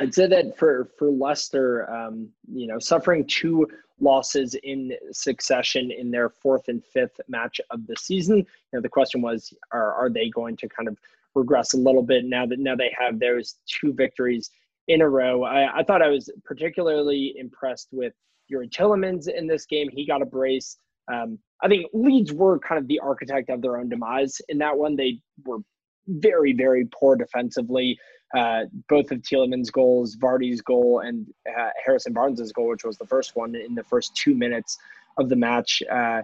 I'd 0.00 0.14
say 0.14 0.26
that 0.26 0.56
for 0.56 0.90
for 0.98 1.10
Leicester, 1.10 1.90
um, 1.92 2.30
you 2.50 2.66
know, 2.66 2.78
suffering 2.78 3.26
two 3.26 3.68
losses 4.00 4.54
in 4.62 4.92
succession 5.12 5.90
in 5.90 6.10
their 6.10 6.30
fourth 6.30 6.68
and 6.68 6.82
fifth 6.82 7.20
match 7.28 7.60
of 7.70 7.86
the 7.86 7.94
season. 7.96 8.38
You 8.38 8.46
know, 8.72 8.80
the 8.80 8.88
question 8.88 9.20
was, 9.20 9.52
are 9.72 9.92
are 9.92 10.08
they 10.08 10.30
going 10.30 10.56
to 10.56 10.68
kind 10.68 10.88
of 10.88 10.96
regress 11.34 11.74
a 11.74 11.76
little 11.76 12.02
bit 12.02 12.24
now 12.24 12.46
that 12.46 12.58
now 12.58 12.74
they 12.74 12.94
have 12.98 13.18
those 13.18 13.56
two 13.66 13.92
victories 13.92 14.50
in 14.88 15.02
a 15.02 15.08
row? 15.08 15.44
I, 15.44 15.80
I 15.80 15.82
thought 15.82 16.02
I 16.02 16.08
was 16.08 16.30
particularly 16.44 17.34
impressed 17.36 17.88
with 17.92 18.14
Youri 18.50 18.70
Tielemans 18.70 19.28
in 19.28 19.46
this 19.46 19.66
game. 19.66 19.88
He 19.90 20.06
got 20.06 20.22
a 20.22 20.26
brace. 20.26 20.78
Um, 21.12 21.38
I 21.62 21.68
think 21.68 21.86
Leeds 21.92 22.32
were 22.32 22.58
kind 22.58 22.80
of 22.80 22.88
the 22.88 23.00
architect 23.00 23.50
of 23.50 23.60
their 23.60 23.76
own 23.76 23.90
demise 23.90 24.40
in 24.48 24.56
that 24.58 24.76
one. 24.76 24.96
They 24.96 25.20
were 25.44 25.58
very, 26.06 26.52
very 26.52 26.86
poor 26.92 27.16
defensively 27.16 27.98
uh, 28.36 28.62
both 28.88 29.10
of 29.10 29.18
Tielemans' 29.18 29.72
goals, 29.72 30.16
Vardy's 30.16 30.60
goal, 30.60 31.00
and 31.04 31.26
uh, 31.48 31.70
Harvey 31.84 32.10
Barnes' 32.10 32.52
goal, 32.52 32.68
which 32.68 32.84
was 32.84 32.96
the 32.96 33.06
first 33.06 33.34
one 33.34 33.54
in 33.54 33.74
the 33.74 33.82
first 33.84 34.14
two 34.14 34.34
minutes 34.34 34.78
of 35.18 35.28
the 35.28 35.36
match. 35.36 35.82
Uh, 35.90 36.22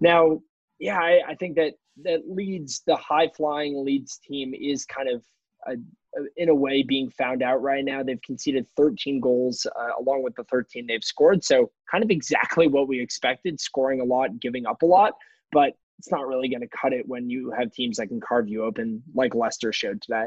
now, 0.00 0.40
yeah, 0.78 0.98
I, 0.98 1.20
I, 1.28 1.34
think 1.36 1.56
that 1.56 1.74
that 2.02 2.22
Leeds, 2.28 2.82
the 2.86 2.96
high 2.96 3.28
flying 3.28 3.84
Leeds 3.84 4.18
team, 4.26 4.54
is 4.54 4.84
kind 4.84 5.08
of 5.08 5.22
a, 5.68 5.72
a, 5.72 6.24
in 6.36 6.48
a 6.48 6.54
way 6.54 6.82
being 6.82 7.10
found 7.10 7.42
out 7.42 7.62
right 7.62 7.84
now. 7.84 8.02
They've 8.02 8.20
conceded 8.22 8.66
13 8.76 9.20
goals 9.20 9.66
uh, 9.66 10.02
along 10.02 10.24
with 10.24 10.34
the 10.34 10.44
13 10.44 10.86
they've 10.86 11.04
scored, 11.04 11.44
so 11.44 11.70
kind 11.90 12.02
of 12.02 12.10
exactly 12.10 12.66
what 12.66 12.88
we 12.88 13.00
expected: 13.00 13.60
scoring 13.60 14.00
a 14.00 14.04
lot, 14.04 14.40
giving 14.40 14.66
up 14.66 14.82
a 14.82 14.86
lot, 14.86 15.12
but. 15.52 15.74
It's 15.98 16.10
not 16.10 16.26
really 16.26 16.48
going 16.48 16.60
to 16.60 16.68
cut 16.68 16.92
it 16.92 17.06
when 17.08 17.30
you 17.30 17.52
have 17.56 17.72
teams 17.72 17.96
that 17.96 18.08
can 18.08 18.20
carve 18.20 18.48
you 18.48 18.64
open 18.64 19.02
like 19.14 19.34
Leicester 19.34 19.72
showed 19.72 20.02
today. 20.02 20.26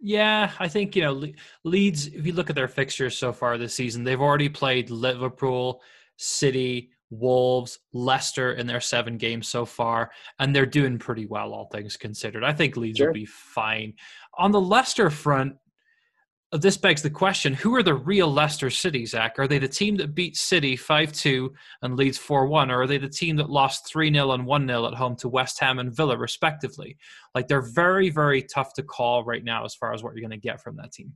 Yeah, 0.00 0.52
I 0.58 0.68
think 0.68 0.94
you 0.94 1.02
know 1.02 1.24
Leeds. 1.64 2.06
If 2.06 2.24
you 2.24 2.32
look 2.32 2.50
at 2.50 2.56
their 2.56 2.68
fixtures 2.68 3.18
so 3.18 3.32
far 3.32 3.58
this 3.58 3.74
season, 3.74 4.04
they've 4.04 4.20
already 4.20 4.48
played 4.48 4.90
Liverpool, 4.90 5.82
City, 6.16 6.90
Wolves, 7.10 7.80
Leicester 7.92 8.52
in 8.52 8.66
their 8.66 8.80
seven 8.80 9.16
games 9.16 9.48
so 9.48 9.64
far, 9.64 10.10
and 10.38 10.54
they're 10.54 10.66
doing 10.66 10.98
pretty 10.98 11.26
well, 11.26 11.52
all 11.52 11.66
things 11.66 11.96
considered. 11.96 12.44
I 12.44 12.52
think 12.52 12.76
Leeds 12.76 12.98
sure. 12.98 13.08
will 13.08 13.14
be 13.14 13.26
fine. 13.26 13.94
On 14.38 14.52
the 14.52 14.60
Leicester 14.60 15.10
front, 15.10 15.56
this 16.52 16.78
begs 16.78 17.02
the 17.02 17.10
question 17.10 17.52
who 17.52 17.74
are 17.74 17.82
the 17.82 17.94
real 17.94 18.32
Leicester 18.32 18.70
City, 18.70 19.04
Zach? 19.04 19.38
Are 19.38 19.46
they 19.46 19.58
the 19.58 19.68
team 19.68 19.96
that 19.96 20.14
beat 20.14 20.36
City 20.36 20.76
5 20.76 21.12
2 21.12 21.52
and 21.82 21.96
Leeds 21.96 22.16
4 22.16 22.46
1, 22.46 22.70
or 22.70 22.82
are 22.82 22.86
they 22.86 22.96
the 22.96 23.08
team 23.08 23.36
that 23.36 23.50
lost 23.50 23.86
3 23.86 24.12
0 24.12 24.32
and 24.32 24.46
1 24.46 24.66
0 24.66 24.86
at 24.86 24.94
home 24.94 25.16
to 25.16 25.28
West 25.28 25.60
Ham 25.60 25.78
and 25.78 25.94
Villa, 25.94 26.16
respectively? 26.16 26.96
Like, 27.34 27.48
they're 27.48 27.60
very, 27.60 28.08
very 28.08 28.42
tough 28.42 28.72
to 28.74 28.82
call 28.82 29.24
right 29.24 29.44
now 29.44 29.64
as 29.64 29.74
far 29.74 29.92
as 29.92 30.02
what 30.02 30.14
you're 30.14 30.26
going 30.26 30.40
to 30.40 30.48
get 30.48 30.62
from 30.62 30.76
that 30.76 30.92
team. 30.92 31.12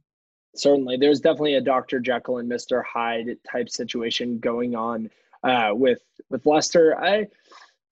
Certainly. 0.54 0.98
There's 0.98 1.20
definitely 1.20 1.54
a 1.54 1.62
Dr. 1.62 1.98
Jekyll 1.98 2.38
and 2.38 2.50
Mr. 2.50 2.82
Hyde 2.84 3.38
type 3.50 3.70
situation 3.70 4.38
going 4.38 4.76
on 4.76 5.10
uh, 5.44 5.70
with, 5.72 6.00
with 6.28 6.44
Leicester. 6.44 6.98
I 7.02 7.26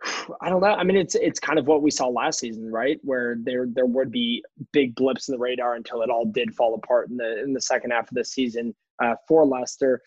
I 0.40 0.48
don't 0.48 0.60
know. 0.60 0.68
I 0.68 0.84
mean, 0.84 0.96
it's 0.96 1.14
it's 1.14 1.40
kind 1.40 1.58
of 1.58 1.66
what 1.66 1.82
we 1.82 1.90
saw 1.90 2.08
last 2.08 2.38
season, 2.38 2.70
right? 2.70 2.98
Where 3.02 3.36
there 3.42 3.66
there 3.66 3.86
would 3.86 4.10
be 4.10 4.44
big 4.72 4.94
blips 4.94 5.28
in 5.28 5.32
the 5.32 5.38
radar 5.38 5.74
until 5.74 6.02
it 6.02 6.10
all 6.10 6.26
did 6.26 6.54
fall 6.54 6.74
apart 6.74 7.10
in 7.10 7.16
the 7.16 7.42
in 7.42 7.52
the 7.52 7.60
second 7.60 7.90
half 7.90 8.10
of 8.10 8.14
the 8.14 8.24
season 8.24 8.74
uh, 9.02 9.14
for 9.26 9.46
Leicester. 9.46 10.02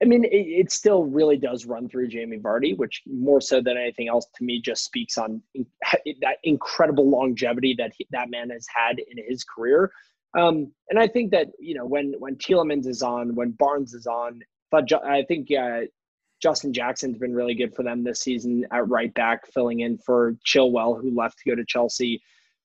I 0.00 0.04
mean, 0.04 0.24
it, 0.24 0.30
it, 0.30 0.70
still 0.70 1.02
really 1.02 1.36
does 1.36 1.66
run 1.66 1.88
through 1.88 2.06
Jamie 2.06 2.38
Vardy, 2.38 2.76
which 2.76 3.02
more 3.04 3.40
so 3.40 3.60
than 3.60 3.76
anything 3.76 4.06
else 4.06 4.26
to 4.36 4.44
me 4.44 4.60
just 4.60 4.84
speaks 4.84 5.18
on 5.18 5.42
in, 5.54 5.66
that 6.20 6.36
incredible 6.44 7.10
longevity 7.10 7.74
that 7.78 7.92
he, 7.98 8.06
that 8.12 8.30
man 8.30 8.50
has 8.50 8.64
had 8.72 9.00
in 9.00 9.24
his 9.28 9.42
career. 9.42 9.90
Um, 10.38 10.70
and 10.88 11.00
I 11.00 11.08
think 11.08 11.32
that 11.32 11.48
you 11.58 11.74
know 11.74 11.84
when 11.84 12.14
when 12.18 12.36
Tielemans 12.36 12.86
is 12.86 13.02
on, 13.02 13.34
when 13.34 13.50
Barnes 13.52 13.92
is 13.92 14.06
on, 14.06 14.40
I 14.72 15.24
think 15.26 15.48
uh, 15.50 15.80
Justin 16.40 16.72
Jackson's 16.72 17.18
been 17.18 17.34
really 17.34 17.54
good 17.54 17.74
for 17.74 17.82
them 17.82 18.04
this 18.04 18.20
season 18.20 18.64
at 18.72 18.88
right 18.88 19.12
back, 19.14 19.46
filling 19.52 19.80
in 19.80 19.98
for 19.98 20.36
Chilwell, 20.46 21.00
who 21.00 21.14
left 21.14 21.38
to 21.38 21.50
go 21.50 21.56
to 21.56 21.64
Chelsea. 21.64 22.22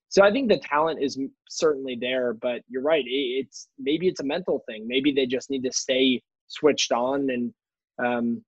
So 0.10 0.24
I 0.24 0.32
think 0.32 0.48
the 0.48 0.60
talent 0.60 1.02
is 1.02 1.20
certainly 1.50 1.98
there, 2.00 2.34
but 2.34 2.62
you're 2.68 2.84
right. 2.84 3.04
It's 3.08 3.68
maybe 3.80 4.08
it's 4.08 4.20
a 4.20 4.26
mental 4.26 4.64
thing. 4.68 4.88
Maybe 4.88 5.12
they 5.12 5.26
just 5.26 5.50
need 5.50 5.64
to 5.64 5.72
stay 5.72 6.22
switched 6.48 6.92
on, 6.92 7.30
and 7.32 7.54
um, 7.98 8.44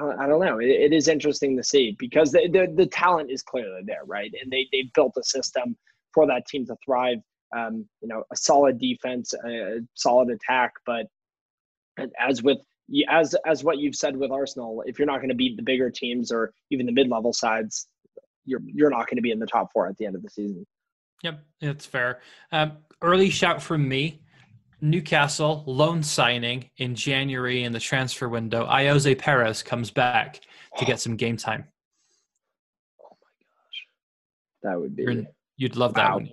I 0.00 0.26
don't 0.26 0.44
know. 0.44 0.58
It, 0.58 0.68
it 0.68 0.92
is 0.92 1.06
interesting 1.06 1.56
to 1.56 1.62
see 1.62 1.96
because 1.98 2.32
the, 2.32 2.48
the, 2.48 2.72
the 2.74 2.86
talent 2.86 3.30
is 3.30 3.42
clearly 3.42 3.82
there, 3.84 4.04
right? 4.04 4.32
And 4.42 4.50
they 4.50 4.66
they 4.72 4.90
built 4.94 5.12
a 5.16 5.22
system 5.22 5.76
for 6.12 6.26
that 6.26 6.46
team 6.48 6.66
to 6.66 6.76
thrive. 6.84 7.18
Um, 7.56 7.86
you 8.00 8.08
know, 8.08 8.24
a 8.32 8.36
solid 8.36 8.80
defense, 8.80 9.32
a 9.32 9.78
solid 9.94 10.30
attack, 10.30 10.72
but 10.84 11.06
as 12.18 12.42
with 12.42 12.58
as 13.08 13.34
as 13.44 13.64
what 13.64 13.78
you've 13.78 13.96
said 13.96 14.16
with 14.16 14.30
Arsenal, 14.30 14.82
if 14.86 14.98
you're 14.98 15.06
not 15.06 15.18
going 15.18 15.28
to 15.28 15.34
beat 15.34 15.56
the 15.56 15.62
bigger 15.62 15.90
teams 15.90 16.30
or 16.30 16.52
even 16.70 16.86
the 16.86 16.92
mid-level 16.92 17.32
sides, 17.32 17.88
you're 18.44 18.60
you're 18.64 18.90
not 18.90 19.06
going 19.06 19.16
to 19.16 19.22
be 19.22 19.30
in 19.30 19.38
the 19.38 19.46
top 19.46 19.72
four 19.72 19.88
at 19.88 19.96
the 19.96 20.06
end 20.06 20.14
of 20.14 20.22
the 20.22 20.30
season. 20.30 20.66
Yep, 21.22 21.44
that's 21.60 21.86
fair. 21.86 22.20
Um, 22.52 22.78
early 23.02 23.30
shout 23.30 23.62
from 23.62 23.88
me. 23.88 24.22
Newcastle 24.82 25.64
loan 25.66 26.02
signing 26.02 26.68
in 26.76 26.94
January 26.94 27.64
in 27.64 27.72
the 27.72 27.80
transfer 27.80 28.28
window. 28.28 28.66
Ayoze 28.66 29.18
Perez 29.18 29.62
comes 29.62 29.90
back 29.90 30.42
to 30.76 30.84
get 30.84 31.00
some 31.00 31.16
game 31.16 31.38
time. 31.38 31.64
Oh 33.02 33.16
my 33.22 33.32
gosh, 33.40 33.86
that 34.62 34.78
would 34.78 34.94
be. 34.94 35.26
You'd 35.56 35.76
love 35.76 35.96
wow. 35.96 36.18
that, 36.18 36.28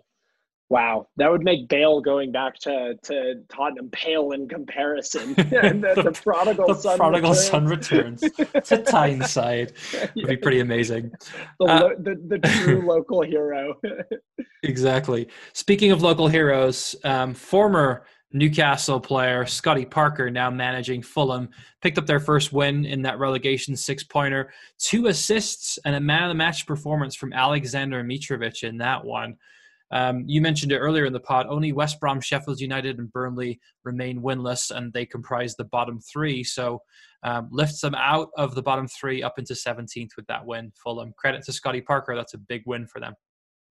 Wow, 0.73 1.05
that 1.17 1.29
would 1.29 1.43
make 1.43 1.67
Bale 1.67 2.01
going 2.01 2.31
back 2.31 2.55
to, 2.61 2.95
to 3.03 3.35
Tottenham 3.47 3.91
pale 3.91 4.31
in 4.31 4.47
comparison. 4.49 5.35
and 5.37 5.83
the, 5.83 6.01
the, 6.03 6.19
prodigal 6.23 6.65
the 6.65 6.73
son 6.73 6.97
prodigal 6.97 7.29
returns. 7.29 7.47
son 7.47 7.67
returns 7.67 8.21
to 8.63 8.81
Tyneside. 8.81 9.73
Would 10.15 10.27
be 10.27 10.35
pretty 10.35 10.61
amazing. 10.61 11.11
The, 11.59 11.65
uh, 11.65 11.89
the, 11.99 12.15
the, 12.27 12.39
true 12.39 12.81
local 12.87 13.21
hero. 13.21 13.75
exactly. 14.63 15.27
Speaking 15.53 15.91
of 15.91 16.01
local 16.01 16.27
heroes, 16.27 16.95
um, 17.03 17.35
former 17.35 18.07
Newcastle 18.31 18.99
player 18.99 19.45
Scotty 19.45 19.85
Parker, 19.85 20.31
now 20.31 20.49
managing 20.49 21.03
Fulham, 21.03 21.49
picked 21.83 21.99
up 21.99 22.07
their 22.07 22.19
first 22.19 22.51
win 22.51 22.83
in 22.85 23.03
that 23.03 23.19
relegation 23.19 23.75
six 23.75 24.03
pointer. 24.03 24.51
Two 24.79 25.05
assists 25.05 25.77
and 25.85 25.95
a 25.95 25.99
man 25.99 26.23
of 26.23 26.29
the 26.29 26.33
match 26.33 26.65
performance 26.65 27.13
from 27.13 27.31
Alexander 27.31 28.03
Mitrovic 28.03 28.63
in 28.63 28.77
that 28.77 29.05
one. 29.05 29.37
Um, 29.93 30.23
you 30.27 30.41
mentioned 30.41 30.71
it 30.71 30.79
earlier 30.79 31.05
in 31.05 31.13
the 31.13 31.19
pod. 31.19 31.45
Only 31.47 31.71
West 31.71 31.99
Brom, 31.99 32.19
Sheffield 32.19 32.59
United, 32.59 32.97
and 32.97 33.13
Burnley 33.13 33.59
remain 33.83 34.21
winless, 34.21 34.75
and 34.75 34.91
they 34.91 35.05
comprise 35.05 35.55
the 35.55 35.65
bottom 35.65 35.99
three. 36.01 36.43
So 36.43 36.81
um, 37.21 37.47
lifts 37.51 37.79
them 37.81 37.93
out 37.93 38.29
of 38.35 38.55
the 38.55 38.61
bottom 38.63 38.87
three 38.87 39.21
up 39.21 39.37
into 39.37 39.53
17th 39.53 40.09
with 40.17 40.25
that 40.27 40.43
win. 40.43 40.71
Fulham. 40.83 41.13
Credit 41.15 41.43
to 41.43 41.53
Scotty 41.53 41.79
Parker. 41.79 42.15
That's 42.15 42.33
a 42.33 42.39
big 42.39 42.63
win 42.65 42.87
for 42.87 42.99
them. 42.99 43.13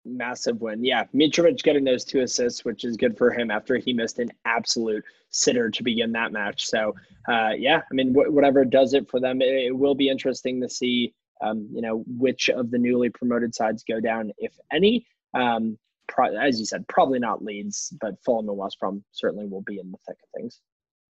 Massive 0.05 0.61
win. 0.61 0.85
Yeah. 0.85 1.05
Mitrovic 1.13 1.63
getting 1.65 1.85
those 1.85 2.05
two 2.05 2.21
assists, 2.21 2.65
which 2.65 2.85
is 2.85 2.97
good 2.97 3.19
for 3.19 3.33
him 3.33 3.51
after 3.51 3.77
he 3.77 3.93
missed 3.93 4.21
an 4.21 4.31
absolute 4.45 5.05
sitter 5.31 5.71
to 5.71 5.83
begin 5.83 6.13
that 6.13 6.31
match. 6.31 6.67
So, 6.67 6.95
uh, 7.29 7.51
yeah, 7.57 7.79
I 7.79 7.95
mean, 7.95 8.13
wh- 8.13 8.33
whatever 8.33 8.65
does 8.65 8.95
it 8.95 9.11
for 9.11 9.19
them, 9.19 9.43
it, 9.43 9.67
it 9.67 9.77
will 9.77 9.97
be 9.97 10.09
interesting 10.09 10.61
to 10.61 10.69
see, 10.69 11.15
um, 11.41 11.69
you 11.73 11.83
know, 11.83 12.05
which 12.07 12.49
of 12.49 12.71
the 12.71 12.79
newly 12.79 13.11
promoted 13.11 13.55
sides 13.55 13.83
go 13.83 13.99
down, 13.99 14.31
if 14.39 14.53
any. 14.73 15.05
Um, 15.35 15.79
pro- 16.13 16.37
as 16.37 16.61
you 16.61 16.67
said, 16.67 16.87
probably 16.89 17.19
not 17.19 17.43
Leeds, 17.43 17.93
but 18.01 18.15
Fulham 18.25 18.49
and 18.49 18.59
West 18.59 18.79
Brom 18.79 19.03
certainly 19.13 19.47
will 19.47 19.63
be 19.63 19.81
in 19.81 19.91
the 19.91 19.99
thick 20.07 20.19
of 20.23 20.41
things. 20.41 20.61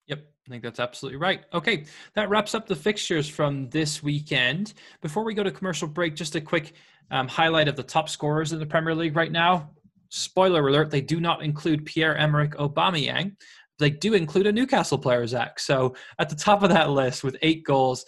Yep, 0.06 0.24
I 0.46 0.50
think 0.50 0.62
that's 0.62 0.80
absolutely 0.80 1.18
right. 1.18 1.44
Okay, 1.52 1.84
that 2.14 2.28
wraps 2.30 2.54
up 2.54 2.66
the 2.66 2.76
fixtures 2.76 3.28
from 3.28 3.70
this 3.70 4.02
weekend. 4.02 4.74
Before 5.02 5.24
we 5.24 5.34
go 5.34 5.42
to 5.42 5.50
commercial 5.50 5.88
break, 5.88 6.16
just 6.16 6.36
a 6.36 6.40
quick 6.40 6.74
um, 7.10 7.28
highlight 7.28 7.68
of 7.68 7.76
the 7.76 7.82
top 7.82 8.08
scorers 8.08 8.52
in 8.52 8.58
the 8.58 8.66
Premier 8.66 8.94
League 8.94 9.16
right 9.16 9.32
now. 9.32 9.70
Spoiler 10.08 10.66
alert: 10.66 10.90
they 10.90 11.00
do 11.00 11.20
not 11.20 11.42
include 11.42 11.86
Pierre-Emerick 11.86 12.54
Aubameyang. 12.56 13.36
They 13.78 13.90
do 13.90 14.14
include 14.14 14.46
a 14.46 14.52
Newcastle 14.52 14.98
player, 14.98 15.26
Zach. 15.26 15.58
So 15.60 15.94
at 16.18 16.28
the 16.28 16.36
top 16.36 16.62
of 16.62 16.70
that 16.70 16.90
list 16.90 17.24
with 17.24 17.36
eight 17.40 17.64
goals, 17.64 18.04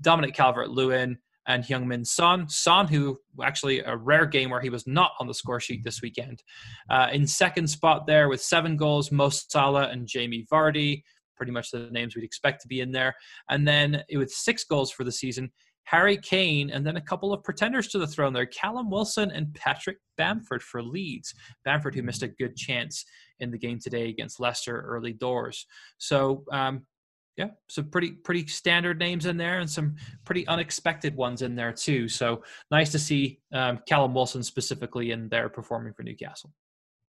Dominic 0.00 0.34
Calvert-Lewin, 0.34 1.18
and 1.46 1.62
Heung-min 1.64 2.04
Son. 2.04 2.48
Son, 2.48 2.86
who 2.88 3.18
actually 3.42 3.80
a 3.80 3.96
rare 3.96 4.26
game 4.26 4.50
where 4.50 4.60
he 4.60 4.70
was 4.70 4.86
not 4.86 5.12
on 5.20 5.26
the 5.26 5.34
score 5.34 5.60
sheet 5.60 5.84
this 5.84 6.02
weekend. 6.02 6.42
Uh, 6.90 7.08
in 7.12 7.26
second 7.26 7.68
spot 7.68 8.06
there 8.06 8.28
with 8.28 8.42
seven 8.42 8.76
goals, 8.76 9.12
Mo 9.12 9.28
Salah 9.28 9.88
and 9.88 10.06
Jamie 10.06 10.46
Vardy, 10.50 11.02
pretty 11.36 11.52
much 11.52 11.70
the 11.70 11.88
names 11.90 12.16
we'd 12.16 12.24
expect 12.24 12.62
to 12.62 12.68
be 12.68 12.80
in 12.80 12.92
there. 12.92 13.14
And 13.50 13.66
then 13.66 14.02
with 14.14 14.30
six 14.30 14.64
goals 14.64 14.90
for 14.90 15.04
the 15.04 15.12
season, 15.12 15.50
Harry 15.84 16.16
Kane, 16.16 16.70
and 16.70 16.84
then 16.84 16.96
a 16.96 17.00
couple 17.00 17.32
of 17.32 17.44
pretenders 17.44 17.86
to 17.88 17.98
the 17.98 18.08
throne 18.08 18.32
there, 18.32 18.46
Callum 18.46 18.90
Wilson 18.90 19.30
and 19.30 19.54
Patrick 19.54 19.98
Bamford 20.16 20.62
for 20.62 20.82
Leeds. 20.82 21.32
Bamford, 21.64 21.94
who 21.94 22.02
missed 22.02 22.24
a 22.24 22.28
good 22.28 22.56
chance 22.56 23.04
in 23.38 23.52
the 23.52 23.58
game 23.58 23.78
today 23.78 24.08
against 24.08 24.40
Leicester 24.40 24.80
early 24.80 25.12
doors. 25.12 25.64
So 25.98 26.42
um, 26.50 26.86
yeah, 27.36 27.48
some 27.68 27.90
pretty 27.90 28.12
pretty 28.12 28.46
standard 28.46 28.98
names 28.98 29.26
in 29.26 29.36
there, 29.36 29.58
and 29.58 29.68
some 29.68 29.96
pretty 30.24 30.46
unexpected 30.46 31.14
ones 31.14 31.42
in 31.42 31.54
there 31.54 31.72
too. 31.72 32.08
So 32.08 32.42
nice 32.70 32.90
to 32.92 32.98
see 32.98 33.40
um, 33.52 33.80
Callum 33.86 34.14
Wilson 34.14 34.42
specifically 34.42 35.10
in 35.10 35.28
there 35.28 35.48
performing 35.48 35.92
for 35.92 36.02
Newcastle. 36.02 36.52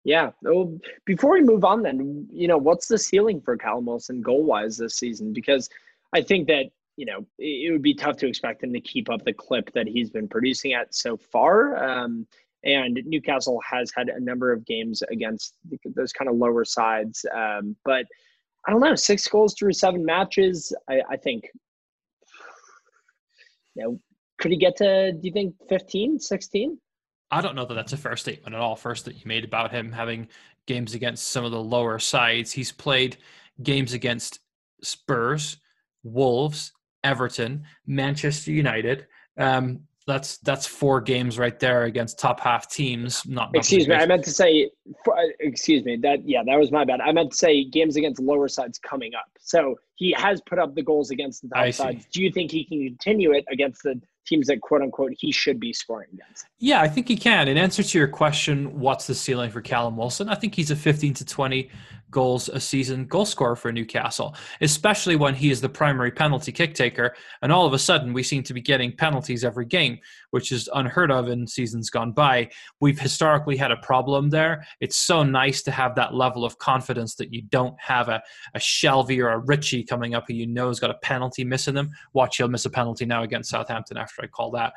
Yeah. 0.03 0.31
Well, 0.41 0.77
before 1.05 1.31
we 1.31 1.41
move 1.41 1.63
on, 1.63 1.83
then 1.83 2.27
you 2.31 2.47
know 2.47 2.57
what's 2.57 2.87
the 2.87 2.97
ceiling 2.97 3.41
for 3.41 3.57
Callum 3.57 3.85
Wilson 3.85 4.21
goal 4.21 4.43
wise 4.43 4.77
this 4.77 4.95
season? 4.95 5.33
Because 5.33 5.69
I 6.13 6.21
think 6.21 6.47
that 6.47 6.65
you 6.97 7.05
know 7.07 7.25
it 7.39 7.71
would 7.71 7.81
be 7.81 7.95
tough 7.95 8.17
to 8.17 8.27
expect 8.27 8.63
him 8.63 8.73
to 8.73 8.81
keep 8.81 9.09
up 9.09 9.25
the 9.25 9.33
clip 9.33 9.71
that 9.73 9.87
he's 9.87 10.11
been 10.11 10.27
producing 10.27 10.73
at 10.73 10.93
so 10.93 11.17
far. 11.17 11.83
Um, 11.83 12.27
and 12.63 12.99
Newcastle 13.05 13.59
has 13.67 13.91
had 13.95 14.09
a 14.09 14.19
number 14.19 14.51
of 14.51 14.65
games 14.65 15.01
against 15.09 15.55
those 15.95 16.13
kind 16.13 16.29
of 16.29 16.35
lower 16.35 16.63
sides, 16.63 17.25
um, 17.33 17.75
but 17.83 18.05
I 18.67 18.71
don't 18.71 18.81
know, 18.81 18.95
six 18.95 19.27
goals 19.27 19.55
through 19.57 19.73
seven 19.73 20.05
matches. 20.05 20.73
I, 20.89 21.01
I 21.09 21.17
think, 21.17 21.45
you 23.75 23.83
know, 23.83 23.99
could 24.39 24.51
he 24.51 24.57
get 24.57 24.75
to, 24.77 25.13
do 25.13 25.19
you 25.23 25.31
think 25.31 25.55
15, 25.69 26.19
16? 26.19 26.77
I 27.31 27.41
don't 27.41 27.55
know 27.55 27.65
that 27.65 27.73
that's 27.73 27.93
a 27.93 27.97
fair 27.97 28.17
statement 28.17 28.55
at 28.55 28.61
all. 28.61 28.75
First, 28.75 29.05
that 29.05 29.15
you 29.15 29.21
made 29.25 29.45
about 29.45 29.71
him 29.71 29.91
having 29.91 30.27
games 30.67 30.93
against 30.93 31.29
some 31.29 31.45
of 31.45 31.51
the 31.51 31.63
lower 31.63 31.97
sides. 31.97 32.51
He's 32.51 32.71
played 32.71 33.17
games 33.63 33.93
against 33.93 34.39
Spurs, 34.83 35.57
Wolves, 36.03 36.73
Everton, 37.03 37.63
Manchester 37.87 38.51
United. 38.51 39.07
Um, 39.37 39.81
that's 40.07 40.37
that's 40.39 40.65
four 40.65 41.01
games 41.01 41.37
right 41.37 41.59
there 41.59 41.83
against 41.83 42.19
top 42.19 42.39
half 42.39 42.69
teams. 42.69 43.25
Not 43.27 43.51
excuse 43.53 43.87
me, 43.87 43.95
I 43.95 44.05
meant 44.05 44.23
to 44.25 44.31
say. 44.31 44.69
Uh, 45.07 45.13
excuse 45.39 45.83
me. 45.83 45.97
That 45.97 46.27
yeah, 46.27 46.43
that 46.45 46.57
was 46.57 46.71
my 46.71 46.85
bad. 46.85 47.01
I 47.01 47.11
meant 47.11 47.31
to 47.31 47.37
say 47.37 47.63
games 47.63 47.95
against 47.95 48.21
lower 48.21 48.47
sides 48.47 48.79
coming 48.79 49.13
up. 49.15 49.25
So 49.39 49.75
he 49.95 50.13
has 50.17 50.41
put 50.41 50.59
up 50.59 50.75
the 50.75 50.83
goals 50.83 51.11
against 51.11 51.43
the 51.43 51.49
top 51.49 51.73
sides. 51.73 52.05
Do 52.11 52.23
you 52.23 52.31
think 52.31 52.51
he 52.51 52.65
can 52.65 52.85
continue 52.85 53.31
it 53.33 53.45
against 53.49 53.83
the 53.83 54.01
teams 54.25 54.47
that 54.47 54.61
quote 54.61 54.81
unquote 54.81 55.11
he 55.17 55.31
should 55.31 55.59
be 55.59 55.73
scoring 55.73 56.09
against. 56.13 56.45
Yeah, 56.59 56.81
I 56.81 56.87
think 56.87 57.07
he 57.07 57.17
can. 57.17 57.47
In 57.47 57.57
answer 57.57 57.83
to 57.83 57.97
your 57.97 58.07
question, 58.07 58.79
what's 58.79 59.07
the 59.07 59.15
ceiling 59.15 59.51
for 59.51 59.61
Callum 59.61 59.97
Wilson? 59.97 60.29
I 60.29 60.35
think 60.35 60.55
he's 60.55 60.71
a 60.71 60.75
15 60.75 61.15
to 61.15 61.25
20 61.25 61.69
goals 62.11 62.49
a 62.49 62.59
season 62.59 63.05
goal 63.05 63.25
scorer 63.25 63.55
for 63.55 63.71
Newcastle, 63.71 64.35
especially 64.61 65.15
when 65.15 65.33
he 65.33 65.49
is 65.49 65.61
the 65.61 65.69
primary 65.69 66.11
penalty 66.11 66.51
kick 66.51 66.75
taker. 66.75 67.15
And 67.41 67.51
all 67.51 67.65
of 67.65 67.73
a 67.73 67.79
sudden, 67.79 68.13
we 68.13 68.23
seem 68.23 68.43
to 68.43 68.53
be 68.53 68.61
getting 68.61 68.95
penalties 68.95 69.43
every 69.43 69.65
game, 69.65 69.99
which 70.31 70.51
is 70.51 70.69
unheard 70.75 71.11
of 71.11 71.29
in 71.29 71.47
seasons 71.47 71.89
gone 71.89 72.11
by. 72.11 72.49
We've 72.79 72.99
historically 72.99 73.57
had 73.57 73.71
a 73.71 73.77
problem 73.77 74.29
there. 74.29 74.65
It's 74.81 74.97
so 74.97 75.23
nice 75.23 75.63
to 75.63 75.71
have 75.71 75.95
that 75.95 76.13
level 76.13 76.45
of 76.45 76.57
confidence 76.57 77.15
that 77.15 77.33
you 77.33 77.41
don't 77.43 77.75
have 77.79 78.09
a, 78.09 78.21
a 78.53 78.59
Shelvey 78.59 79.23
or 79.23 79.29
a 79.29 79.39
Ritchie 79.39 79.83
coming 79.83 80.13
up 80.13 80.25
who 80.27 80.33
you 80.33 80.47
know 80.47 80.67
has 80.67 80.79
got 80.79 80.91
a 80.91 80.95
penalty 80.95 81.43
missing 81.43 81.73
them. 81.73 81.91
Watch, 82.13 82.37
he'll 82.37 82.47
miss 82.47 82.65
a 82.65 82.69
penalty 82.69 83.05
now 83.05 83.23
against 83.23 83.49
Southampton 83.49 83.97
after 83.97 84.21
I 84.21 84.27
call 84.27 84.51
that. 84.51 84.73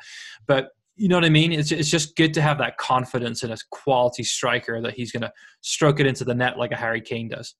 But 0.47 0.69
you 0.95 1.09
know 1.09 1.15
what 1.15 1.25
I 1.25 1.29
mean? 1.29 1.51
It's, 1.51 1.71
it's 1.71 1.89
just 1.89 2.15
good 2.15 2.33
to 2.35 2.41
have 2.41 2.57
that 2.59 2.77
confidence 2.77 3.43
in 3.43 3.51
a 3.51 3.57
quality 3.69 4.23
striker 4.23 4.81
that 4.81 4.93
he's 4.93 5.11
going 5.11 5.21
to 5.21 5.33
stroke 5.61 5.99
it 5.99 6.05
into 6.05 6.23
the 6.23 6.33
net 6.33 6.57
like 6.57 6.71
a 6.71 6.75
Harry 6.75 7.01
Kane 7.01 7.29
does. 7.29 7.55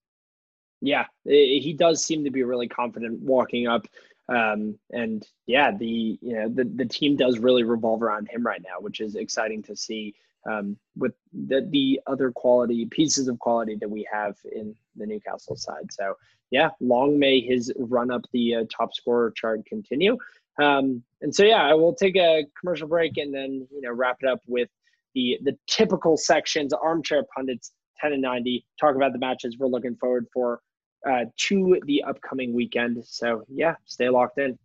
Yeah, 0.81 1.05
he 1.25 1.75
does 1.77 2.05
seem 2.05 2.23
to 2.23 2.31
be 2.31 2.43
really 2.43 2.67
confident 2.67 3.19
walking 3.21 3.67
up. 3.67 3.87
Um, 4.27 4.77
and 4.91 5.25
yeah, 5.45 5.71
the 5.71 6.17
you 6.21 6.35
know 6.35 6.49
the, 6.49 6.63
the 6.63 6.85
team 6.85 7.15
does 7.15 7.39
really 7.39 7.63
revolve 7.63 8.01
around 8.01 8.27
him 8.29 8.45
right 8.45 8.61
now, 8.61 8.79
which 8.79 8.99
is 8.99 9.15
exciting 9.15 9.61
to 9.63 9.75
see 9.75 10.15
um, 10.49 10.77
with 10.95 11.13
the, 11.47 11.67
the 11.71 11.99
other 12.07 12.31
quality 12.31 12.85
pieces 12.85 13.27
of 13.27 13.39
quality 13.39 13.75
that 13.75 13.89
we 13.89 14.07
have 14.11 14.35
in 14.51 14.75
the 14.95 15.05
Newcastle 15.05 15.55
side. 15.55 15.91
So 15.91 16.15
yeah, 16.51 16.69
long 16.79 17.17
may 17.17 17.39
his 17.39 17.73
run 17.77 18.11
up 18.11 18.21
the 18.31 18.55
uh, 18.55 18.63
top 18.75 18.93
scorer 18.93 19.31
chart 19.31 19.65
continue. 19.65 20.17
Um, 20.61 21.03
and 21.21 21.33
so 21.33 21.43
yeah, 21.43 21.63
I 21.63 21.73
will 21.73 21.93
take 21.93 22.15
a 22.15 22.45
commercial 22.59 22.87
break 22.87 23.17
and 23.17 23.33
then 23.33 23.67
you 23.71 23.81
know 23.81 23.91
wrap 23.91 24.17
it 24.21 24.29
up 24.29 24.39
with 24.47 24.69
the 25.13 25.37
the 25.43 25.57
typical 25.67 26.17
sections: 26.17 26.73
armchair 26.73 27.23
pundits, 27.35 27.71
ten 27.99 28.13
and 28.13 28.21
ninety. 28.21 28.65
Talk 28.79 28.95
about 28.95 29.13
the 29.13 29.19
matches 29.19 29.57
we're 29.57 29.67
looking 29.67 29.95
forward 29.95 30.27
for 30.33 30.61
uh, 31.09 31.25
to 31.37 31.79
the 31.85 32.03
upcoming 32.03 32.53
weekend. 32.53 33.03
So 33.05 33.43
yeah, 33.49 33.75
stay 33.85 34.09
locked 34.09 34.37
in. 34.37 34.57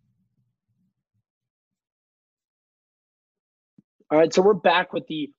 All 4.11 4.17
right, 4.17 4.33
so 4.33 4.41
we're 4.41 4.53
back 4.53 4.91
with 4.91 5.07
the 5.07 5.31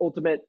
ultimate 0.00 0.46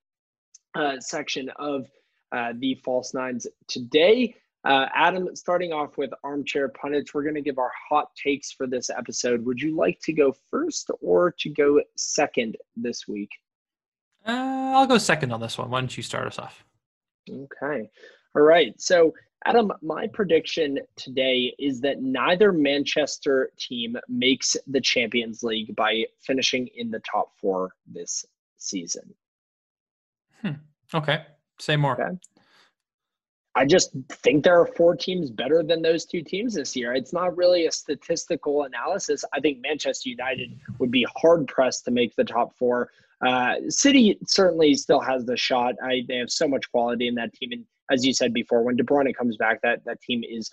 uh, 0.75 0.99
section 0.99 1.49
of 1.57 1.87
uh, 2.31 2.53
the 2.57 2.75
false 2.83 3.13
nines 3.13 3.47
today. 3.67 4.35
Uh, 4.69 4.87
Adam, 4.93 5.35
starting 5.35 5.73
off 5.73 5.97
with 5.97 6.11
armchair 6.23 6.69
pundits, 6.69 7.11
we're 7.11 7.23
going 7.23 7.33
to 7.33 7.41
give 7.41 7.57
our 7.57 7.71
hot 7.89 8.11
takes 8.15 8.51
for 8.51 8.67
this 8.67 8.91
episode. 8.91 9.43
Would 9.43 9.59
you 9.59 9.75
like 9.75 9.99
to 10.03 10.13
go 10.13 10.31
first 10.51 10.91
or 11.01 11.31
to 11.39 11.49
go 11.49 11.81
second 11.97 12.55
this 12.75 13.07
week? 13.07 13.31
Uh, 14.27 14.73
I'll 14.75 14.85
go 14.85 14.99
second 14.99 15.33
on 15.33 15.41
this 15.41 15.57
one. 15.57 15.71
Why 15.71 15.79
don't 15.79 15.97
you 15.97 16.03
start 16.03 16.27
us 16.27 16.37
off? 16.37 16.63
Okay. 17.27 17.89
All 18.35 18.43
right. 18.43 18.79
So, 18.79 19.11
Adam, 19.45 19.71
my 19.81 20.05
prediction 20.05 20.77
today 20.95 21.51
is 21.57 21.81
that 21.81 22.03
neither 22.03 22.51
Manchester 22.51 23.49
team 23.57 23.97
makes 24.07 24.55
the 24.67 24.81
Champions 24.81 25.41
League 25.41 25.75
by 25.75 26.03
finishing 26.19 26.69
in 26.75 26.91
the 26.91 27.01
top 27.11 27.31
four 27.41 27.71
this 27.91 28.23
season. 28.57 29.15
Hmm. 30.43 30.51
Okay. 30.93 31.25
Say 31.57 31.75
more. 31.75 31.99
Okay. 31.99 32.15
I 33.55 33.65
just 33.65 33.91
think 34.09 34.43
there 34.43 34.59
are 34.59 34.65
four 34.65 34.95
teams 34.95 35.31
better 35.31 35.63
than 35.63 35.81
those 35.81 36.05
two 36.05 36.21
teams 36.21 36.53
this 36.53 36.75
year. 36.75 36.93
It's 36.93 37.13
not 37.13 37.35
really 37.35 37.65
a 37.65 37.71
statistical 37.71 38.63
analysis. 38.63 39.25
I 39.33 39.39
think 39.39 39.59
Manchester 39.61 40.09
United 40.09 40.57
would 40.77 40.91
be 40.91 41.05
hard 41.15 41.47
pressed 41.47 41.85
to 41.85 41.91
make 41.91 42.15
the 42.15 42.23
top 42.23 42.55
four. 42.55 42.89
Uh, 43.25 43.55
City 43.67 44.17
certainly 44.25 44.75
still 44.75 45.01
has 45.01 45.25
the 45.25 45.35
shot. 45.35 45.75
I, 45.83 46.03
they 46.07 46.17
have 46.17 46.29
so 46.29 46.47
much 46.47 46.71
quality 46.71 47.07
in 47.07 47.15
that 47.15 47.33
team, 47.33 47.49
and 47.51 47.65
as 47.91 48.05
you 48.05 48.13
said 48.13 48.33
before, 48.33 48.63
when 48.63 48.75
De 48.77 48.83
Bruyne 48.83 49.13
comes 49.15 49.35
back, 49.35 49.61
that 49.63 49.83
that 49.85 49.99
team 50.01 50.21
is 50.23 50.49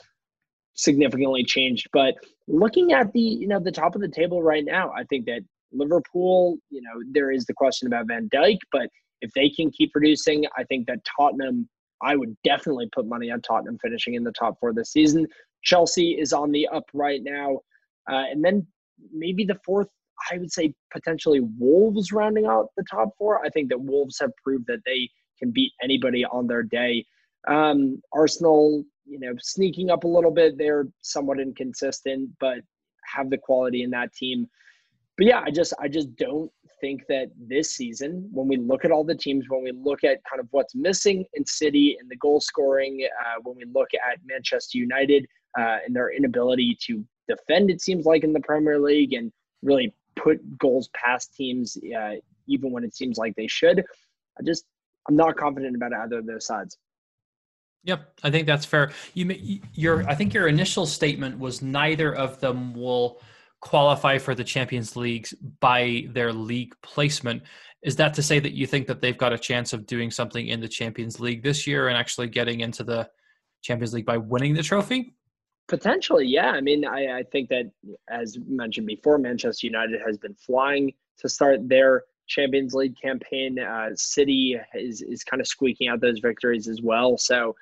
significantly 0.74 1.44
changed. 1.44 1.88
But 1.92 2.14
looking 2.48 2.92
at 2.92 3.12
the 3.12 3.20
you 3.20 3.46
know 3.46 3.60
the 3.60 3.70
top 3.70 3.94
of 3.94 4.00
the 4.00 4.08
table 4.08 4.42
right 4.42 4.64
now, 4.64 4.90
I 4.90 5.04
think 5.04 5.26
that 5.26 5.42
Liverpool, 5.72 6.56
you 6.70 6.80
know, 6.82 7.02
there 7.12 7.30
is 7.30 7.44
the 7.44 7.54
question 7.54 7.86
about 7.86 8.08
Van 8.08 8.28
Dijk, 8.34 8.58
but 8.72 8.88
if 9.20 9.30
they 9.34 9.48
can 9.48 9.70
keep 9.70 9.92
producing, 9.92 10.44
I 10.56 10.64
think 10.64 10.86
that 10.86 10.98
Tottenham 11.04 11.68
I 12.02 12.16
would 12.16 12.36
definitely 12.44 12.88
put 12.92 13.06
money 13.06 13.30
on 13.30 13.40
Tottenham 13.40 13.78
finishing 13.82 14.14
in 14.14 14.24
the 14.24 14.32
top 14.32 14.58
four 14.60 14.72
this 14.72 14.92
season. 14.92 15.26
Chelsea 15.62 16.12
is 16.12 16.32
on 16.32 16.50
the 16.52 16.68
up 16.68 16.84
right 16.92 17.20
now. 17.22 17.60
Uh, 18.10 18.24
and 18.30 18.44
then 18.44 18.66
maybe 19.12 19.44
the 19.44 19.58
fourth, 19.64 19.88
I 20.30 20.38
would 20.38 20.52
say 20.52 20.74
potentially 20.92 21.40
Wolves 21.58 22.12
rounding 22.12 22.46
out 22.46 22.68
the 22.76 22.84
top 22.90 23.10
four. 23.18 23.44
I 23.44 23.50
think 23.50 23.68
that 23.70 23.80
Wolves 23.80 24.18
have 24.20 24.30
proved 24.42 24.66
that 24.68 24.80
they 24.86 25.08
can 25.38 25.50
beat 25.50 25.72
anybody 25.82 26.24
on 26.24 26.46
their 26.46 26.62
day. 26.62 27.04
Um, 27.48 28.00
Arsenal, 28.12 28.84
you 29.04 29.18
know, 29.18 29.32
sneaking 29.38 29.90
up 29.90 30.04
a 30.04 30.08
little 30.08 30.30
bit. 30.30 30.58
They're 30.58 30.86
somewhat 31.02 31.40
inconsistent, 31.40 32.30
but 32.40 32.58
have 33.14 33.30
the 33.30 33.38
quality 33.38 33.82
in 33.82 33.90
that 33.90 34.12
team. 34.12 34.48
But 35.16 35.26
yeah, 35.26 35.40
I 35.40 35.50
just 35.50 35.72
I 35.80 35.88
just 35.88 36.14
don't 36.16 36.50
think 36.80 37.06
that 37.08 37.30
this 37.38 37.70
season, 37.70 38.28
when 38.32 38.48
we 38.48 38.56
look 38.56 38.84
at 38.84 38.90
all 38.90 39.04
the 39.04 39.14
teams, 39.14 39.46
when 39.48 39.62
we 39.62 39.72
look 39.72 40.04
at 40.04 40.18
kind 40.28 40.40
of 40.40 40.48
what's 40.50 40.74
missing 40.74 41.24
in 41.34 41.44
City 41.44 41.96
and 42.00 42.10
the 42.10 42.16
goal 42.16 42.40
scoring, 42.40 43.06
uh, 43.20 43.40
when 43.42 43.56
we 43.56 43.64
look 43.72 43.88
at 43.94 44.18
Manchester 44.24 44.78
United 44.78 45.26
uh, 45.58 45.78
and 45.86 45.94
their 45.94 46.10
inability 46.10 46.76
to 46.86 47.04
defend, 47.28 47.70
it 47.70 47.80
seems 47.80 48.06
like 48.06 48.24
in 48.24 48.32
the 48.32 48.40
Premier 48.40 48.78
League 48.78 49.12
and 49.12 49.32
really 49.62 49.92
put 50.16 50.40
goals 50.58 50.88
past 50.94 51.34
teams, 51.34 51.76
uh, 51.98 52.14
even 52.46 52.70
when 52.70 52.84
it 52.84 52.94
seems 52.94 53.18
like 53.18 53.34
they 53.36 53.46
should. 53.46 53.84
I 54.38 54.42
just 54.44 54.64
I'm 55.08 55.16
not 55.16 55.36
confident 55.36 55.76
about 55.76 55.92
either 55.92 56.18
of 56.18 56.26
those 56.26 56.46
sides. 56.46 56.76
Yep, 57.84 58.18
I 58.24 58.30
think 58.30 58.48
that's 58.48 58.64
fair. 58.64 58.90
You, 59.14 59.60
your, 59.74 60.08
I 60.08 60.14
think 60.16 60.34
your 60.34 60.48
initial 60.48 60.86
statement 60.86 61.38
was 61.38 61.62
neither 61.62 62.12
of 62.12 62.40
them 62.40 62.74
will 62.74 63.20
qualify 63.66 64.16
for 64.16 64.32
the 64.32 64.44
Champions 64.44 64.94
Leagues 64.94 65.34
by 65.58 66.06
their 66.10 66.32
league 66.32 66.72
placement. 66.82 67.42
Is 67.82 67.96
that 67.96 68.14
to 68.14 68.22
say 68.22 68.38
that 68.38 68.52
you 68.52 68.64
think 68.64 68.86
that 68.86 69.00
they've 69.00 69.18
got 69.18 69.32
a 69.32 69.38
chance 69.38 69.72
of 69.72 69.86
doing 69.86 70.12
something 70.12 70.46
in 70.46 70.60
the 70.60 70.68
Champions 70.68 71.18
League 71.18 71.42
this 71.42 71.66
year 71.66 71.88
and 71.88 71.98
actually 71.98 72.28
getting 72.28 72.60
into 72.60 72.84
the 72.84 73.10
Champions 73.62 73.92
League 73.92 74.06
by 74.06 74.18
winning 74.18 74.54
the 74.54 74.62
trophy? 74.62 75.14
Potentially, 75.66 76.26
yeah. 76.26 76.50
I 76.52 76.60
mean, 76.60 76.86
I, 76.86 77.18
I 77.18 77.22
think 77.24 77.48
that, 77.48 77.68
as 78.08 78.38
mentioned 78.46 78.86
before, 78.86 79.18
Manchester 79.18 79.66
United 79.66 80.00
has 80.06 80.16
been 80.16 80.34
flying 80.34 80.92
to 81.18 81.28
start 81.28 81.68
their 81.68 82.04
Champions 82.28 82.72
League 82.72 82.94
campaign. 83.00 83.58
Uh, 83.58 83.88
City 83.96 84.56
is, 84.74 85.02
is 85.02 85.24
kind 85.24 85.40
of 85.40 85.48
squeaking 85.48 85.88
out 85.88 86.00
those 86.00 86.20
victories 86.20 86.68
as 86.68 86.82
well. 86.82 87.18
So, 87.18 87.56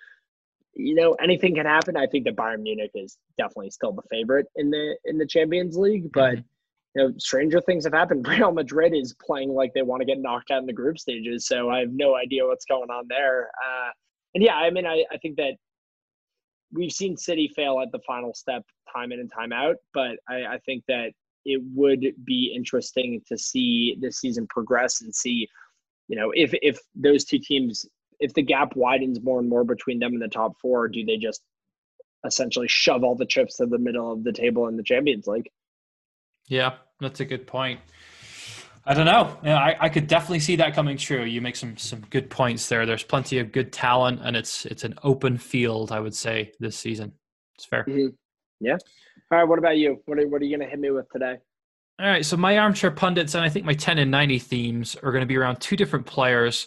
you 0.76 0.94
know, 0.94 1.12
anything 1.14 1.54
can 1.54 1.66
happen. 1.66 1.96
I 1.96 2.06
think 2.06 2.24
that 2.24 2.36
Bayern 2.36 2.62
Munich 2.62 2.90
is 2.94 3.18
definitely 3.38 3.70
still 3.70 3.92
the 3.92 4.02
favorite 4.10 4.46
in 4.56 4.70
the 4.70 4.96
in 5.04 5.18
the 5.18 5.26
Champions 5.26 5.76
League, 5.76 6.12
but 6.12 6.36
mm-hmm. 6.36 7.00
you 7.00 7.08
know, 7.08 7.14
stranger 7.18 7.60
things 7.60 7.84
have 7.84 7.92
happened. 7.92 8.26
Real 8.28 8.52
Madrid 8.52 8.94
is 8.94 9.14
playing 9.24 9.50
like 9.50 9.72
they 9.74 9.82
want 9.82 10.00
to 10.00 10.06
get 10.06 10.20
knocked 10.20 10.50
out 10.50 10.60
in 10.60 10.66
the 10.66 10.72
group 10.72 10.98
stages, 10.98 11.46
so 11.46 11.70
I 11.70 11.80
have 11.80 11.92
no 11.92 12.16
idea 12.16 12.46
what's 12.46 12.64
going 12.64 12.90
on 12.90 13.06
there. 13.08 13.48
Uh, 13.64 13.90
and 14.34 14.42
yeah, 14.42 14.56
I 14.56 14.70
mean, 14.70 14.86
I, 14.86 15.04
I 15.12 15.16
think 15.18 15.36
that 15.36 15.54
we've 16.72 16.92
seen 16.92 17.16
City 17.16 17.50
fail 17.54 17.80
at 17.80 17.92
the 17.92 18.00
final 18.06 18.34
step 18.34 18.64
time 18.92 19.12
in 19.12 19.20
and 19.20 19.30
time 19.32 19.52
out, 19.52 19.76
but 19.92 20.18
I, 20.28 20.44
I 20.44 20.58
think 20.66 20.84
that 20.88 21.12
it 21.44 21.60
would 21.74 22.04
be 22.24 22.52
interesting 22.54 23.20
to 23.28 23.38
see 23.38 23.96
this 24.00 24.18
season 24.18 24.46
progress 24.48 25.02
and 25.02 25.14
see, 25.14 25.46
you 26.08 26.16
know, 26.16 26.32
if 26.34 26.52
if 26.62 26.78
those 26.94 27.24
two 27.24 27.38
teams 27.38 27.86
if 28.20 28.34
the 28.34 28.42
gap 28.42 28.76
widens 28.76 29.20
more 29.22 29.38
and 29.38 29.48
more 29.48 29.64
between 29.64 29.98
them 29.98 30.12
and 30.12 30.22
the 30.22 30.28
top 30.28 30.60
four, 30.60 30.88
do 30.88 31.04
they 31.04 31.16
just 31.16 31.42
essentially 32.26 32.68
shove 32.68 33.04
all 33.04 33.14
the 33.14 33.26
chips 33.26 33.56
to 33.56 33.66
the 33.66 33.78
middle 33.78 34.12
of 34.12 34.24
the 34.24 34.32
table 34.32 34.68
in 34.68 34.76
the 34.76 34.82
Champions 34.82 35.26
League? 35.26 35.50
Yeah, 36.46 36.74
that's 37.00 37.20
a 37.20 37.24
good 37.24 37.46
point. 37.46 37.80
I 38.86 38.92
don't 38.92 39.06
know. 39.06 39.38
Yeah, 39.42 39.56
I, 39.56 39.76
I 39.80 39.88
could 39.88 40.06
definitely 40.06 40.40
see 40.40 40.56
that 40.56 40.74
coming 40.74 40.98
true. 40.98 41.24
You 41.24 41.40
make 41.40 41.56
some 41.56 41.76
some 41.78 42.00
good 42.10 42.28
points 42.28 42.68
there. 42.68 42.84
There's 42.84 43.02
plenty 43.02 43.38
of 43.38 43.50
good 43.50 43.72
talent, 43.72 44.20
and 44.22 44.36
it's 44.36 44.66
it's 44.66 44.84
an 44.84 44.94
open 45.02 45.38
field. 45.38 45.90
I 45.90 46.00
would 46.00 46.14
say 46.14 46.52
this 46.60 46.76
season. 46.76 47.12
It's 47.54 47.64
fair. 47.64 47.84
Mm-hmm. 47.84 48.08
Yeah. 48.60 48.76
All 49.30 49.38
right. 49.38 49.48
What 49.48 49.58
about 49.58 49.78
you? 49.78 50.02
What 50.04 50.18
are, 50.18 50.28
what 50.28 50.42
are 50.42 50.44
you 50.44 50.56
going 50.56 50.66
to 50.66 50.70
hit 50.70 50.78
me 50.78 50.90
with 50.90 51.10
today? 51.10 51.36
All 51.98 52.06
right. 52.06 52.26
So 52.26 52.36
my 52.36 52.58
armchair 52.58 52.90
pundits 52.90 53.34
and 53.34 53.44
I 53.44 53.48
think 53.48 53.64
my 53.64 53.72
ten 53.72 53.98
and 53.98 54.10
ninety 54.10 54.38
themes 54.38 54.96
are 54.96 55.12
going 55.12 55.22
to 55.22 55.26
be 55.26 55.36
around 55.36 55.60
two 55.60 55.76
different 55.76 56.04
players 56.04 56.66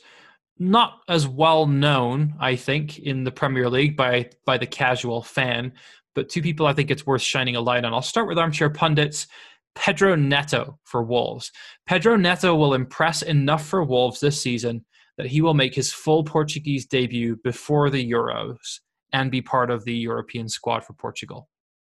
not 0.60 1.01
as 1.08 1.28
well 1.28 1.68
known, 1.68 2.34
I 2.39 2.55
think, 2.55 2.99
in 2.99 3.24
the 3.24 3.32
Premier 3.32 3.70
League 3.70 3.95
by 3.95 4.30
by 4.45 4.58
the 4.58 4.66
casual 4.66 5.22
fan, 5.22 5.74
but 6.16 6.30
two 6.30 6.41
people 6.41 6.66
I 6.66 6.74
think 6.74 6.91
it's 6.91 7.05
worth 7.05 7.22
shining 7.22 7.55
a 7.55 7.62
light 7.62 7.86
on. 7.86 7.93
I'll 7.93 8.01
start 8.01 8.28
with 8.28 8.38
armchair 8.38 8.70
pundits. 8.70 9.28
Pedro 9.76 10.16
Neto 10.16 10.80
for 10.86 11.03
Wolves. 11.03 11.51
Pedro 11.86 12.16
Neto 12.16 12.55
will 12.55 12.74
impress 12.74 13.22
enough 13.22 13.68
for 13.68 13.84
Wolves 13.84 14.20
this 14.20 14.41
season 14.41 14.84
that 15.18 15.28
he 15.28 15.41
will 15.41 15.53
make 15.53 15.76
his 15.76 15.93
full 15.93 16.24
Portuguese 16.24 16.88
debut 16.88 17.36
before 17.43 17.91
the 17.91 18.12
Euros 18.12 18.80
and 19.14 19.30
be 19.30 19.41
part 19.41 19.70
of 19.70 19.86
the 19.86 19.93
European 19.93 20.49
squad 20.49 20.84
for 20.84 20.93
Portugal 20.93 21.47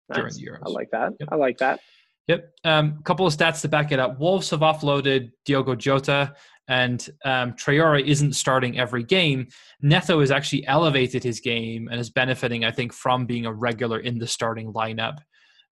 nice. 0.10 0.18
during 0.18 0.34
the 0.34 0.46
Euros. 0.46 0.64
I 0.66 0.70
like 0.70 0.90
that. 0.92 1.14
Yep. 1.20 1.30
I 1.32 1.36
like 1.36 1.58
that. 1.60 1.80
Yep. 2.28 2.52
A 2.66 2.70
um, 2.70 3.00
couple 3.04 3.26
of 3.26 3.34
stats 3.34 3.62
to 3.62 3.68
back 3.68 3.92
it 3.92 4.00
up. 4.00 4.20
Wolves 4.20 4.50
have 4.50 4.60
offloaded 4.60 5.32
Diogo 5.46 5.76
Jota, 5.76 6.34
and 6.68 7.10
um, 7.24 7.54
Traore 7.54 8.06
isn't 8.06 8.34
starting 8.34 8.78
every 8.78 9.04
game. 9.04 9.48
Neto 9.82 10.20
has 10.20 10.32
actually 10.32 10.68
elevated 10.68 11.24
his 11.24 11.40
game 11.40 11.88
and 11.90 12.00
is 12.00 12.10
benefiting, 12.10 12.66
I 12.66 12.72
think, 12.72 12.94
from 12.94 13.26
being 13.26 13.46
a 13.46 13.54
regular 13.54 14.00
in 14.00 14.20
the 14.20 14.28
starting 14.28 14.74
lineup. 14.74 15.20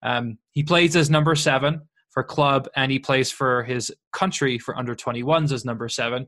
Um, 0.04 0.38
he 0.52 0.64
plays 0.64 0.96
as 0.96 1.10
number 1.10 1.36
seven 1.36 1.82
for 2.12 2.24
club, 2.24 2.70
and 2.76 2.92
he 2.92 3.00
plays 3.00 3.32
for 3.32 3.64
his 3.64 3.94
country 4.14 4.58
for 4.58 4.78
under 4.78 4.96
21s 4.96 5.52
as 5.52 5.66
number 5.66 5.90
seven. 5.90 6.28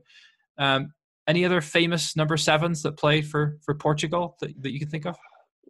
Um, 0.58 0.92
any 1.26 1.44
other 1.44 1.60
famous 1.60 2.16
number 2.16 2.36
sevens 2.36 2.82
that 2.82 2.96
play 2.96 3.22
for 3.22 3.58
for 3.64 3.74
Portugal 3.74 4.36
that, 4.40 4.62
that 4.62 4.72
you 4.72 4.80
can 4.80 4.90
think 4.90 5.06
of? 5.06 5.16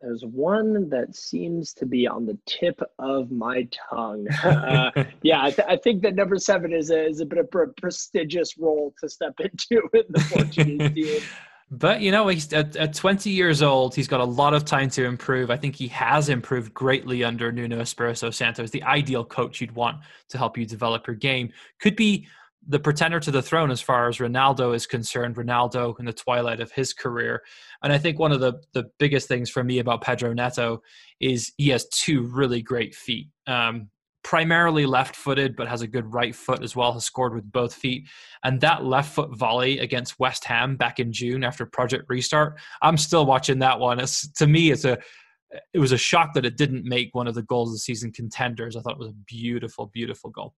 There's 0.00 0.24
one 0.24 0.88
that 0.90 1.16
seems 1.16 1.72
to 1.74 1.86
be 1.86 2.06
on 2.06 2.26
the 2.26 2.38
tip 2.46 2.80
of 2.98 3.30
my 3.30 3.68
tongue. 3.90 4.26
Uh, 4.48 5.04
yeah, 5.22 5.42
I, 5.42 5.50
th- 5.50 5.68
I, 5.68 5.76
think 5.76 6.02
that 6.02 6.14
number 6.14 6.36
seven 6.38 6.72
is 6.72 6.90
a, 6.90 7.06
is 7.06 7.20
a 7.20 7.26
bit 7.26 7.38
of 7.38 7.46
a 7.54 7.66
prestigious 7.80 8.56
role 8.56 8.94
to 9.00 9.08
step 9.08 9.34
into 9.40 9.82
in 9.92 10.02
the 10.08 10.26
Portuguese 10.30 10.92
team. 10.94 11.22
But 11.70 12.00
you 12.00 12.10
know, 12.10 12.28
he's 12.28 12.50
at, 12.52 12.76
at 12.76 12.94
20 12.94 13.30
years 13.30 13.62
old. 13.62 13.94
He's 13.94 14.08
got 14.08 14.20
a 14.20 14.24
lot 14.24 14.54
of 14.54 14.64
time 14.64 14.88
to 14.90 15.04
improve. 15.04 15.50
I 15.50 15.56
think 15.56 15.74
he 15.76 15.88
has 15.88 16.28
improved 16.28 16.72
greatly 16.72 17.24
under 17.24 17.52
Nuno 17.52 17.80
Espirito 17.80 18.30
Santos, 18.30 18.70
the 18.70 18.82
ideal 18.84 19.24
coach 19.24 19.60
you'd 19.60 19.74
want 19.74 19.98
to 20.28 20.38
help 20.38 20.56
you 20.56 20.64
develop 20.64 21.06
your 21.06 21.16
game. 21.16 21.52
Could 21.80 21.96
be 21.96 22.26
the 22.66 22.78
pretender 22.78 23.20
to 23.20 23.30
the 23.30 23.42
throne 23.42 23.70
as 23.70 23.80
far 23.80 24.08
as 24.08 24.18
Ronaldo 24.18 24.74
is 24.74 24.86
concerned. 24.86 25.36
Ronaldo 25.36 25.98
in 25.98 26.04
the 26.04 26.12
twilight 26.12 26.60
of 26.60 26.72
his 26.72 26.92
career, 26.92 27.42
and 27.82 27.92
I 27.92 27.98
think 27.98 28.18
one 28.18 28.32
of 28.32 28.40
the 28.40 28.54
the 28.72 28.90
biggest 28.98 29.28
things 29.28 29.50
for 29.50 29.62
me 29.62 29.78
about 29.78 30.02
Pedro 30.02 30.32
Neto 30.32 30.82
is 31.20 31.52
he 31.56 31.68
has 31.70 31.88
two 31.88 32.22
really 32.22 32.62
great 32.62 32.94
feet. 32.94 33.28
Um, 33.46 33.90
primarily 34.24 34.84
left-footed, 34.84 35.56
but 35.56 35.68
has 35.68 35.80
a 35.80 35.86
good 35.86 36.12
right 36.12 36.34
foot 36.34 36.62
as 36.62 36.76
well. 36.76 36.92
Has 36.92 37.04
scored 37.04 37.34
with 37.34 37.50
both 37.50 37.74
feet, 37.74 38.08
and 38.44 38.60
that 38.60 38.84
left 38.84 39.14
foot 39.14 39.36
volley 39.36 39.78
against 39.78 40.18
West 40.18 40.44
Ham 40.44 40.76
back 40.76 40.98
in 40.98 41.12
June 41.12 41.44
after 41.44 41.64
Project 41.64 42.04
Restart. 42.08 42.58
I'm 42.82 42.96
still 42.96 43.24
watching 43.24 43.60
that 43.60 43.78
one. 43.78 44.00
It's 44.00 44.30
to 44.32 44.46
me, 44.46 44.70
it's 44.70 44.84
a 44.84 44.98
it 45.72 45.78
was 45.78 45.92
a 45.92 45.98
shock 45.98 46.34
that 46.34 46.44
it 46.44 46.56
didn't 46.56 46.84
make 46.84 47.14
one 47.14 47.26
of 47.26 47.34
the 47.34 47.42
goals 47.42 47.70
of 47.70 47.74
the 47.74 47.78
season 47.78 48.12
contenders. 48.12 48.76
I 48.76 48.80
thought 48.80 48.92
it 48.92 48.98
was 48.98 49.08
a 49.08 49.24
beautiful, 49.26 49.86
beautiful 49.86 50.30
goal. 50.30 50.54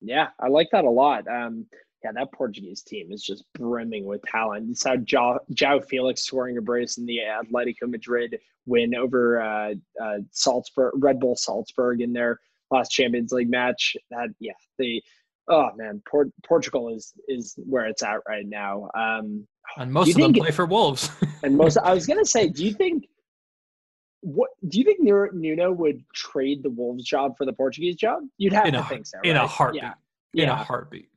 Yeah, 0.00 0.28
I 0.40 0.48
like 0.48 0.68
that 0.72 0.84
a 0.84 0.90
lot. 0.90 1.26
Um, 1.28 1.66
yeah, 2.04 2.12
that 2.12 2.32
Portuguese 2.32 2.82
team 2.82 3.10
is 3.10 3.22
just 3.22 3.44
brimming 3.54 4.04
with 4.04 4.22
talent. 4.22 4.68
You 4.68 4.74
saw 4.74 4.96
João, 4.96 5.38
João 5.52 5.84
Felix 5.84 6.22
scoring 6.22 6.58
a 6.58 6.62
brace 6.62 6.98
in 6.98 7.06
the 7.06 7.18
Atletico 7.18 7.88
Madrid 7.88 8.38
win 8.66 8.94
over 8.94 9.40
uh, 9.40 9.74
uh, 10.02 10.18
Salzburg, 10.30 10.92
Red 10.96 11.18
Bull 11.18 11.36
Salzburg 11.36 12.00
in 12.00 12.12
their 12.12 12.38
last 12.70 12.90
Champions 12.90 13.32
League 13.32 13.50
match. 13.50 13.96
That 14.10 14.28
yeah, 14.38 14.52
they 14.78 15.02
oh 15.48 15.70
man, 15.76 16.02
Port- 16.08 16.32
Portugal 16.46 16.94
is 16.94 17.12
is 17.28 17.54
where 17.56 17.86
it's 17.86 18.02
at 18.02 18.18
right 18.28 18.46
now. 18.46 18.88
Um, 18.94 19.46
and 19.76 19.92
most 19.92 20.10
of 20.10 20.16
them 20.16 20.32
play 20.32 20.50
for 20.50 20.66
Wolves. 20.66 21.10
and 21.42 21.56
most, 21.56 21.76
I 21.78 21.92
was 21.92 22.06
gonna 22.06 22.24
say, 22.24 22.48
do 22.48 22.64
you 22.64 22.72
think 22.72 23.08
what 24.26 24.50
do 24.66 24.78
you 24.78 24.84
think 24.84 24.98
Nuno 25.00 25.70
would 25.70 26.02
trade 26.12 26.64
the 26.64 26.70
Wolves 26.70 27.04
job 27.04 27.36
for 27.38 27.46
the 27.46 27.52
Portuguese 27.52 27.94
job? 27.94 28.24
You'd 28.38 28.52
have 28.54 28.66
in 28.66 28.72
to 28.72 28.80
a, 28.80 28.84
think 28.84 29.06
so. 29.06 29.18
Right? 29.18 29.30
In 29.30 29.36
a 29.36 29.46
heartbeat. 29.46 29.82
Yeah. 29.82 29.92
In 30.34 30.48
yeah. 30.48 30.60
a 30.60 30.64
heartbeat. 30.64 31.08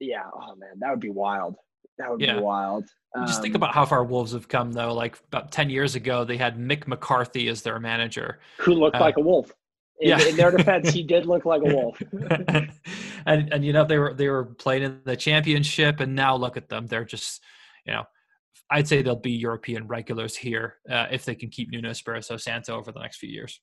Yeah. 0.00 0.24
Oh 0.34 0.56
man, 0.56 0.80
that 0.80 0.90
would 0.90 0.98
be 0.98 1.10
wild. 1.10 1.54
That 1.98 2.10
would 2.10 2.20
yeah. 2.20 2.34
be 2.34 2.40
wild. 2.40 2.86
Um, 3.16 3.24
Just 3.24 3.40
think 3.40 3.54
um, 3.54 3.62
about 3.62 3.72
how 3.72 3.86
far 3.86 4.02
Wolves 4.02 4.32
have 4.32 4.48
come, 4.48 4.72
though. 4.72 4.92
Like 4.92 5.16
about 5.28 5.52
ten 5.52 5.70
years 5.70 5.94
ago, 5.94 6.24
they 6.24 6.36
had 6.36 6.58
Mick 6.58 6.88
McCarthy 6.88 7.46
as 7.48 7.62
their 7.62 7.78
manager, 7.78 8.40
who 8.58 8.74
looked 8.74 8.96
uh, 8.96 9.00
like 9.00 9.16
a 9.16 9.20
wolf. 9.20 9.52
In, 10.00 10.08
yeah. 10.08 10.20
in 10.20 10.36
their 10.36 10.50
defense, 10.50 10.90
he 10.90 11.04
did 11.04 11.26
look 11.26 11.44
like 11.44 11.62
a 11.64 11.72
wolf. 11.72 12.02
and 13.26 13.52
and 13.52 13.64
you 13.64 13.72
know 13.72 13.84
they 13.84 13.98
were 13.98 14.12
they 14.12 14.28
were 14.28 14.44
playing 14.44 14.82
in 14.82 15.00
the 15.04 15.14
championship, 15.14 16.00
and 16.00 16.16
now 16.16 16.34
look 16.34 16.56
at 16.56 16.68
them. 16.68 16.88
They're 16.88 17.04
just 17.04 17.44
you 17.86 17.92
know 17.92 18.04
I'd 18.70 18.88
say 18.88 19.02
they'll 19.02 19.16
be 19.16 19.32
European 19.32 19.86
regulars 19.86 20.36
here 20.36 20.76
uh, 20.90 21.06
if 21.10 21.24
they 21.24 21.34
can 21.34 21.50
keep 21.50 21.70
Nuno 21.70 21.90
Espirito 21.90 22.36
Santo 22.36 22.76
over 22.76 22.92
the 22.92 23.00
next 23.00 23.18
few 23.18 23.28
years. 23.28 23.60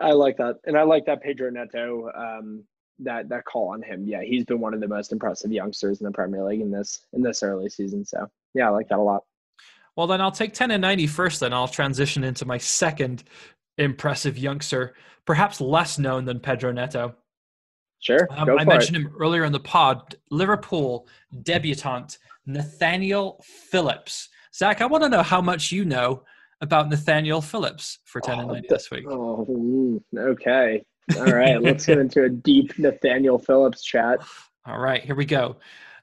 I 0.00 0.12
like 0.12 0.36
that, 0.38 0.56
and 0.64 0.76
I 0.76 0.82
like 0.82 1.04
that 1.06 1.22
Pedro 1.22 1.50
Neto 1.50 2.10
um, 2.16 2.64
that 3.00 3.28
that 3.28 3.44
call 3.44 3.68
on 3.68 3.82
him. 3.82 4.04
Yeah, 4.06 4.22
he's 4.22 4.44
been 4.44 4.60
one 4.60 4.72
of 4.72 4.80
the 4.80 4.88
most 4.88 5.12
impressive 5.12 5.52
youngsters 5.52 6.00
in 6.00 6.06
the 6.06 6.12
Premier 6.12 6.44
League 6.44 6.60
in 6.60 6.70
this 6.70 7.06
in 7.12 7.22
this 7.22 7.42
early 7.42 7.68
season. 7.68 8.04
So 8.04 8.26
yeah, 8.54 8.68
I 8.68 8.70
like 8.70 8.88
that 8.88 8.98
a 8.98 9.02
lot. 9.02 9.24
Well, 9.96 10.06
then 10.06 10.20
I'll 10.20 10.30
take 10.30 10.54
10 10.54 10.70
and 10.70 10.80
90 10.80 11.06
first, 11.08 11.40
then 11.40 11.52
I'll 11.52 11.68
transition 11.68 12.24
into 12.24 12.46
my 12.46 12.56
second 12.56 13.24
impressive 13.76 14.38
youngster, 14.38 14.94
perhaps 15.26 15.60
less 15.60 15.98
known 15.98 16.24
than 16.24 16.40
Pedro 16.40 16.72
Neto. 16.72 17.14
Sure. 17.98 18.26
Um, 18.30 18.58
I 18.58 18.64
mentioned 18.64 18.96
it. 18.96 19.00
him 19.00 19.14
earlier 19.18 19.44
in 19.44 19.52
the 19.52 19.60
pod. 19.60 20.16
Liverpool 20.30 21.06
debutant 21.42 22.18
Nathaniel 22.52 23.42
Phillips. 23.44 24.28
Zach, 24.54 24.80
I 24.80 24.86
want 24.86 25.04
to 25.04 25.08
know 25.08 25.22
how 25.22 25.40
much 25.40 25.72
you 25.72 25.84
know 25.84 26.24
about 26.60 26.88
Nathaniel 26.88 27.40
Phillips 27.40 27.98
for 28.04 28.20
10 28.20 28.34
oh, 28.34 28.40
and 28.40 28.48
90 28.48 28.68
this 28.68 28.90
week. 28.90 29.04
Oh, 29.08 30.00
okay. 30.16 30.84
All 31.16 31.24
right. 31.24 31.60
let's 31.62 31.86
get 31.86 31.98
into 31.98 32.24
a 32.24 32.28
deep 32.28 32.78
Nathaniel 32.78 33.38
Phillips 33.38 33.82
chat. 33.82 34.18
All 34.66 34.78
right, 34.78 35.02
here 35.02 35.14
we 35.14 35.24
go. 35.24 35.56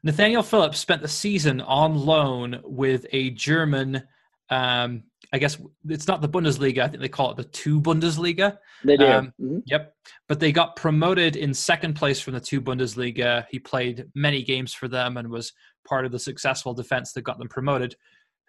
Nathaniel 0.03 0.43
Phillips 0.43 0.79
spent 0.79 1.01
the 1.01 1.07
season 1.07 1.61
on 1.61 1.95
loan 1.95 2.61
with 2.63 3.05
a 3.11 3.29
German 3.31 4.03
um, 4.49 5.03
I 5.33 5.39
guess 5.39 5.57
it's 5.89 6.07
not 6.07 6.21
the 6.21 6.29
Bundesliga. 6.29 6.79
I 6.79 6.87
think 6.87 7.01
they 7.01 7.09
call 7.09 7.31
it 7.31 7.37
the 7.37 7.43
two 7.43 7.81
Bundesliga. 7.81 8.57
They 8.83 8.95
do. 8.95 9.05
Um, 9.05 9.33
mm-hmm. 9.41 9.59
Yep. 9.65 9.93
But 10.27 10.39
they 10.39 10.51
got 10.51 10.75
promoted 10.75 11.35
in 11.35 11.53
second 11.53 11.95
place 11.95 12.21
from 12.21 12.33
the 12.33 12.39
two 12.39 12.61
Bundesliga. 12.61 13.45
He 13.49 13.59
played 13.59 14.05
many 14.15 14.43
games 14.43 14.73
for 14.73 14.87
them 14.87 15.17
and 15.17 15.29
was 15.29 15.51
part 15.87 16.05
of 16.05 16.11
the 16.11 16.19
successful 16.19 16.73
defense 16.73 17.13
that 17.13 17.21
got 17.21 17.39
them 17.39 17.47
promoted. 17.47 17.95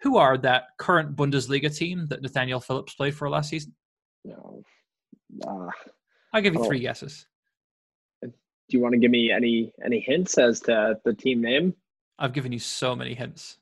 Who 0.01 0.17
are 0.17 0.37
that 0.39 0.67
current 0.77 1.15
Bundesliga 1.15 1.75
team 1.75 2.07
that 2.09 2.21
Nathaniel 2.21 2.59
Phillips 2.59 2.93
played 2.93 3.15
for 3.15 3.29
last 3.29 3.49
season? 3.49 3.73
No. 4.23 4.63
Uh, 5.45 5.69
I'll 6.33 6.41
give 6.41 6.53
you 6.53 6.61
oh. 6.61 6.65
three 6.65 6.79
guesses. 6.79 7.25
Do 8.21 8.77
you 8.77 8.81
want 8.81 8.93
to 8.93 8.99
give 8.99 9.09
me 9.09 9.31
any 9.31 9.73
any 9.83 9.99
hints 9.99 10.37
as 10.37 10.59
to 10.61 10.99
the 11.03 11.13
team 11.13 11.41
name? 11.41 11.73
I've 12.19 12.33
given 12.33 12.51
you 12.51 12.59
so 12.59 12.95
many 12.95 13.15
hints. 13.15 13.57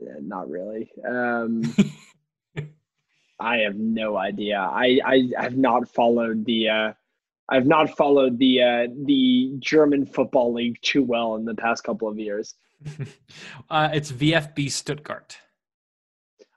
Yeah, 0.00 0.14
not 0.20 0.48
really. 0.48 0.90
Um, 1.06 1.62
I 3.40 3.58
have 3.58 3.76
no 3.76 4.16
idea. 4.16 4.58
I, 4.58 5.00
I 5.04 5.30
have 5.38 5.56
not 5.56 5.88
followed 5.88 6.44
the 6.44 6.68
uh, 6.68 6.92
I've 7.48 7.66
not 7.66 7.96
followed 7.96 8.38
the 8.38 8.62
uh, 8.62 8.86
the 9.04 9.54
German 9.58 10.04
football 10.06 10.52
league 10.52 10.78
too 10.82 11.02
well 11.02 11.36
in 11.36 11.44
the 11.44 11.54
past 11.54 11.82
couple 11.84 12.08
of 12.08 12.18
years. 12.18 12.54
uh, 13.70 13.88
it's 13.92 14.12
VfB 14.12 14.70
Stuttgart. 14.70 15.38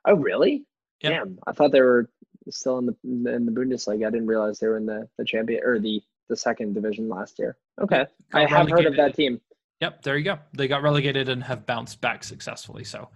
Oh, 0.05 0.15
really? 0.15 0.65
Yep. 1.01 1.13
Damn, 1.13 1.39
I 1.47 1.51
thought 1.53 1.71
they 1.71 1.81
were 1.81 2.09
still 2.49 2.77
in 2.79 2.85
the 2.85 2.95
in 3.03 3.45
the 3.45 3.51
Bundesliga. 3.51 4.07
I 4.07 4.11
didn't 4.11 4.27
realize 4.27 4.59
they 4.59 4.67
were 4.67 4.77
in 4.77 4.85
the 4.85 5.07
the 5.17 5.25
champion 5.25 5.63
or 5.63 5.79
the 5.79 6.01
the 6.29 6.35
second 6.35 6.73
division 6.73 7.09
last 7.09 7.39
year. 7.39 7.57
Okay, 7.81 8.05
I 8.33 8.45
have 8.45 8.69
heard 8.69 8.85
of 8.85 8.95
that 8.97 9.15
team. 9.15 9.39
Yep, 9.79 10.03
there 10.03 10.17
you 10.17 10.23
go. 10.23 10.39
They 10.55 10.67
got 10.67 10.83
relegated 10.83 11.29
and 11.29 11.43
have 11.43 11.65
bounced 11.65 12.01
back 12.01 12.23
successfully. 12.23 12.83
So 12.83 13.09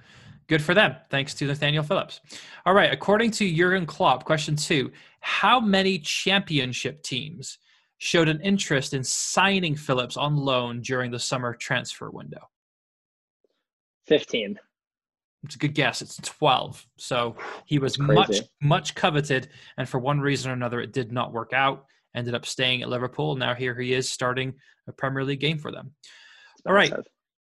good 0.48 0.64
for 0.64 0.74
them. 0.74 0.96
Thanks 1.10 1.36
to 1.36 1.46
Nathaniel 1.46 1.84
Phillips. 1.84 2.22
All 2.66 2.74
right, 2.74 2.92
according 2.92 3.32
to 3.32 3.54
Jurgen 3.54 3.86
Klopp, 3.86 4.24
question 4.26 4.56
two 4.56 4.92
How 5.20 5.60
many 5.60 6.00
championship 6.00 7.04
teams 7.04 7.60
showed 8.06 8.30
an 8.30 8.40
interest 8.42 8.94
in 8.94 9.04
signing 9.04 9.76
Phillips 9.76 10.16
on 10.16 10.38
loan 10.38 10.80
during 10.82 11.10
the 11.10 11.20
summer 11.20 11.56
transfer 11.56 12.12
window? 12.12 12.50
15. 14.06 14.60
It's 15.44 15.56
a 15.56 15.58
good 15.58 15.74
guess. 15.74 16.04
It's 16.04 16.18
12. 16.18 16.86
So 16.98 17.36
he 17.66 17.80
was 17.80 17.98
much, 17.98 18.42
much 18.62 18.94
coveted. 18.94 19.50
And 19.78 19.90
for 19.90 19.98
one 19.98 20.20
reason 20.20 20.52
or 20.52 20.54
another, 20.54 20.82
it 20.82 20.94
did 20.94 21.12
not 21.12 21.34
work 21.34 21.52
out. 21.52 21.86
Ended 22.16 22.36
up 22.36 22.46
staying 22.46 22.84
at 22.84 22.90
Liverpool. 22.90 23.36
Now 23.36 23.56
here 23.56 23.80
he 23.80 23.94
is 23.94 24.08
starting 24.08 24.54
a 24.88 24.92
Premier 24.92 25.24
League 25.24 25.40
game 25.40 25.58
for 25.58 25.72
them. 25.72 25.92
All 26.68 26.74
right. 26.74 26.94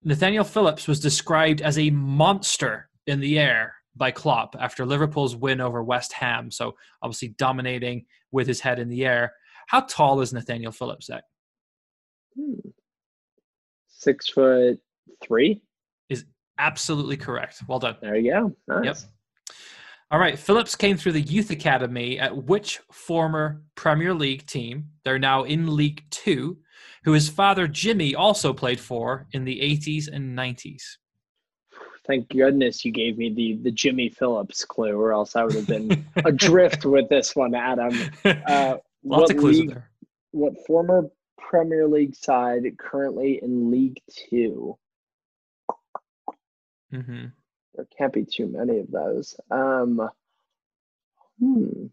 Nathaniel 0.04 0.44
Phillips 0.44 0.88
was 0.88 1.00
described 1.00 1.60
as 1.60 1.78
a 1.78 1.90
monster 1.90 2.88
in 3.06 3.20
the 3.20 3.38
air 3.38 3.74
by 3.94 4.10
Klopp 4.10 4.56
after 4.58 4.86
Liverpool's 4.86 5.36
win 5.36 5.60
over 5.60 5.82
West 5.82 6.14
Ham. 6.14 6.50
So 6.50 6.76
obviously 7.02 7.28
dominating 7.28 8.06
with 8.32 8.46
his 8.46 8.60
head 8.60 8.78
in 8.78 8.88
the 8.88 9.04
air. 9.04 9.34
How 9.66 9.80
tall 9.80 10.20
is 10.20 10.32
Nathaniel 10.32 10.72
Phillips 10.72 11.10
at? 11.10 11.24
Hmm. 12.38 12.70
Six 13.88 14.28
foot 14.28 14.78
three. 15.22 15.62
Is 16.08 16.24
absolutely 16.58 17.16
correct. 17.16 17.62
Well 17.68 17.78
done. 17.78 17.96
There 18.00 18.16
you 18.16 18.32
go. 18.32 18.56
Nice. 18.68 18.84
Yep. 18.84 19.56
All 20.10 20.18
right. 20.20 20.38
Phillips 20.38 20.76
came 20.76 20.96
through 20.96 21.12
the 21.12 21.20
youth 21.20 21.50
academy 21.50 22.18
at 22.18 22.36
which 22.36 22.80
former 22.92 23.62
Premier 23.74 24.14
League 24.14 24.46
team? 24.46 24.90
They're 25.04 25.18
now 25.18 25.44
in 25.44 25.74
League 25.74 26.04
Two 26.10 26.58
who 27.06 27.12
his 27.12 27.28
father 27.28 27.68
Jimmy 27.68 28.16
also 28.16 28.52
played 28.52 28.80
for 28.80 29.28
in 29.32 29.44
the 29.44 29.60
80s 29.60 30.08
and 30.12 30.36
90s. 30.36 30.82
Thank 32.04 32.28
goodness 32.28 32.84
you 32.84 32.92
gave 32.92 33.16
me 33.16 33.32
the 33.32 33.58
the 33.62 33.70
Jimmy 33.70 34.08
Phillips 34.08 34.64
clue, 34.64 34.96
or 34.96 35.12
else 35.12 35.34
I 35.34 35.42
would 35.42 35.54
have 35.54 35.66
been 35.66 36.04
adrift 36.24 36.84
with 36.84 37.08
this 37.08 37.34
one, 37.34 37.54
Adam. 37.54 37.96
Uh, 38.24 38.76
Lots 39.08 39.30
of 39.30 39.36
clues 39.38 39.60
league, 39.60 39.70
there. 39.70 39.90
what 40.32 40.54
former 40.66 41.08
Premier 41.38 41.86
League 41.86 42.16
side 42.16 42.64
currently 42.78 43.40
in 43.42 43.70
League 43.70 44.00
2? 44.30 44.76
Mm-hmm. 46.92 47.26
There 47.74 47.86
can't 47.96 48.12
be 48.12 48.24
too 48.24 48.46
many 48.46 48.78
of 48.78 48.90
those. 48.90 49.38
Um, 49.50 50.08
hmm. 51.38 51.86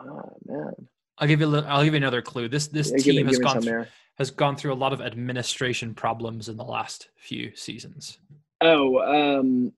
Oh 0.00 0.36
man. 0.46 0.88
I'll 1.18 1.28
give 1.28 1.40
you. 1.40 1.46
A 1.46 1.48
little, 1.48 1.68
I'll 1.68 1.84
give 1.84 1.92
you 1.92 1.98
another 1.98 2.22
clue. 2.22 2.48
This 2.48 2.68
this 2.68 2.90
Yeah, 2.90 2.96
give 2.98 3.06
me- 3.06 3.12
team 3.18 3.26
has 3.26 3.38
gone 3.38 3.60
through, 3.60 3.86
has 4.16 4.30
gone 4.30 4.56
through 4.56 4.72
a 4.72 4.74
lot 4.74 4.94
of 4.94 5.00
administration 5.02 5.94
problems 5.94 6.48
in 6.48 6.56
the 6.56 6.64
last 6.64 7.10
few 7.16 7.54
seasons. 7.54 8.18
Oh, 8.62 8.98
um, 9.00 9.72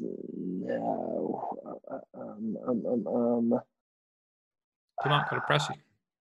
no. 0.00 1.58
Uh, 1.90 1.98
Um, 2.14 2.56
um, 2.66 2.86
um, 2.86 3.06
um, 3.06 3.60
Come 5.02 5.12
on, 5.12 5.24
gotta 5.28 5.42
press 5.42 5.68
you. 5.68 5.74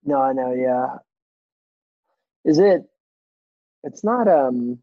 no, 0.03 0.21
I 0.21 0.33
know. 0.33 0.53
Yeah. 0.53 0.97
Is 2.45 2.59
it? 2.59 2.83
It's 3.83 4.03
not. 4.03 4.27
Um. 4.27 4.79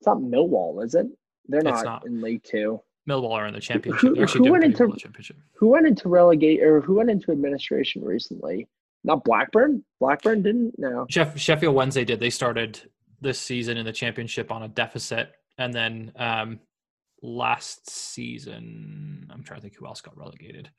It's 0.00 0.06
not 0.06 0.18
Millwall, 0.18 0.84
is 0.84 0.94
it? 0.94 1.06
They're 1.48 1.62
not, 1.62 1.84
not. 1.84 2.06
in 2.06 2.20
League 2.22 2.42
Two. 2.44 2.80
Millwall 3.08 3.32
are 3.32 3.46
in 3.46 3.54
the 3.54 3.60
championship. 3.60 4.16
who 4.16 4.24
who 4.44 4.50
went 4.52 4.64
into- 4.64 4.86
well 4.86 4.96
championship. 4.96 5.36
Who 5.54 5.68
went 5.68 5.86
into 5.86 6.08
relegate 6.08 6.62
or 6.62 6.80
who 6.80 6.94
went 6.96 7.10
into 7.10 7.32
administration 7.32 8.04
recently? 8.04 8.68
Not 9.04 9.24
Blackburn. 9.24 9.84
Blackburn 10.00 10.42
didn't. 10.42 10.78
No. 10.78 11.06
Sheff- 11.10 11.36
Sheffield 11.38 11.74
Wednesday 11.74 12.04
did. 12.04 12.20
They 12.20 12.30
started 12.30 12.80
this 13.20 13.38
season 13.38 13.76
in 13.76 13.84
the 13.86 13.92
championship 13.92 14.50
on 14.52 14.62
a 14.62 14.68
deficit, 14.68 15.32
and 15.56 15.72
then 15.72 16.12
um, 16.16 16.60
last 17.22 17.88
season, 17.90 19.26
I'm 19.32 19.42
trying 19.42 19.58
to 19.58 19.62
think 19.62 19.76
who 19.76 19.86
else 19.86 20.00
got 20.00 20.16
relegated 20.16 20.70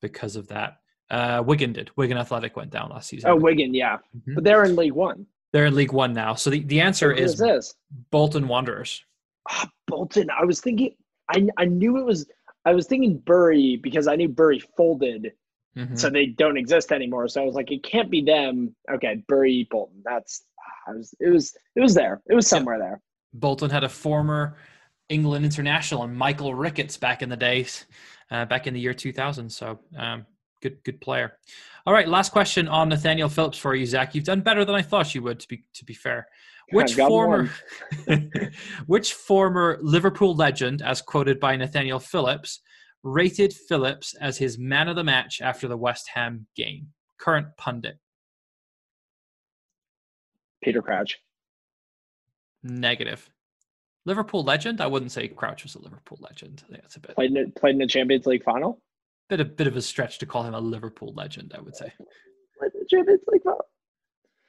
because 0.00 0.36
of 0.36 0.48
that. 0.48 0.78
Uh, 1.10 1.42
Wigan 1.46 1.72
did. 1.72 1.90
Wigan 1.96 2.18
Athletic 2.18 2.56
went 2.56 2.70
down 2.70 2.90
last 2.90 3.08
season. 3.08 3.30
Oh, 3.30 3.36
Wigan. 3.36 3.72
Yeah, 3.74 3.98
Mhm. 4.16 4.34
but 4.34 4.44
they're 4.44 4.64
in 4.64 4.76
League 4.76 4.92
One. 4.92 5.26
They're 5.52 5.64
in 5.66 5.74
League 5.74 5.92
One 5.92 6.12
now. 6.12 6.34
So 6.34 6.50
the, 6.50 6.60
the 6.64 6.80
answer 6.80 7.10
is 7.12 7.32
is 7.32 7.38
this? 7.38 7.74
Bolton 8.10 8.46
Wanderers. 8.48 9.02
Ah, 9.50 9.68
Bolton. 9.86 10.28
I 10.30 10.44
was 10.44 10.60
thinking. 10.60 10.94
I 11.30 11.48
I 11.56 11.64
knew 11.64 11.96
it 11.98 12.04
was. 12.04 12.26
I 12.66 12.74
was 12.74 12.86
thinking 12.86 13.18
Bury 13.18 13.76
because 13.82 14.06
I 14.08 14.16
knew 14.16 14.28
Bury 14.28 14.58
folded, 14.76 15.32
Mhm. 15.76 15.98
so 15.98 16.10
they 16.10 16.26
don't 16.26 16.58
exist 16.58 16.92
anymore. 16.92 17.28
So 17.28 17.42
I 17.42 17.46
was 17.46 17.54
like, 17.54 17.70
it 17.72 17.82
can't 17.82 18.10
be 18.10 18.20
them. 18.22 18.74
Okay, 18.92 19.22
Bury 19.28 19.66
Bolton. 19.70 20.02
That's. 20.04 20.44
I 20.86 20.92
was. 20.92 21.14
It 21.20 21.30
was. 21.30 21.56
It 21.76 21.80
was 21.80 21.94
there. 21.94 22.20
It 22.28 22.34
was 22.34 22.46
somewhere 22.46 22.78
there. 22.78 23.00
Bolton 23.32 23.70
had 23.70 23.84
a 23.84 23.88
former 23.88 24.58
England 25.08 25.44
international 25.44 26.02
and 26.02 26.16
Michael 26.16 26.54
Ricketts 26.54 26.96
back 26.96 27.22
in 27.22 27.28
the 27.28 27.36
days, 27.36 27.86
uh, 28.30 28.44
back 28.44 28.66
in 28.66 28.74
the 28.74 28.80
year 28.80 28.94
2000. 28.94 29.48
So 29.50 29.78
um, 29.96 30.26
good, 30.62 30.82
good 30.84 31.00
player. 31.00 31.38
All 31.86 31.92
right, 31.92 32.08
last 32.08 32.32
question 32.32 32.68
on 32.68 32.88
Nathaniel 32.88 33.28
Phillips 33.28 33.58
for 33.58 33.74
you, 33.74 33.86
Zach. 33.86 34.14
You've 34.14 34.24
done 34.24 34.40
better 34.40 34.64
than 34.64 34.74
I 34.74 34.82
thought 34.82 35.14
you 35.14 35.22
would. 35.22 35.40
To 35.40 35.48
be 35.48 35.64
to 35.74 35.84
be 35.84 35.94
fair, 35.94 36.26
which 36.72 36.94
former 36.94 37.50
which 38.86 39.14
former 39.14 39.78
Liverpool 39.80 40.34
legend, 40.34 40.82
as 40.82 41.00
quoted 41.00 41.40
by 41.40 41.56
Nathaniel 41.56 41.98
Phillips, 41.98 42.60
rated 43.02 43.54
Phillips 43.54 44.14
as 44.20 44.36
his 44.36 44.58
man 44.58 44.88
of 44.88 44.96
the 44.96 45.04
match 45.04 45.40
after 45.40 45.68
the 45.68 45.76
West 45.76 46.10
Ham 46.14 46.46
game? 46.54 46.88
Current 47.18 47.48
pundit. 47.56 47.98
Peter 50.62 50.82
Crouch. 50.82 51.18
Negative. 52.62 53.30
Liverpool 54.08 54.42
legend? 54.42 54.80
I 54.80 54.86
wouldn't 54.86 55.12
say 55.12 55.28
Crouch 55.28 55.62
was 55.62 55.74
a 55.76 55.80
Liverpool 55.82 56.18
legend. 56.20 56.62
I 56.66 56.70
think 56.72 56.82
that's 56.82 56.96
a 56.96 57.00
bit 57.00 57.14
Played 57.14 57.36
in 57.36 57.52
played 57.52 57.72
in 57.72 57.78
the 57.78 57.86
Champions 57.86 58.26
League 58.26 58.42
final. 58.42 58.80
bit 59.28 59.40
a 59.40 59.44
bit 59.44 59.66
of 59.66 59.76
a 59.76 59.82
stretch 59.82 60.18
to 60.18 60.26
call 60.26 60.42
him 60.42 60.54
a 60.54 60.60
Liverpool 60.60 61.12
legend. 61.14 61.54
I 61.56 61.60
would 61.60 61.76
say. 61.76 61.92
Played 62.58 62.72
in 62.74 62.80
the 62.80 62.86
Champions 62.90 63.20
League 63.28 63.42
final. 63.42 63.64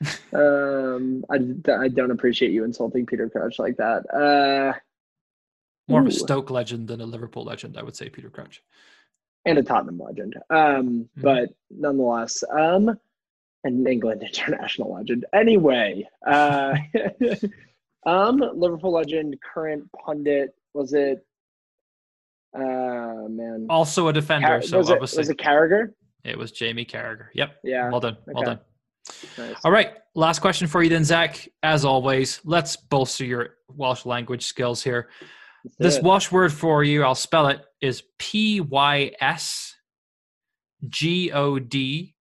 um, 0.95 1.25
I, 1.29 1.35
I 1.83 1.87
don't 1.89 2.11
appreciate 2.11 2.51
you 2.51 2.63
insulting 2.63 3.05
Peter 3.05 3.29
Crouch 3.29 3.59
like 3.59 3.75
that. 3.77 4.01
Uh, 4.13 4.73
More 5.89 6.01
of 6.01 6.07
a 6.07 6.11
Stoke 6.11 6.49
legend 6.49 6.87
than 6.87 7.01
a 7.01 7.05
Liverpool 7.05 7.43
legend. 7.43 7.77
I 7.77 7.83
would 7.83 7.95
say 7.95 8.09
Peter 8.09 8.29
Crouch. 8.29 8.63
and 9.45 9.57
a 9.57 9.63
Tottenham 9.63 9.99
legend. 9.99 10.35
Um, 10.49 11.09
Mhm. 11.17 11.21
but 11.21 11.49
nonetheless, 11.69 12.43
um, 12.51 12.97
an 13.65 13.85
England 13.87 14.23
international 14.29 14.93
legend. 14.93 15.25
Anyway, 15.33 16.07
uh, 16.25 16.75
um, 18.05 18.41
Liverpool 18.55 18.93
legend, 18.93 19.35
current 19.41 19.89
pundit. 20.05 20.55
Was 20.73 20.93
it? 20.93 21.25
Uh, 22.55 23.27
man. 23.29 23.67
Also 23.69 24.07
a 24.07 24.13
defender. 24.13 24.47
Car- 24.47 24.61
so 24.61 24.77
was 24.77 24.89
it 24.89 24.93
obviously 24.93 25.19
was 25.19 25.29
it 25.29 25.37
Carragher? 25.37 25.93
it 26.23 26.37
was 26.37 26.51
Jamie 26.51 26.85
Carragher. 26.85 27.27
Yep. 27.33 27.57
Yeah. 27.63 27.89
Well 27.89 27.99
done. 27.99 28.17
Well 28.27 28.43
done. 28.43 28.59
Nice. 29.37 29.55
All 29.63 29.71
right. 29.71 29.93
Last 30.15 30.39
question 30.39 30.67
for 30.67 30.83
you 30.83 30.89
then, 30.89 31.03
Zach. 31.03 31.47
As 31.63 31.85
always, 31.85 32.41
let's 32.43 32.75
bolster 32.75 33.25
your 33.25 33.55
Welsh 33.69 34.05
language 34.05 34.45
skills 34.45 34.83
here. 34.83 35.09
This 35.77 35.97
it. 35.97 36.03
Welsh 36.03 36.31
word 36.31 36.53
for 36.53 36.83
you, 36.83 37.03
I'll 37.03 37.15
spell 37.15 37.47
it, 37.47 37.61
is 37.81 38.03
P 38.17 38.61
Y 38.61 39.11
S 39.19 39.75
G 40.87 41.31
O 41.31 41.59
D 41.59 42.15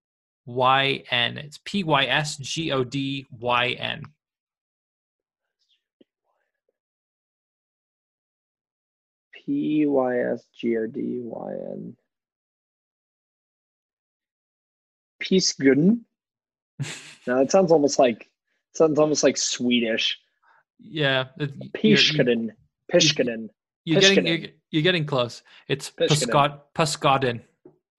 Y 0.47 1.05
N. 1.11 1.39
It's 1.39 1.59
P 1.65 1.85
Y 1.85 2.05
S 2.05 2.37
G 2.37 2.73
O 2.73 2.85
D 2.85 3.27
Y 3.31 3.71
N. 3.71 4.03
P 9.49 9.87
Y 9.87 10.19
S 10.33 10.45
G 10.61 10.77
O 10.77 10.87
D 10.87 11.21
Y 11.23 11.53
N. 11.73 11.97
Peace 15.19 15.55
Gooden. 15.55 16.01
No, 17.27 17.41
it 17.43 17.51
sounds 17.51 17.71
almost 17.73 17.99
like 17.99 18.31
sounds 18.73 18.99
almost 18.99 19.23
like 19.23 19.37
Swedish. 19.37 20.19
Yeah. 20.79 21.25
you're- 21.39 21.53
Pishkuden. 21.75 22.49
Pishkuden. 22.91 23.49
You're 23.85 24.01
getting 24.01 24.27
you're, 24.27 24.49
you're 24.71 24.83
getting 24.83 25.05
close. 25.05 25.43
It's 25.69 25.91
Pascodin. 25.91 27.43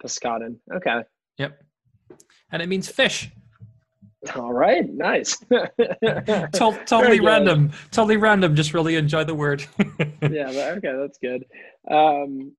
Piscadin. 0.03 0.55
Okay. 0.73 1.01
Yep. 1.37 1.61
And 2.51 2.61
it 2.63 2.69
means 2.69 2.87
fish. 2.89 3.29
All 4.35 4.53
right. 4.53 4.87
Nice. 4.89 5.37
To- 5.49 6.81
totally 6.85 7.19
random. 7.19 7.71
Totally 7.91 8.17
random. 8.17 8.55
Just 8.55 8.73
really 8.73 8.95
enjoy 8.95 9.23
the 9.23 9.35
word. 9.35 9.65
yeah. 10.21 10.73
Okay. 10.77 10.93
That's 10.97 11.17
good. 11.19 11.45
Um, 11.89 12.53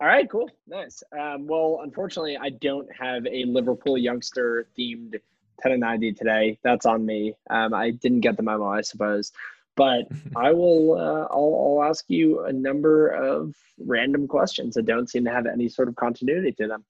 all 0.00 0.06
right. 0.06 0.28
Cool. 0.30 0.48
Nice. 0.66 1.02
Um, 1.18 1.46
well, 1.46 1.80
unfortunately, 1.82 2.36
I 2.36 2.50
don't 2.50 2.88
have 2.94 3.26
a 3.26 3.44
Liverpool 3.44 3.98
youngster 3.98 4.66
themed 4.78 5.20
10 5.60 5.72
and 5.72 5.80
90 5.80 6.12
today. 6.12 6.58
That's 6.62 6.86
on 6.86 7.04
me. 7.04 7.34
Um, 7.50 7.74
I 7.74 7.90
didn't 7.90 8.20
get 8.20 8.36
the 8.36 8.42
memo, 8.42 8.66
I 8.66 8.80
suppose. 8.82 9.32
But 9.76 10.06
I 10.36 10.52
will. 10.52 10.94
Uh, 10.98 11.26
I'll, 11.30 11.78
I'll 11.80 11.88
ask 11.88 12.04
you 12.08 12.44
a 12.44 12.52
number 12.52 13.08
of 13.08 13.54
random 13.78 14.28
questions 14.28 14.74
that 14.74 14.86
don't 14.86 15.08
seem 15.08 15.24
to 15.24 15.30
have 15.30 15.46
any 15.46 15.68
sort 15.68 15.88
of 15.88 15.96
continuity 15.96 16.52
to 16.52 16.68
them. 16.68 16.84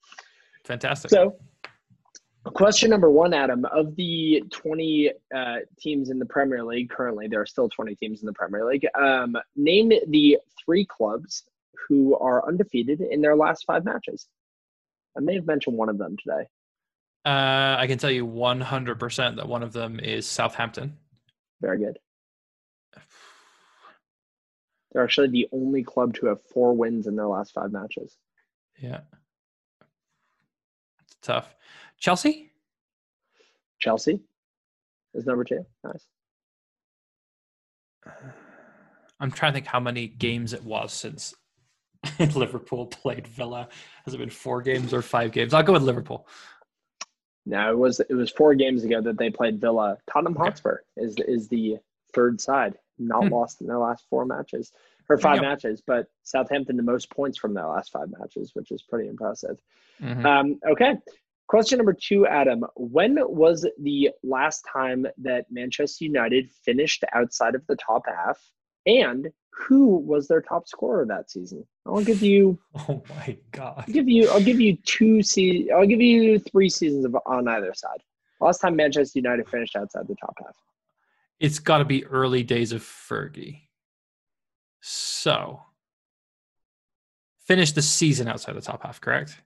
Fantastic. 0.65 1.11
So, 1.11 1.37
question 2.51 2.91
number 2.91 3.11
one, 3.11 3.33
Adam, 3.33 3.65
of 3.67 3.95
the 3.97 4.43
20 4.51 5.13
uh, 5.35 5.57
teams 5.79 6.11
in 6.11 6.19
the 6.19 6.27
Premier 6.27 6.65
League, 6.65 6.91
currently 6.91 7.29
there 7.29 7.41
are 7.41 7.47
still 7.47 7.69
20 7.69 7.95
teams 7.95 8.21
in 8.21 8.27
the 8.27 8.33
Premier 8.33 8.65
League. 8.65 8.87
Um, 8.99 9.37
name 9.57 9.93
the 10.09 10.39
three 10.65 10.85
clubs 10.85 11.45
who 11.89 12.17
are 12.17 12.47
undefeated 12.47 13.01
in 13.01 13.21
their 13.21 13.37
last 13.37 13.65
five 13.65 13.85
matches. 13.85 14.27
I 15.17 15.21
may 15.21 15.35
have 15.35 15.47
mentioned 15.47 15.77
one 15.77 15.89
of 15.89 15.99
them 15.99 16.17
today. 16.17 16.47
Uh, 17.25 17.77
I 17.79 17.87
can 17.87 17.99
tell 17.99 18.11
you 18.11 18.27
100% 18.27 19.37
that 19.37 19.49
one 19.49 19.63
of 19.63 19.73
them 19.73 20.01
is 20.01 20.27
Southampton. 20.27 20.97
Very 21.61 21.79
good. 21.79 21.99
They're 24.93 25.05
actually 25.05 25.29
the 25.29 25.49
only 25.53 25.83
club 25.85 26.15
to 26.15 26.27
have 26.27 26.43
four 26.43 26.75
wins 26.75 27.07
in 27.07 27.17
their 27.17 27.27
last 27.27 27.53
five 27.53 27.73
matches. 27.73 28.17
Yeah. 28.79 29.01
It's 31.03 31.17
tough. 31.23 31.55
Chelsea? 32.07 32.51
Chelsea 33.79 34.19
is 35.15 35.25
number 35.25 35.45
two. 35.45 35.65
Nice. 35.85 36.05
I'm 39.21 39.31
trying 39.31 39.53
to 39.53 39.55
think 39.55 39.67
how 39.69 39.79
many 39.79 40.09
games 40.09 40.53
it 40.53 40.65
was 40.65 40.93
since 40.93 41.33
Liverpool 42.35 42.87
played 42.87 43.29
Villa. 43.29 43.69
Has 44.05 44.15
it 44.15 44.19
been 44.19 44.31
four 44.31 44.63
games 44.63 44.93
or 44.93 45.01
five 45.01 45.31
games? 45.31 45.55
I'll 45.55 45.63
go 45.63 45.75
with 45.75 45.83
Liverpool. 45.83 46.27
No, 47.47 47.71
it 47.71 47.79
was 47.79 48.01
it 48.01 48.15
was 48.15 48.31
four 48.33 48.55
games 48.57 48.83
ago 48.83 49.01
that 49.01 49.17
they 49.17 49.31
played 49.31 49.61
Villa. 49.61 49.97
Tottenham 50.13 50.37
Okay. 50.37 50.43
Hotspur 50.51 50.79
is 50.97 51.15
is 51.29 51.47
the 51.49 51.77
third 52.13 52.41
side, 52.41 52.79
not 52.99 53.25
Hmm. 53.29 53.33
lost 53.33 53.61
in 53.61 53.69
their 53.69 53.79
last 53.79 54.07
four 54.11 54.25
matches 54.27 54.73
or 55.09 55.19
five 55.19 55.37
go. 55.41 55.43
matches, 55.43 55.81
but 55.87 56.09
Southampton 56.25 56.77
the 56.77 56.83
most 56.83 57.11
points 57.11 57.39
from 57.39 57.55
their 57.55 57.67
last 57.67 57.93
five 57.93 58.09
matches, 58.19 58.57
which 58.57 58.73
is 58.73 58.83
pretty 58.83 59.09
impressive. 59.09 59.61
Mhm. 60.01 60.25
Um, 60.25 60.61
okay, 60.69 60.97
question 61.47 61.79
number 61.79 61.93
two, 61.93 62.27
Adam. 62.27 62.65
When 62.77 63.19
was 63.21 63.67
the 63.81 64.11
last 64.23 64.65
time 64.73 65.07
that 65.19 65.47
Manchester 65.51 66.05
United 66.05 66.51
finished 66.65 67.05
outside 67.13 67.55
of 67.55 67.67
the 67.67 67.77
top 67.77 68.03
half, 68.07 68.41
and 68.87 69.29
who 69.51 69.99
was 69.99 70.29
their 70.29 70.41
top 70.41 70.67
scorer 70.67 71.05
that 71.07 71.31
season? 71.31 71.67
I'll 71.87 72.03
give 72.03 72.23
you. 72.23 72.59
Oh 72.89 73.03
my 73.11 73.37
god! 73.53 73.85
I'll 73.87 73.95
give 73.95 74.09
you. 74.09 74.29
I'll 74.31 74.43
give 74.43 74.61
you 74.61 74.77
two 74.85 75.23
se- 75.23 75.69
I'll 75.71 75.87
give 75.87 76.01
you 76.01 76.39
three 76.39 76.69
seasons 76.69 77.05
of, 77.05 77.17
on 77.27 77.47
either 77.49 77.75
side. 77.75 78.03
Last 78.41 78.59
time 78.61 78.75
Manchester 78.77 79.19
United 79.19 79.49
finished 79.49 79.77
outside 79.77 80.09
the 80.09 80.17
top 80.17 80.35
half. 80.43 80.57
It's 81.39 81.59
got 81.59 81.79
to 81.79 81.85
be 81.85 82.05
early 82.07 82.43
days 82.43 82.73
of 82.73 82.83
Fergie. 82.83 83.63
So, 84.81 85.63
finished 87.47 87.77
the 87.77 87.83
season 87.83 88.27
outside 88.27 88.57
the 88.57 88.61
top 88.61 88.83
half, 88.83 89.01
correct? 89.01 89.31
Correct. 89.31 89.43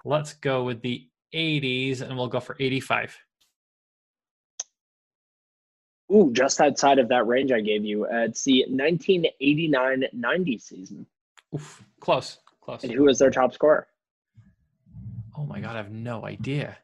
let's 0.05 0.33
go 0.33 0.63
with 0.63 0.81
the 0.81 1.07
80s, 1.33 2.01
and 2.01 2.15
we'll 2.17 2.27
go 2.27 2.39
for 2.39 2.55
85. 2.59 3.17
Ooh, 6.13 6.29
just 6.33 6.59
outside 6.59 6.99
of 6.99 7.07
that 7.09 7.25
range 7.25 7.51
I 7.51 7.61
gave 7.61 7.85
you. 7.85 8.05
Uh, 8.05 8.25
it's 8.25 8.43
the 8.43 8.65
1989-90 8.69 10.61
season. 10.61 11.05
Oof, 11.55 11.83
close, 11.99 12.39
close. 12.61 12.83
And 12.83 12.91
who 12.91 13.03
was 13.03 13.17
their 13.17 13.31
top 13.31 13.53
scorer? 13.53 13.87
Oh 15.37 15.45
my 15.45 15.61
god, 15.61 15.75
I 15.75 15.77
have 15.77 15.91
no 15.91 16.25
idea. 16.25 16.77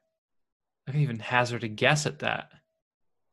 I 0.87 0.91
can 0.91 1.01
even 1.01 1.19
hazard 1.19 1.65
a 1.65 1.67
guess 1.67 2.05
at 2.05 2.19
that. 2.19 2.51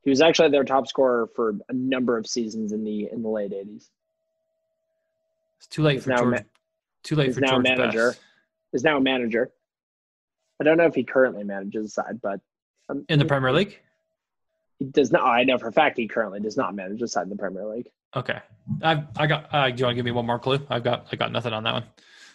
He 0.03 0.11
was 0.11 0.21
actually 0.21 0.51
their 0.51 0.65
top 0.65 0.89
scorer 0.89 1.29
for 1.35 1.55
a 1.69 1.73
number 1.73 2.19
of 2.19 2.27
seasons 2.27 2.73
in 2.73 2.85
the 2.85 3.09
in 3.11 3.23
the 3.23 3.29
late 3.29 3.53
80s. 3.53 3.89
It's 5.65 5.75
too 5.75 5.83
late 5.83 5.95
He's 5.95 6.05
for 6.05 6.11
now 6.11 6.17
George. 6.19 6.31
ma- 6.31 6.39
too 7.03 7.17
late 7.17 7.27
he's 7.29 7.35
for 7.37 7.41
now 7.41 7.51
George 7.53 7.63
manager. 7.65 8.09
Best. 8.11 8.21
Is 8.75 8.85
now 8.85 8.99
a 8.99 9.01
manager. 9.01 9.51
I 10.61 10.65
don't 10.65 10.77
know 10.77 10.85
if 10.85 10.95
he 10.95 11.05
currently 11.05 11.43
manages 11.45 11.85
the 11.85 11.89
side, 11.91 12.21
but 12.23 12.41
um, 12.89 13.05
in 13.09 13.19
the 13.19 13.25
Premier 13.25 13.51
League. 13.53 13.81
he 14.79 14.85
does 14.85 15.11
not. 15.11 15.23
I 15.23 15.45
know 15.45 15.57
for 15.59 15.69
a 15.69 15.73
fact 15.73 15.97
he 15.97 16.07
currently 16.07 16.41
does 16.41 16.57
not 16.57 16.75
manage 16.75 17.01
the 17.01 17.09
side 17.09 17.23
in 17.23 17.31
the 17.31 17.37
Premier 17.37 17.67
League. 17.67 17.89
Okay, 18.15 18.39
I 18.83 19.05
I 19.17 19.27
got. 19.27 19.49
Uh, 19.55 19.71
do 19.71 19.77
you 19.79 19.85
want 19.85 19.93
to 19.93 19.95
give 19.95 20.05
me 20.05 20.11
one 20.11 20.27
more 20.27 20.39
clue? 20.39 20.61
I've 20.69 20.85
got 20.85 21.07
I 21.13 21.17
got 21.17 21.33
nothing 21.33 21.53
on 21.55 21.63
that 21.65 21.73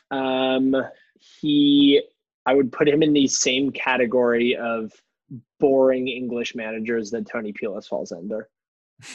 one. 0.09 0.73
Um, 0.75 0.75
he, 1.39 2.01
I 2.45 2.53
would 2.55 2.71
put 2.71 2.87
him 2.89 3.03
in 3.03 3.13
the 3.13 3.27
same 3.27 3.71
category 3.71 4.55
of 4.55 4.91
boring 5.59 6.07
English 6.07 6.55
managers 6.55 7.11
that 7.11 7.29
Tony 7.29 7.53
Pulis 7.53 7.85
falls 7.85 8.11
under. 8.11 8.49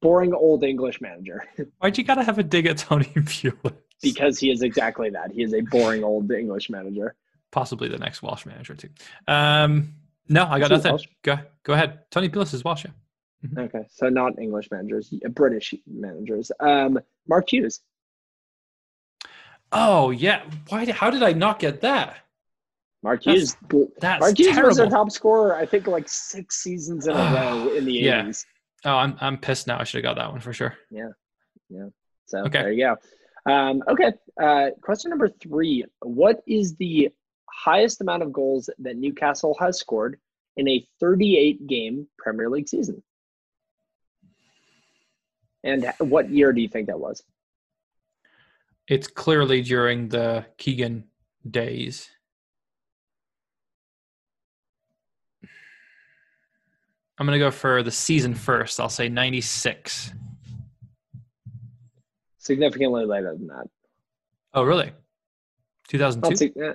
boring 0.00 0.32
old 0.34 0.62
English 0.64 1.00
manager 1.00 1.44
Why'd 1.78 1.98
you 1.98 2.04
gotta 2.04 2.22
have 2.24 2.38
a 2.38 2.42
dig 2.42 2.66
at 2.66 2.78
Tony 2.78 3.04
Pulis? 3.16 3.74
because 4.02 4.38
he 4.38 4.50
is 4.50 4.62
exactly 4.62 5.10
that. 5.10 5.32
He 5.32 5.42
is 5.42 5.52
a 5.54 5.60
boring 5.60 6.04
old 6.04 6.30
English 6.30 6.70
manager. 6.70 7.14
possibly 7.50 7.88
the 7.88 7.98
next 7.98 8.22
Welsh 8.22 8.46
manager 8.46 8.74
too. 8.76 8.88
Um, 9.26 9.94
no, 10.28 10.44
I 10.46 10.58
got 10.60 10.70
nothing. 10.70 10.92
Welsh? 10.92 11.06
Go 11.22 11.38
go 11.64 11.72
ahead. 11.72 12.00
Tony 12.10 12.28
Pulis 12.28 12.54
is 12.54 12.62
Welsh. 12.64 12.84
Yeah. 12.84 13.62
Okay, 13.64 13.84
so 13.90 14.08
not 14.08 14.38
English 14.38 14.68
managers, 14.70 15.12
British 15.30 15.74
managers. 15.86 16.50
Um, 16.60 16.98
Mark 17.28 17.50
Hughes. 17.52 17.80
Oh 19.72 20.10
yeah. 20.10 20.42
Why? 20.68 20.90
How 20.92 21.10
did 21.10 21.22
I 21.22 21.32
not 21.32 21.58
get 21.58 21.80
that? 21.82 22.16
Mark 23.02 23.24
Hughes. 23.24 23.56
That's 24.00 24.20
Mark 24.20 24.36
Hughes 24.38 24.56
was 24.56 24.76
their 24.76 24.86
terrible. 24.86 24.90
top 24.90 25.10
scorer, 25.12 25.54
I 25.56 25.66
think, 25.66 25.86
like 25.86 26.08
six 26.08 26.56
seasons 26.62 27.06
in 27.06 27.14
a 27.14 27.16
row 27.34 27.68
in 27.76 27.84
the 27.84 27.92
Yeah. 27.92 28.30
80s. 28.84 28.90
Oh, 28.90 28.96
I'm 28.96 29.16
I'm 29.20 29.38
pissed 29.38 29.66
now. 29.66 29.78
I 29.78 29.84
should 29.84 30.04
have 30.04 30.16
got 30.16 30.20
that 30.20 30.30
one 30.30 30.40
for 30.40 30.52
sure. 30.52 30.74
Yeah, 30.90 31.10
yeah. 31.68 31.88
So 32.26 32.40
Okay. 32.40 32.62
there 32.62 32.72
you 32.72 32.84
go. 33.46 33.52
Um, 33.52 33.82
okay. 33.88 34.12
Uh, 34.40 34.70
question 34.82 35.10
number 35.10 35.28
three 35.28 35.84
What 36.02 36.42
is 36.46 36.76
the 36.76 37.10
highest 37.50 38.00
amount 38.00 38.22
of 38.22 38.32
goals 38.32 38.70
that 38.78 38.96
Newcastle 38.96 39.56
has 39.58 39.78
scored 39.78 40.18
in 40.56 40.68
a 40.68 40.86
38 41.00 41.66
game 41.66 42.06
Premier 42.18 42.48
League 42.50 42.68
season? 42.68 43.02
And 45.64 45.90
what 45.98 46.30
year 46.30 46.52
do 46.52 46.60
you 46.60 46.68
think 46.68 46.86
that 46.86 47.00
was? 47.00 47.22
It's 48.86 49.08
clearly 49.08 49.62
during 49.62 50.08
the 50.08 50.46
Keegan 50.56 51.04
days. 51.48 52.08
I'm 57.18 57.26
gonna 57.26 57.38
go 57.38 57.50
for 57.50 57.82
the 57.82 57.90
season 57.90 58.34
first. 58.34 58.78
I'll 58.80 58.88
say 58.88 59.08
96. 59.08 60.12
Significantly 62.38 63.04
later 63.04 63.34
than 63.36 63.48
that. 63.48 63.66
Oh, 64.54 64.62
really? 64.62 64.92
2002. 65.88 66.52
eh, 66.62 66.74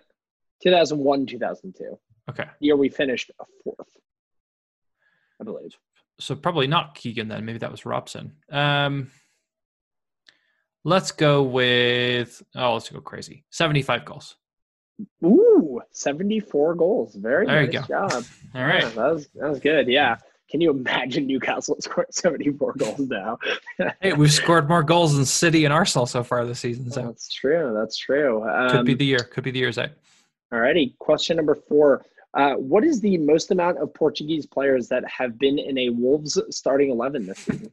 2001, 0.61 1.25
2002. 1.25 1.97
Okay, 2.29 2.45
Year 2.59 2.77
we 2.77 2.87
finished 2.89 3.31
a 3.39 3.43
fourth, 3.63 3.97
I 5.41 5.43
believe. 5.43 5.71
so 6.19 6.35
probably 6.35 6.67
not 6.67 6.95
Keegan 6.95 7.27
then. 7.27 7.43
Maybe 7.45 7.59
that 7.59 7.71
was 7.71 7.85
Robson. 7.85 8.33
Um, 8.49 9.11
let's 10.85 11.11
go 11.11 11.43
with 11.43 12.41
oh, 12.55 12.73
let's 12.73 12.89
go 12.89 13.01
crazy. 13.01 13.43
75 13.49 14.05
goals. 14.05 14.35
Ooh, 15.25 15.81
74 15.91 16.75
goals. 16.75 17.15
Very 17.15 17.45
There 17.45 17.63
you 17.63 17.71
nice 17.71 17.87
go. 17.87 18.07
job. 18.07 18.23
All 18.55 18.61
right. 18.63 18.83
Yeah, 18.83 18.89
that 18.89 19.13
was 19.13 19.27
that 19.35 19.49
was 19.49 19.59
good. 19.59 19.87
Yeah. 19.87 20.17
Can 20.53 20.61
you 20.61 20.69
imagine 20.69 21.25
Newcastle 21.25 21.75
scoring 21.80 22.09
74 22.11 22.73
goals 22.73 22.99
now? 22.99 23.39
Hey, 23.99 24.13
we've 24.13 24.31
scored 24.31 24.69
more 24.69 24.84
goals 24.84 25.15
than 25.15 25.25
City 25.25 25.65
and 25.65 25.73
Arsenal 25.73 26.05
so 26.05 26.23
far 26.23 26.45
this 26.45 26.59
season. 26.59 26.91
So 26.91 27.01
That's 27.01 27.34
true. 27.34 27.73
That's 27.75 27.97
true. 27.97 28.47
Um, 28.47 28.69
could 28.69 28.85
be 28.85 28.93
the 28.93 29.03
year. 29.03 29.17
Could 29.17 29.43
be 29.43 29.49
the 29.49 29.57
year's 29.57 29.80
out. 29.80 29.89
Alrighty. 30.53 30.95
Question 30.99 31.38
number 31.38 31.55
four. 31.55 32.05
Uh, 32.35 32.53
what 32.53 32.84
is 32.84 33.01
the 33.01 33.17
most 33.17 33.49
amount 33.49 33.80
of 33.80 33.91
Portuguese 33.95 34.45
players 34.45 34.88
that 34.89 35.03
have 35.09 35.39
been 35.39 35.57
in 35.57 35.75
a 35.80 35.89
Wolves 35.89 36.39
starting 36.51 36.91
11 36.91 37.25
this 37.25 37.39
season? 37.39 37.71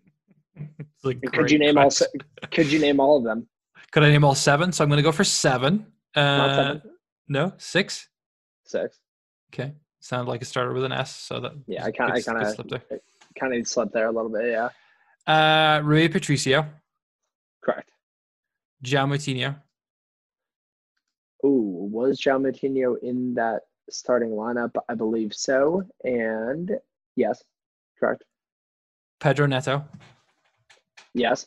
Could 1.03 1.51
you 1.51 1.59
name 1.59 1.77
all? 1.77 1.85
question. 1.85 2.07
Could 2.51 2.73
you 2.73 2.79
name 2.79 2.99
all 2.99 3.19
of 3.19 3.25
them? 3.25 3.47
Could 3.91 4.05
I 4.05 4.09
name 4.09 4.25
all 4.25 4.35
seven? 4.35 4.73
So 4.73 4.83
I'm 4.83 4.89
going 4.89 4.97
to 4.97 5.03
go 5.03 5.13
for 5.13 5.25
seven. 5.25 5.85
Uh, 6.15 6.21
Not 6.21 6.57
seven. 6.57 6.83
No, 7.29 7.53
six. 7.59 8.09
Six. 8.65 9.01
Okay, 9.53 9.75
sounded 10.01 10.31
like 10.31 10.43
it 10.43 10.47
started 10.47 10.75
with 10.75 10.85
an 10.85 10.93
S. 10.93 11.15
So 11.15 11.41
that 11.41 11.53
Yeah, 11.67 11.85
I 11.85 11.91
kind 11.93 12.13
I 12.13 12.21
kind 12.23 12.39
good 12.39 12.55
slip 12.55 12.69
there. 12.69 12.83
of 12.91 13.01
kind 13.39 13.55
of 13.55 13.67
slipped 13.69 13.93
there 13.93 14.09
a 14.09 14.13
little 14.13 14.31
bit. 14.31 14.47
Yeah. 14.51 14.69
Uh, 15.27 15.81
Rui 15.85 16.09
Patricio, 16.09 16.67
Correct. 17.63 17.91
João 18.85 19.09
Moutinho, 19.09 19.57
Ooh, 21.45 21.89
was 21.93 22.19
João 22.21 22.41
Moutinho 22.43 22.97
in 23.03 23.35
that 23.35 23.63
starting 23.91 24.31
lineup? 24.31 24.73
I 24.89 24.95
believe 24.95 25.35
so. 25.35 25.83
And 26.05 26.71
yes, 27.17 27.43
correct. 27.99 28.25
Pedro 29.21 29.47
Neto, 29.47 29.85
Yes. 31.15 31.47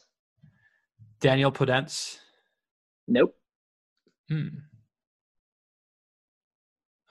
Daniel 1.20 1.52
Podence. 1.52 2.20
Nope. 3.08 3.36
Hmm. 4.30 4.48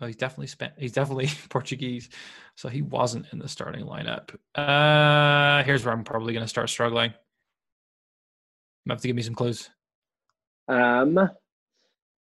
Oh, 0.03 0.07
he's 0.07 0.17
definitely 0.17 0.49
spent. 0.49 0.73
He's 0.77 0.91
definitely 0.91 1.31
Portuguese, 1.49 2.09
so 2.57 2.69
he 2.69 2.83
wasn't 2.83 3.27
in 3.33 3.39
the 3.39 3.49
starting 3.49 3.87
lineup. 3.87 4.35
Uh, 4.57 5.63
here's 5.63 5.85
where 5.85 5.95
I'm 5.95 6.03
probably 6.03 6.33
going 6.33 6.45
to 6.45 6.49
start 6.49 6.69
struggling. 6.69 7.15
You 8.85 8.91
have 8.91 9.01
to 9.01 9.07
give 9.07 9.15
me 9.15 9.23
some 9.23 9.37
clues. 9.37 9.71
Um, 10.67 11.31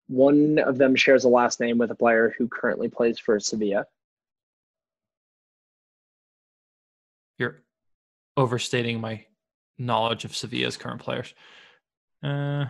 one 0.07 0.61
of 0.61 0.79
them 0.79 0.95
shares 0.95 1.25
a 1.25 1.29
last 1.29 1.59
name 1.59 1.77
with 1.79 1.91
a 1.91 1.97
player 1.97 2.33
who 2.39 2.47
currently 2.47 2.89
plays 2.89 3.19
for 3.19 3.41
Sevilla. 3.41 3.87
You're 7.37 7.63
overstating 8.37 9.01
my 9.01 9.27
knowledge 9.77 10.25
of 10.25 10.37
Sevilla's 10.37 10.77
current 10.77 11.01
players. 11.01 11.35
Uh, 12.23 12.67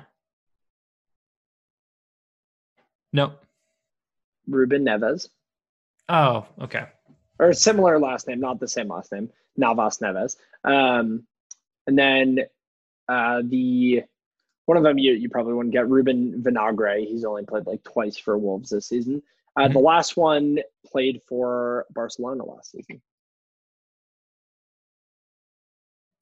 no. 3.13 3.35
Ruben 4.49 4.85
Neves, 4.85 5.29
Oh, 6.09 6.47
okay. 6.61 6.87
or 7.39 7.49
a 7.51 7.55
similar 7.55 7.99
last 7.99 8.27
name, 8.29 8.41
not 8.41 8.59
the 8.61 8.69
same 8.69 8.89
last 8.89 9.13
name, 9.13 9.31
Navas 9.57 9.99
Neves. 9.99 10.37
Um, 10.65 11.27
and 11.87 11.99
then 11.99 12.39
uh, 13.09 13.43
the 13.45 14.03
one 14.67 14.77
of 14.79 14.85
them 14.85 14.99
you, 14.99 15.13
you 15.13 15.29
probably 15.29 15.55
wouldn't 15.55 15.73
get 15.73 15.89
Ruben 15.89 16.43
Vinagre. 16.43 17.07
He's 17.07 17.25
only 17.25 17.45
played 17.45 17.67
like 17.67 17.83
twice 17.83 18.17
for 18.17 18.39
Wolves 18.39 18.71
this 18.71 18.87
season. 18.87 19.23
Uh, 19.57 19.69
The 19.69 19.79
last 19.81 20.17
one 20.17 20.59
played 20.87 21.21
for 21.29 21.85
Barcelona 21.91 22.45
last 22.45 22.71
season. 22.71 23.03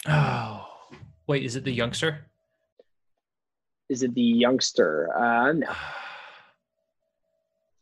Oh, 0.08 0.66
wait, 1.26 1.44
is 1.44 1.56
it 1.56 1.64
the 1.64 1.72
youngster? 1.72 2.26
Is 3.88 4.02
it 4.02 4.14
the 4.14 4.22
youngster? 4.22 5.10
Uh, 5.16 5.52
no. 5.52 5.68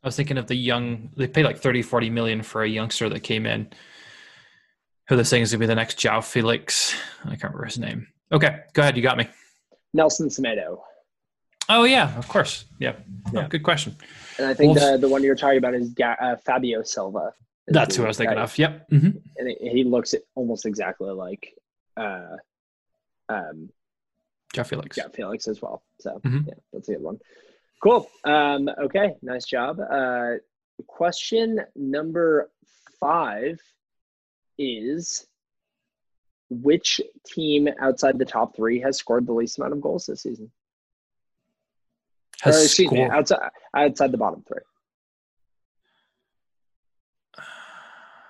I 0.03 0.07
was 0.09 0.17
thinking 0.17 0.39
of 0.39 0.47
the 0.47 0.55
young. 0.55 1.11
They 1.17 1.27
paid 1.27 1.45
like 1.45 1.59
30, 1.59 1.83
40 1.83 2.11
million 2.11 2.43
for 2.43 2.63
a 2.63 2.69
youngster 2.69 3.09
that 3.09 3.21
came 3.21 3.47
in. 3.47 3.69
Who 5.09 5.17
they're 5.17 5.25
saying 5.25 5.43
is 5.45 5.51
going 5.53 5.59
to 5.61 5.63
be 5.63 5.67
the 5.67 5.75
next 5.75 5.99
João 5.99 6.23
Felix. 6.23 6.95
I 7.25 7.31
can't 7.31 7.45
remember 7.45 7.65
his 7.65 7.79
name. 7.79 8.09
Okay, 8.31 8.61
go 8.75 8.83
ahead. 8.83 8.97
You 8.97 9.03
got 9.03 9.17
me. 9.17 9.27
Nelson 9.95 10.29
Semedo. 10.29 10.81
Oh 11.71 11.85
yeah, 11.85 12.17
of 12.19 12.29
course. 12.29 12.67
Yeah. 12.79 12.95
Oh, 13.35 13.47
good 13.49 13.63
question. 13.63 13.97
And 14.39 14.47
I 14.47 14.55
think 14.55 14.75
Wolves- 14.77 14.91
the, 14.93 14.99
the 14.99 15.09
one 15.09 15.23
you're 15.23 15.35
talking 15.35 15.59
about 15.59 15.75
is 15.75 15.91
Ga- 15.91 16.17
uh, 16.21 16.37
Fabio 16.37 16.83
Silva, 16.83 17.33
That's 17.67 17.97
who 17.97 18.05
I 18.05 18.09
was 18.09 18.17
thinking 18.19 18.37
guy. 18.37 18.43
of. 18.43 18.57
Yep. 18.57 18.87
hmm 18.91 19.09
And 19.37 19.49
he- 19.61 19.69
he 19.71 19.85
looks 19.85 20.15
almost 20.35 20.65
exactly 20.67 21.11
like 21.11 21.55
uh, 21.97 22.37
um, 23.29 23.71
Jeff 24.55 24.69
Felix. 24.69 24.97
yeah, 24.97 25.09
Felix 25.13 25.49
as 25.49 25.61
well. 25.61 25.83
So 26.01 26.21
Mhm. 26.25 26.47
yeah, 26.47 26.55
that's 26.73 26.89
a 26.89 26.93
good 26.93 27.03
one. 27.03 27.19
Cool. 27.83 28.11
Um, 28.25 28.69
okay, 28.69 29.15
nice 29.23 29.45
job. 29.45 29.79
Uh, 29.81 30.35
question 30.87 31.61
number 31.77 32.51
five 33.01 33.61
is 34.59 35.27
which 36.51 37.01
team 37.27 37.69
outside 37.81 38.19
the 38.19 38.25
top 38.25 38.57
three 38.57 38.81
has 38.81 38.99
scored 38.99 39.27
the 39.27 39.33
least 39.33 39.59
amount 39.59 39.75
of 39.75 39.81
goals 39.81 40.07
this 40.07 40.23
season? 40.23 40.51
Or, 42.45 42.53
Has 42.53 42.65
excuse 42.65 42.91
me, 42.91 43.03
outside 43.03 43.51
outside 43.75 44.13
the 44.13 44.19
bottom 44.19 44.45
three. 44.47 44.63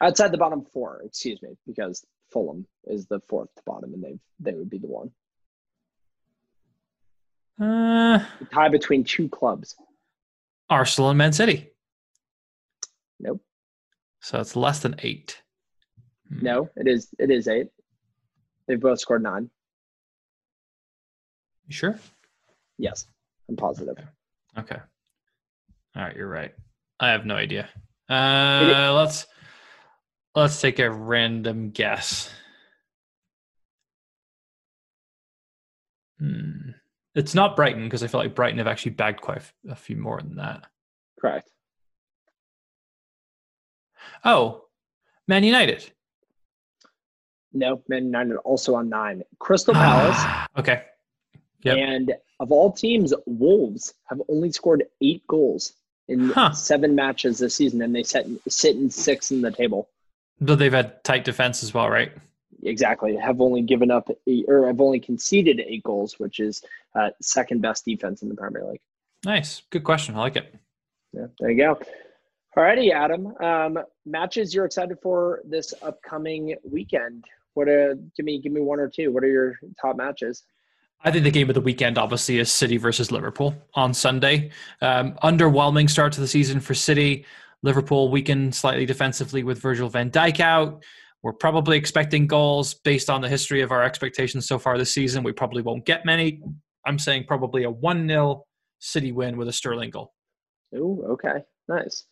Outside 0.00 0.32
the 0.32 0.38
bottom 0.38 0.64
four, 0.64 1.02
excuse 1.04 1.42
me, 1.42 1.56
because 1.66 2.04
Fulham 2.32 2.66
is 2.84 3.06
the 3.06 3.20
fourth 3.28 3.54
to 3.56 3.62
bottom, 3.66 3.94
and 3.94 4.02
they 4.02 4.18
they 4.40 4.52
would 4.52 4.70
be 4.70 4.78
the 4.78 4.86
one. 4.86 5.10
Uh, 7.60 8.24
Tie 8.52 8.68
between 8.68 9.04
two 9.04 9.28
clubs. 9.28 9.74
Arsenal 10.70 11.10
and 11.10 11.18
Man 11.18 11.32
City. 11.32 11.70
Nope. 13.20 13.40
So 14.20 14.40
it's 14.40 14.54
less 14.56 14.80
than 14.80 14.96
eight. 15.00 15.42
Hmm. 16.28 16.44
No, 16.44 16.70
it 16.76 16.86
is 16.86 17.08
it 17.18 17.30
is 17.30 17.48
eight. 17.48 17.68
They've 18.66 18.80
both 18.80 19.00
scored 19.00 19.22
nine. 19.22 19.50
You 21.66 21.74
sure? 21.74 21.98
Yes, 22.78 23.06
I'm 23.48 23.56
positive. 23.56 23.96
Okay. 24.58 24.76
All 25.96 26.02
right, 26.02 26.16
you're 26.16 26.28
right. 26.28 26.54
I 27.00 27.08
have 27.10 27.26
no 27.26 27.34
idea. 27.34 27.68
Uh, 28.08 28.92
let's 28.94 29.26
let's 30.34 30.60
take 30.60 30.78
a 30.78 30.90
random 30.90 31.70
guess. 31.70 32.30
Hmm. 36.18 36.67
It's 37.18 37.34
not 37.34 37.56
Brighton 37.56 37.82
because 37.82 38.04
I 38.04 38.06
feel 38.06 38.20
like 38.20 38.36
Brighton 38.36 38.58
have 38.58 38.68
actually 38.68 38.92
bagged 38.92 39.20
quite 39.20 39.42
a 39.68 39.74
few 39.74 39.96
more 39.96 40.20
than 40.22 40.36
that. 40.36 40.66
Correct. 41.20 41.50
Oh, 44.24 44.66
Man 45.26 45.42
United. 45.42 45.90
No, 47.52 47.82
Man 47.88 48.04
United 48.04 48.36
also 48.36 48.76
on 48.76 48.88
nine. 48.88 49.24
Crystal 49.40 49.74
Palace 49.74 50.14
ah, 50.16 50.46
okay. 50.58 50.84
Yep. 51.62 51.76
and 51.76 52.14
of 52.38 52.52
all 52.52 52.70
teams, 52.72 53.12
Wolves 53.26 53.94
have 54.08 54.22
only 54.28 54.52
scored 54.52 54.84
eight 55.00 55.26
goals 55.26 55.72
in 56.06 56.30
Huh. 56.30 56.52
seven 56.52 56.94
matches 56.94 57.38
this 57.38 57.56
season, 57.56 57.82
and 57.82 57.92
they 57.92 58.04
sit 58.04 58.28
sit 58.48 58.76
in 58.76 58.90
sixth 58.90 59.32
in 59.32 59.40
the 59.40 59.50
table. 59.50 59.88
But 60.40 60.60
they've 60.60 60.72
had 60.72 61.02
tight 61.02 61.24
defense 61.24 61.64
as 61.64 61.74
well, 61.74 61.90
right? 61.90 62.12
Exactly. 62.62 63.16
Have 63.16 63.40
only 63.40 63.62
given 63.62 63.90
up 63.90 64.08
eight, 64.26 64.44
or 64.48 64.66
have 64.66 64.80
only 64.80 65.00
conceded 65.00 65.60
eight 65.60 65.82
goals, 65.84 66.18
which 66.18 66.40
is 66.40 66.62
uh, 66.94 67.10
second 67.20 67.62
best 67.62 67.84
defense 67.84 68.22
in 68.22 68.28
the 68.28 68.34
Premier 68.34 68.64
League. 68.64 68.80
Nice. 69.24 69.62
Good 69.70 69.84
question. 69.84 70.14
I 70.16 70.18
like 70.18 70.36
it. 70.36 70.54
Yeah, 71.12 71.26
there 71.38 71.50
you 71.50 71.56
go. 71.56 71.78
Alrighty, 72.56 72.92
Adam. 72.92 73.34
Um, 73.40 73.78
matches 74.04 74.52
you're 74.52 74.64
excited 74.64 74.98
for 75.00 75.42
this 75.44 75.72
upcoming 75.82 76.56
weekend. 76.64 77.24
What 77.54 77.68
uh 77.68 77.94
give 78.16 78.24
me 78.24 78.40
give 78.40 78.52
me 78.52 78.60
one 78.60 78.80
or 78.80 78.88
two. 78.88 79.12
What 79.12 79.24
are 79.24 79.28
your 79.28 79.58
top 79.80 79.96
matches? 79.96 80.44
I 81.04 81.12
think 81.12 81.22
the 81.24 81.30
game 81.30 81.48
of 81.48 81.54
the 81.54 81.60
weekend 81.60 81.96
obviously 81.96 82.38
is 82.38 82.50
City 82.50 82.76
versus 82.76 83.12
Liverpool 83.12 83.54
on 83.74 83.94
Sunday. 83.94 84.50
Um, 84.80 85.12
underwhelming 85.22 85.88
start 85.88 86.12
to 86.14 86.20
the 86.20 86.26
season 86.26 86.58
for 86.58 86.74
City. 86.74 87.24
Liverpool 87.62 88.10
weakened 88.10 88.54
slightly 88.54 88.86
defensively 88.86 89.44
with 89.44 89.60
Virgil 89.60 89.88
van 89.88 90.10
Dijk 90.10 90.40
out. 90.40 90.82
We're 91.22 91.32
probably 91.32 91.76
expecting 91.76 92.26
goals 92.26 92.74
based 92.74 93.10
on 93.10 93.20
the 93.20 93.28
history 93.28 93.60
of 93.62 93.72
our 93.72 93.82
expectations 93.82 94.46
so 94.46 94.58
far 94.58 94.78
this 94.78 94.94
season. 94.94 95.24
We 95.24 95.32
probably 95.32 95.62
won't 95.62 95.84
get 95.84 96.04
many. 96.04 96.40
I'm 96.86 96.98
saying 96.98 97.24
probably 97.26 97.64
a 97.64 97.70
1 97.70 98.06
0 98.08 98.44
City 98.80 99.10
win 99.10 99.36
with 99.36 99.48
a 99.48 99.52
Sterling 99.52 99.90
goal. 99.90 100.12
Oh, 100.76 101.02
okay. 101.10 101.42
Nice. 101.66 102.04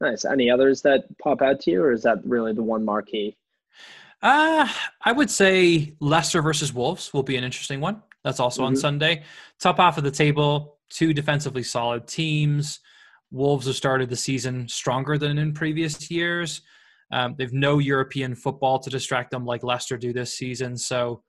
Nice. 0.00 0.24
Any 0.24 0.50
others 0.50 0.80
that 0.82 1.04
pop 1.18 1.42
out 1.42 1.60
to 1.60 1.70
you, 1.70 1.82
or 1.82 1.92
is 1.92 2.02
that 2.04 2.24
really 2.24 2.54
the 2.54 2.62
one 2.62 2.84
marquee? 2.84 3.36
Uh, 4.22 4.66
I 5.04 5.12
would 5.12 5.30
say 5.30 5.94
Leicester 6.00 6.40
versus 6.40 6.72
Wolves 6.72 7.12
will 7.12 7.22
be 7.22 7.36
an 7.36 7.44
interesting 7.44 7.80
one. 7.80 8.02
That's 8.22 8.40
also 8.40 8.64
on 8.64 8.72
Mhm. 8.72 8.78
Sunday. 8.78 9.22
Top 9.60 9.76
half 9.76 9.98
of 9.98 10.04
the 10.04 10.10
table, 10.10 10.78
two 10.88 11.12
defensively 11.12 11.62
solid 11.62 12.06
teams. 12.06 12.80
Wolves 13.30 13.66
have 13.66 13.76
started 13.76 14.08
the 14.08 14.16
season 14.16 14.66
stronger 14.68 15.18
than 15.18 15.36
in 15.36 15.52
previous 15.52 16.10
years. 16.10 16.62
Um, 17.14 17.36
they've 17.38 17.52
no 17.52 17.78
European 17.78 18.34
football 18.34 18.80
to 18.80 18.90
distract 18.90 19.30
them 19.30 19.46
like 19.46 19.62
Leicester 19.62 19.96
do 19.96 20.12
this 20.12 20.34
season. 20.34 20.76
So 20.76 21.22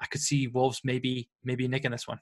I 0.00 0.06
could 0.06 0.22
see 0.22 0.46
Wolves 0.46 0.80
maybe 0.82 1.28
maybe 1.44 1.68
nicking 1.68 1.90
this 1.90 2.08
one. 2.08 2.18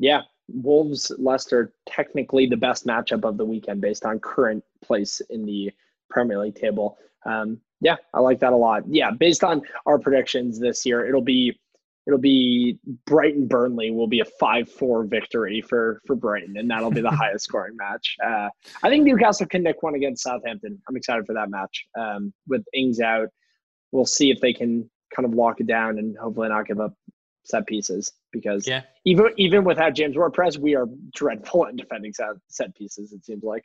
Yeah. 0.00 0.22
Wolves 0.48 1.12
Leicester 1.18 1.72
technically 1.86 2.46
the 2.46 2.56
best 2.56 2.84
matchup 2.84 3.24
of 3.24 3.36
the 3.36 3.44
weekend 3.44 3.80
based 3.80 4.04
on 4.04 4.18
current 4.18 4.64
place 4.84 5.22
in 5.30 5.46
the 5.46 5.70
Premier 6.10 6.38
League 6.40 6.56
table. 6.56 6.98
Um, 7.24 7.60
yeah, 7.80 7.96
I 8.12 8.18
like 8.18 8.40
that 8.40 8.52
a 8.52 8.56
lot. 8.56 8.82
Yeah, 8.88 9.12
based 9.12 9.44
on 9.44 9.62
our 9.86 10.00
predictions 10.00 10.58
this 10.58 10.84
year, 10.84 11.06
it'll 11.06 11.22
be 11.22 11.60
it'll 12.06 12.18
be 12.18 12.78
Brighton 13.06 13.46
Burnley 13.46 13.90
will 13.90 14.06
be 14.08 14.20
a 14.20 14.24
five 14.24 14.68
four 14.70 15.04
victory 15.04 15.60
for 15.60 16.00
for 16.06 16.16
Brighton, 16.16 16.56
and 16.56 16.70
that'll 16.70 16.90
be 16.90 17.00
the 17.00 17.10
highest 17.22 17.44
scoring 17.44 17.76
match. 17.76 18.16
Uh, 18.24 18.48
I 18.82 18.88
think 18.88 19.04
Newcastle 19.04 19.46
can 19.46 19.62
nick 19.62 19.82
one 19.82 19.94
against 19.94 20.22
Southampton. 20.22 20.80
I'm 20.88 20.96
excited 20.96 21.26
for 21.26 21.34
that 21.34 21.50
match. 21.50 21.84
Um, 21.98 22.32
with 22.48 22.64
Ings 22.74 23.00
out, 23.00 23.28
we'll 23.92 24.06
see 24.06 24.30
if 24.30 24.40
they 24.40 24.52
can 24.52 24.90
kind 25.14 25.26
of 25.26 25.34
lock 25.34 25.60
it 25.60 25.66
down 25.66 25.98
and 25.98 26.16
hopefully 26.18 26.48
not 26.48 26.66
give 26.66 26.80
up 26.80 26.94
set 27.44 27.66
pieces 27.66 28.12
because 28.32 28.66
Yeah. 28.66 28.82
even 29.04 29.26
even 29.36 29.64
without 29.64 29.94
James 29.94 30.16
Ward-Prowse, 30.16 30.58
we 30.58 30.74
are 30.74 30.86
dreadful 31.14 31.66
at 31.66 31.76
defending 31.76 32.12
set, 32.12 32.30
set 32.48 32.74
pieces. 32.74 33.12
It 33.12 33.24
seems 33.24 33.42
like. 33.42 33.64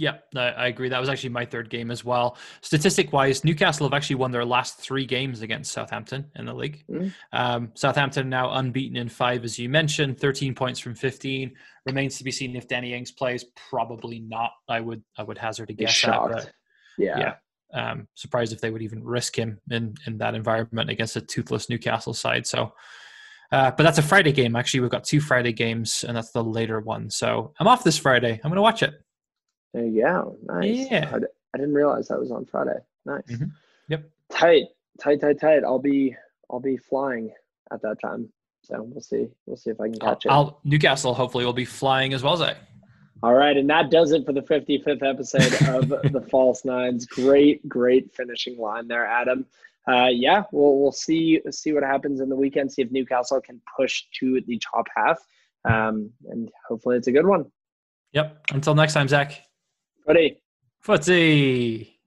Yeah, 0.00 0.16
I 0.34 0.68
agree. 0.68 0.88
That 0.88 0.98
was 0.98 1.10
actually 1.10 1.28
my 1.28 1.44
third 1.44 1.68
game 1.68 1.90
as 1.90 2.02
well. 2.06 2.38
Statistic 2.62 3.12
wise, 3.12 3.44
Newcastle 3.44 3.86
have 3.86 3.92
actually 3.92 4.16
won 4.16 4.30
their 4.30 4.46
last 4.46 4.78
three 4.78 5.04
games 5.04 5.42
against 5.42 5.72
Southampton 5.72 6.24
in 6.36 6.46
the 6.46 6.54
league. 6.54 6.82
Mhm. 6.90 7.12
Um, 7.32 7.72
Southampton 7.74 8.30
now 8.30 8.50
unbeaten 8.50 8.96
in 8.96 9.10
five, 9.10 9.44
as 9.44 9.58
you 9.58 9.68
mentioned, 9.68 10.18
13 10.18 10.54
points 10.54 10.80
from 10.80 10.94
15. 10.94 11.54
Remains 11.84 12.16
to 12.16 12.24
be 12.24 12.30
seen 12.30 12.56
if 12.56 12.66
Danny 12.66 12.94
Ings 12.94 13.12
plays. 13.12 13.44
Probably 13.68 14.20
not. 14.20 14.52
I 14.70 14.80
would 14.80 15.04
I 15.18 15.22
would 15.22 15.36
hazard 15.36 15.68
a 15.68 15.74
guess. 15.74 15.90
Shocked. 15.90 16.32
but 16.32 16.52
yeah. 16.96 17.18
yeah. 17.18 17.34
Um, 17.74 18.08
surprised 18.14 18.54
if 18.54 18.62
they 18.62 18.70
would 18.70 18.82
even 18.82 19.04
risk 19.04 19.38
him 19.38 19.60
in 19.70 19.96
in 20.06 20.16
that 20.16 20.34
environment 20.34 20.88
against 20.88 21.16
a 21.16 21.20
toothless 21.20 21.68
Newcastle 21.68 22.14
side. 22.14 22.46
So. 22.46 22.72
Uh, 23.52 23.72
but 23.72 23.82
that's 23.82 23.98
a 23.98 24.02
Friday 24.02 24.30
game. 24.30 24.54
Actually, 24.54 24.78
we've 24.78 24.92
got 24.92 25.02
two 25.02 25.20
Friday 25.20 25.52
games, 25.52 26.04
and 26.06 26.16
that's 26.16 26.30
the 26.30 26.42
later 26.42 26.78
one. 26.78 27.10
So 27.10 27.52
I'm 27.58 27.66
off 27.66 27.82
this 27.82 27.98
Friday. 27.98 28.34
I'm 28.34 28.48
going 28.48 28.54
to 28.54 28.62
watch 28.62 28.84
it. 28.84 28.94
There 29.72 29.84
you 29.84 30.02
go. 30.02 30.36
Nice. 30.42 30.90
Yeah. 30.90 31.10
I 31.54 31.58
didn't 31.58 31.74
realize 31.74 32.08
that 32.08 32.18
was 32.20 32.30
on 32.30 32.44
Friday. 32.46 32.78
Nice. 33.04 33.22
Mhm. 33.28 33.50
Yep. 33.88 34.10
Tight, 34.30 34.64
tight, 35.00 35.20
tight, 35.20 35.40
tight. 35.40 35.64
I'll 35.64 35.78
be 35.78 36.16
I'll 36.50 36.60
be 36.60 36.76
flying 36.76 37.32
at 37.72 37.82
that 37.82 38.00
time. 38.00 38.28
So 38.62 38.82
we'll 38.82 39.00
see. 39.00 39.28
We'll 39.46 39.56
see 39.56 39.70
if 39.70 39.80
I 39.80 39.88
can 39.88 39.98
catch 39.98 40.26
it. 40.26 40.30
I'll, 40.30 40.60
Newcastle 40.64 41.14
hopefully 41.14 41.44
will 41.44 41.52
be 41.52 41.64
flying 41.64 42.12
as 42.12 42.22
well 42.22 42.34
as 42.34 42.42
I. 42.42 42.56
All 43.22 43.34
right, 43.34 43.56
and 43.56 43.68
that 43.68 43.90
does 43.90 44.12
it 44.12 44.24
for 44.24 44.32
the 44.32 44.40
55th 44.42 45.02
episode 45.02 45.52
of 45.68 45.88
the 46.12 46.26
False 46.30 46.64
Nines. 46.64 47.04
Great, 47.06 47.66
great 47.68 48.14
finishing 48.14 48.58
line 48.58 48.88
there, 48.88 49.04
Adam. 49.06 49.44
Uh, 49.86 50.08
yeah, 50.10 50.44
we'll 50.52 50.78
we'll 50.78 50.92
see 50.92 51.40
see 51.50 51.72
what 51.72 51.82
happens 51.82 52.20
in 52.20 52.28
the 52.28 52.36
weekend. 52.36 52.72
See 52.72 52.82
if 52.82 52.90
Newcastle 52.90 53.40
can 53.40 53.60
push 53.76 54.04
to 54.20 54.40
the 54.46 54.58
top 54.58 54.86
half, 54.94 55.18
um, 55.64 56.10
and 56.28 56.50
hopefully 56.68 56.96
it's 56.96 57.08
a 57.08 57.12
good 57.12 57.26
one. 57.26 57.50
Yep. 58.12 58.46
Until 58.52 58.74
next 58.74 58.94
time, 58.94 59.08
Zach. 59.08 59.42
Peraí. 60.10 60.42
Forte! 60.80 61.99